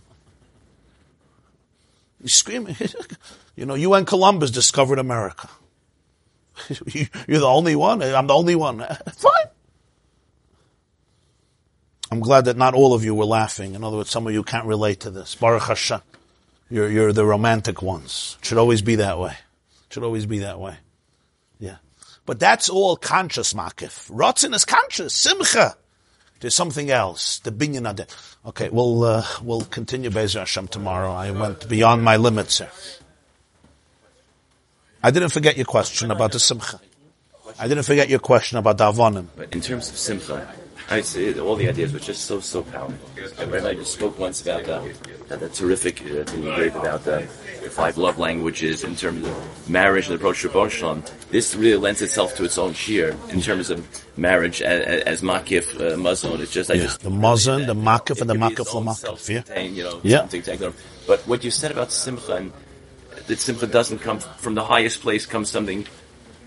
He's 2.21 2.35
screaming. 2.35 2.75
you 3.55 3.65
know, 3.65 3.73
you 3.73 3.95
and 3.95 4.05
Columbus 4.05 4.51
discovered 4.51 4.99
America. 4.99 5.49
You're 7.27 7.39
the 7.39 7.45
only 7.45 7.75
one. 7.75 8.01
I'm 8.01 8.27
the 8.27 8.33
only 8.33 8.55
one. 8.55 8.79
Fine. 9.13 9.47
I'm 12.11 12.19
glad 12.19 12.45
that 12.45 12.57
not 12.57 12.73
all 12.73 12.93
of 12.93 13.05
you 13.05 13.15
were 13.15 13.25
laughing. 13.25 13.73
In 13.73 13.83
other 13.83 13.97
words, 13.97 14.09
some 14.09 14.27
of 14.27 14.33
you 14.33 14.43
can't 14.43 14.65
relate 14.65 14.99
to 15.01 15.11
this. 15.11 15.35
Baruch 15.35 15.63
Hashem. 15.63 16.01
You're, 16.69 16.89
you're 16.89 17.13
the 17.13 17.25
romantic 17.25 17.81
ones. 17.81 18.37
It 18.39 18.45
should 18.47 18.57
always 18.57 18.81
be 18.81 18.95
that 18.95 19.17
way. 19.17 19.31
It 19.31 19.93
should 19.93 20.03
always 20.03 20.25
be 20.25 20.39
that 20.39 20.59
way. 20.59 20.75
Yeah. 21.59 21.77
But 22.25 22.39
that's 22.39 22.69
all 22.69 22.97
conscious 22.97 23.53
makif. 23.53 24.11
Rotzin 24.11 24.53
is 24.53 24.65
conscious. 24.65 25.15
Simcha. 25.15 25.75
There's 26.41 26.55
something 26.55 26.89
else. 26.89 27.39
The 27.39 27.51
binyan. 27.51 28.07
Okay, 28.45 28.69
we'll, 28.69 29.03
uh, 29.03 29.25
we'll 29.43 29.61
continue 29.61 30.09
Bezer 30.09 30.39
Hashem 30.39 30.67
tomorrow. 30.67 31.11
I 31.11 31.31
went 31.31 31.69
beyond 31.69 32.03
my 32.03 32.17
limits 32.17 32.57
here. 32.57 32.71
I 35.03 35.11
didn't 35.11 35.29
forget 35.29 35.57
your 35.57 35.65
question 35.65 36.11
about 36.11 36.31
the 36.31 36.39
simcha. 36.39 36.79
I 37.59 37.67
didn't 37.67 37.83
forget 37.83 38.09
your 38.09 38.19
question 38.19 38.57
about 38.57 38.77
the 38.77 38.91
avonim. 38.91 39.27
But 39.35 39.53
in 39.53 39.61
terms 39.61 39.89
of 39.89 39.97
simcha, 39.97 40.47
I 40.89 41.01
see 41.01 41.39
all 41.39 41.55
the 41.55 41.69
ideas 41.69 41.93
were 41.93 41.99
just 41.99 42.25
so 42.25 42.39
so 42.39 42.63
powerful. 42.63 42.97
Rabbi 43.47 43.73
just 43.75 43.93
spoke 43.93 44.19
once 44.19 44.41
about 44.41 44.67
uh, 44.67 44.83
that, 45.29 45.39
that 45.39 45.53
terrific 45.53 46.01
uh, 46.01 46.23
thing 46.25 46.43
you 46.43 46.55
gave 46.55 46.75
about 46.75 47.07
uh, 47.07 47.21
the 47.63 47.69
five 47.69 47.97
love 47.97 48.19
languages 48.19 48.83
in 48.83 48.95
terms 48.95 49.25
of 49.25 49.69
marriage 49.69 50.07
and 50.07 50.13
the 50.13 50.15
approach 50.19 50.41
to 50.41 50.49
Boshon. 50.49 51.01
This 51.29 51.55
really 51.55 51.77
lends 51.77 52.01
itself 52.01 52.35
to 52.35 52.43
its 52.43 52.57
own 52.57 52.73
shiur 52.73 53.15
in 53.31 53.41
terms 53.41 53.69
of 53.69 53.87
marriage 54.17 54.61
as, 54.61 55.03
as 55.03 55.21
makif 55.21 55.79
uh. 55.79 56.41
It's 56.41 56.51
just 56.51 56.69
I 56.69 56.75
Yeah, 56.75 56.83
just 56.83 57.01
the 57.01 57.09
mazon, 57.09 57.67
the 57.67 57.73
makif, 57.73 58.19
and 58.21 58.29
the 58.29 58.35
can 58.35 58.49
be 58.49 58.53
its 58.53 58.73
makif 58.73 59.39
own 59.39 59.43
yeah. 59.55 59.61
You 59.63 59.83
know, 59.83 59.99
Yeah. 60.03 60.17
something 60.19 60.41
to 60.41 60.51
take 60.51 60.59
note 60.59 60.67
of. 60.75 60.81
But 61.07 61.21
what 61.21 61.43
you 61.43 61.51
said 61.51 61.71
about 61.71 61.91
simcha 61.91 62.35
and 62.35 62.51
that 63.31 63.39
simcha 63.39 63.65
doesn't 63.65 63.99
come 63.99 64.19
from 64.19 64.55
the 64.55 64.63
highest 64.65 64.99
place 65.01 65.25
comes 65.25 65.49
something 65.49 65.87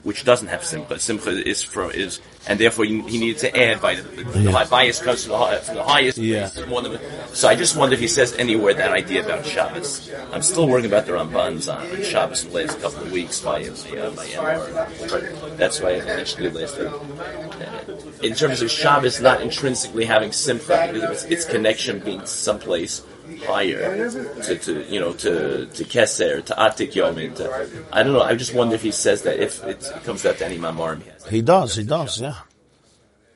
which 0.03 0.23
doesn't 0.23 0.49
have 0.49 0.63
simcha. 0.63 0.99
Simcha 1.01 1.31
is 1.49 1.63
from 1.63 1.91
is, 1.93 2.21
and 2.47 2.61
therefore 2.61 2.85
he, 2.85 3.01
he 3.09 3.17
needed 3.17 3.39
to 3.39 3.57
add 3.57 3.81
by 3.81 3.95
the, 3.95 4.03
the, 4.03 4.41
Yeah. 4.41 4.51
high 4.51 4.67
bias 4.67 5.01
comes 5.01 5.25
from 5.25 5.33
the, 5.33 5.57
from 5.65 5.77
the 5.77 5.83
highest 5.83 6.19
Yeah. 6.19 6.49
than, 6.49 6.99
so 7.33 7.49
I 7.49 7.55
just 7.55 7.75
wonder 7.75 7.95
if 7.95 8.01
he 8.01 8.07
says 8.09 8.35
anywhere 8.37 8.75
that 8.75 8.93
idea 8.93 9.25
about 9.25 9.47
Shabbos. 9.47 10.11
I'm 10.31 10.43
still 10.43 10.69
working 10.69 10.91
about 10.93 11.07
the 11.07 11.13
Ramban's 11.13 11.71
on, 11.71 11.91
on 11.91 12.03
Shabbos 12.03 12.45
in 12.45 12.51
the 12.53 12.57
last 12.67 12.83
couple 12.83 13.03
of 13.05 13.13
weeks 13.13 13.41
by 13.41 13.61
by, 13.63 13.97
uh, 13.99 14.11
by 14.11 14.27
MR. 14.27 15.57
That's 15.57 15.81
why 15.81 15.93
I 15.93 16.15
initially 16.17 16.51
last 16.51 16.79
week. 16.79 16.89
Uh, 16.93 18.27
In 18.27 18.35
terms 18.35 18.61
of 18.61 18.71
Shabbos 18.71 19.23
not 19.23 19.41
intrinsically 19.41 20.05
having 20.05 20.33
simcha, 20.33 20.91
because 20.93 21.03
of 21.03 21.11
its, 21.13 21.25
its 21.25 21.45
connection 21.47 22.01
being 22.01 22.27
someplace 22.27 23.03
higher 23.47 24.11
to, 24.43 24.59
to 24.59 24.85
you 24.93 25.01
know 25.01 25.13
to 25.15 25.67
to 25.67 25.85
Keser, 25.85 26.45
to 26.45 26.55
Atik 26.55 26.93
Yomin, 26.93 27.35
to 27.37 27.87
I 27.93 28.03
don't 28.03 28.13
know. 28.13 28.23
I 28.23 28.35
just 28.35 28.55
wonder 28.55 28.75
if 28.75 28.83
he 28.83 28.91
says 28.91 29.23
that 29.23 29.39
if 29.39 29.63
it 29.65 29.91
comes 30.05 30.25
out 30.27 30.39
to 30.39 30.47
any 30.47 30.59
Mamarim 30.59 31.03
he 31.03 31.11
has, 31.11 31.27
He 31.27 31.43
does, 31.43 31.77
he 31.77 31.85
does, 31.85 32.21
yeah. 32.21 32.37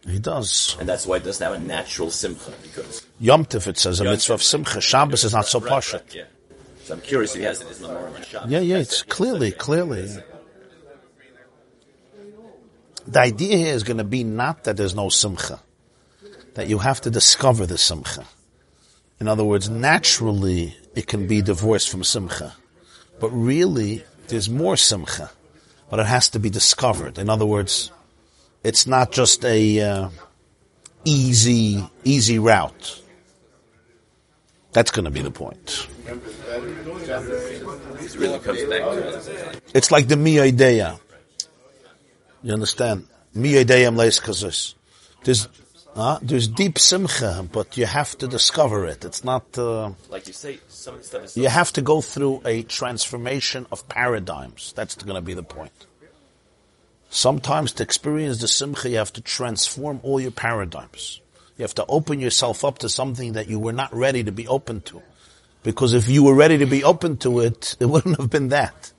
He 0.06 0.19
does. 0.19 0.77
and 0.81 0.89
that's 0.89 1.06
why 1.06 1.16
it 1.16 1.24
doesn't 1.24 1.44
have 1.44 1.60
a 1.60 1.65
natural 1.65 2.10
simcha 2.10 2.52
because 2.62 3.06
Yom 3.20 3.44
Tif, 3.44 3.66
it 3.66 3.77
says, 3.78 4.01
a 4.01 4.05
mitzvah 4.05 4.35
of 4.35 4.43
simcha. 4.43 4.81
Shabbos 4.81 5.24
is 5.24 5.35
not 5.35 5.47
so 5.47 5.60
Right, 5.60 5.69
pasha. 5.69 5.97
right, 5.98 6.15
yeah. 6.15 6.24
So 6.85 6.94
I'm 6.94 7.01
curious 7.02 7.35
if 7.35 7.40
he 7.40 7.44
has 7.44 7.60
it 7.60 7.69
as 7.69 7.81
Mamarim 7.81 8.15
on 8.15 8.23
Shabbos. 8.23 8.51
Yeah, 8.51 8.60
yeah, 8.60 8.78
it's 8.78 9.02
clearly, 9.02 9.51
clearly. 9.52 10.09
The 13.06 13.20
idea 13.20 13.56
here 13.56 13.74
is 13.74 13.82
going 13.85 13.98
to 13.98 14.05
be 14.05 14.23
not 14.24 14.65
that 14.65 14.77
there's 14.77 14.94
no 14.94 15.09
simcha, 15.09 15.60
that 16.55 16.69
you 16.69 16.78
have 16.78 17.01
to 17.02 17.10
discover 17.10 17.66
the 17.66 17.78
simcha. 17.78 18.24
In 19.20 19.28
other 19.28 19.45
words, 19.45 19.69
naturally 19.69 20.77
it 20.95 21.07
can 21.07 21.27
be 21.27 21.43
divorced 21.43 21.90
from 21.90 22.05
simcha, 22.05 22.55
but 23.20 23.31
really 23.31 24.05
there's 24.28 24.49
more 24.49 24.77
simcha, 24.77 25.31
but 25.90 25.99
it 25.99 26.07
has 26.07 26.28
to 26.31 26.39
be 26.39 26.51
discovered. 26.51 27.19
In 27.19 27.28
other 27.28 27.47
words, 27.47 27.90
it's 28.62 28.86
not 28.86 29.11
just 29.12 29.45
a 29.45 29.81
uh, 29.81 30.09
easy, 31.05 31.85
easy 32.05 32.39
route. 32.39 33.03
That's 34.73 34.90
going 34.90 35.07
to 35.07 35.11
be 35.11 35.23
the 35.23 35.31
point. 35.31 35.89
It's 39.74 39.90
like 39.90 40.09
the 40.09 40.16
mi 40.16 40.39
idea. 40.39 41.01
You 42.43 42.53
understand? 42.53 43.07
Mi 43.35 43.59
idea 43.59 43.90
leis 43.90 44.20
kazis. 44.20 44.74
There's, 45.24 45.49
uh, 45.99 46.19
there's 46.23 46.47
deep 46.47 46.79
simcha, 46.79 47.45
but 47.51 47.77
you 47.77 47.85
have 47.85 48.16
to 48.19 48.29
discover 48.29 48.87
it. 48.87 49.05
It's 49.05 49.25
not, 49.25 49.59
uh, 49.59 49.91
Like 50.09 50.29
you 50.29 50.33
say, 50.33 50.61
some 50.69 50.95
of 50.95 51.01
the 51.01 51.07
stuff 51.07 51.25
is 51.25 51.37
you 51.37 51.49
have 51.49 51.73
to 51.73 51.83
go 51.83 52.01
through 52.01 52.43
a 52.45 52.62
transformation 52.62 53.66
of 53.73 53.89
paradigms. 53.89 54.73
That's 54.77 54.95
going 54.95 55.16
to 55.16 55.20
be 55.20 55.35
the 55.35 55.43
point. 55.43 55.73
Sometimes 57.11 57.73
to 57.73 57.83
experience 57.83 58.41
the 58.41 58.47
simcha, 58.47 58.89
you 58.91 58.99
have 58.99 59.12
to 59.15 59.20
transform 59.20 59.99
all 60.05 60.20
your 60.20 60.31
paradigms. 60.31 61.20
You 61.57 61.65
have 61.65 61.75
to 61.75 61.87
open 61.89 62.20
yourself 62.20 62.65
up 62.65 62.79
to 62.79 62.89
something 62.89 63.33
that 63.33 63.49
you 63.49 63.59
were 63.59 63.73
not 63.73 63.93
ready 63.93 64.23
to 64.23 64.31
be 64.31 64.47
open 64.47 64.83
to. 64.83 65.03
Because 65.65 65.95
if 65.95 66.09
you 66.09 66.23
were 66.23 66.35
ready 66.35 66.59
to 66.59 66.66
be 66.66 66.85
open 66.85 67.16
to 67.19 67.41
it, 67.41 67.77
it 67.81 67.87
wouldn't 67.87 68.20
have 68.20 68.31
been 68.31 68.51
that. 68.51 68.93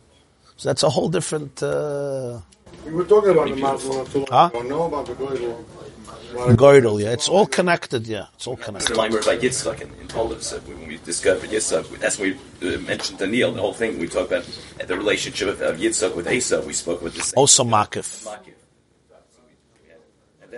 So 0.57 0.67
that's 0.67 0.83
a 0.83 0.89
whole 0.89 1.07
different, 1.07 1.63
uh, 1.63 2.41
We 2.85 2.91
were 2.93 3.03
talking 3.05 3.31
about 3.31 3.49
the 3.49 3.55
mountain 3.55 3.89
not 3.91 4.07
too 4.07 4.19
long 4.19 4.27
Huh? 4.29 4.49
ago. 4.53 4.61
Know 4.63 4.83
about 4.85 5.05
the 5.05 5.13
Gödel. 5.13 6.55
girdle, 6.57 7.01
yeah. 7.01 7.11
It's 7.11 7.27
all 7.29 7.45
connected, 7.45 8.07
yeah. 8.07 8.25
It's 8.35 8.47
all 8.47 8.55
connected. 8.57 8.93
the 8.93 8.97
line 8.97 9.11
by 9.11 9.37
Yitzchak 9.37 9.81
in, 9.81 9.89
in 10.01 10.07
Tolos, 10.07 10.53
uh, 10.53 10.59
when 10.61 10.87
we 10.87 10.97
discovered 10.97 11.49
Yitzchak, 11.49 11.99
that's 11.99 12.17
when 12.19 12.37
we 12.61 12.75
uh, 12.75 12.79
mentioned 12.81 13.19
Daniel, 13.19 13.51
the 13.51 13.61
whole 13.61 13.73
thing. 13.73 13.99
We 13.99 14.07
talked 14.07 14.31
about 14.31 14.43
uh, 14.81 14.85
the 14.85 14.95
relationship 14.97 15.49
of, 15.49 15.61
of 15.61 15.77
Yitzchak 15.77 16.15
with 16.15 16.31
Esau. 16.31 16.61
We 16.61 16.73
spoke 16.73 17.01
with 17.01 17.15
the 17.15 17.21
same 17.23 17.33
Also 17.37 17.63
makif. 17.63 18.25
Makif. 18.25 18.53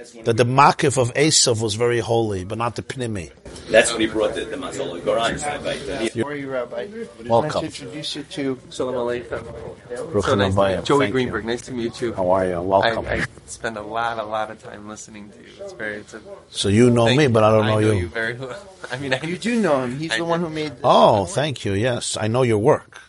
And 0.02 0.08
that's 0.08 0.16
when, 0.16 0.26
That 0.26 0.38
the 0.38 0.46
makif 0.46 0.98
of 0.98 1.14
Esav 1.14 1.62
was 1.62 1.76
very 1.76 2.00
holy, 2.00 2.44
but 2.44 2.58
not 2.58 2.76
the 2.76 2.82
pnimi. 2.82 3.32
that's 3.70 3.92
what 3.92 4.02
he 4.02 4.08
brought 4.08 4.34
the, 4.34 4.46
the 4.46 4.58
Mazal 4.58 5.00
Goran 5.02 5.64
by 5.64 5.78
Daniel. 5.78 6.26
How 6.26 6.32
are 6.32 6.36
you, 6.36 6.50
Rabbi? 6.50 6.88
Welcome. 7.26 7.50
Nice 7.50 7.60
to 7.60 7.66
introduce 7.86 8.16
you 8.16 8.24
to 8.24 8.60
Shalom 8.72 8.96
Aleichem. 8.96 10.24
So 10.24 10.36
nice, 10.36 10.56
Havayim. 10.56 10.84
Joey 10.86 11.00
Thank 11.00 11.08
you. 11.10 11.12
Greenberg, 11.12 11.46
nice 11.46 11.62
to 11.64 11.72
meet 11.72 12.02
you. 12.02 12.14
How 12.14 12.32
are 12.32 12.46
you? 12.48 12.60
Welcome. 12.62 13.06
I, 13.06 13.22
I 13.22 13.26
spend 13.46 13.78
a 13.78 13.82
lot, 13.84 14.18
a 14.18 14.24
lot 14.24 14.50
of 14.50 14.62
time 14.64 14.88
listening 14.90 15.30
to 15.30 15.38
you. 15.38 15.46
It's 15.60 15.74
very, 15.74 15.98
it's 15.98 16.16
a, 16.16 16.22
so 16.50 16.70
you 16.70 16.90
know 16.90 17.14
me, 17.16 17.28
but 17.28 17.44
I 17.44 17.52
don't 17.52 17.68
know, 17.68 17.78
I 17.78 17.82
know 17.82 17.92
you. 17.92 18.00
you 18.02 18.08
very 18.08 18.34
well. 18.34 18.58
I 18.92 18.98
mean, 18.98 19.14
I, 19.14 19.22
You 19.22 19.38
do 19.38 19.62
know 19.62 19.84
him. 19.84 20.00
He's 20.00 20.12
I 20.12 20.18
the 20.18 20.24
do. 20.24 20.30
one 20.30 20.40
who 20.40 20.50
made. 20.50 20.74
Oh, 20.84 21.26
thank 21.26 21.64
you. 21.64 21.74
Yes, 21.74 22.18
I 22.20 22.28
know 22.28 22.42
your 22.42 22.58
work. 22.58 23.00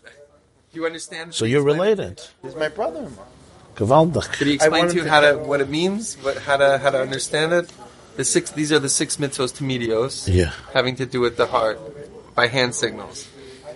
you 0.75 0.85
understand? 0.85 1.33
So 1.35 1.47
you're 1.47 1.63
related. 1.65 2.21
He's 2.43 2.55
my 2.55 2.69
brother-in-law. 2.69 3.27
Gewaldig. 3.77 4.39
Did 4.39 4.47
he 4.49 4.53
I 4.53 4.55
explain 4.57 4.89
to 4.89 4.95
you 4.97 5.05
to 5.05 5.09
how 5.11 5.21
to 5.21 5.33
tell- 5.33 5.45
what 5.47 5.61
it 5.61 5.69
means, 5.69 6.17
what, 6.23 6.37
how 6.39 6.57
to 6.57 6.79
how 6.79 6.91
to 6.91 7.01
understand 7.01 7.53
it? 7.53 7.73
The 8.17 8.25
six. 8.25 8.51
These 8.51 8.71
are 8.73 8.79
the 8.79 8.91
six 8.91 9.17
mitzvos 9.17 9.55
to 9.57 9.65
medios, 9.65 10.29
Yeah. 10.29 10.53
having 10.75 10.97
to 10.97 11.07
do 11.07 11.21
with 11.21 11.37
the 11.37 11.47
heart 11.47 11.79
by 12.35 12.47
hand 12.49 12.75
signals. 12.75 13.27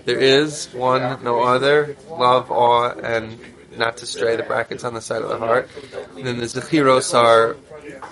There 0.04 0.18
is 0.20 0.68
one, 0.74 1.18
no 1.24 1.42
other, 1.42 1.96
love, 2.10 2.50
awe, 2.50 2.92
and 3.02 3.38
not 3.76 3.96
to 3.98 4.06
stray. 4.06 4.36
The 4.36 4.42
brackets 4.44 4.84
on 4.84 4.92
the 4.94 5.00
side 5.00 5.22
of 5.22 5.30
the 5.30 5.38
heart. 5.38 5.68
And 6.16 6.26
then 6.26 6.36
the 6.38 6.46
zechiros 6.46 7.14
are 7.14 7.56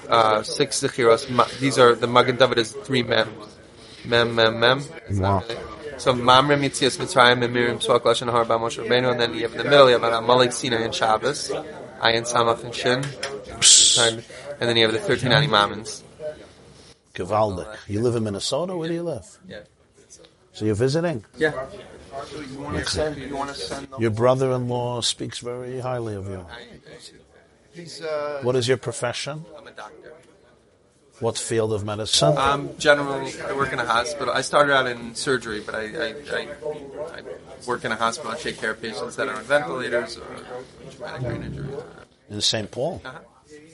uh, 0.09 0.43
six 0.43 0.81
zechiros. 0.81 1.29
These 1.61 1.79
are 1.79 1.95
the 1.95 2.07
Magen 2.09 2.37
David 2.37 2.59
is 2.59 2.73
three 2.73 3.03
mem, 3.03 3.29
mem, 4.05 4.35
mem, 4.35 4.59
mem. 4.59 4.83
Wow. 5.13 5.45
So 6.05 6.13
Mamre 6.13 6.57
Mitzias 6.57 6.99
Mitzrayim 6.99 7.43
and 7.43 7.55
Miriam 7.55 7.79
Tzvak 7.79 8.01
Lashon 8.01 8.31
Har 8.31 8.45
Ba 8.45 8.59
Moshe 8.59 8.85
Rabbeinu, 8.85 9.13
and 9.13 9.19
then 9.19 9.33
you 9.33 9.41
have 9.41 9.53
in 9.53 9.57
the 9.57 9.65
middle 9.65 9.89
you 9.89 9.99
have 9.99 10.03
Amalek 10.03 10.53
Sinai 10.53 10.83
and 10.83 10.95
Shabbos, 10.95 11.49
Ayin 11.49 12.31
Samach 12.31 12.63
and 12.63 12.75
Shin, 12.75 13.03
and 14.05 14.23
and 14.61 14.69
then 14.69 14.77
you 14.77 14.83
have 14.83 14.93
the 14.93 15.01
thirteen 15.01 15.33
Ani 15.33 15.47
Maamins. 15.47 16.03
Gewaldig. 17.15 17.75
You 17.89 18.03
live 18.03 18.17
in 18.17 18.25
Minnesota? 18.25 18.77
Where 18.77 18.87
do 18.87 18.93
you 18.93 19.03
live? 19.03 19.39
Yeah. 19.49 19.61
So 20.53 20.67
you're 20.67 20.75
visiting? 20.75 21.25
Yeah. 21.39 21.53
You 22.51 22.61
want 22.61 22.77
to 22.77 22.85
send? 22.85 23.17
You 23.17 23.35
want 23.35 23.55
to 23.55 23.57
send? 23.57 23.89
Your 23.99 24.11
brother-in-law 24.11 25.01
speaks 25.01 25.39
very 25.39 25.81
highly 25.81 26.17
of 26.17 26.29
you. 26.29 26.45
He's, 27.73 28.03
uh, 28.03 28.41
What 28.43 28.57
is 28.57 28.69
your 28.69 28.77
profession? 28.77 29.47
I'm 29.57 29.67
a 29.67 29.71
doctor. 29.71 30.13
What 31.21 31.39
field 31.39 31.73
of 31.73 31.85
medicine? 31.85 32.37
Um, 32.37 32.71
general. 32.79 33.31
I 33.47 33.53
work 33.53 33.73
in 33.73 33.79
a 33.79 33.87
hospital. 33.87 34.35
I 34.35 34.41
started 34.41 34.75
out 34.75 34.87
in 34.87 35.15
surgery, 35.15 35.63
but 35.65 35.75
I, 35.75 35.81
I, 35.81 36.15
I, 36.33 36.49
I 37.19 37.23
work 37.67 37.85
in 37.85 37.93
a 37.93 37.97
hospital. 37.97 38.33
I 38.33 38.37
take 38.37 38.59
care 38.59 38.73
of 38.73 38.83
patients 38.83 39.17
that 39.17 39.29
are 39.29 39.37
on 39.37 39.45
ventilators 39.45 40.19
or 40.19 40.27
traumatic 40.91 41.23
brain 41.23 41.43
injuries. 41.45 41.83
In 42.31 42.41
St. 42.41 42.71
Paul? 42.71 43.01
Uh-huh. 43.05 43.19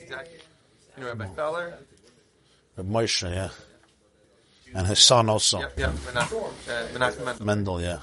Exactly. 0.01 0.37
You 0.97 1.03
know 1.03 1.09
Rabbi 1.09 1.27
Feller? 1.35 1.73
Reb 2.77 2.89
Moshe, 2.89 3.29
yeah. 3.29 3.49
And 4.73 4.87
his 4.87 4.99
son 4.99 5.27
also. 5.27 5.59
Yep, 5.59 5.79
yep. 5.79 5.89
Menachem, 5.91 6.43
uh, 6.43 6.87
Menachem 6.97 7.25
Mendel. 7.25 7.45
Mendel, 7.45 7.81
yeah. 7.81 7.99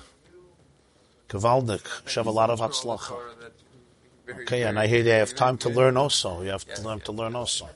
You 1.32 1.40
have 1.40 2.26
a 2.26 2.30
lot 2.30 2.50
of 2.50 2.60
Hatzlacha. 2.60 3.14
Okay, 4.42 4.62
and 4.64 4.78
I 4.78 4.86
hear 4.86 5.02
they 5.02 5.18
have 5.18 5.34
time 5.34 5.58
to 5.58 5.68
learn 5.68 5.96
also. 5.96 6.42
You 6.42 6.50
have 6.50 6.64
to 6.64 6.82
learn 6.82 7.00
to 7.00 7.12
learn 7.12 7.36
also. 7.36 7.68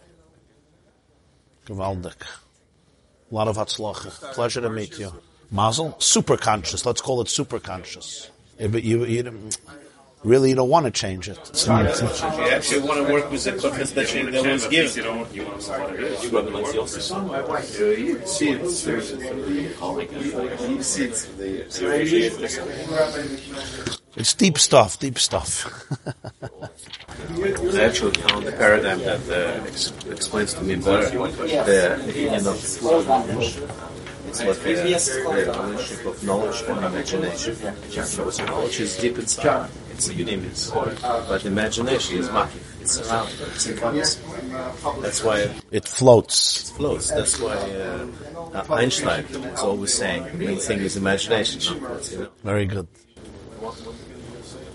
Gewaldig. 1.67 2.15
A 3.31 3.35
lot 3.35 3.49
of 3.49 3.57
Hatzlacha. 3.57 4.11
Pleasure 4.35 4.61
to 4.61 4.71
meet 4.71 4.99
you. 4.99 5.13
Mazel? 5.51 5.95
Super 5.99 6.37
conscious. 6.37 6.85
Let's 6.85 7.01
call 7.01 7.21
it 7.21 7.29
super 7.29 7.59
conscious. 7.61 8.31
Yeah, 8.59 8.69
but 8.69 8.83
you, 8.85 9.05
you 9.05 9.23
don't- 9.23 9.59
really 10.25 10.51
you 10.51 10.55
don't 10.55 10.69
want 10.69 10.85
to 10.87 10.91
change 10.93 11.29
it. 11.29 11.39
It's 11.49 11.67
not- 11.67 11.85
You 12.01 12.51
actually 12.51 12.81
want 12.83 13.07
to 13.07 13.13
work 13.13 13.31
with 13.31 13.45
the 13.45 13.53
purpose 13.53 13.91
that 13.93 14.15
you- 14.15 14.31
that 14.31 14.45
was 14.45 14.67
given. 14.69 15.05
You 15.33 16.31
got 16.31 16.45
the 16.45 16.51
Nancy 16.53 16.79
uh, 16.79 16.81
also. 16.81 18.03
It's 24.17 24.35
deep 24.35 24.59
stuff, 24.59 24.99
deep 24.99 25.19
stuff. 25.19 25.65
Actually 27.81 28.13
found 28.21 28.47
the 28.47 28.53
paradigm 28.53 28.99
that 29.01 29.21
uh, 29.31 29.65
ex- 29.67 29.93
explains 30.11 30.55
to 30.55 30.63
me 30.63 30.77
better 30.77 31.09
the 31.11 31.95
opinion 32.09 32.47
of 32.47 32.57
it's 34.33 34.43
what 34.45 34.63
the, 34.63 34.73
the 35.45 35.59
ownership 35.59 36.07
of 36.07 36.23
knowledge 36.25 36.63
and 36.69 36.79
imagination. 36.85 37.57
Because 37.83 38.39
knowledge 38.39 38.81
is 38.81 38.97
deep 38.97 39.19
inside, 39.19 39.69
it's 39.91 40.09
a 40.09 40.15
unimis. 40.15 40.73
But 41.29 41.45
imagination 41.45 42.19
is 42.19 42.29
makif, 42.29 42.81
it's 42.81 43.11
around, 43.11 43.29
it's. 43.55 44.21
That's 45.03 45.23
why 45.25 45.39
it 45.41 45.51
it 45.71 45.89
floats. 45.89 46.71
floats. 46.71 47.11
That's 47.11 47.41
why 47.41 47.55
uh, 47.55 48.07
uh, 48.55 48.75
Einstein 48.75 49.25
is 49.25 49.61
always 49.61 49.93
saying 49.95 50.25
the 50.25 50.33
main 50.47 50.59
thing 50.59 50.79
is 50.81 50.97
imagination. 50.97 51.61
not 51.81 51.91
words, 51.91 52.13
You 52.13 52.19
know? 52.21 52.29
Very 52.45 52.67
good. 52.67 52.89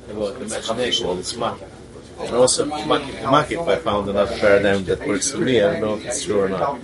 About 0.10 0.42
imagination 0.42 1.10
and 1.10 1.20
it's 1.20 1.34
makif. 1.34 1.70
And 2.20 2.36
also, 2.36 2.66
makif, 2.66 3.22
makif, 3.22 3.68
I 3.68 3.76
found 3.78 4.10
another 4.10 4.36
paradigm 4.40 4.86
that 4.86 5.06
works 5.08 5.32
for 5.32 5.40
me. 5.40 5.62
I 5.62 5.74
don't 5.74 5.82
know 5.82 5.96
if 5.98 6.06
it's 6.06 6.24
true 6.26 6.42
or 6.42 6.50
not. 6.50 6.80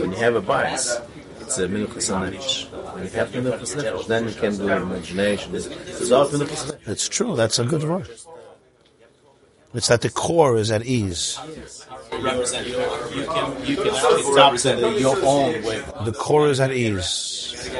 When 0.00 0.10
you 0.10 0.18
have 0.18 0.34
a 0.34 0.40
bias, 0.40 1.00
it's 1.40 1.58
a 1.58 1.68
minuchas 1.68 2.10
nefesh. 2.10 2.70
When 2.94 3.04
you 3.04 3.10
have 3.10 3.28
minuchas 3.30 3.76
nefesh, 3.76 4.06
then 4.06 4.28
you 4.28 4.34
can 4.34 4.56
do 4.56 4.68
imagination. 4.68 5.54
It's 5.54 5.68
without 6.00 6.30
minuchas 6.30 6.72
nefesh. 6.72 6.88
It's 6.88 7.08
true. 7.08 7.36
That's 7.36 7.58
a 7.58 7.64
good 7.64 7.84
word. 7.84 8.08
It's 9.74 9.88
that 9.88 10.00
the 10.00 10.10
core 10.10 10.56
is 10.56 10.70
at 10.70 10.86
ease. 10.86 11.38
Represent 12.12 12.66
your, 12.66 12.80
you 13.12 13.26
can, 13.26 13.66
you 13.66 13.76
can 13.76 13.94
actually 13.94 14.34
represent 14.34 15.00
your 15.00 15.16
own 15.22 15.62
way. 15.64 15.82
The 16.04 16.12
core 16.12 16.48
is 16.48 16.60
at 16.60 16.72
ease. 16.72 17.70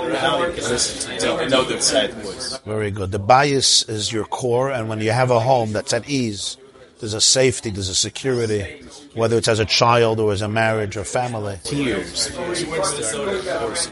Very 2.65 2.91
good. 2.91 3.13
The 3.13 3.19
bias 3.19 3.89
is 3.89 4.13
your 4.13 4.25
core, 4.25 4.71
and 4.71 4.89
when 4.89 5.01
you 5.01 5.11
have 5.13 5.31
a 5.31 5.41
home 5.41 5.73
that's 5.73 5.93
at 5.93 6.09
ease, 6.09 6.57
there's 7.01 7.15
a 7.15 7.21
safety, 7.21 7.71
there's 7.71 7.91
a 7.91 7.95
security, 7.95 8.83
whether 9.15 9.37
it's 9.37 9.49
as 9.49 9.59
a 9.59 9.67
child 9.67 10.19
or 10.19 10.33
as 10.33 10.41
a 10.41 10.49
marriage 10.49 10.97
or 10.97 11.05
family. 11.05 11.59
Tears. 11.63 12.31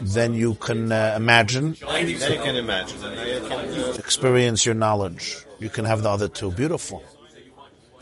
Then 0.01 0.33
you 0.33 0.55
can 0.55 0.91
uh, 0.91 1.13
imagine, 1.15 1.75
you 1.75 1.85
can 1.85 2.55
imagine. 2.55 2.97
Experience 3.99 4.65
your 4.65 4.75
knowledge. 4.75 5.37
You 5.59 5.69
can 5.69 5.85
have 5.85 6.01
the 6.01 6.09
other 6.09 6.27
two. 6.27 6.51
Beautiful. 6.51 7.03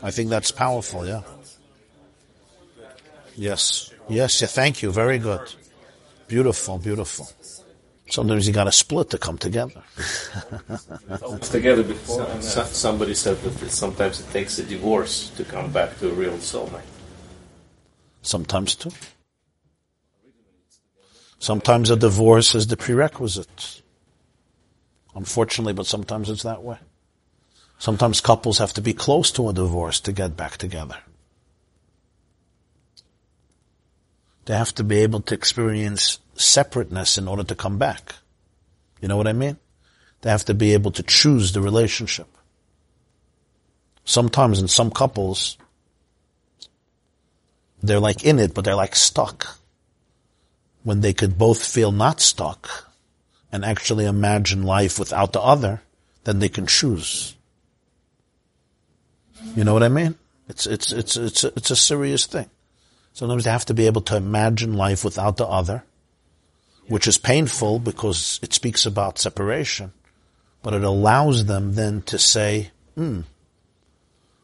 I 0.02 0.10
think 0.10 0.30
that's 0.30 0.50
powerful. 0.50 1.06
Yeah. 1.06 1.22
Yes. 3.36 3.90
Yes. 4.08 4.40
Yeah. 4.40 4.48
Thank 4.48 4.82
you. 4.82 4.90
Very 4.90 5.18
good. 5.18 5.54
Beautiful. 6.28 6.78
Beautiful. 6.78 7.28
Sometimes 8.10 8.46
you 8.46 8.52
got 8.52 8.64
to 8.64 8.72
split 8.72 9.10
to 9.10 9.18
come 9.18 9.38
together. 9.38 9.82
It's 11.36 11.48
together 11.48 11.82
before. 11.82 12.26
and 12.26 12.44
So- 12.44 12.64
Somebody 12.64 13.14
said 13.14 13.38
that 13.42 13.62
it- 13.62 13.70
sometimes 13.70 14.20
it 14.20 14.30
takes 14.30 14.58
a 14.58 14.62
divorce 14.64 15.30
to 15.36 15.44
come 15.44 15.72
back 15.72 15.98
to 15.98 16.10
a 16.10 16.12
real 16.12 16.34
soulmate. 16.38 16.82
Sometimes 18.22 18.74
too. 18.74 18.90
Sometimes 21.38 21.90
a 21.90 21.96
divorce 21.96 22.54
is 22.54 22.66
the 22.66 22.76
prerequisite. 22.76 23.82
Unfortunately, 25.14 25.72
but 25.72 25.86
sometimes 25.86 26.28
it's 26.28 26.42
that 26.42 26.62
way. 26.62 26.78
Sometimes 27.78 28.20
couples 28.20 28.58
have 28.58 28.72
to 28.74 28.80
be 28.80 28.94
close 28.94 29.30
to 29.32 29.48
a 29.48 29.52
divorce 29.52 30.00
to 30.00 30.12
get 30.12 30.36
back 30.36 30.56
together. 30.56 30.96
They 34.46 34.54
have 34.56 34.74
to 34.74 34.84
be 34.84 34.98
able 34.98 35.20
to 35.22 35.34
experience 35.34 36.18
separateness 36.36 37.18
in 37.18 37.28
order 37.28 37.44
to 37.44 37.54
come 37.54 37.78
back. 37.78 38.14
You 39.00 39.08
know 39.08 39.16
what 39.16 39.28
I 39.28 39.32
mean? 39.32 39.58
They 40.22 40.30
have 40.30 40.44
to 40.46 40.54
be 40.54 40.72
able 40.72 40.90
to 40.92 41.02
choose 41.02 41.52
the 41.52 41.60
relationship. 41.60 42.26
Sometimes 44.04 44.60
in 44.60 44.68
some 44.68 44.90
couples, 44.90 45.56
they're 47.82 48.00
like 48.00 48.24
in 48.24 48.38
it, 48.38 48.54
but 48.54 48.64
they're 48.64 48.74
like 48.74 48.96
stuck. 48.96 49.58
When 50.82 51.00
they 51.00 51.12
could 51.12 51.38
both 51.38 51.64
feel 51.64 51.92
not 51.92 52.20
stuck 52.20 52.90
and 53.52 53.64
actually 53.64 54.04
imagine 54.04 54.62
life 54.62 54.98
without 54.98 55.32
the 55.32 55.40
other, 55.40 55.82
then 56.24 56.38
they 56.38 56.48
can 56.48 56.66
choose. 56.66 57.36
You 59.56 59.64
know 59.64 59.72
what 59.72 59.82
I 59.82 59.88
mean? 59.88 60.16
It's, 60.48 60.66
it's, 60.66 60.92
it's, 60.92 61.16
it's, 61.16 61.44
a, 61.44 61.48
it's 61.56 61.70
a 61.70 61.76
serious 61.76 62.26
thing. 62.26 62.50
Sometimes 63.12 63.44
they 63.44 63.50
have 63.50 63.66
to 63.66 63.74
be 63.74 63.86
able 63.86 64.02
to 64.02 64.16
imagine 64.16 64.74
life 64.74 65.04
without 65.04 65.36
the 65.36 65.46
other, 65.46 65.84
which 66.88 67.06
is 67.06 67.18
painful 67.18 67.78
because 67.78 68.38
it 68.42 68.52
speaks 68.52 68.86
about 68.86 69.18
separation, 69.18 69.92
but 70.62 70.74
it 70.74 70.84
allows 70.84 71.46
them 71.46 71.74
then 71.74 72.02
to 72.02 72.18
say, 72.18 72.70
hmm, 72.94 73.20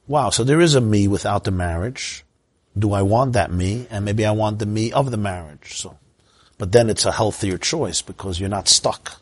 wow, 0.06 0.30
so 0.30 0.44
there 0.44 0.60
is 0.60 0.74
a 0.74 0.80
me 0.80 1.08
without 1.08 1.44
the 1.44 1.50
marriage. 1.50 2.24
Do 2.78 2.92
I 2.92 3.02
want 3.02 3.32
that 3.34 3.52
me? 3.52 3.86
And 3.90 4.04
maybe 4.04 4.24
I 4.24 4.30
want 4.30 4.58
the 4.58 4.66
me 4.66 4.92
of 4.92 5.10
the 5.10 5.16
marriage. 5.16 5.76
So, 5.76 5.98
but 6.58 6.72
then 6.72 6.88
it's 6.88 7.04
a 7.04 7.12
healthier 7.12 7.58
choice 7.58 8.02
because 8.02 8.38
you're 8.38 8.48
not 8.48 8.68
stuck. 8.68 9.20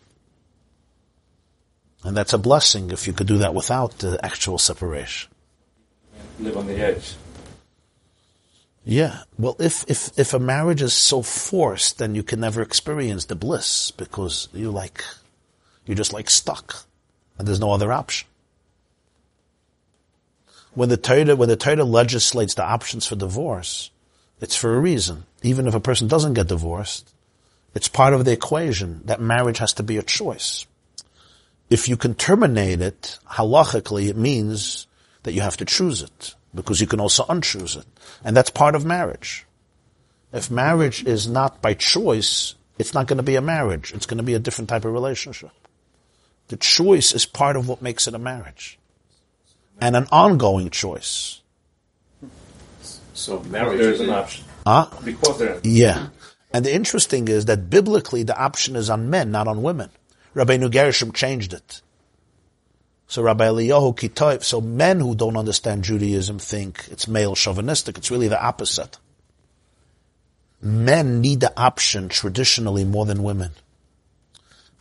And 2.05 2.17
that's 2.17 2.33
a 2.33 2.39
blessing 2.39 2.91
if 2.91 3.07
you 3.07 3.13
could 3.13 3.27
do 3.27 3.39
that 3.39 3.55
without 3.55 3.99
the 3.99 4.25
actual 4.25 4.59
separation. 4.59 5.31
Live 6.39 6.57
on 6.57 6.67
the 6.67 6.77
edge. 6.77 7.15
Yeah. 8.89 9.25
Well, 9.39 9.55
if, 9.59 9.85
if, 9.87 10.19
if 10.19 10.33
a 10.33 10.39
marriage 10.39 10.81
is 10.81 10.95
so 10.95 11.21
forced, 11.21 11.99
then 11.99 12.15
you 12.15 12.23
can 12.23 12.41
never 12.41 12.63
experience 12.63 13.27
the 13.27 13.35
bliss 13.35 13.91
because 13.91 14.49
you 14.55 14.71
like, 14.71 15.05
you're 15.85 15.95
just 15.95 16.15
like 16.15 16.31
stuck 16.31 16.85
and 17.37 17.47
there's 17.47 17.61
no 17.61 17.73
other 17.73 17.93
option. 17.93 18.27
When 20.73 20.89
the 20.89 20.97
Torah, 20.97 21.37
when 21.37 21.51
the 21.51 21.57
Torah 21.57 21.85
legislates 21.85 22.55
the 22.55 22.65
options 22.65 23.07
for 23.07 23.15
divorce, 23.15 23.91
it's 24.41 24.57
for 24.57 24.75
a 24.75 24.81
reason. 24.81 25.25
Even 25.43 25.67
if 25.67 25.75
a 25.75 25.81
person 25.81 26.09
doesn't 26.09 26.33
get 26.33 26.47
divorced, 26.47 27.13
it's 27.75 27.89
part 27.89 28.15
of 28.15 28.25
the 28.25 28.33
equation 28.33 29.03
that 29.05 29.21
marriage 29.21 29.59
has 29.59 29.75
to 29.75 29.83
be 29.83 29.99
a 29.99 30.03
choice. 30.03 30.67
If 31.69 31.91
you 31.91 31.99
can 31.99 32.15
terminate 32.15 32.81
it, 32.81 33.19
halachically, 33.33 34.09
it 34.09 34.17
means 34.17 34.87
that 35.25 35.33
you 35.33 35.43
have 35.43 35.59
to 35.59 35.67
choose 35.67 36.01
it 36.01 36.35
because 36.55 36.81
you 36.81 36.87
can 36.87 37.01
also 37.01 37.25
unchoose 37.25 37.77
it. 37.77 37.87
And 38.25 38.37
that's 38.37 38.51
part 38.51 38.75
of 38.75 38.85
marriage. 38.85 39.47
If 40.33 40.51
marriage 40.51 41.05
is 41.05 41.27
not 41.29 41.63
by 41.63 41.75
choice, 41.75 42.55
it's 42.79 42.95
not 42.95 43.07
going 43.07 43.17
to 43.17 43.23
be 43.23 43.37
a 43.37 43.41
marriage. 43.41 43.93
It's 43.95 44.07
going 44.07 44.19
to 44.19 44.25
be 44.25 44.35
a 44.35 44.39
different 44.39 44.69
type 44.69 44.85
of 44.85 44.93
relationship. 44.93 45.51
The 46.49 46.57
choice 46.57 47.13
is 47.13 47.27
part 47.27 47.57
of 47.57 47.69
what 47.69 47.83
makes 47.83 48.07
it 48.07 48.15
a 48.15 48.19
marriage. 48.19 48.79
And 49.81 49.97
an 49.97 50.07
ongoing 50.11 50.71
choice. 50.71 51.41
So 53.15 53.41
marriage 53.45 53.81
is 53.81 54.01
an 54.01 54.11
option. 54.11 54.45
Huh? 54.67 54.89
Because 55.05 55.39
there 55.39 55.55
are- 55.55 55.61
Yeah. 55.63 56.09
And 56.53 56.65
the 56.65 56.75
interesting 56.75 57.29
is 57.29 57.45
that 57.47 57.69
biblically 57.69 58.23
the 58.23 58.37
option 58.37 58.77
is 58.77 58.89
on 58.89 59.11
men, 59.11 59.31
not 59.31 59.49
on 59.49 59.63
women. 59.63 59.91
Rabbi 60.35 60.57
Gershom 60.57 61.13
changed 61.13 61.53
it. 61.53 61.83
So 63.09 63.23
Rabbi 63.23 63.47
Eliyahu 63.47 63.97
Kitoiv, 63.97 64.45
so 64.45 64.61
men 64.61 65.01
who 65.01 65.15
don't 65.15 65.39
understand 65.39 65.83
Judaism 65.83 66.39
think 66.39 66.87
it's 66.91 67.09
male 67.09 67.35
chauvinistic. 67.35 67.97
It's 67.97 68.11
really 68.11 68.29
the 68.29 68.41
opposite. 68.41 68.99
Men 70.61 71.23
need 71.23 71.41
the 71.41 71.59
option 71.59 72.11
traditionally 72.11 72.85
more 72.85 73.07
than 73.07 73.23
women. 73.23 73.53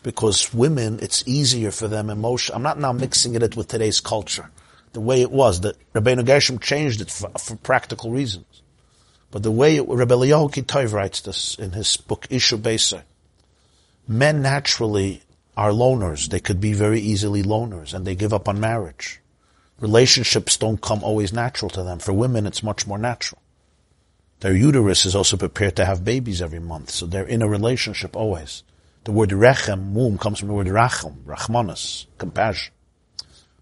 Because 0.04 0.54
women, 0.54 1.00
it's 1.02 1.24
easier 1.26 1.72
for 1.72 1.88
them 1.88 2.10
emotion. 2.10 2.54
I'm 2.54 2.64
not 2.64 2.80
now 2.80 2.92
mixing 2.92 3.34
it 3.36 3.56
with 3.56 3.70
today's 3.70 4.02
culture. 4.02 4.50
the 4.92 5.02
way 5.02 5.22
it 5.22 5.32
was. 5.32 5.62
That 5.62 5.76
Rabbeinu 5.94 6.26
Gershom 6.26 6.60
changed 6.60 7.02
it 7.02 7.12
for, 7.12 7.30
for 7.40 7.56
practical 7.56 8.12
reasons. 8.12 8.62
But 9.32 9.44
the 9.44 9.52
way 9.52 9.78
it, 9.78 9.88
Rebbe 9.88 10.16
Eliyahu 10.16 10.52
Kitov 10.52 10.92
writes 10.92 11.22
this 11.22 11.56
in 11.56 11.72
his 11.72 11.96
book 11.96 12.28
Ishu 12.30 12.58
Beiser. 12.58 13.04
Men 14.08 14.42
naturally 14.42 15.22
are 15.58 15.72
loners. 15.72 16.30
They 16.30 16.40
could 16.40 16.62
be 16.62 16.74
very 16.74 17.02
easily 17.02 17.42
loners 17.42 17.94
and 17.94 18.06
they 18.06 18.16
give 18.16 18.34
up 18.34 18.48
on 18.48 18.60
marriage. 18.60 19.20
Relationships 19.80 20.56
don't 20.56 20.82
come 20.82 21.04
always 21.04 21.34
natural 21.34 21.70
to 21.72 21.84
them. 21.84 22.00
For 22.00 22.14
women, 22.14 22.46
it's 22.46 22.64
much 22.64 22.88
more 22.88 22.98
natural. 23.00 23.42
Their 24.40 24.56
uterus 24.56 25.06
is 25.06 25.16
also 25.16 25.36
prepared 25.36 25.76
to 25.78 25.86
have 25.86 26.06
babies 26.06 26.44
every 26.44 26.60
month, 26.60 26.92
so 26.92 27.08
they're 27.08 27.26
in 27.26 27.42
a 27.42 27.50
relationship 27.50 28.16
always. 28.16 28.62
The 29.04 29.12
word 29.12 29.30
rechem, 29.32 29.94
womb, 29.94 30.20
comes 30.20 30.40
from 30.40 30.50
the 30.50 30.54
word 30.54 30.68
racham, 30.68 31.24
rachmanis, 31.26 32.06
compassion. 32.20 32.74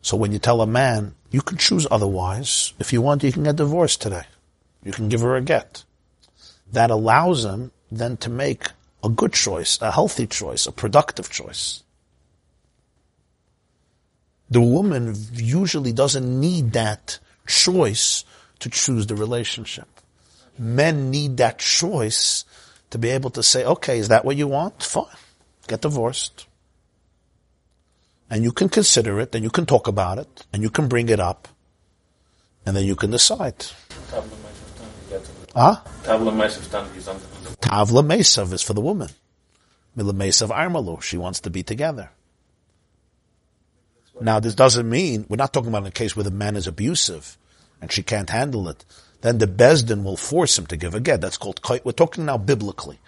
So 0.02 0.18
when 0.18 0.34
you 0.34 0.40
tell 0.40 0.62
a 0.62 0.68
man, 0.68 1.16
you 1.32 1.42
can 1.42 1.58
choose 1.58 1.88
otherwise. 1.90 2.74
If 2.78 2.92
you 2.92 3.02
want, 3.02 3.24
you 3.24 3.32
can 3.32 3.44
get 3.44 3.56
divorced 3.56 4.02
today. 4.02 4.24
You 4.84 4.92
can 4.92 5.08
give 5.08 5.22
her 5.22 5.36
a 5.36 5.42
get. 5.42 5.86
That 6.74 6.92
allows 6.92 7.46
him 7.46 7.72
then 7.90 8.18
to 8.18 8.30
make 8.30 8.68
a 9.04 9.10
good 9.10 9.34
choice, 9.34 9.80
a 9.82 9.92
healthy 9.92 10.28
choice, 10.28 10.68
a 10.68 10.72
productive 10.72 11.30
choice. 11.30 11.84
The 14.50 14.62
woman 14.62 15.16
usually 15.34 15.92
doesn't 15.92 16.40
need 16.40 16.74
that 16.74 17.20
choice 17.48 18.24
to 18.60 18.70
choose 18.70 19.08
the 19.08 19.16
relationship. 19.16 19.88
Men 20.58 21.10
need 21.10 21.38
that 21.38 21.60
choice 21.60 22.46
to 22.92 22.98
be 22.98 23.10
able 23.10 23.30
to 23.32 23.44
say, 23.44 23.66
okay, 23.66 24.00
is 24.00 24.08
that 24.10 24.24
what 24.24 24.38
you 24.38 24.48
want? 24.48 24.82
Fine. 24.84 25.06
Get 25.68 25.82
divorced. 25.82 26.46
And 28.30 28.44
you 28.44 28.52
can 28.52 28.70
consider 28.70 29.20
it, 29.20 29.36
and 29.36 29.44
you 29.44 29.50
can 29.50 29.66
talk 29.66 29.88
about 29.88 30.18
it, 30.18 30.46
and 30.54 30.64
you 30.64 30.70
can 30.70 30.88
bring 30.88 31.10
it 31.10 31.20
up, 31.20 31.48
and 32.66 32.76
then 32.76 32.86
you 32.86 32.96
can 32.96 33.12
decide. 33.12 33.66
Huh? 35.54 35.78
Tavla 36.04 36.34
Mesav 36.34 37.20
Tavla 37.62 38.04
Mesav 38.06 38.54
is 38.54 38.62
for 38.62 38.74
the 38.74 38.82
woman. 38.82 39.10
Mila 39.96 40.14
Mesav 40.14 40.50
Armalu, 40.50 41.02
she 41.02 41.18
wants 41.18 41.40
to 41.42 41.50
be 41.50 41.64
together. 41.64 42.10
Now, 44.22 44.40
this 44.40 44.56
doesn't 44.56 44.90
mean, 44.90 45.26
we're 45.28 45.36
not 45.36 45.54
talking 45.54 45.70
about 45.70 45.86
a 45.86 45.92
case 45.92 46.16
where 46.16 46.24
the 46.24 46.32
man 46.32 46.56
is 46.56 46.68
abusive 46.68 47.38
and 47.82 47.92
she 47.92 48.04
can't 48.04 48.30
handle 48.30 48.70
it. 48.70 48.86
Then 49.22 49.40
the 49.40 49.48
Besdin 49.48 50.04
will 50.04 50.18
force 50.18 50.58
him 50.58 50.68
to 50.68 50.78
give 50.78 50.94
a 50.94 51.00
get. 51.00 51.20
That's 51.22 51.38
called, 51.38 51.60
we're 51.84 51.92
talking 51.92 52.26
now 52.26 52.38
biblically. 52.38 53.00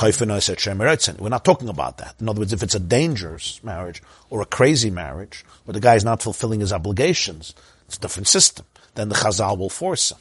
We're 0.00 1.28
not 1.28 1.44
talking 1.44 1.68
about 1.68 1.98
that. 1.98 2.14
In 2.20 2.28
other 2.28 2.40
words, 2.40 2.52
if 2.52 2.62
it's 2.62 2.74
a 2.74 2.80
dangerous 2.80 3.62
marriage 3.62 4.02
or 4.28 4.42
a 4.42 4.46
crazy 4.46 4.90
marriage, 4.90 5.44
where 5.64 5.72
the 5.72 5.80
guy 5.80 5.94
is 5.94 6.04
not 6.04 6.22
fulfilling 6.22 6.60
his 6.60 6.72
obligations, 6.72 7.54
it's 7.86 7.96
a 7.96 8.00
different 8.00 8.28
system. 8.28 8.66
Then 8.94 9.08
the 9.08 9.14
Chazal 9.14 9.56
will 9.58 9.70
force 9.70 10.12
him. 10.12 10.18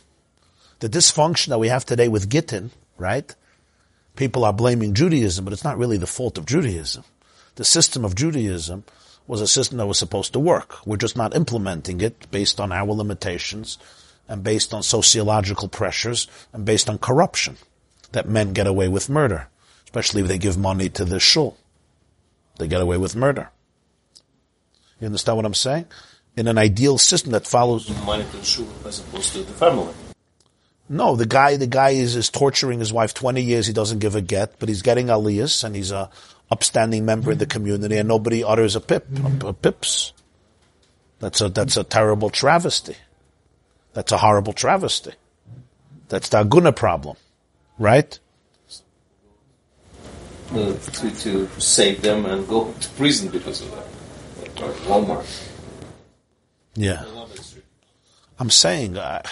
The 0.80 0.90
dysfunction 0.90 1.48
that 1.48 1.60
we 1.60 1.70
have 1.70 1.86
today 1.86 2.08
with 2.08 2.30
Gittin, 2.30 2.72
right? 2.98 3.34
People 4.16 4.46
are 4.46 4.54
blaming 4.54 4.94
Judaism, 4.94 5.44
but 5.44 5.54
it's 5.54 5.64
not 5.64 5.78
really 5.78 5.98
the 5.98 6.08
fault 6.08 6.38
of 6.38 6.46
Judaism. 6.46 7.04
The 7.56 7.66
system 7.66 8.06
of 8.06 8.16
Judaism 8.16 8.84
was 9.28 9.42
a 9.42 9.48
system 9.48 9.78
that 9.78 9.88
was 9.88 10.00
supposed 10.00 10.34
to 10.34 10.40
work. 10.40 10.86
We're 10.86 10.98
just 10.98 11.18
not 11.18 11.36
implementing 11.36 12.02
it 12.02 12.30
based 12.32 12.60
on 12.60 12.72
our 12.72 12.92
limitations 12.92 13.78
and 14.28 14.44
based 14.44 14.74
on 14.74 14.84
sociological 14.84 15.68
pressures 15.68 16.28
and 16.54 16.66
based 16.66 16.90
on 16.90 16.98
corruption 16.98 17.58
that 18.12 18.30
men 18.30 18.54
get 18.54 18.68
away 18.68 18.88
with 18.88 19.10
murder, 19.10 19.48
especially 19.86 20.22
if 20.22 20.28
they 20.28 20.38
give 20.38 20.58
money 20.58 20.90
to 20.90 21.06
the 21.06 21.20
shul. 21.20 21.58
They 22.58 22.68
get 22.68 22.82
away 22.82 22.98
with 22.98 23.16
murder. 23.16 23.50
You 25.00 25.08
understand 25.08 25.38
what 25.38 25.46
I'm 25.46 25.54
saying? 25.54 25.88
In 26.38 26.48
an 26.48 26.58
ideal 26.58 26.98
system 26.98 27.32
that 27.32 27.48
follows 27.48 27.90
money 28.06 28.24
to 28.24 28.38
the 28.38 28.46
shul 28.46 28.68
as 28.86 29.00
opposed 29.00 29.34
to 29.34 29.40
the 29.40 29.54
family. 29.54 29.94
No, 30.88 31.16
the 31.16 31.26
guy, 31.26 31.58
the 31.58 31.68
guy 31.68 31.92
is, 31.92 32.16
is 32.16 32.30
torturing 32.30 32.80
his 32.80 32.94
wife 32.94 33.14
20 33.14 33.42
years. 33.42 33.66
He 33.66 33.74
doesn't 33.74 34.00
give 34.00 34.16
a 34.16 34.22
get, 34.22 34.60
but 34.60 34.70
he's 34.70 34.84
getting 34.84 35.08
aliyas 35.08 35.64
and 35.64 35.76
he's 35.76 35.92
a 35.92 36.12
upstanding 36.52 37.06
member 37.06 37.32
in 37.32 37.38
the 37.38 37.46
community 37.46 37.98
and 37.98 38.08
nobody 38.08 38.44
utters 38.44 38.76
a 38.76 38.82
pip, 38.82 39.08
a, 39.24 39.48
a 39.48 39.54
pips. 39.54 40.14
That's 41.20 41.42
a, 41.42 41.50
that's 41.50 41.78
a 41.78 41.84
terrible 41.84 42.30
travesty. 42.30 42.96
That's 43.94 44.12
a 44.12 44.18
horrible 44.18 44.54
travesty. 44.54 45.14
That's 46.10 46.30
the 46.30 46.44
Aguna 46.44 46.76
problem, 46.76 47.18
right? 47.80 48.20
Uh, 50.52 50.74
to, 50.74 51.12
to 51.12 51.50
save 51.60 52.02
them 52.02 52.26
and 52.26 52.48
go 52.48 52.72
to 52.72 52.90
prison 52.90 53.30
because 53.30 53.62
of 53.62 53.72
that. 53.72 54.62
Or 54.62 54.72
Walmart. 54.88 55.50
Yeah. 56.76 57.04
I'm 58.38 58.50
saying, 58.50 58.98
uh, 58.98 59.24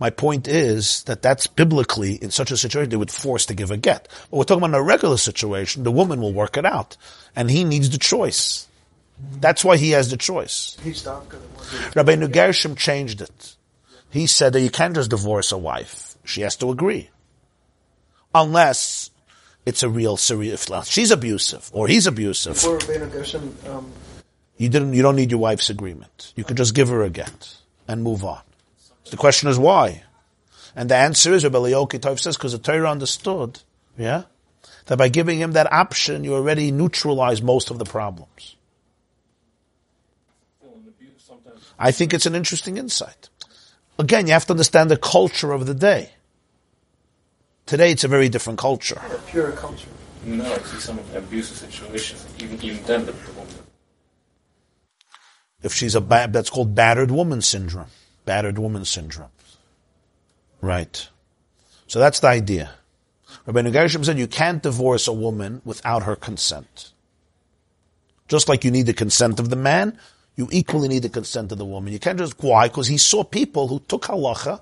my 0.00 0.10
point 0.10 0.46
is 0.46 1.02
that 1.04 1.22
that's 1.22 1.46
biblically, 1.46 2.14
in 2.14 2.30
such 2.30 2.50
a 2.50 2.56
situation, 2.56 2.90
they 2.90 2.96
would 2.96 3.10
force 3.10 3.46
to 3.46 3.54
give 3.54 3.70
a 3.70 3.76
get. 3.76 4.08
But 4.30 4.36
we're 4.36 4.44
talking 4.44 4.64
about 4.64 4.78
a 4.78 4.82
regular 4.82 5.16
situation, 5.16 5.82
the 5.82 5.90
woman 5.90 6.20
will 6.20 6.32
work 6.32 6.56
it 6.56 6.64
out. 6.64 6.96
And 7.34 7.50
he 7.50 7.64
needs 7.64 7.90
the 7.90 7.98
choice. 7.98 8.68
That's 9.40 9.64
why 9.64 9.76
he 9.76 9.90
has 9.90 10.10
the 10.10 10.16
choice. 10.16 10.76
Rabbi 11.96 12.16
Gershom 12.26 12.76
changed 12.76 13.20
it. 13.20 13.56
He 14.10 14.26
said 14.26 14.52
that 14.52 14.60
you 14.60 14.70
can't 14.70 14.94
just 14.94 15.10
divorce 15.10 15.52
a 15.52 15.58
wife. 15.58 16.16
She 16.24 16.42
has 16.42 16.56
to 16.56 16.70
agree. 16.70 17.10
Unless 18.34 19.10
it's 19.66 19.82
a 19.82 19.88
real 19.88 20.16
serious, 20.16 20.68
she's 20.84 21.10
abusive, 21.10 21.70
or 21.72 21.88
he's 21.88 22.06
abusive. 22.06 22.54
Before 22.54 22.78
Rabbi 22.78 23.10
Gershom, 23.10 23.56
um, 23.66 23.92
you 24.56 24.68
didn't, 24.68 24.94
you 24.94 25.02
don't 25.02 25.16
need 25.16 25.30
your 25.30 25.40
wife's 25.40 25.70
agreement. 25.70 26.32
You 26.36 26.44
can 26.44 26.56
just 26.56 26.74
give 26.74 26.88
her 26.88 27.02
a 27.02 27.10
get 27.10 27.56
and 27.88 28.02
move 28.02 28.24
on. 28.24 28.40
The 29.10 29.16
question 29.16 29.48
is 29.48 29.58
why? 29.58 30.02
And 30.76 30.90
the 30.90 30.96
answer 30.96 31.32
is, 31.32 31.44
Rabbi 31.44 31.58
Tov 31.58 32.20
says, 32.20 32.36
because 32.36 32.52
the 32.52 32.58
Torah 32.58 32.90
understood, 32.90 33.60
yeah, 33.96 34.24
that 34.86 34.98
by 34.98 35.08
giving 35.08 35.38
him 35.38 35.52
that 35.52 35.72
option, 35.72 36.24
you 36.24 36.34
already 36.34 36.70
neutralize 36.70 37.42
most 37.42 37.70
of 37.70 37.78
the 37.78 37.84
problems. 37.84 38.56
I 41.78 41.90
think 41.92 42.12
it's 42.12 42.26
an 42.26 42.34
interesting 42.34 42.76
insight. 42.76 43.28
Again, 43.98 44.26
you 44.26 44.32
have 44.32 44.46
to 44.46 44.52
understand 44.52 44.90
the 44.90 44.96
culture 44.96 45.52
of 45.52 45.66
the 45.66 45.74
day. 45.74 46.10
Today, 47.66 47.92
it's 47.92 48.04
a 48.04 48.08
very 48.08 48.28
different 48.28 48.58
culture. 48.58 49.00
a 49.10 49.18
pure 49.30 49.52
culture. 49.52 49.88
No, 50.24 50.44
I 50.44 50.58
see 50.58 50.78
some 50.78 50.98
abusive 51.14 51.56
situations, 51.56 52.26
even, 52.38 52.60
even 52.62 52.82
then 52.84 53.06
the 53.06 53.12
woman. 53.12 53.54
If 55.62 55.74
she's 55.74 55.94
a 55.94 56.00
bad, 56.00 56.32
that's 56.32 56.50
called 56.50 56.74
battered 56.74 57.10
woman 57.10 57.42
syndrome 57.42 57.90
battered 58.28 58.58
woman 58.58 58.84
syndrome. 58.84 59.30
Right. 60.60 61.08
So 61.86 61.98
that's 61.98 62.20
the 62.20 62.26
idea. 62.28 62.68
Rabbi 63.46 63.70
Gershom 63.70 64.04
said 64.04 64.18
you 64.18 64.26
can't 64.26 64.62
divorce 64.62 65.08
a 65.08 65.14
woman 65.14 65.62
without 65.64 66.02
her 66.02 66.14
consent. 66.14 66.92
Just 68.28 68.46
like 68.46 68.64
you 68.64 68.70
need 68.70 68.84
the 68.84 68.92
consent 68.92 69.40
of 69.40 69.48
the 69.48 69.56
man, 69.56 69.98
you 70.36 70.46
equally 70.52 70.88
need 70.88 71.04
the 71.04 71.08
consent 71.08 71.52
of 71.52 71.56
the 71.56 71.64
woman. 71.64 71.90
You 71.90 71.98
can't 71.98 72.18
just, 72.18 72.42
why? 72.42 72.68
Because 72.68 72.86
he 72.86 72.98
saw 72.98 73.24
people 73.24 73.66
who 73.68 73.80
took 73.88 74.02
halacha 74.02 74.60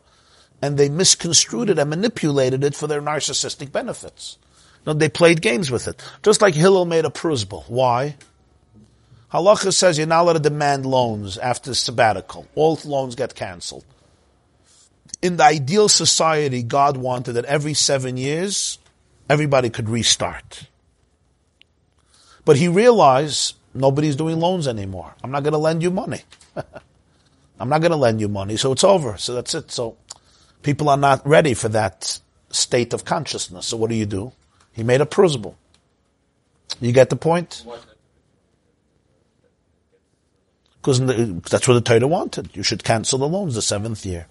and 0.63 0.79
they 0.79 0.89
misconstrued 0.89 1.69
it 1.69 1.81
and 1.81 1.91
manipulated 1.91 2.63
it 2.63 2.77
for 2.77 2.87
their 2.87 3.03
narcissistic 3.03 3.73
benefits. 3.73 4.39
Know, 4.87 4.93
they 4.93 5.09
played 5.09 5.43
games 5.43 5.73
with 5.73 5.89
it. 5.89 6.01
Just 6.23 6.41
like 6.41 6.55
Hillel 6.55 6.85
made 6.85 7.05
a 7.05 7.11
prusbul. 7.11 7.65
Why? 7.67 8.15
Halacha 9.33 9.73
says 9.73 9.99
you're 9.99 10.07
not 10.07 10.23
allowed 10.23 10.33
to 10.35 10.39
demand 10.41 10.87
loans 10.87 11.37
after 11.39 11.75
sabbatical. 11.75 12.47
All 12.55 12.79
loans 12.85 13.15
get 13.15 13.35
canceled. 13.35 13.85
In 15.21 15.37
the 15.37 15.45
ideal 15.45 15.89
society, 15.89 16.63
God 16.63 16.97
wanted 16.97 17.33
that 17.33 17.45
every 17.47 17.75
seven 17.75 18.17
years, 18.17 18.79
everybody 19.29 19.71
could 19.71 19.89
restart. 19.89 20.69
But 22.45 22.57
he 22.57 22.69
realized 22.69 23.57
nobody's 23.75 24.15
doing 24.15 24.39
loans 24.39 24.69
anymore. 24.69 25.15
I'm 25.25 25.33
not 25.33 25.43
going 25.43 25.53
to 25.53 25.59
lend 25.59 25.83
you 25.83 25.91
money. 25.91 26.23
I'm 27.59 27.69
not 27.69 27.81
going 27.81 27.91
to 27.91 27.97
lend 27.97 28.21
you 28.21 28.29
money, 28.29 28.57
so 28.57 28.73
it's 28.73 28.85
over. 28.85 29.17
So 29.17 29.35
that's 29.35 29.55
it. 29.55 29.71
So 29.73 29.97
people 30.63 30.89
are 30.89 30.97
not 30.97 31.27
ready 31.27 31.55
for 31.55 31.69
that 31.71 32.21
state 32.51 32.93
of 32.93 33.05
consciousness. 33.05 33.67
So 33.67 33.77
what 33.77 33.91
do 33.91 33.97
you 33.97 34.07
do? 34.07 34.33
He 34.73 34.83
made 34.83 35.01
a 35.01 35.07
prusbul. 35.07 35.57
You 36.81 36.93
get 36.93 37.11
the 37.11 37.17
point? 37.17 37.65
Because 40.87 41.43
that's 41.51 41.67
what 41.67 41.75
the 41.75 41.81
Torah 41.81 42.07
wanted. 42.07 42.51
You 42.55 42.63
should 42.63 42.85
cancel 42.85 43.19
the 43.19 43.27
loans 43.27 43.57
the 43.57 43.63
seventh 43.63 44.07
year. 44.07 44.29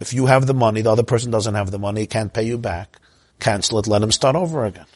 If 0.00 0.12
you 0.12 0.26
have 0.26 0.48
the 0.48 0.52
money, 0.52 0.82
the 0.82 0.90
other 0.90 1.04
person 1.04 1.30
doesn't 1.30 1.54
have 1.54 1.70
the 1.70 1.78
money, 1.78 2.06
can't 2.06 2.32
pay 2.32 2.42
you 2.42 2.58
back, 2.58 2.98
cancel 3.38 3.78
it, 3.78 3.86
let 3.86 4.02
him 4.02 4.10
start 4.10 4.34
over 4.34 4.64
again. 4.64 4.86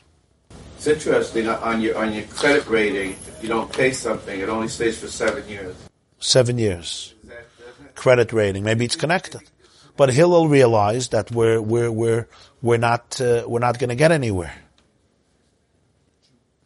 It's 0.79 0.89
interesting 0.89 1.47
on 1.47 1.81
your 1.81 1.97
on 1.97 2.13
your 2.13 2.25
credit 2.25 2.67
rating. 2.67 3.13
If 3.13 3.39
you 3.41 3.49
don't 3.49 3.73
pay 3.73 3.93
something, 3.93 4.41
it 4.41 4.49
only 4.49 4.67
stays 4.67 4.99
for 4.99 5.07
seven 5.07 5.49
years. 5.49 5.77
Seven 6.19 6.59
years. 6.59 7.15
Credit 7.95 8.33
rating. 8.33 8.65
Maybe 8.65 8.85
it's 8.85 8.97
connected. 8.97 9.43
But 9.97 10.13
Hillel 10.13 10.49
realized 10.49 11.13
that 11.13 11.31
we're 11.31 11.61
we're 11.61 11.93
we're 11.93 12.27
we're 12.63 12.79
not 12.79 13.21
uh, 13.21 13.45
we're 13.47 13.61
not 13.61 13.79
going 13.79 13.91
to 13.91 13.95
get 13.95 14.11
anywhere. 14.11 14.55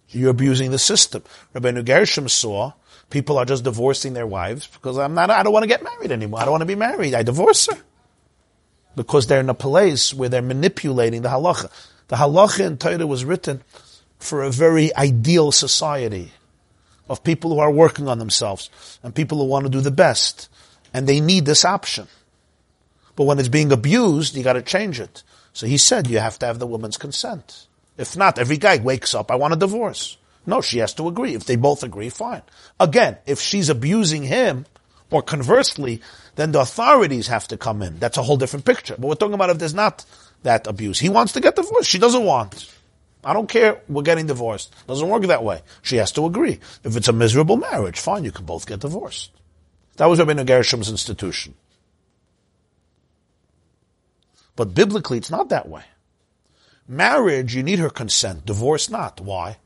You're 0.09 0.31
abusing 0.31 0.71
the 0.71 0.79
system. 0.79 1.25
Rabbeinu 1.55 1.85
Gershom 1.85 2.27
saw 2.27 2.73
people 3.11 3.39
are 3.39 3.45
just 3.45 3.65
divorcing 3.65 4.15
their 4.15 4.27
wives 4.27 4.67
because 4.69 4.97
I'm 4.99 5.15
not, 5.15 5.31
I 5.31 5.43
don't 5.43 5.53
want 5.53 5.65
to 5.65 5.69
get 5.69 5.83
married 5.83 6.13
anymore. 6.13 6.41
I 6.41 6.45
don't 6.45 6.53
want 6.53 6.63
to 6.63 6.67
be 6.67 6.77
married. 6.77 7.15
I 7.15 7.23
divorce 7.23 7.69
her. 7.71 7.79
Because 8.97 9.27
they're 9.27 9.41
in 9.41 9.51
a 9.51 9.55
place 9.55 10.15
where 10.15 10.29
they're 10.29 10.43
manipulating 10.43 11.23
the 11.23 11.29
halacha. 11.29 11.71
The 12.09 12.17
halacha 12.17 12.67
in 12.67 12.79
Torah 12.79 13.07
was 13.07 13.25
written 13.25 13.63
for 14.19 14.43
a 14.43 14.51
very 14.51 14.95
ideal 14.97 15.53
society 15.53 16.33
of 17.09 17.25
people 17.25 17.51
who 17.51 17.59
are 17.59 17.71
working 17.71 18.09
on 18.09 18.19
themselves 18.19 18.99
and 19.03 19.15
people 19.15 19.39
who 19.39 19.45
want 19.45 19.67
to 19.67 19.71
do 19.71 19.81
the 19.81 19.91
best. 19.91 20.49
And 20.93 21.07
they 21.07 21.21
need 21.21 21.45
this 21.45 21.65
option. 21.65 22.09
But 23.17 23.25
when 23.25 23.39
it's 23.39 23.49
being 23.49 23.73
abused, 23.73 24.35
you 24.35 24.43
gotta 24.43 24.63
change 24.63 24.99
it. 24.99 25.23
So 25.53 25.67
he 25.67 25.77
said 25.77 26.07
you 26.09 26.19
have 26.19 26.39
to 26.41 26.47
have 26.47 26.59
the 26.59 26.67
woman's 26.67 26.97
consent. 26.97 27.67
If 27.97 28.17
not, 28.17 28.39
every 28.39 28.57
guy 28.57 28.79
wakes 28.79 29.15
up, 29.15 29.31
I 29.31 29.35
want 29.37 29.53
a 29.53 29.57
divorce. 29.57 30.17
No, 30.47 30.61
she 30.61 30.79
has 30.79 30.95
to 30.95 31.09
agree. 31.09 31.35
If 31.35 31.45
they 31.45 31.57
both 31.57 31.83
agree, 31.83 32.09
fine. 32.09 32.43
Again, 32.79 33.19
if 33.27 33.41
she's 33.41 33.69
abusing 33.69 34.23
him, 34.23 34.67
or 35.11 35.23
conversely, 35.23 36.01
then 36.37 36.53
the 36.53 36.61
authorities 36.61 37.27
have 37.27 37.49
to 37.49 37.57
come 37.57 37.83
in. 37.83 37.99
That's 37.99 38.17
a 38.17 38.23
whole 38.23 38.37
different 38.37 38.65
picture. 38.65 38.95
But 38.99 39.09
we're 39.09 39.15
talking 39.15 39.35
about 39.35 39.51
if 39.51 39.59
there's 39.59 39.75
not 39.75 40.05
that 40.43 40.67
abuse. 40.67 40.99
He 40.99 41.09
wants 41.09 41.33
to 41.33 41.41
get 41.41 41.57
divorced. 41.57 41.91
She 41.91 41.99
doesn't 41.99 42.25
want. 42.25 42.73
I 43.23 43.33
don't 43.33 43.49
care. 43.49 43.83
We're 43.89 44.03
getting 44.03 44.27
divorced. 44.27 44.75
Doesn't 44.87 45.09
work 45.09 45.23
that 45.25 45.45
way. 45.45 45.63
She 45.83 45.97
has 45.97 46.13
to 46.13 46.25
agree. 46.27 46.61
If 46.85 46.97
it's 46.97 47.09
a 47.09 47.13
miserable 47.13 47.57
marriage, 47.57 47.99
fine. 47.99 48.25
You 48.25 48.33
can 48.33 48.47
both 48.47 48.67
get 48.67 48.81
divorced. 48.81 49.31
That 49.97 50.07
was 50.07 50.19
Rabbi 50.19 50.43
Gershom's 50.45 50.89
institution. 50.89 51.55
But 54.57 54.75
biblically, 54.75 55.19
it's 55.19 55.31
not 55.31 55.51
that 55.51 55.69
way. 55.69 55.83
Marriage, 56.89 57.55
you 57.55 57.63
need 57.63 57.79
her 57.79 57.91
consent. 57.91 58.47
Divorce, 58.47 58.89
not. 58.89 59.21
Why? 59.21 59.59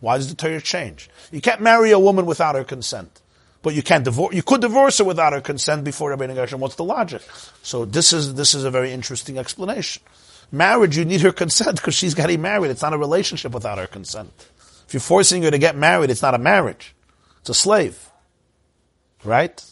Why 0.00 0.16
does 0.16 0.28
the 0.28 0.34
Torah 0.34 0.60
change? 0.60 1.10
You 1.30 1.40
can't 1.40 1.60
marry 1.60 1.90
a 1.90 1.98
woman 1.98 2.26
without 2.26 2.54
her 2.54 2.64
consent. 2.64 3.20
But 3.62 3.74
you 3.74 3.82
can't 3.82 4.04
divorce, 4.04 4.34
you 4.34 4.42
could 4.42 4.62
divorce 4.62 4.98
her 4.98 5.04
without 5.04 5.34
her 5.34 5.40
consent 5.40 5.84
before 5.84 6.10
Rabbi 6.10 6.32
Gershom. 6.32 6.60
What's 6.60 6.76
the 6.76 6.84
logic? 6.84 7.22
So 7.62 7.84
this 7.84 8.12
is, 8.12 8.34
this 8.34 8.54
is 8.54 8.64
a 8.64 8.70
very 8.70 8.90
interesting 8.90 9.36
explanation. 9.36 10.02
Marriage, 10.50 10.96
you 10.96 11.04
need 11.04 11.20
her 11.20 11.32
consent 11.32 11.76
because 11.76 11.94
she's 11.94 12.14
getting 12.14 12.40
married. 12.40 12.70
It's 12.70 12.82
not 12.82 12.94
a 12.94 12.98
relationship 12.98 13.52
without 13.52 13.78
her 13.78 13.86
consent. 13.86 14.32
If 14.86 14.94
you're 14.94 15.00
forcing 15.00 15.42
her 15.42 15.50
to 15.50 15.58
get 15.58 15.76
married, 15.76 16.10
it's 16.10 16.22
not 16.22 16.34
a 16.34 16.38
marriage. 16.38 16.94
It's 17.40 17.50
a 17.50 17.54
slave. 17.54 18.08
Right? 19.22 19.62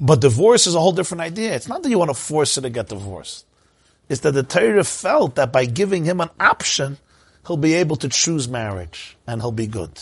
But 0.00 0.20
divorce 0.20 0.66
is 0.66 0.74
a 0.74 0.80
whole 0.80 0.92
different 0.92 1.20
idea. 1.20 1.54
It's 1.54 1.68
not 1.68 1.84
that 1.84 1.88
you 1.88 1.98
want 1.98 2.10
to 2.10 2.14
force 2.14 2.56
her 2.56 2.60
to 2.62 2.70
get 2.70 2.88
divorced. 2.88 3.46
It's 4.08 4.20
that 4.22 4.32
the 4.32 4.42
Torah 4.42 4.84
felt 4.84 5.36
that 5.36 5.52
by 5.52 5.64
giving 5.64 6.04
him 6.04 6.20
an 6.20 6.28
option, 6.40 6.98
he'll 7.46 7.56
be 7.56 7.74
able 7.74 7.96
to 7.96 8.08
choose 8.08 8.48
marriage 8.48 9.16
and 9.26 9.40
he'll 9.40 9.52
be 9.52 9.66
good. 9.66 10.00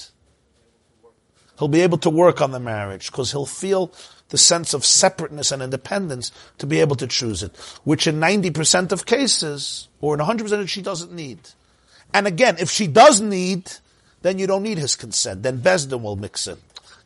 He'll 1.59 1.69
be 1.69 1.83
able 1.83 1.99
to 1.99 2.11
work 2.11 2.41
on 2.41 2.53
the 2.53 2.61
marriage 2.61 3.11
because 3.11 3.33
he'll 3.33 3.47
feel 3.47 3.93
the 4.31 4.39
sense 4.39 4.73
of 4.73 4.85
separateness 4.85 5.53
and 5.53 5.62
independence 5.62 6.33
to 6.59 6.67
be 6.67 6.81
able 6.81 6.97
to 6.97 7.07
choose 7.07 7.43
it, 7.43 7.55
which 7.85 8.07
in 8.07 8.21
90% 8.21 8.93
of 8.93 9.05
cases, 9.05 9.89
or 10.01 10.15
in 10.15 10.21
100% 10.21 10.69
she 10.69 10.83
doesn't 10.83 11.12
need. 11.12 11.39
And 12.15 12.27
again, 12.27 12.57
if 12.59 12.71
she 12.71 12.87
does 12.87 13.21
need, 13.21 13.71
then 14.23 14.39
you 14.39 14.47
don't 14.47 14.62
need 14.62 14.79
his 14.79 14.97
consent. 14.97 15.43
Then 15.43 15.59
Besdin 15.59 16.01
will 16.01 16.17
mix 16.17 16.47
in. 16.47 16.59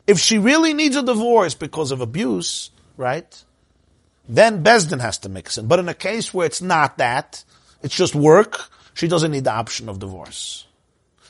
If 0.07 0.19
she 0.19 0.37
really 0.37 0.73
needs 0.73 0.95
a 0.95 1.03
divorce 1.03 1.55
because 1.55 1.91
of 1.91 1.99
abuse, 1.99 2.69
right? 2.95 3.43
Then 4.29 4.63
Besdin 4.63 5.01
has 5.01 5.17
to 5.19 5.29
mix 5.29 5.57
in. 5.57 5.67
But 5.67 5.79
in 5.79 5.89
a 5.89 5.93
case 5.93 6.33
where 6.33 6.45
it's 6.45 6.61
not 6.61 6.97
that, 6.97 7.43
it's 7.81 7.95
just 7.95 8.15
work, 8.15 8.69
she 8.95 9.07
doesn't 9.07 9.31
need 9.31 9.43
the 9.43 9.51
option 9.51 9.87
of 9.87 9.99
divorce. 9.99 10.65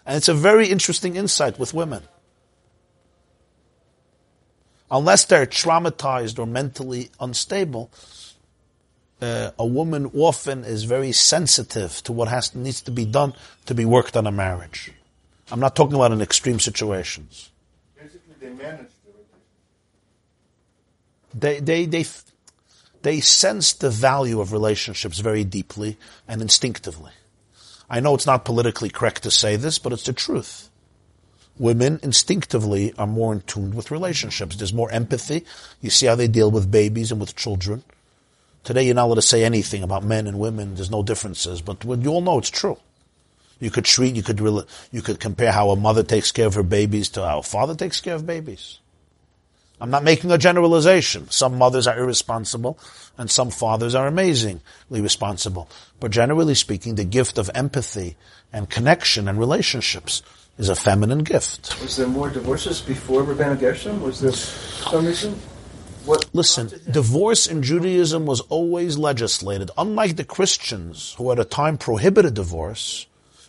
And 0.05 0.15
it's 0.15 0.29
a 0.29 0.33
very 0.33 0.67
interesting 0.67 1.17
insight 1.17 1.59
with 1.59 1.73
women. 1.73 2.03
Unless 4.89 5.25
they're 5.25 5.47
traumatized 5.47 6.39
or 6.39 6.45
mentally 6.45 7.09
unstable, 7.19 7.91
uh, 9.21 9.51
a 9.59 9.65
woman 9.65 10.11
often 10.13 10.63
is 10.63 10.85
very 10.85 11.11
sensitive 11.11 12.01
to 12.03 12.13
what 12.13 12.29
has 12.29 12.55
needs 12.55 12.81
to 12.81 12.91
be 12.91 13.03
done 13.05 13.33
to 13.65 13.73
be 13.73 13.83
worked 13.83 14.15
on 14.15 14.27
a 14.27 14.31
marriage. 14.31 14.91
I'm 15.51 15.59
not 15.59 15.75
talking 15.75 15.95
about 15.95 16.11
in 16.11 16.21
extreme 16.21 16.59
situations. 16.59 17.49
Basically, 17.97 18.35
they 18.39 18.49
manage 18.49 18.87
they, 21.35 21.59
they, 21.59 21.85
they, 21.85 22.05
they 23.01 23.19
sense 23.19 23.73
the 23.73 23.89
value 23.89 24.39
of 24.39 24.53
relationships 24.53 25.19
very 25.19 25.43
deeply 25.43 25.97
and 26.27 26.41
instinctively. 26.41 27.11
I 27.89 27.99
know 27.99 28.15
it's 28.15 28.25
not 28.25 28.45
politically 28.45 28.89
correct 28.89 29.23
to 29.23 29.31
say 29.31 29.55
this, 29.55 29.79
but 29.79 29.93
it's 29.93 30.03
the 30.03 30.13
truth. 30.13 30.69
Women 31.57 31.99
instinctively 32.03 32.93
are 32.97 33.07
more 33.07 33.31
in 33.31 33.41
tune 33.41 33.75
with 33.75 33.91
relationships. 33.91 34.57
There's 34.57 34.73
more 34.73 34.91
empathy. 34.91 35.45
You 35.81 35.89
see 35.89 36.07
how 36.07 36.15
they 36.15 36.27
deal 36.27 36.51
with 36.51 36.71
babies 36.71 37.11
and 37.11 37.19
with 37.21 37.35
children. 37.35 37.83
Today 38.63 38.83
you're 38.83 38.95
not 38.95 39.05
allowed 39.05 39.15
to 39.15 39.21
say 39.21 39.43
anything 39.43 39.83
about 39.83 40.03
men 40.03 40.27
and 40.27 40.39
women. 40.39 40.75
There's 40.75 40.91
no 40.91 41.03
differences, 41.03 41.61
but 41.61 41.85
you 41.85 42.09
all 42.09 42.21
know 42.21 42.39
it's 42.39 42.49
true. 42.49 42.77
You 43.59 43.71
could 43.71 43.85
treat, 43.85 44.15
you 44.15 44.23
could, 44.23 44.39
you 44.91 45.01
could 45.01 45.19
compare 45.19 45.51
how 45.51 45.69
a 45.69 45.75
mother 45.75 46.03
takes 46.03 46.31
care 46.31 46.47
of 46.47 46.55
her 46.55 46.63
babies 46.63 47.09
to 47.09 47.25
how 47.25 47.39
a 47.39 47.43
father 47.43 47.75
takes 47.75 48.01
care 48.01 48.15
of 48.15 48.25
babies. 48.25 48.79
I'm 49.80 49.89
not 49.89 50.03
making 50.03 50.31
a 50.31 50.38
generalization. 50.38 51.30
Some 51.30 51.57
mothers 51.57 51.88
are 51.88 51.97
irresponsible 51.97 52.80
and 53.18 53.30
some 53.30 53.52
fathers 53.52 53.95
are 53.95 54.07
amazingly 54.07 54.61
responsible. 54.89 55.69
But 55.99 56.11
generally 56.11 56.56
speaking, 56.56 56.95
the 56.95 57.03
gift 57.03 57.38
of 57.38 57.49
empathy 57.53 58.15
and 58.53 58.69
connection 58.69 59.27
and 59.27 59.38
relationships 59.38 60.22
is 60.57 60.69
a 60.69 60.76
feminine 60.76 61.23
gift. 61.23 61.81
Was 61.81 61.97
there 61.97 62.07
more 62.07 62.30
divorces 62.30 62.81
before 62.81 63.23
Rabbeinu 63.23 63.60
Gershom? 63.60 64.02
Was 64.02 64.22
there 64.22 64.31
some 64.31 65.06
reason? 65.06 65.34
What 66.06 66.30
Listen, 66.34 66.69
divorce 66.89 67.47
in 67.47 67.64
Judaism 67.64 68.27
was 68.27 68.39
always 68.41 68.95
legislated. 68.97 69.72
Unlike 69.76 70.18
the 70.18 70.23
Christians, 70.23 71.15
who 71.18 71.31
at 71.31 71.39
a 71.39 71.45
time 71.45 71.80
prohibited 71.80 72.35
divorce, 72.35 73.07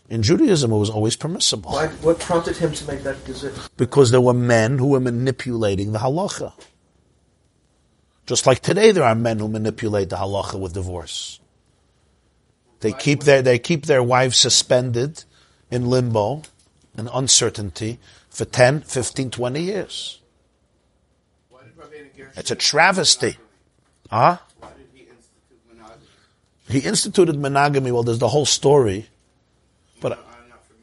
in 0.08 0.22
Judaism, 0.22 0.72
it 0.72 0.78
was 0.78 0.90
always 0.90 1.16
permissible. 1.16 1.72
Why, 1.72 1.88
what 1.88 2.20
prompted 2.20 2.56
him 2.56 2.72
to 2.72 2.86
make 2.86 3.02
that 3.02 3.24
decision? 3.24 3.60
Because 3.76 4.10
there 4.10 4.20
were 4.20 4.34
men 4.34 4.78
who 4.78 4.88
were 4.88 5.00
manipulating 5.00 5.92
the 5.92 5.98
halacha. 5.98 6.52
Just 8.26 8.46
like 8.46 8.60
today, 8.60 8.92
there 8.92 9.04
are 9.04 9.14
men 9.14 9.38
who 9.38 9.48
manipulate 9.48 10.10
the 10.10 10.16
halacha 10.16 10.58
with 10.58 10.74
divorce. 10.74 11.40
They 12.80 12.92
keep 12.92 13.22
their 13.22 13.42
they 13.42 13.58
keep 13.58 13.86
their 13.86 14.02
wives 14.02 14.36
suspended 14.36 15.24
in 15.70 15.86
limbo 15.86 16.42
and 16.96 17.08
uncertainty 17.12 17.98
for 18.28 18.44
10, 18.44 18.82
15, 18.82 19.30
20 19.30 19.60
years. 19.60 20.20
It's 22.36 22.50
a 22.50 22.54
travesty. 22.54 23.38
Huh? 24.10 24.38
He 26.68 26.80
instituted 26.80 27.38
monogamy. 27.38 27.92
Well, 27.92 28.02
there's 28.02 28.18
the 28.18 28.28
whole 28.28 28.44
story. 28.44 29.08
But 30.00 30.24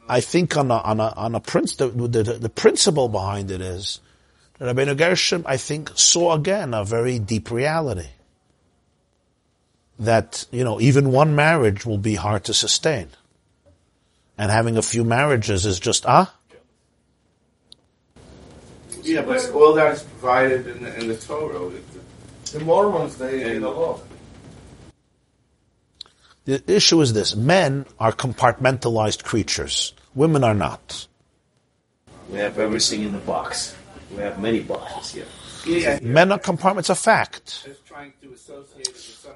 I 0.08 0.20
think 0.20 0.56
on 0.56 0.70
a, 0.70 0.74
on 0.74 1.00
a, 1.00 1.12
on 1.16 1.34
a 1.34 1.40
prince, 1.40 1.76
the, 1.76 1.88
the, 1.88 2.22
the 2.22 2.48
principle 2.48 3.08
behind 3.08 3.50
it 3.50 3.60
is 3.60 4.00
that 4.58 4.74
Rabbeinu 4.74 4.96
Gershom, 4.96 5.44
I 5.46 5.56
think, 5.56 5.90
saw 5.94 6.34
again 6.34 6.74
a 6.74 6.84
very 6.84 7.18
deep 7.18 7.50
reality. 7.50 8.08
That, 9.98 10.46
you 10.50 10.64
know, 10.64 10.80
even 10.80 11.12
one 11.12 11.36
marriage 11.36 11.86
will 11.86 11.98
be 11.98 12.16
hard 12.16 12.44
to 12.44 12.54
sustain. 12.54 13.08
And 14.36 14.50
having 14.50 14.76
a 14.76 14.82
few 14.82 15.04
marriages 15.04 15.64
is 15.64 15.78
just, 15.78 16.04
ah? 16.06 16.34
Yeah, 19.02 19.22
but 19.22 19.50
all 19.50 19.74
that 19.74 19.92
is 19.92 20.02
provided 20.02 20.66
in 20.66 20.82
the, 20.82 21.00
in 21.00 21.08
the 21.08 21.16
Torah. 21.16 21.70
The 22.50 22.60
Mormons, 22.60 23.16
they, 23.16 23.54
in 23.54 23.62
the 23.62 23.70
law. 23.70 24.00
The 26.44 26.62
issue 26.66 27.00
is 27.00 27.12
this. 27.12 27.34
Men 27.34 27.86
are 27.98 28.12
compartmentalized 28.12 29.24
creatures. 29.24 29.94
Women 30.14 30.44
are 30.44 30.54
not. 30.54 31.06
We 32.28 32.38
have 32.38 32.58
everything 32.58 33.02
in 33.02 33.12
the 33.12 33.18
box. 33.18 33.74
We 34.10 34.18
have 34.18 34.38
many 34.40 34.60
boxes 34.60 35.14
here. 35.14 35.26
Yeah. 35.66 35.98
Men 36.02 36.32
are 36.32 36.38
compartments. 36.38 36.90
A 36.90 36.94
fact. 36.94 37.66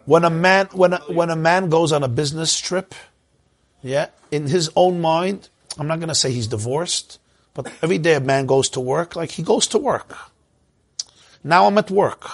When 0.04 0.24
a 0.24 0.30
man, 0.30 0.68
when 0.72 0.92
a, 0.92 0.98
when 1.08 1.30
a 1.30 1.36
man 1.36 1.70
goes 1.70 1.92
on 1.92 2.02
a 2.02 2.08
business 2.08 2.58
trip, 2.58 2.94
yeah, 3.82 4.08
in 4.30 4.46
his 4.46 4.70
own 4.76 5.00
mind, 5.00 5.48
I'm 5.78 5.86
not 5.86 6.00
going 6.00 6.08
to 6.08 6.14
say 6.14 6.30
he's 6.32 6.46
divorced, 6.46 7.18
but 7.54 7.72
every 7.82 7.98
day 7.98 8.14
a 8.14 8.20
man 8.20 8.46
goes 8.46 8.68
to 8.70 8.80
work, 8.80 9.16
like 9.16 9.30
he 9.30 9.42
goes 9.42 9.66
to 9.68 9.78
work. 9.78 10.16
Now 11.42 11.66
I'm 11.66 11.78
at 11.78 11.90
work. 11.90 12.28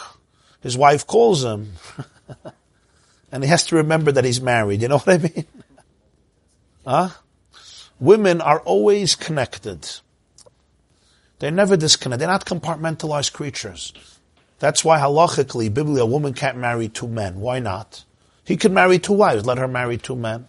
His 0.61 0.77
wife 0.77 1.07
calls 1.07 1.45
him. 1.45 1.73
and 3.35 3.43
he 3.43 3.51
has 3.51 3.65
to 3.65 3.75
remember 3.75 4.13
that 4.13 4.25
he's 4.25 4.41
married. 4.41 4.81
You 4.81 4.87
know 4.87 4.99
what 5.01 5.09
I 5.09 5.19
mean? 5.19 5.47
Huh? 6.87 7.09
Women 7.99 8.41
are 8.41 8.61
always 8.61 9.17
connected. 9.17 9.91
They're 11.41 11.51
never 11.51 11.77
disconnected. 11.77 12.21
They're 12.21 12.29
not 12.29 12.45
compartmentalized 12.45 13.33
creatures. 13.33 13.93
That's 14.61 14.85
why 14.85 15.01
halachically, 15.01 15.75
biblically, 15.75 16.01
a 16.01 16.07
woman 16.07 16.33
can't 16.33 16.59
marry 16.59 16.89
two 16.89 17.09
men. 17.09 17.41
Why 17.41 17.59
not? 17.59 18.05
He 18.45 18.57
could 18.57 18.71
marry 18.71 19.01
two 19.01 19.15
wives. 19.15 19.45
Let 19.45 19.59
her 19.59 19.67
marry 19.67 19.99
two 19.99 20.15
men. 20.15 20.47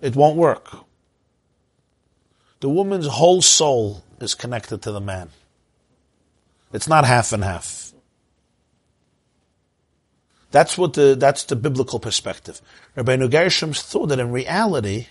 It 0.00 0.14
won't 0.14 0.36
work. 0.36 0.70
The 2.60 2.68
woman's 2.68 3.08
whole 3.08 3.42
soul 3.42 4.04
is 4.20 4.36
connected 4.36 4.82
to 4.82 4.92
the 4.92 5.00
man. 5.00 5.30
It's 6.72 6.86
not 6.86 7.04
half 7.04 7.32
and 7.32 7.42
half. 7.42 7.85
That's 10.50 10.78
what 10.78 10.94
the 10.94 11.16
that's 11.18 11.44
the 11.44 11.56
biblical 11.56 11.98
perspective. 11.98 12.60
Rabbeinu 12.96 13.30
Gershom's 13.30 13.82
thought 13.82 14.06
that 14.06 14.20
in 14.20 14.30
reality, 14.30 15.08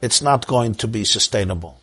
it's 0.00 0.20
not 0.20 0.46
going 0.46 0.74
to 0.76 0.88
be 0.88 1.04
sustainable. 1.04 1.80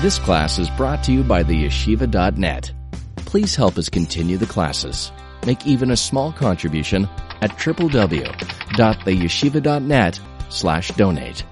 This 0.00 0.18
class 0.18 0.58
is 0.58 0.68
brought 0.70 1.04
to 1.04 1.12
you 1.12 1.22
by 1.22 1.44
the 1.44 1.64
yeshiva.net. 1.64 2.72
Please 3.16 3.54
help 3.54 3.78
us 3.78 3.88
continue 3.88 4.36
the 4.36 4.46
classes. 4.46 5.12
Make 5.46 5.64
even 5.66 5.92
a 5.92 5.96
small 5.96 6.32
contribution 6.32 7.08
at 7.40 7.50
www.theyeshiva.net 7.52 10.20
slash 10.48 10.88
donate. 10.90 11.44